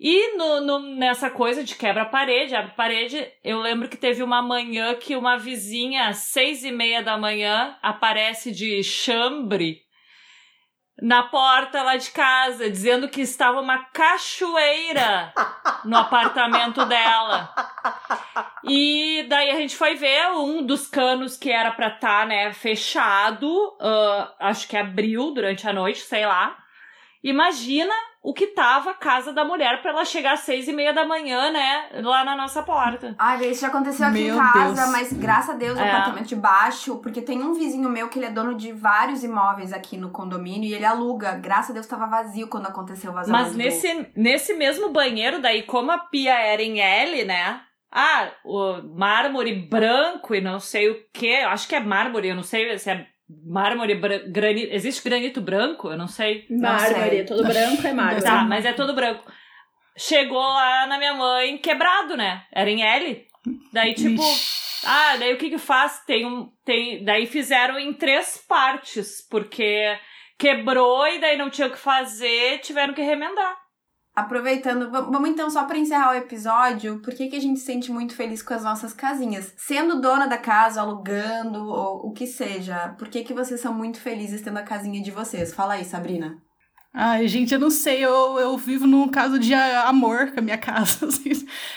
E 0.02 0.34
no, 0.36 0.60
no- 0.62 0.96
nessa 0.96 1.30
coisa 1.30 1.62
de 1.62 1.76
quebra-parede, 1.76 2.56
abre-parede, 2.56 3.30
eu 3.44 3.60
lembro 3.60 3.86
que 3.86 3.98
teve 3.98 4.22
uma 4.22 4.40
manhã 4.42 4.94
que 4.94 5.14
uma 5.14 5.36
vizinha, 5.36 6.08
às 6.08 6.16
seis 6.16 6.64
e 6.64 6.72
meia 6.72 7.02
da 7.02 7.18
manhã, 7.18 7.76
aparece 7.82 8.50
de 8.50 8.82
chambre 8.82 9.82
na 11.00 11.22
porta 11.22 11.82
lá 11.82 11.96
de 11.96 12.10
casa, 12.10 12.70
dizendo 12.70 13.08
que 13.08 13.22
estava 13.22 13.60
uma 13.60 13.84
cachoeira 13.86 15.32
no 15.84 15.96
apartamento 15.96 16.84
dela. 16.84 17.52
E 18.64 19.24
daí 19.28 19.50
a 19.50 19.56
gente 19.56 19.76
foi 19.76 19.94
ver 19.94 20.30
um 20.32 20.64
dos 20.64 20.86
canos 20.86 21.36
que 21.36 21.50
era 21.50 21.70
pra 21.70 21.88
estar, 21.88 22.26
né, 22.26 22.52
fechado, 22.52 23.76
ah, 23.80 24.32
acho 24.40 24.68
que 24.68 24.76
abriu 24.76 25.32
durante 25.32 25.66
a 25.68 25.72
noite, 25.72 26.00
sei 26.00 26.26
lá. 26.26 26.59
Imagina 27.22 27.92
o 28.22 28.34
que 28.34 28.48
tava 28.48 28.90
a 28.90 28.94
casa 28.94 29.32
da 29.32 29.44
mulher 29.44 29.80
pra 29.80 29.92
ela 29.92 30.04
chegar 30.04 30.32
às 30.34 30.40
seis 30.40 30.68
e 30.68 30.72
meia 30.72 30.92
da 30.92 31.06
manhã, 31.06 31.50
né, 31.50 31.88
lá 32.02 32.22
na 32.22 32.36
nossa 32.36 32.62
porta. 32.62 33.14
Ah, 33.18 33.36
isso 33.42 33.62
já 33.62 33.68
aconteceu 33.68 34.06
aqui 34.06 34.24
Meu 34.24 34.34
em 34.34 34.38
casa, 34.38 34.74
Deus. 34.74 34.90
mas 34.90 35.12
graças 35.14 35.50
a 35.54 35.58
Deus 35.58 35.78
o 35.78 35.82
É. 35.82 35.90
apartamento 35.90 36.26
de 36.28 36.36
baixo, 36.36 36.96
porque 37.02 37.22
tem 37.22 37.42
um 37.42 37.54
vizinho 37.54 37.88
meu 37.88 38.08
que 38.08 38.18
ele 38.18 38.26
é 38.26 38.30
dono 38.30 38.54
de 38.54 38.72
vários 38.72 39.24
imóveis 39.24 39.72
aqui 39.72 39.96
no 39.96 40.10
condomínio 40.10 40.68
e 40.68 40.74
ele 40.74 40.84
aluga. 40.84 41.32
Graças 41.36 41.70
a 41.70 41.74
Deus 41.74 41.86
tava 41.86 42.06
vazio 42.06 42.48
quando 42.48 42.66
aconteceu 42.66 43.10
o 43.10 43.14
vazamento. 43.14 43.44
Mas 43.46 43.56
nesse, 43.56 44.06
nesse 44.14 44.52
mesmo 44.54 44.90
banheiro, 44.90 45.40
daí, 45.40 45.62
como 45.62 45.90
a 45.90 45.98
pia 45.98 46.34
era 46.38 46.62
em 46.62 46.78
L, 46.80 47.24
né? 47.24 47.60
Ah, 47.90 48.30
o 48.44 48.82
mármore 48.96 49.54
branco 49.68 50.34
e 50.34 50.40
não 50.40 50.60
sei 50.60 50.90
o 50.90 50.96
que. 51.12 51.36
Acho 51.36 51.66
que 51.66 51.74
é 51.74 51.80
mármore, 51.80 52.28
eu 52.28 52.36
não 52.36 52.42
sei 52.42 52.78
se 52.78 52.90
é 52.90 53.06
mármore, 53.44 53.94
granito. 54.30 54.72
Existe 54.72 55.02
granito 55.02 55.40
branco? 55.40 55.88
Eu 55.88 55.98
não 55.98 56.08
sei. 56.08 56.46
Mármore, 56.50 57.24
todo 57.24 57.42
branco 57.44 57.86
é 57.86 57.92
mármore. 57.92 58.22
Tá, 58.22 58.44
mas 58.44 58.64
é 58.64 58.72
todo 58.72 58.94
branco. 58.94 59.30
Chegou 59.96 60.38
lá 60.38 60.86
na 60.86 60.98
minha 60.98 61.14
mãe 61.14 61.58
quebrado, 61.58 62.16
né? 62.16 62.44
Era 62.52 62.70
em 62.70 62.82
L. 62.82 63.26
Daí, 63.72 63.94
tipo, 63.94 64.22
Ixi. 64.22 64.86
ah, 64.86 65.16
daí 65.18 65.34
o 65.34 65.38
que 65.38 65.50
que 65.50 65.58
faz? 65.58 66.02
Tem 66.06 66.26
um. 66.26 66.50
Tem, 66.64 67.04
daí 67.04 67.26
fizeram 67.26 67.78
em 67.78 67.92
três 67.92 68.36
partes, 68.48 69.26
porque 69.30 69.98
quebrou 70.38 71.06
e 71.06 71.18
daí 71.18 71.36
não 71.36 71.50
tinha 71.50 71.68
o 71.68 71.70
que 71.70 71.78
fazer, 71.78 72.58
tiveram 72.60 72.94
que 72.94 73.02
remendar. 73.02 73.59
Aproveitando, 74.20 74.90
va- 74.90 75.00
vamos 75.02 75.28
então 75.30 75.48
só 75.50 75.64
para 75.64 75.78
encerrar 75.78 76.10
o 76.10 76.14
episódio, 76.14 77.00
por 77.02 77.14
que, 77.14 77.28
que 77.28 77.36
a 77.36 77.40
gente 77.40 77.58
se 77.60 77.66
sente 77.66 77.90
muito 77.90 78.14
feliz 78.14 78.42
com 78.42 78.54
as 78.54 78.62
nossas 78.64 78.92
casinhas? 78.92 79.52
Sendo 79.56 80.00
dona 80.00 80.26
da 80.26 80.38
casa, 80.38 80.80
alugando, 80.80 81.58
ou 81.64 82.08
o 82.08 82.12
que 82.12 82.26
seja, 82.26 82.94
por 82.98 83.08
que, 83.08 83.22
que 83.24 83.34
vocês 83.34 83.60
são 83.60 83.72
muito 83.74 84.00
felizes 84.00 84.42
tendo 84.42 84.58
a 84.58 84.62
casinha 84.62 85.02
de 85.02 85.10
vocês? 85.10 85.52
Fala 85.54 85.74
aí, 85.74 85.84
Sabrina. 85.84 86.36
Ai, 86.92 87.28
gente, 87.28 87.54
eu 87.54 87.60
não 87.60 87.70
sei, 87.70 88.04
eu, 88.04 88.36
eu 88.40 88.56
vivo 88.58 88.84
num 88.84 89.06
caso 89.08 89.38
de 89.38 89.54
a- 89.54 89.88
amor 89.88 90.32
com 90.32 90.40
a 90.40 90.42
minha 90.42 90.58
casa. 90.58 91.06
assim. 91.06 91.30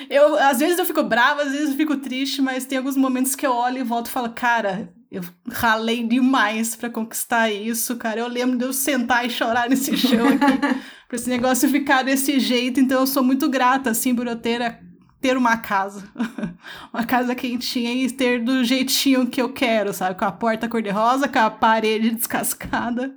Eu, 0.10 0.36
às 0.40 0.58
vezes 0.60 0.80
eu 0.80 0.86
fico 0.86 1.04
brava, 1.04 1.44
às 1.44 1.52
vezes 1.52 1.70
eu 1.70 1.76
fico 1.78 1.98
triste, 1.98 2.42
mas 2.42 2.66
tem 2.66 2.80
alguns 2.80 2.98
momentos 2.98 3.36
que 3.36 3.46
eu 3.46 3.54
olho 3.54 3.78
e 3.78 3.84
volto 3.84 4.08
e 4.08 4.12
falo, 4.12 4.32
cara, 4.32 4.92
eu 5.12 5.22
ralei 5.52 6.04
demais 6.08 6.76
pra 6.76 6.90
conquistar 6.90 7.52
isso, 7.52 7.96
cara. 7.98 8.22
Eu 8.22 8.28
lembro 8.28 8.58
de 8.58 8.66
eu 8.66 8.74
sentar 8.74 9.24
e 9.24 9.30
chorar 9.30 9.70
nesse 9.70 9.96
chão 9.96 10.26
aqui, 10.30 10.82
pra 11.14 11.20
esse 11.20 11.30
negócio 11.30 11.70
ficar 11.70 12.02
desse 12.02 12.40
jeito, 12.40 12.80
então 12.80 13.02
eu 13.02 13.06
sou 13.06 13.24
muito 13.24 13.48
grata, 13.48 13.92
assim, 13.92 14.16
por 14.16 14.26
eu 14.26 14.36
ter, 14.36 14.80
ter 15.22 15.38
uma 15.38 15.58
casa. 15.58 16.10
uma 16.92 17.04
casa 17.04 17.36
quentinha 17.36 17.94
e 17.94 18.10
ter 18.10 18.44
do 18.44 18.64
jeitinho 18.64 19.28
que 19.28 19.40
eu 19.40 19.54
quero, 19.54 19.94
sabe? 19.94 20.18
Com 20.18 20.26
a 20.26 20.32
porta 20.32 20.68
cor-de-rosa, 20.68 21.28
com 21.28 21.38
a 21.38 21.52
parede 21.52 22.10
descascada. 22.18 23.16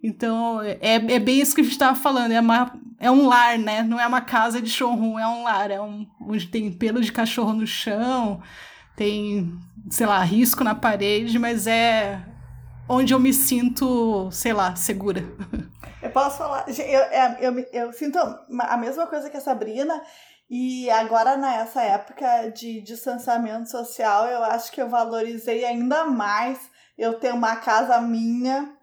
Então, 0.00 0.62
é, 0.62 0.78
é 0.80 1.18
bem 1.18 1.40
isso 1.40 1.52
que 1.52 1.62
a 1.62 1.64
gente 1.64 1.72
estava 1.72 1.96
falando. 1.96 2.30
É, 2.30 2.38
uma, 2.38 2.80
é 3.00 3.10
um 3.10 3.26
lar, 3.26 3.58
né? 3.58 3.82
Não 3.82 3.98
é 3.98 4.06
uma 4.06 4.20
casa 4.20 4.62
de 4.62 4.70
showroom, 4.70 5.18
é 5.18 5.26
um 5.26 5.42
lar. 5.42 5.68
É 5.72 5.80
um, 5.80 6.06
onde 6.20 6.46
tem 6.46 6.70
pelo 6.70 7.00
de 7.00 7.10
cachorro 7.10 7.54
no 7.54 7.66
chão, 7.66 8.40
tem, 8.94 9.52
sei 9.90 10.06
lá, 10.06 10.22
risco 10.22 10.62
na 10.62 10.76
parede, 10.76 11.40
mas 11.40 11.66
é 11.66 12.24
onde 12.88 13.12
eu 13.12 13.18
me 13.18 13.32
sinto, 13.32 14.28
sei 14.30 14.52
lá, 14.52 14.76
segura. 14.76 15.24
Posso 16.12 16.38
falar, 16.38 16.66
eu, 16.68 17.00
é, 17.00 17.38
eu, 17.40 17.58
eu 17.72 17.92
sinto 17.92 18.18
a 18.18 18.76
mesma 18.76 19.06
coisa 19.06 19.30
que 19.30 19.36
a 19.36 19.40
Sabrina, 19.40 20.02
e 20.48 20.90
agora 20.90 21.36
nessa 21.36 21.82
época 21.82 22.50
de 22.50 22.82
distanciamento 22.82 23.70
social, 23.70 24.26
eu 24.26 24.44
acho 24.44 24.70
que 24.70 24.82
eu 24.82 24.88
valorizei 24.88 25.64
ainda 25.64 26.04
mais 26.04 26.58
eu 26.98 27.18
ter 27.18 27.32
uma 27.32 27.56
casa 27.56 28.00
minha. 28.00 28.76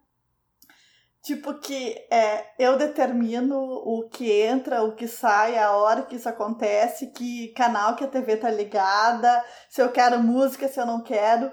Tipo 1.22 1.54
que 1.60 1.96
é, 2.10 2.46
eu 2.58 2.78
determino 2.78 3.56
o 3.60 4.10
que 4.10 4.32
entra, 4.32 4.84
o 4.84 4.96
que 4.96 5.08
sai, 5.08 5.60
a 5.60 5.72
hora 5.74 6.04
que 6.04 6.16
isso 6.16 6.28
acontece, 6.28 7.08
que 7.08 7.50
canal 7.50 7.96
que 7.96 8.04
a 8.04 8.08
TV 8.08 8.38
tá 8.38 8.50
ligada, 8.50 9.44
se 9.70 9.82
eu 9.82 9.92
quero 9.92 10.24
música, 10.24 10.68
se 10.68 10.80
eu 10.80 10.86
não 10.86 11.04
quero. 11.04 11.52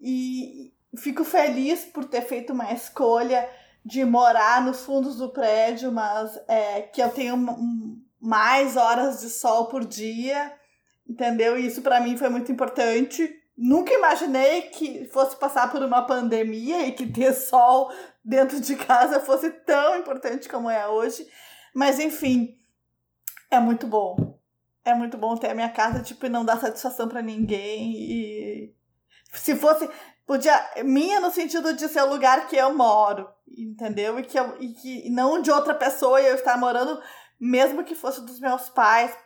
E 0.00 0.72
fico 0.96 1.24
feliz 1.24 1.84
por 1.86 2.04
ter 2.04 2.22
feito 2.22 2.52
uma 2.52 2.72
escolha 2.72 3.48
de 3.86 4.04
morar 4.04 4.64
nos 4.64 4.80
fundos 4.80 5.14
do 5.14 5.28
prédio, 5.28 5.92
mas 5.92 6.36
é, 6.48 6.82
que 6.82 7.00
eu 7.00 7.08
tenho 7.08 7.36
mais 8.20 8.76
horas 8.76 9.20
de 9.20 9.30
sol 9.30 9.66
por 9.66 9.84
dia, 9.84 10.52
entendeu? 11.08 11.56
E 11.56 11.66
isso 11.66 11.80
para 11.82 12.00
mim 12.00 12.16
foi 12.16 12.28
muito 12.28 12.50
importante. 12.50 13.32
Nunca 13.56 13.94
imaginei 13.94 14.62
que 14.62 15.04
fosse 15.12 15.36
passar 15.36 15.70
por 15.70 15.80
uma 15.84 16.02
pandemia 16.02 16.84
e 16.84 16.92
que 16.92 17.06
ter 17.06 17.32
sol 17.32 17.92
dentro 18.24 18.60
de 18.60 18.74
casa 18.74 19.20
fosse 19.20 19.50
tão 19.50 19.96
importante 19.96 20.48
como 20.48 20.68
é 20.68 20.88
hoje. 20.88 21.24
Mas 21.72 22.00
enfim, 22.00 22.58
é 23.48 23.60
muito 23.60 23.86
bom. 23.86 24.36
É 24.84 24.94
muito 24.94 25.16
bom 25.16 25.36
ter 25.36 25.50
a 25.50 25.54
minha 25.54 25.68
casa, 25.68 26.02
tipo, 26.02 26.26
e 26.26 26.28
não 26.28 26.44
dar 26.44 26.58
satisfação 26.58 27.06
para 27.06 27.22
ninguém. 27.22 27.92
E 27.94 28.74
se 29.32 29.54
fosse 29.54 29.88
podia 30.26 30.54
minha 30.84 31.20
no 31.20 31.30
sentido 31.30 31.72
de 31.72 31.88
ser 31.88 32.02
o 32.02 32.10
lugar 32.10 32.48
que 32.48 32.56
eu 32.56 32.74
moro, 32.74 33.28
entendeu? 33.48 34.18
E 34.18 34.24
que 34.24 34.38
eu 34.38 34.56
e 34.60 34.74
que 34.74 35.10
não 35.10 35.40
de 35.40 35.50
outra 35.50 35.74
pessoa 35.74 36.20
eu 36.20 36.34
estar 36.34 36.58
morando 36.58 37.00
mesmo 37.38 37.84
que 37.84 37.94
fosse 37.94 38.24
dos 38.24 38.40
meus 38.40 38.68
pais, 38.68 39.16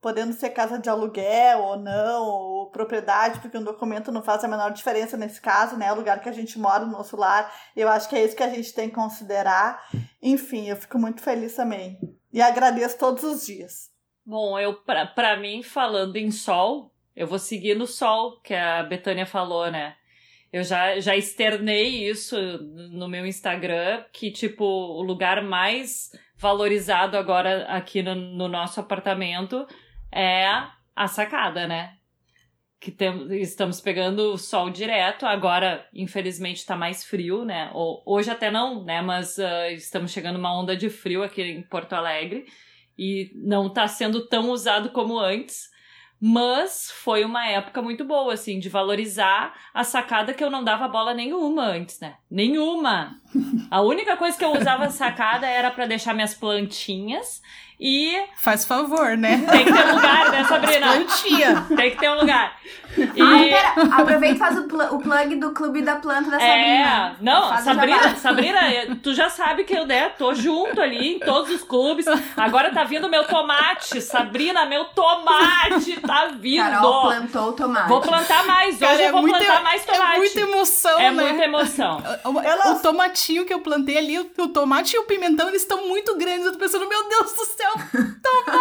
podendo 0.00 0.32
ser 0.32 0.50
casa 0.50 0.78
de 0.78 0.90
aluguel 0.90 1.60
ou 1.60 1.78
não, 1.78 2.24
ou 2.24 2.70
propriedade, 2.70 3.38
porque 3.38 3.56
um 3.56 3.62
documento 3.62 4.10
não 4.10 4.22
faz 4.22 4.42
a 4.42 4.48
menor 4.48 4.72
diferença 4.72 5.16
nesse 5.16 5.40
caso, 5.40 5.76
né? 5.76 5.92
O 5.92 5.96
lugar 5.96 6.20
que 6.20 6.28
a 6.28 6.32
gente 6.32 6.58
mora, 6.58 6.84
o 6.84 6.90
nosso 6.90 7.16
lar. 7.16 7.52
Eu 7.76 7.88
acho 7.88 8.08
que 8.08 8.16
é 8.16 8.24
isso 8.24 8.36
que 8.36 8.42
a 8.42 8.50
gente 8.50 8.74
tem 8.74 8.88
que 8.88 8.96
considerar. 8.96 9.80
Enfim, 10.20 10.68
eu 10.68 10.76
fico 10.76 10.98
muito 10.98 11.22
feliz 11.22 11.54
também. 11.54 11.98
E 12.32 12.42
agradeço 12.42 12.98
todos 12.98 13.22
os 13.22 13.46
dias. 13.46 13.90
Bom, 14.26 14.58
eu, 14.58 14.74
pra 14.74 15.36
mim, 15.36 15.62
falando 15.62 16.16
em 16.16 16.32
sol, 16.32 16.92
eu 17.14 17.26
vou 17.26 17.38
seguir 17.38 17.76
no 17.76 17.86
sol, 17.86 18.40
que 18.40 18.54
a 18.54 18.82
Betânia 18.82 19.26
falou, 19.26 19.70
né? 19.70 19.96
Eu 20.52 20.62
já, 20.62 21.00
já 21.00 21.16
externei 21.16 22.08
isso 22.08 22.36
no 22.90 23.08
meu 23.08 23.24
Instagram, 23.24 24.04
que, 24.12 24.30
tipo, 24.30 24.64
o 24.64 25.02
lugar 25.02 25.42
mais 25.42 26.10
valorizado 26.36 27.16
agora 27.16 27.64
aqui 27.68 28.02
no, 28.02 28.14
no 28.14 28.48
nosso 28.48 28.78
apartamento 28.78 29.66
é 30.12 30.46
a 30.94 31.06
sacada, 31.08 31.66
né? 31.66 31.96
Que 32.78 32.90
tem, 32.90 33.40
estamos 33.40 33.80
pegando 33.80 34.34
o 34.34 34.36
sol 34.36 34.68
direto, 34.68 35.24
agora, 35.24 35.88
infelizmente, 35.94 36.66
tá 36.66 36.76
mais 36.76 37.02
frio, 37.02 37.46
né? 37.46 37.70
Ou, 37.72 38.02
hoje 38.04 38.30
até 38.30 38.50
não, 38.50 38.84
né? 38.84 39.00
Mas 39.00 39.38
ah, 39.38 39.70
estamos 39.70 40.12
chegando 40.12 40.38
uma 40.38 40.54
onda 40.54 40.76
de 40.76 40.90
frio 40.90 41.22
aqui 41.22 41.42
em 41.42 41.62
Porto 41.62 41.94
Alegre 41.94 42.44
e 42.98 43.30
não 43.36 43.72
tá 43.72 43.88
sendo 43.88 44.26
tão 44.28 44.50
usado 44.50 44.90
como 44.90 45.18
antes. 45.18 45.71
Mas 46.24 46.88
foi 46.88 47.24
uma 47.24 47.44
época 47.48 47.82
muito 47.82 48.04
boa, 48.04 48.32
assim, 48.32 48.60
de 48.60 48.68
valorizar 48.68 49.52
a 49.74 49.82
sacada 49.82 50.32
que 50.32 50.44
eu 50.44 50.48
não 50.48 50.62
dava 50.62 50.86
bola 50.86 51.12
nenhuma 51.12 51.64
antes, 51.64 51.98
né? 51.98 52.14
Nenhuma! 52.30 53.20
A 53.68 53.80
única 53.80 54.16
coisa 54.16 54.38
que 54.38 54.44
eu 54.44 54.56
usava 54.56 54.88
sacada 54.88 55.48
era 55.48 55.68
para 55.72 55.84
deixar 55.86 56.14
minhas 56.14 56.32
plantinhas 56.32 57.42
e 57.80 58.16
Faz 58.36 58.64
favor, 58.64 59.16
né? 59.16 59.44
tem 59.50 59.64
que 59.64 59.72
ter 59.72 59.84
um 59.84 59.96
lugar, 59.96 60.30
né, 60.30 60.44
Sabrina? 60.44 60.92
Plantia. 60.92 61.66
Tem 61.76 61.90
que 61.90 61.98
ter 61.98 62.10
um 62.10 62.20
lugar. 62.20 62.56
E... 63.14 63.22
Ai, 63.22 63.48
pera, 63.48 63.72
aproveita 64.00 64.34
e 64.34 64.38
faz 64.38 64.58
o, 64.58 64.62
pl- 64.64 64.88
o 64.94 64.98
plug 64.98 65.36
do 65.36 65.50
Clube 65.52 65.82
da 65.82 65.96
Planta 65.96 66.30
da 66.30 66.38
Sabrina. 66.38 66.46
É, 66.48 67.12
não, 67.20 67.48
Faz 67.48 67.64
Sabrina. 67.64 68.16
Sabrina, 68.16 68.60
tu 69.02 69.14
já 69.14 69.28
sabe 69.30 69.64
que 69.64 69.74
eu 69.74 69.86
né, 69.86 70.10
tô 70.10 70.34
junto 70.34 70.80
ali 70.80 71.14
em 71.14 71.18
todos 71.18 71.50
os 71.50 71.62
clubes. 71.64 72.06
Agora 72.36 72.70
tá 72.70 72.84
vindo 72.84 73.08
meu 73.08 73.24
tomate, 73.24 74.00
Sabrina, 74.00 74.64
meu 74.66 74.84
tomate 74.86 76.00
tá 76.00 76.26
vindo. 76.38 76.62
Carol 76.62 77.02
plantou 77.02 77.48
o 77.48 77.52
tomate. 77.52 77.88
Vou 77.88 78.00
plantar 78.00 78.44
mais, 78.44 78.74
hoje 78.76 78.78
Cara, 78.80 79.02
eu 79.02 79.12
vou 79.12 79.22
muita- 79.22 79.38
plantar 79.38 79.62
mais 79.62 79.84
tomate. 79.84 80.14
É 80.14 80.18
muita 80.18 80.40
emoção, 80.40 80.98
É 81.00 81.10
né? 81.10 81.22
muita 81.24 81.44
emoção. 81.44 82.02
O, 82.24 82.38
Ela- 82.40 82.72
o 82.72 82.78
tomatinho 82.80 83.44
que 83.44 83.52
eu 83.52 83.60
plantei 83.60 83.98
ali, 83.98 84.18
o, 84.18 84.48
tomate 84.48 84.94
e 84.96 84.98
o 84.98 85.04
pimentão, 85.04 85.48
eles 85.48 85.62
estão 85.62 85.86
muito 85.88 86.16
grandes. 86.16 86.46
Eu 86.46 86.52
tô 86.52 86.58
pensando, 86.58 86.88
meu 86.88 87.08
Deus 87.08 87.32
do 87.32 87.44
céu, 87.46 87.72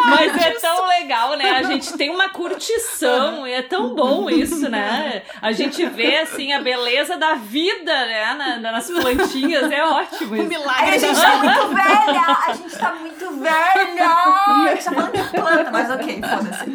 Mas 0.10 0.36
é 0.42 0.52
tão 0.52 0.86
legal, 0.88 1.36
né? 1.38 1.52
A 1.52 1.64
gente 1.64 1.94
tem 1.94 2.10
uma 2.10 2.30
curtição 2.30 3.46
e 3.48 3.52
é 3.52 3.62
tão 3.62 3.94
bom 3.96 4.20
isso, 4.30 4.69
né? 4.69 5.22
A 5.41 5.51
gente 5.51 5.86
vê, 5.88 6.17
assim, 6.17 6.53
a 6.53 6.61
beleza 6.61 7.17
da 7.17 7.36
vida, 7.36 7.91
né? 8.05 8.34
na- 8.61 8.72
nas 8.72 8.89
plantinhas, 8.89 9.72
é 9.72 9.84
ótimo 9.84 10.36
isso. 10.38 10.47
milagre. 10.47 10.84
Ai, 10.84 10.95
a 10.95 10.97
gente 10.97 11.19
tá 11.22 11.38
muito 11.38 11.67
velha! 11.76 12.38
A 12.47 12.53
gente 12.53 12.78
tá 12.78 12.91
muito 12.93 13.32
velha! 13.39 14.09
A 14.09 14.69
gente 14.76 14.84
tá 14.84 14.91
falando 14.91 15.11
de 15.13 15.30
planta, 15.30 15.61
mas 15.72 15.89
ok, 15.89 16.22
foda-se. 16.22 16.72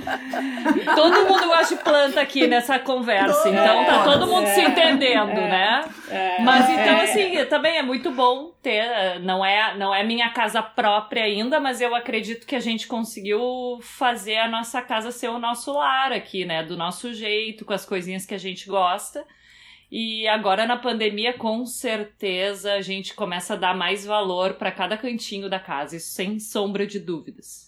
Todo 0.95 1.29
mundo 1.29 1.47
gosta 1.47 1.77
de 1.77 1.83
planta 1.83 2.21
aqui 2.21 2.47
nessa 2.47 2.79
conversa, 2.79 3.49
então 3.49 3.85
tá 3.85 4.05
todo 4.05 4.27
mundo 4.27 4.47
se 4.47 4.61
entendendo, 4.61 5.35
né? 5.35 5.85
É, 6.09 6.43
Mas 6.43 6.69
é, 6.69 6.73
então, 6.73 7.01
assim, 7.01 7.45
também 7.47 7.79
é 7.79 7.83
muito 7.83 8.11
bom 8.11 8.53
ter. 8.63 9.21
Não 9.21 9.45
é, 9.45 9.77
não 9.77 9.95
é 9.95 10.03
minha 10.03 10.31
casa 10.31 10.63
própria 10.63 11.25
ainda, 11.25 11.61
mas 11.61 11.81
eu 11.81 11.95
acredito 11.95 12.47
que 12.47 12.57
a 12.57 12.61
gente 12.61 12.87
conseguiu 12.87 13.79
fazer 13.83 14.39
a 14.39 14.49
nossa 14.49 14.81
casa 14.83 15.11
ser 15.11 15.29
o 15.29 15.39
nosso 15.39 15.73
lar 15.73 16.13
aqui, 16.13 16.45
né? 16.45 16.63
Do 16.63 16.77
nosso 16.77 17.13
jeito, 17.13 17.65
com 17.65 17.73
as 17.73 17.85
coisinhas 17.85 18.25
que 18.27 18.35
a 18.35 18.39
gente 18.39 18.67
gosta. 18.67 19.25
E 19.91 20.27
agora 20.27 20.67
na 20.67 20.77
pandemia, 20.77 21.33
com 21.33 21.65
certeza, 21.65 22.75
a 22.75 22.81
gente 22.81 23.15
começa 23.15 23.55
a 23.55 23.57
dar 23.57 23.77
mais 23.77 24.05
valor 24.05 24.55
para 24.55 24.73
cada 24.73 24.97
cantinho 24.97 25.49
da 25.49 25.61
casa, 25.61 25.97
isso 25.97 26.11
sem 26.11 26.41
sombra 26.41 26.87
de 26.87 26.99
dúvidas. 26.99 27.66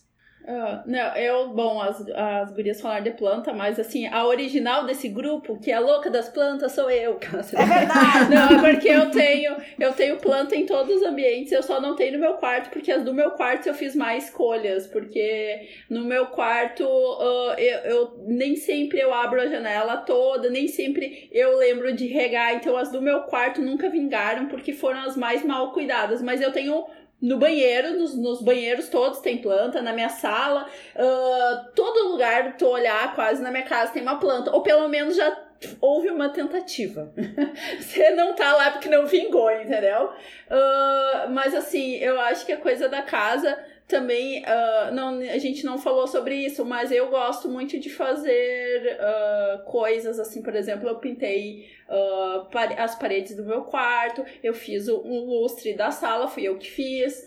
Ah, 0.51 0.83
não, 0.87 1.15
eu, 1.15 1.49
bom, 1.49 1.79
as, 1.79 2.03
as 2.09 2.51
gurias 2.53 2.81
falaram 2.81 3.05
de 3.05 3.11
planta, 3.11 3.53
mas 3.53 3.79
assim, 3.79 4.07
a 4.07 4.27
original 4.27 4.87
desse 4.87 5.07
grupo, 5.07 5.61
que 5.61 5.71
é 5.71 5.75
a 5.75 5.79
louca 5.79 6.09
das 6.09 6.31
plantas, 6.31 6.73
sou 6.73 6.91
eu. 6.91 7.21
É 7.53 7.67
verdade. 7.67 8.31
Não, 8.35 8.67
é 8.67 8.73
porque 8.73 8.89
eu 8.89 9.11
tenho, 9.11 9.57
eu 9.79 9.93
tenho 9.93 10.17
planta 10.17 10.57
em 10.57 10.65
todos 10.65 10.97
os 10.97 11.03
ambientes, 11.03 11.53
eu 11.53 11.63
só 11.63 11.81
não 11.81 11.95
tenho 11.95 12.15
no 12.15 12.19
meu 12.19 12.35
quarto, 12.35 12.71
porque 12.71 12.91
as 12.91 13.05
do 13.05 13.13
meu 13.13 13.33
quarto 13.33 13.67
eu 13.67 13.75
fiz 13.75 13.95
mais 13.95 14.25
escolhas, 14.25 14.87
porque 14.87 15.69
no 15.91 16.05
meu 16.05 16.27
quarto 16.27 16.85
ah, 16.85 17.55
eu, 17.59 17.79
eu 17.81 18.25
nem 18.27 18.57
sempre 18.57 19.01
eu 19.01 19.13
abro 19.13 19.41
a 19.41 19.47
janela 19.47 19.99
toda, 19.99 20.49
nem 20.49 20.67
sempre 20.67 21.29
eu 21.31 21.59
lembro 21.59 21.93
de 21.93 22.07
regar, 22.07 22.55
então 22.55 22.77
as 22.77 22.91
do 22.91 23.03
meu 23.03 23.23
quarto 23.23 23.61
nunca 23.61 23.91
vingaram, 23.91 24.47
porque 24.47 24.73
foram 24.73 25.01
as 25.01 25.17
mais 25.17 25.45
mal 25.45 25.73
cuidadas, 25.73 26.23
mas 26.23 26.41
eu 26.41 26.53
tenho 26.53 26.87
no 27.21 27.37
banheiro, 27.37 27.99
nos, 27.99 28.17
nos 28.17 28.41
banheiros 28.41 28.89
todos 28.89 29.19
tem 29.21 29.39
planta, 29.39 29.83
na 29.83 29.93
minha 29.93 30.09
sala, 30.09 30.67
ah, 30.97 31.71
todo 31.75 32.11
lugar 32.11 32.57
tu 32.57 32.67
olhar 32.67 33.15
quase 33.15 33.43
na 33.43 33.51
minha 33.51 33.65
casa 33.65 33.93
tem 33.93 34.03
uma 34.03 34.19
planta, 34.19 34.51
ou 34.53 34.63
pelo 34.63 34.89
menos 34.89 35.17
já 35.17 35.37
houve 35.81 36.09
uma 36.11 36.29
tentativa. 36.29 37.13
Você 37.81 38.11
não 38.11 38.35
tá 38.35 38.55
lá 38.55 38.71
porque 38.71 38.89
não 38.89 39.07
vingou, 39.07 39.51
entendeu? 39.51 40.13
Ah, 40.49 41.27
mas 41.31 41.55
assim, 41.55 41.97
eu 41.97 42.21
acho 42.21 42.47
que 42.47 42.53
a 42.53 42.59
coisa 42.59 42.89
da 42.89 43.03
casa 43.03 43.59
também, 43.89 44.43
uh, 44.43 44.95
não, 44.95 45.19
a 45.19 45.39
gente 45.39 45.65
não 45.65 45.79
falou 45.79 46.07
sobre 46.07 46.35
isso, 46.35 46.63
mas 46.63 46.93
eu 46.93 47.09
gosto 47.09 47.49
muito 47.49 47.79
de 47.79 47.89
fazer 47.89 48.99
uh, 49.01 49.65
coisas 49.65 50.21
assim, 50.21 50.43
por 50.43 50.55
exemplo, 50.55 50.87
eu 50.87 50.97
pintei 50.97 51.71
uh, 51.89 52.47
as 52.77 52.95
paredes 52.97 53.35
do 53.35 53.45
meu 53.45 53.63
quarto, 53.63 54.23
eu 54.43 54.53
fiz 54.53 54.91
um 54.91 55.25
lustre 55.25 55.73
da 55.73 55.91
sala, 55.91 56.29
fui 56.29 56.43
eu 56.43 56.59
que 56.59 56.71
fiz. 56.71 57.27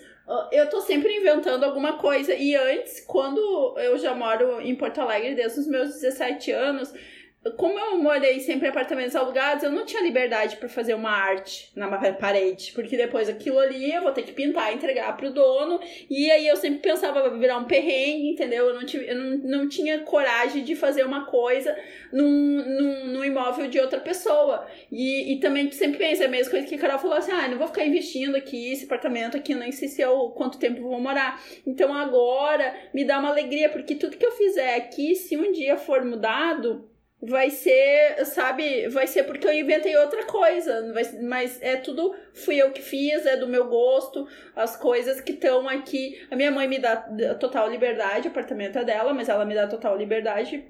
eu 0.52 0.70
tô 0.70 0.82
sempre 0.82 1.12
inventando 1.18 1.64
alguma 1.64 1.98
coisa. 1.98 2.36
E 2.36 2.56
antes, 2.56 3.04
quando 3.06 3.76
eu 3.80 3.98
já 3.98 4.14
moro 4.14 4.62
em 4.62 4.76
Porto 4.76 5.02
Alegre 5.02 5.34
desde 5.34 5.62
os 5.62 5.68
meus 5.68 6.00
17 6.00 6.52
anos, 6.52 6.94
como 7.58 7.78
eu 7.80 7.98
morei 7.98 8.40
sempre 8.40 8.68
em 8.68 8.70
apartamentos 8.70 9.16
alugados, 9.16 9.64
eu 9.64 9.72
não 9.72 9.84
tinha 9.84 10.04
liberdade 10.04 10.58
para 10.58 10.70
fazer 10.70 10.94
uma 10.94 11.10
arte 11.10 11.72
na 11.76 11.88
parede, 12.14 12.72
porque 12.76 12.96
depois 12.96 13.28
aquilo 13.28 13.58
ali 13.58 13.92
eu 13.92 14.04
vou 14.04 14.12
ter 14.12 14.22
que 14.22 14.32
pintar, 14.32 14.72
entregar 14.72 15.18
pro 15.18 15.34
dono, 15.34 15.80
e 16.08 16.30
aí 16.30 16.48
eu 16.48 16.56
sempre 16.56 16.80
pensava 16.80 17.36
virar 17.36 17.58
um 17.58 17.66
perrengue, 17.66 18.30
entendeu? 18.30 18.68
Eu 18.68 18.76
não, 18.76 18.86
tive, 18.86 19.10
eu 19.10 19.16
não, 19.16 19.38
não 19.38 19.70
tinha 19.70 20.02
coragem 20.02 20.64
de 20.64 20.76
fazer 20.76 21.04
uma 21.04 21.26
coisa 21.26 21.76
num, 22.14 22.28
num, 22.30 23.06
num 23.08 23.26
imóvel 23.26 23.68
de 23.68 23.80
outra 23.80 24.00
pessoa. 24.00 24.68
E, 24.92 25.34
e 25.34 25.40
também 25.40 25.72
sempre 25.72 25.98
pensa, 25.98 26.26
a 26.26 26.28
mesma 26.28 26.52
coisa 26.52 26.68
que 26.68 26.76
a 26.76 26.78
Carol 26.78 27.00
falou 27.00 27.18
assim: 27.18 27.32
ah, 27.32 27.48
não 27.48 27.58
vou 27.58 27.68
ficar 27.68 27.86
investindo 27.86 28.36
aqui, 28.36 28.72
esse 28.72 28.86
apartamento 28.86 29.36
aqui, 29.36 29.56
nem 29.56 29.72
sei 29.72 29.88
se 29.88 30.00
eu 30.00 30.30
quanto 30.30 30.60
tempo 30.60 30.82
vou 30.82 31.00
morar. 31.00 31.42
Então 31.66 31.92
agora 31.92 32.76
me 32.94 33.04
dá 33.04 33.18
uma 33.18 33.30
alegria, 33.30 33.68
porque 33.70 33.96
tudo 33.96 34.18
que 34.18 34.26
eu 34.26 34.32
fizer 34.32 34.76
aqui, 34.76 35.16
se 35.16 35.36
um 35.36 35.52
dia 35.52 35.76
for 35.76 36.06
mudado 36.06 36.91
vai 37.22 37.50
ser, 37.52 38.26
sabe, 38.26 38.88
vai 38.90 39.06
ser 39.06 39.24
porque 39.24 39.48
eu 39.48 39.54
inventei 39.54 39.96
outra 39.96 40.26
coisa, 40.26 40.92
mas 41.22 41.62
é 41.62 41.76
tudo 41.76 42.16
fui 42.34 42.56
eu 42.56 42.72
que 42.72 42.82
fiz, 42.82 43.26
é 43.26 43.38
do 43.38 43.48
meu 43.48 43.68
gosto, 43.68 44.28
as 44.56 44.76
coisas 44.76 45.22
que 45.22 45.34
estão 45.34 45.70
aqui. 45.70 46.26
A 46.32 46.36
minha 46.36 46.52
mãe 46.52 46.68
me 46.68 46.80
dá 46.80 46.96
total 47.40 47.70
liberdade, 47.70 48.28
o 48.28 48.32
apartamento 48.32 48.80
é 48.80 48.84
dela, 48.84 49.14
mas 49.14 49.30
ela 49.30 49.46
me 49.46 49.54
dá 49.54 49.68
total 49.68 49.96
liberdade 49.98 50.66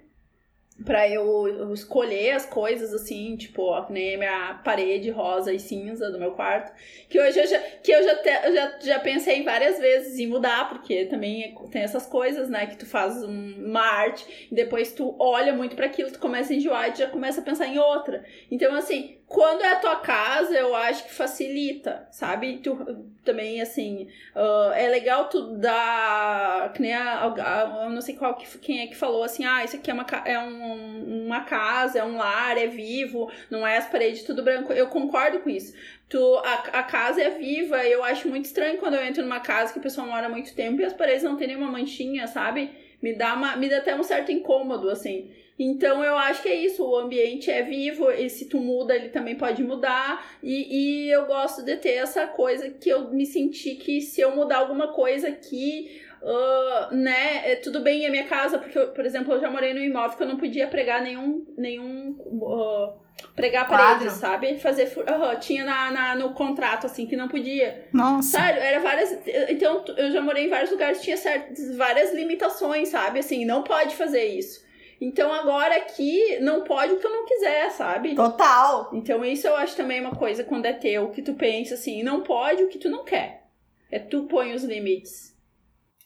para 0.84 1.08
eu 1.08 1.74
escolher 1.74 2.32
as 2.32 2.46
coisas 2.46 2.94
assim, 2.94 3.36
tipo, 3.36 3.70
nem 3.90 4.16
a 4.16 4.18
minha 4.18 4.62
parede 4.64 5.10
rosa 5.10 5.54
e 5.54 5.60
cinza 5.60 6.10
do 6.12 6.18
meu 6.18 6.32
quarto, 6.32 6.72
que 7.08 7.20
hoje 7.20 7.40
eu 7.40 7.48
já 7.48 7.60
que 7.60 7.92
eu 7.92 8.04
já, 8.04 8.16
te, 8.16 8.30
eu 8.48 8.56
já, 8.56 8.80
já 8.82 9.00
pensei 9.00 9.44
várias 9.44 9.80
vezes 9.80 10.18
em 10.20 10.28
mudar, 10.28 10.70
porque 10.70 11.06
também 11.06 11.56
tem 11.72 11.84
essas 11.84 12.06
coisas, 12.06 12.50
né, 12.50 12.66
que 12.66 12.78
tu 12.78 12.86
faz 12.86 13.22
uma 13.24 13.82
arte 13.82 14.48
e 14.52 14.56
depois 14.56 14.92
tu 14.92 15.16
olha 15.20 15.54
muito 15.54 15.76
para 15.76 15.86
aquilo, 15.86 16.12
tu 16.12 16.20
começa 16.20 16.52
a 16.54 16.56
enjoar 16.56 16.90
e 16.90 16.96
já 16.96 17.08
começa 17.08 17.42
a 17.42 17.44
pensar 17.44 17.68
em 17.68 17.78
outra. 17.78 18.24
Então 18.50 18.74
assim, 18.74 19.18
quando 19.28 19.62
é 19.62 19.74
a 19.74 19.80
tua 19.80 19.98
casa, 19.98 20.54
eu 20.54 20.76
acho 20.76 21.06
que 21.06 21.14
facilita, 21.14 22.08
sabe? 22.12 22.58
Tu, 22.58 22.76
também, 23.24 23.62
assim, 23.62 24.08
uh, 24.36 24.72
é 24.74 24.88
legal 24.88 25.30
tu 25.30 25.58
dar. 25.58 26.74
Que 26.74 26.82
nem 26.82 26.94
a, 26.94 27.26
a, 27.26 27.84
eu 27.84 27.90
não 27.90 28.02
sei 28.02 28.16
qual 28.16 28.36
que, 28.36 28.58
quem 28.58 28.82
é 28.82 28.88
que 28.88 28.96
falou 28.96 29.24
assim: 29.24 29.46
ah, 29.46 29.64
isso 29.64 29.76
aqui 29.76 29.92
é 29.92 29.94
uma, 29.94 30.06
é 30.26 30.40
um, 30.40 31.26
uma 31.26 31.42
casa, 31.42 32.00
é 32.00 32.04
um 32.04 32.18
lar, 32.18 32.58
é 32.58 32.68
vivo, 32.68 33.32
não 33.50 33.66
é 33.66 33.78
as 33.78 33.88
paredes 33.88 34.24
tudo 34.24 34.44
branco. 34.44 34.74
Eu 34.74 34.88
concordo 34.88 35.40
com 35.40 35.50
isso. 35.50 35.76
Tu, 36.10 36.36
a, 36.44 36.80
a 36.80 36.84
casa 36.84 37.22
é 37.22 37.30
viva, 37.30 37.86
eu 37.86 38.04
acho 38.04 38.28
muito 38.28 38.46
estranho 38.46 38.78
quando 38.80 38.96
eu 38.96 39.04
entro 39.04 39.24
numa 39.24 39.40
casa 39.40 39.72
que 39.72 39.80
a 39.80 39.84
pessoa 39.84 40.06
mora 40.06 40.28
muito 40.28 40.54
tempo 40.56 40.82
e 40.82 40.86
as 40.86 40.94
paredes 40.94 41.24
não 41.24 41.38
tem 41.38 41.48
nenhuma 41.48 41.72
manchinha, 41.72 42.28
sabe? 42.28 42.72
Me 43.02 43.14
dá, 43.14 43.34
uma, 43.34 43.56
me 43.56 43.70
dá 43.70 43.78
até 43.78 43.96
um 43.96 44.04
certo 44.04 44.32
incômodo, 44.32 44.90
assim. 44.90 45.32
Então 45.58 46.04
eu 46.04 46.16
acho 46.16 46.42
que 46.42 46.50
é 46.50 46.56
isso, 46.56 46.84
o 46.84 46.98
ambiente 46.98 47.52
é 47.52 47.62
vivo, 47.62 48.10
e 48.10 48.30
se 48.30 48.46
tu 48.46 48.58
muda, 48.58 48.96
ele 48.96 49.10
também 49.10 49.36
pode 49.36 49.64
mudar. 49.64 50.26
E, 50.42 51.06
e 51.08 51.12
eu 51.12 51.26
gosto 51.26 51.64
de 51.64 51.76
ter 51.78 51.96
essa 51.96 52.26
coisa 52.28 52.70
que 52.70 52.90
eu 52.90 53.12
me 53.12 53.26
senti 53.26 53.76
que 53.76 54.02
se 54.02 54.22
eu 54.22 54.36
mudar 54.36 54.58
alguma 54.58 54.88
coisa 54.88 55.28
aqui, 55.28 56.02
uh, 56.22 56.96
né, 56.96 57.52
é 57.52 57.56
tudo 57.56 57.82
bem, 57.82 58.06
é 58.06 58.10
minha 58.10 58.26
casa, 58.26 58.58
porque, 58.58 58.78
eu, 58.78 58.88
por 58.90 59.06
exemplo, 59.06 59.34
eu 59.34 59.40
já 59.40 59.50
morei 59.50 59.74
num 59.74 59.82
imóvel 59.82 60.18
que 60.18 60.24
eu 60.24 60.28
não 60.28 60.38
podia 60.38 60.68
pregar 60.68 61.02
nenhum. 61.02 61.46
nenhum 61.58 62.16
uh, 62.20 63.00
pregar 63.36 63.68
paredes, 63.68 64.14
sabe? 64.14 64.58
Fazer. 64.58 64.92
Tinha 65.40 65.64
na, 65.64 65.92
na, 65.92 66.16
no 66.16 66.34
contrato, 66.34 66.88
assim, 66.88 67.06
que 67.06 67.16
não 67.16 67.28
podia. 67.28 67.88
Nossa. 67.94 68.40
Sério, 68.40 68.62
era 68.62 68.80
várias. 68.80 69.12
Então, 69.50 69.84
eu 69.96 70.12
já 70.12 70.22
morei 70.22 70.46
em 70.46 70.50
vários 70.50 70.72
lugares, 70.72 71.02
tinha 71.02 71.18
certas, 71.18 71.76
várias 71.76 72.14
limitações, 72.14 72.90
sabe? 72.90 73.20
Assim, 73.20 73.46
não 73.46 73.64
pode 73.64 73.96
fazer 73.96 74.26
isso. 74.26 74.71
Então 75.02 75.34
agora 75.34 75.78
aqui 75.78 76.38
não 76.42 76.64
pode 76.64 76.94
o 76.94 77.00
que 77.00 77.08
eu 77.08 77.12
não 77.12 77.26
quiser, 77.26 77.72
sabe? 77.72 78.14
Total. 78.14 78.92
Então 78.94 79.26
isso 79.26 79.48
eu 79.48 79.56
acho 79.56 79.76
também 79.76 80.00
uma 80.00 80.16
coisa 80.16 80.44
quando 80.44 80.68
é 80.68 80.74
teu, 80.74 81.10
que 81.10 81.24
tu 81.24 81.34
pensa 81.34 81.74
assim, 81.74 82.04
não 82.04 82.22
pode 82.22 82.62
o 82.62 82.70
que 82.70 82.78
tu 82.78 82.88
não 82.88 83.04
quer. 83.04 83.48
É 83.90 83.98
tu 83.98 84.26
põe 84.26 84.54
os 84.54 84.64
limites. 84.64 85.36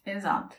Exato. 0.06 0.56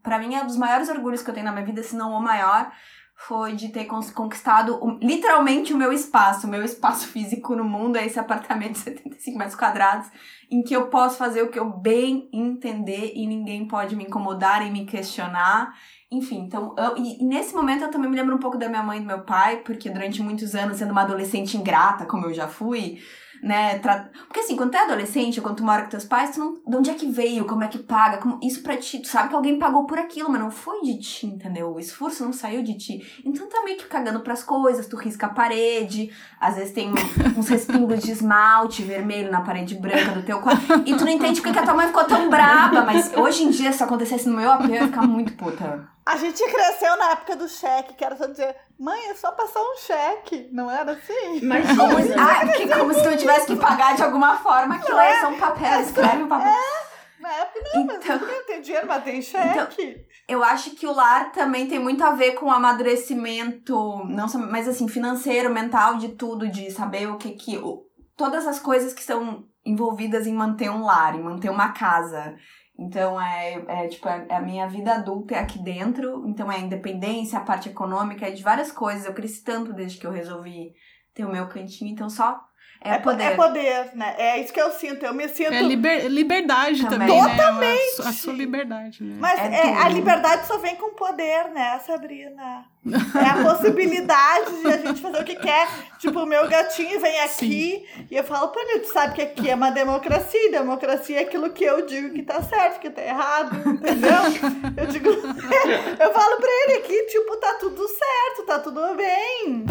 Para 0.00 0.20
mim 0.20 0.36
é 0.36 0.42
um 0.42 0.46
dos 0.46 0.56
maiores 0.56 0.88
orgulhos 0.88 1.22
que 1.22 1.28
eu 1.28 1.34
tenho 1.34 1.46
na 1.46 1.52
minha 1.52 1.66
vida, 1.66 1.82
se 1.82 1.96
não 1.96 2.12
o 2.12 2.22
maior, 2.22 2.70
foi 3.16 3.54
de 3.54 3.70
ter 3.70 3.86
conquistado 3.86 4.78
literalmente 5.02 5.72
o 5.72 5.78
meu 5.78 5.92
espaço, 5.92 6.46
o 6.46 6.50
meu 6.50 6.62
espaço 6.62 7.08
físico 7.10 7.56
no 7.56 7.64
mundo, 7.64 7.96
é 7.96 8.06
esse 8.06 8.20
apartamento 8.20 8.74
de 8.78 8.78
75 8.78 9.38
metros 9.38 9.56
quadrados, 9.56 10.08
em 10.50 10.62
que 10.62 10.76
eu 10.76 10.88
posso 10.88 11.16
fazer 11.16 11.42
o 11.42 11.50
que 11.50 11.58
eu 11.58 11.68
bem 11.68 12.28
entender 12.32 13.12
e 13.16 13.26
ninguém 13.26 13.66
pode 13.66 13.96
me 13.96 14.04
incomodar 14.04 14.64
e 14.64 14.70
me 14.70 14.86
questionar. 14.86 15.74
Enfim, 16.10 16.44
então, 16.46 16.72
eu, 16.78 16.96
e, 16.96 17.24
nesse 17.24 17.52
momento 17.54 17.82
eu 17.82 17.90
também 17.90 18.08
me 18.08 18.16
lembro 18.16 18.36
um 18.36 18.38
pouco 18.38 18.56
da 18.56 18.68
minha 18.68 18.82
mãe 18.82 18.98
e 18.98 19.00
do 19.00 19.06
meu 19.06 19.22
pai, 19.22 19.56
porque 19.58 19.90
durante 19.90 20.22
muitos 20.22 20.54
anos, 20.54 20.76
sendo 20.76 20.92
uma 20.92 21.02
adolescente 21.02 21.56
ingrata, 21.56 22.06
como 22.06 22.26
eu 22.26 22.32
já 22.32 22.46
fui, 22.46 23.00
né? 23.42 23.78
Tra... 23.80 24.08
Porque 24.26 24.40
assim, 24.40 24.56
quando 24.56 24.70
tu 24.70 24.76
é 24.76 24.84
adolescente, 24.84 25.40
quando 25.40 25.56
tu 25.56 25.64
mora 25.64 25.82
com 25.82 25.88
teus 25.88 26.04
pais, 26.04 26.30
tu 26.30 26.38
não. 26.38 26.54
De 26.54 26.76
onde 26.76 26.90
é 26.90 26.94
que 26.94 27.06
veio? 27.06 27.44
Como 27.44 27.64
é 27.64 27.68
que 27.68 27.78
paga? 27.78 28.18
Como... 28.18 28.38
Isso 28.40 28.62
pra 28.62 28.76
ti, 28.76 29.00
tu 29.00 29.08
sabe 29.08 29.30
que 29.30 29.34
alguém 29.34 29.58
pagou 29.58 29.84
por 29.84 29.98
aquilo, 29.98 30.30
mas 30.30 30.40
não 30.40 30.50
foi 30.50 30.80
de 30.82 30.98
ti, 30.98 31.26
entendeu? 31.26 31.74
O 31.74 31.80
esforço 31.80 32.24
não 32.24 32.32
saiu 32.32 32.62
de 32.62 32.74
ti. 32.74 33.22
Então 33.24 33.48
tá 33.48 33.62
meio 33.64 33.76
que 33.76 33.86
cagando 33.86 34.20
pras 34.20 34.44
coisas, 34.44 34.86
tu 34.86 34.96
risca 34.96 35.26
a 35.26 35.30
parede, 35.30 36.12
às 36.40 36.54
vezes 36.54 36.72
tem 36.72 36.92
uns 37.36 37.48
respingos 37.48 38.00
de 38.00 38.12
esmalte 38.12 38.82
vermelho 38.82 39.30
na 39.30 39.40
parede 39.40 39.74
branca 39.74 40.12
do 40.12 40.22
teu 40.22 40.38
quarto. 40.40 40.62
E 40.86 40.94
tu 40.94 41.04
não 41.04 41.12
entende 41.12 41.40
porque 41.40 41.52
que 41.52 41.58
a 41.58 41.64
tua 41.64 41.74
mãe 41.74 41.88
ficou 41.88 42.04
tão 42.04 42.30
braba, 42.30 42.84
mas 42.84 43.12
hoje 43.16 43.42
em 43.42 43.50
dia, 43.50 43.72
se 43.72 43.82
acontecesse 43.82 44.28
no 44.28 44.36
meu 44.36 44.50
AP, 44.52 44.68
eu 44.68 44.74
ia 44.74 44.86
ficar 44.86 45.02
muito 45.02 45.32
puta. 45.34 45.95
A 46.06 46.16
gente 46.16 46.40
cresceu 46.40 46.96
na 46.96 47.10
época 47.10 47.34
do 47.34 47.48
cheque, 47.48 47.94
que 47.94 48.04
era 48.04 48.14
só 48.14 48.26
dizer, 48.26 48.54
mãe, 48.78 49.08
é 49.08 49.14
só 49.16 49.32
passar 49.32 49.60
um 49.60 49.76
cheque, 49.76 50.48
não 50.52 50.70
era 50.70 50.92
assim? 50.92 51.40
Mas 51.42 51.66
como, 51.76 51.96
ah, 52.16 52.46
que, 52.52 52.68
como 52.68 52.94
se 52.94 53.02
tu 53.02 53.16
tivesse 53.16 53.46
que 53.46 53.56
pagar 53.56 53.96
de 53.96 54.04
alguma 54.04 54.36
forma, 54.36 54.76
aquilo 54.76 55.00
é, 55.00 55.10
é 55.10 55.20
só 55.20 55.28
um 55.28 55.38
papel, 55.38 55.72
é, 55.72 55.82
escreve 55.82 56.22
um 56.22 56.28
papel. 56.28 56.52
É, 56.52 57.20
na 57.20 57.32
época 57.32 57.60
não, 57.74 57.82
então, 57.82 57.98
mas 58.20 58.20
não 58.20 58.46
tem 58.46 58.60
dinheiro, 58.60 58.86
mas 58.86 59.02
tem 59.02 59.20
cheque. 59.20 59.82
Então, 59.82 60.04
eu 60.28 60.44
acho 60.44 60.70
que 60.76 60.86
o 60.86 60.92
lar 60.92 61.32
também 61.32 61.66
tem 61.66 61.80
muito 61.80 62.04
a 62.04 62.12
ver 62.12 62.32
com 62.32 62.46
o 62.46 62.52
amadurecimento, 62.52 64.04
não 64.06 64.28
só, 64.28 64.38
mas 64.38 64.68
assim, 64.68 64.86
financeiro, 64.86 65.52
mental, 65.52 65.96
de 65.96 66.10
tudo, 66.10 66.48
de 66.48 66.70
saber 66.70 67.08
o 67.08 67.16
que 67.16 67.32
que... 67.32 67.58
O, 67.58 67.84
todas 68.16 68.46
as 68.46 68.60
coisas 68.60 68.94
que 68.94 69.00
estão 69.00 69.44
envolvidas 69.64 70.26
em 70.28 70.32
manter 70.32 70.70
um 70.70 70.84
lar, 70.84 71.16
em 71.16 71.22
manter 71.22 71.50
uma 71.50 71.72
casa 71.72 72.36
então, 72.78 73.20
é, 73.20 73.64
é 73.68 73.88
tipo, 73.88 74.06
é, 74.08 74.26
a 74.34 74.40
minha 74.40 74.68
vida 74.68 74.94
adulta 74.94 75.34
é 75.34 75.38
aqui 75.38 75.58
dentro. 75.58 76.26
Então, 76.28 76.52
é 76.52 76.56
a 76.56 76.60
independência, 76.60 77.38
a 77.38 77.44
parte 77.44 77.70
econômica, 77.70 78.26
é 78.26 78.30
de 78.30 78.42
várias 78.42 78.70
coisas. 78.70 79.06
Eu 79.06 79.14
cresci 79.14 79.42
tanto 79.42 79.72
desde 79.72 79.98
que 79.98 80.06
eu 80.06 80.10
resolvi 80.10 80.74
ter 81.14 81.24
o 81.24 81.32
meu 81.32 81.48
cantinho. 81.48 81.90
Então, 81.90 82.10
só 82.10 82.38
é, 82.86 82.94
é 82.94 82.98
poder. 82.98 83.24
É 83.24 83.30
poder, 83.34 83.90
né? 83.94 84.14
É 84.18 84.40
isso 84.40 84.52
que 84.52 84.60
eu 84.60 84.70
sinto. 84.70 85.04
Eu 85.04 85.12
me 85.12 85.28
sinto. 85.28 85.52
É 85.52 85.62
liber, 85.62 86.06
liberdade 86.08 86.82
também. 86.84 87.08
também 87.08 87.22
né? 87.22 87.30
Totalmente. 87.30 87.98
Né? 87.98 88.08
A, 88.08 88.12
sua 88.12 88.32
liberdade, 88.32 89.02
né? 89.02 89.16
Mas 89.18 89.40
é 89.40 89.68
é, 89.68 89.76
a 89.82 89.88
liberdade 89.88 90.46
só 90.46 90.58
vem 90.58 90.76
com 90.76 90.94
poder, 90.94 91.48
né, 91.50 91.80
Sabrina? 91.86 92.64
É 92.86 93.28
a 93.28 93.42
possibilidade 93.42 94.62
de 94.62 94.66
a 94.68 94.76
gente 94.78 95.00
fazer 95.00 95.20
o 95.20 95.24
que 95.24 95.36
quer. 95.36 95.68
Tipo, 95.98 96.20
o 96.20 96.26
meu 96.26 96.48
gatinho 96.48 97.00
vem 97.00 97.20
aqui 97.20 97.84
Sim. 97.86 98.06
e 98.10 98.16
eu 98.16 98.24
falo 98.24 98.48
pra 98.48 98.62
ele: 98.62 98.80
tu 98.80 98.92
sabe 98.92 99.14
que 99.14 99.22
aqui 99.22 99.50
é 99.50 99.54
uma 99.54 99.70
democracia. 99.70 100.50
Democracia 100.50 101.18
é 101.18 101.22
aquilo 101.22 101.50
que 101.50 101.64
eu 101.64 101.84
digo 101.86 102.14
que 102.14 102.22
tá 102.22 102.42
certo, 102.42 102.80
que 102.80 102.90
tá 102.90 103.02
errado, 103.02 103.56
entendeu? 103.68 104.16
Eu 104.76 104.86
digo. 104.86 105.08
eu 105.10 106.12
falo 106.12 106.36
pra 106.36 106.50
ele 106.64 106.78
aqui: 106.78 107.02
tipo, 107.04 107.36
tá 107.36 107.54
tudo 107.54 107.86
certo, 107.88 108.46
tá 108.46 108.58
tudo 108.58 108.94
bem. 108.94 109.66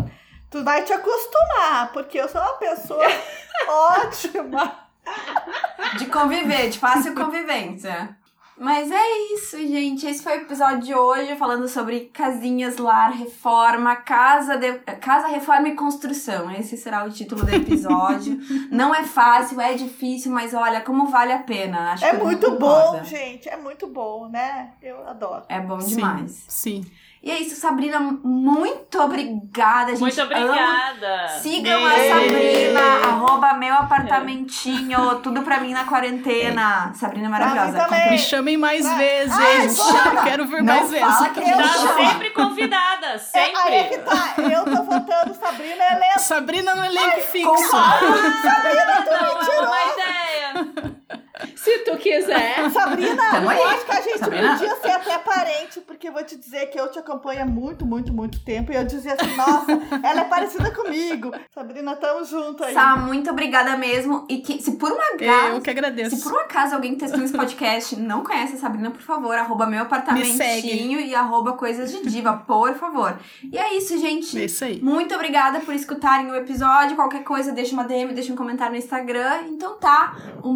Tu 0.50 0.64
vai 0.64 0.84
te 0.84 0.94
acostumar, 0.94 1.92
porque 1.92 2.18
eu 2.18 2.30
sou 2.30 2.42
uma 2.42 2.54
pessoa 2.54 3.06
ótima. 3.68 4.86
De 5.98 6.06
conviver, 6.08 6.70
de 6.70 6.80
fácil 6.80 7.14
convivência. 7.14 8.18
Mas 8.58 8.90
é 8.90 9.34
isso, 9.34 9.58
gente. 9.58 10.08
Esse 10.08 10.24
foi 10.24 10.38
o 10.38 10.42
episódio 10.42 10.80
de 10.80 10.96
hoje 10.96 11.36
falando 11.36 11.68
sobre 11.68 12.06
casinhas, 12.14 12.78
lar, 12.78 13.12
reforma, 13.12 13.98
casa, 13.98 14.56
de... 14.56 14.80
casa, 15.02 15.28
reforma 15.28 15.68
e 15.68 15.76
construção. 15.76 16.50
Esse 16.52 16.78
será 16.78 17.04
o 17.04 17.10
título 17.10 17.46
do 17.46 17.54
episódio. 17.54 18.40
Não 18.72 18.96
é 18.96 19.04
fácil, 19.04 19.60
é 19.60 19.74
difícil, 19.74 20.32
mas 20.32 20.54
olha 20.54 20.80
como 20.80 21.08
vale 21.08 21.34
a 21.34 21.40
pena. 21.40 21.92
Acho 21.92 22.06
é 22.06 22.14
muito 22.14 22.58
bom, 22.58 23.04
gente. 23.04 23.50
É 23.50 23.58
muito 23.58 23.88
bom, 23.88 24.30
né? 24.30 24.72
Eu 24.82 25.06
adoro. 25.06 25.44
É 25.50 25.60
bom 25.60 25.78
demais. 25.78 26.46
Sim. 26.48 26.82
sim. 26.84 26.92
E 27.26 27.32
é 27.32 27.40
isso, 27.40 27.56
Sabrina, 27.60 28.00
muito 28.00 29.02
obrigada, 29.02 29.90
gente. 29.96 30.00
Muito 30.00 30.22
ama. 30.22 30.32
obrigada. 30.32 31.28
Sigam 31.42 31.84
a 31.84 31.98
Ei. 31.98 32.10
Sabrina, 32.12 32.82
arroba 33.08 33.54
meu 33.56 33.74
apartamentinho, 33.74 35.16
tudo 35.24 35.42
pra 35.42 35.60
mim 35.60 35.74
na 35.74 35.86
quarentena. 35.86 36.92
Sabrina 36.94 37.26
é 37.26 37.30
maravilhosa. 37.30 37.88
Me 38.12 38.20
chamem 38.20 38.58
mais 38.58 38.88
vezes. 38.96 39.34
ai, 39.36 39.70
chama. 39.72 40.24
Quero 40.24 40.46
ver 40.46 40.62
Não 40.62 40.76
mais 40.76 40.92
vezes. 40.92 41.04
a 41.04 41.30
Tá 41.30 41.68
chamo. 41.74 42.10
sempre 42.12 42.30
convidada, 42.30 43.08
É, 43.08 43.18
sempre. 43.18 43.60
aí 43.60 43.74
é 43.76 43.84
que 43.86 43.98
tá. 43.98 44.34
Eu 44.38 44.64
tô 44.64 44.84
votando 44.84 45.34
Sabrina 45.34 45.84
Helena. 45.84 46.20
Sabrina 46.20 46.76
no 46.76 46.86
elenco 46.86 47.22
fixo. 47.22 47.76
Não, 47.76 49.42
é 49.52 49.62
uma 49.62 49.78
ideia. 49.94 51.25
Se 51.56 51.80
tu 51.80 51.98
quiser. 51.98 52.70
Sabrina, 52.72 53.32
Tamo 53.32 53.50
aí. 53.50 53.58
eu 53.58 53.68
acho 53.68 53.86
que 53.86 53.92
a 53.92 54.02
gente 54.02 54.20
Sabrina. 54.20 54.54
podia 54.58 54.76
ser 54.78 54.92
até 54.92 55.18
parente, 55.18 55.82
porque 55.82 56.08
eu 56.08 56.14
vou 56.14 56.24
te 56.24 56.36
dizer 56.36 56.68
que 56.68 56.80
eu 56.80 56.90
te 56.92 57.00
acompanho 57.00 57.44
há 57.44 57.46
muito, 57.46 57.86
muito, 57.86 58.14
muito 58.14 58.40
tempo. 58.44 58.72
E 58.72 58.76
eu 58.76 58.86
dizia 58.86 59.14
assim, 59.14 59.36
nossa, 59.36 59.72
ela 60.04 60.22
é 60.22 60.26
parecida 60.26 60.72
comigo. 60.72 61.32
Sabrina, 61.54 61.96
tamo 61.96 62.24
junto 62.26 62.64
aí. 62.64 62.74
Sá, 62.74 62.96
muito 62.96 63.30
obrigada 63.30 63.76
mesmo. 63.78 64.26
E 64.30 64.38
que 64.40 64.62
se 64.62 64.74
por 64.74 64.92
um 64.92 65.00
acaso. 65.14 65.56
Eu 65.56 65.62
que 65.62 65.70
agradeço. 65.70 66.16
Se 66.16 66.24
por 66.24 66.34
um 66.34 66.40
acaso 66.40 66.76
alguém 66.76 66.94
que 66.94 67.00
tá 67.00 67.06
assistindo 67.06 67.26
esse 67.26 67.38
podcast 67.38 67.96
não 68.00 68.24
conhece 68.24 68.56
a 68.56 68.58
Sabrina, 68.58 68.92
por 68.92 69.02
favor, 69.02 69.36
arroba 69.36 69.66
meu 69.66 69.82
apartamentinho 69.84 71.00
e 71.00 71.14
arroba 71.16 71.54
coisas 71.54 71.92
de 71.92 72.02
diva, 72.10 72.34
por 72.46 72.74
favor. 72.76 73.18
E 73.52 73.58
é 73.58 73.76
isso, 73.76 73.98
gente. 73.98 74.38
É 74.40 74.46
isso 74.46 74.64
aí. 74.64 74.82
Muito 74.82 75.14
obrigada 75.16 75.60
por 75.60 75.74
escutarem 75.74 76.30
o 76.32 76.36
episódio. 76.36 76.96
Qualquer 76.96 77.24
coisa, 77.24 77.52
deixa 77.52 77.74
uma 77.74 77.84
DM, 77.84 78.14
deixa 78.14 78.32
um 78.32 78.36
comentário 78.36 78.74
no 78.74 78.78
Instagram. 78.80 79.44
Então 79.50 79.76
tá. 79.78 80.16
Um 80.44 80.56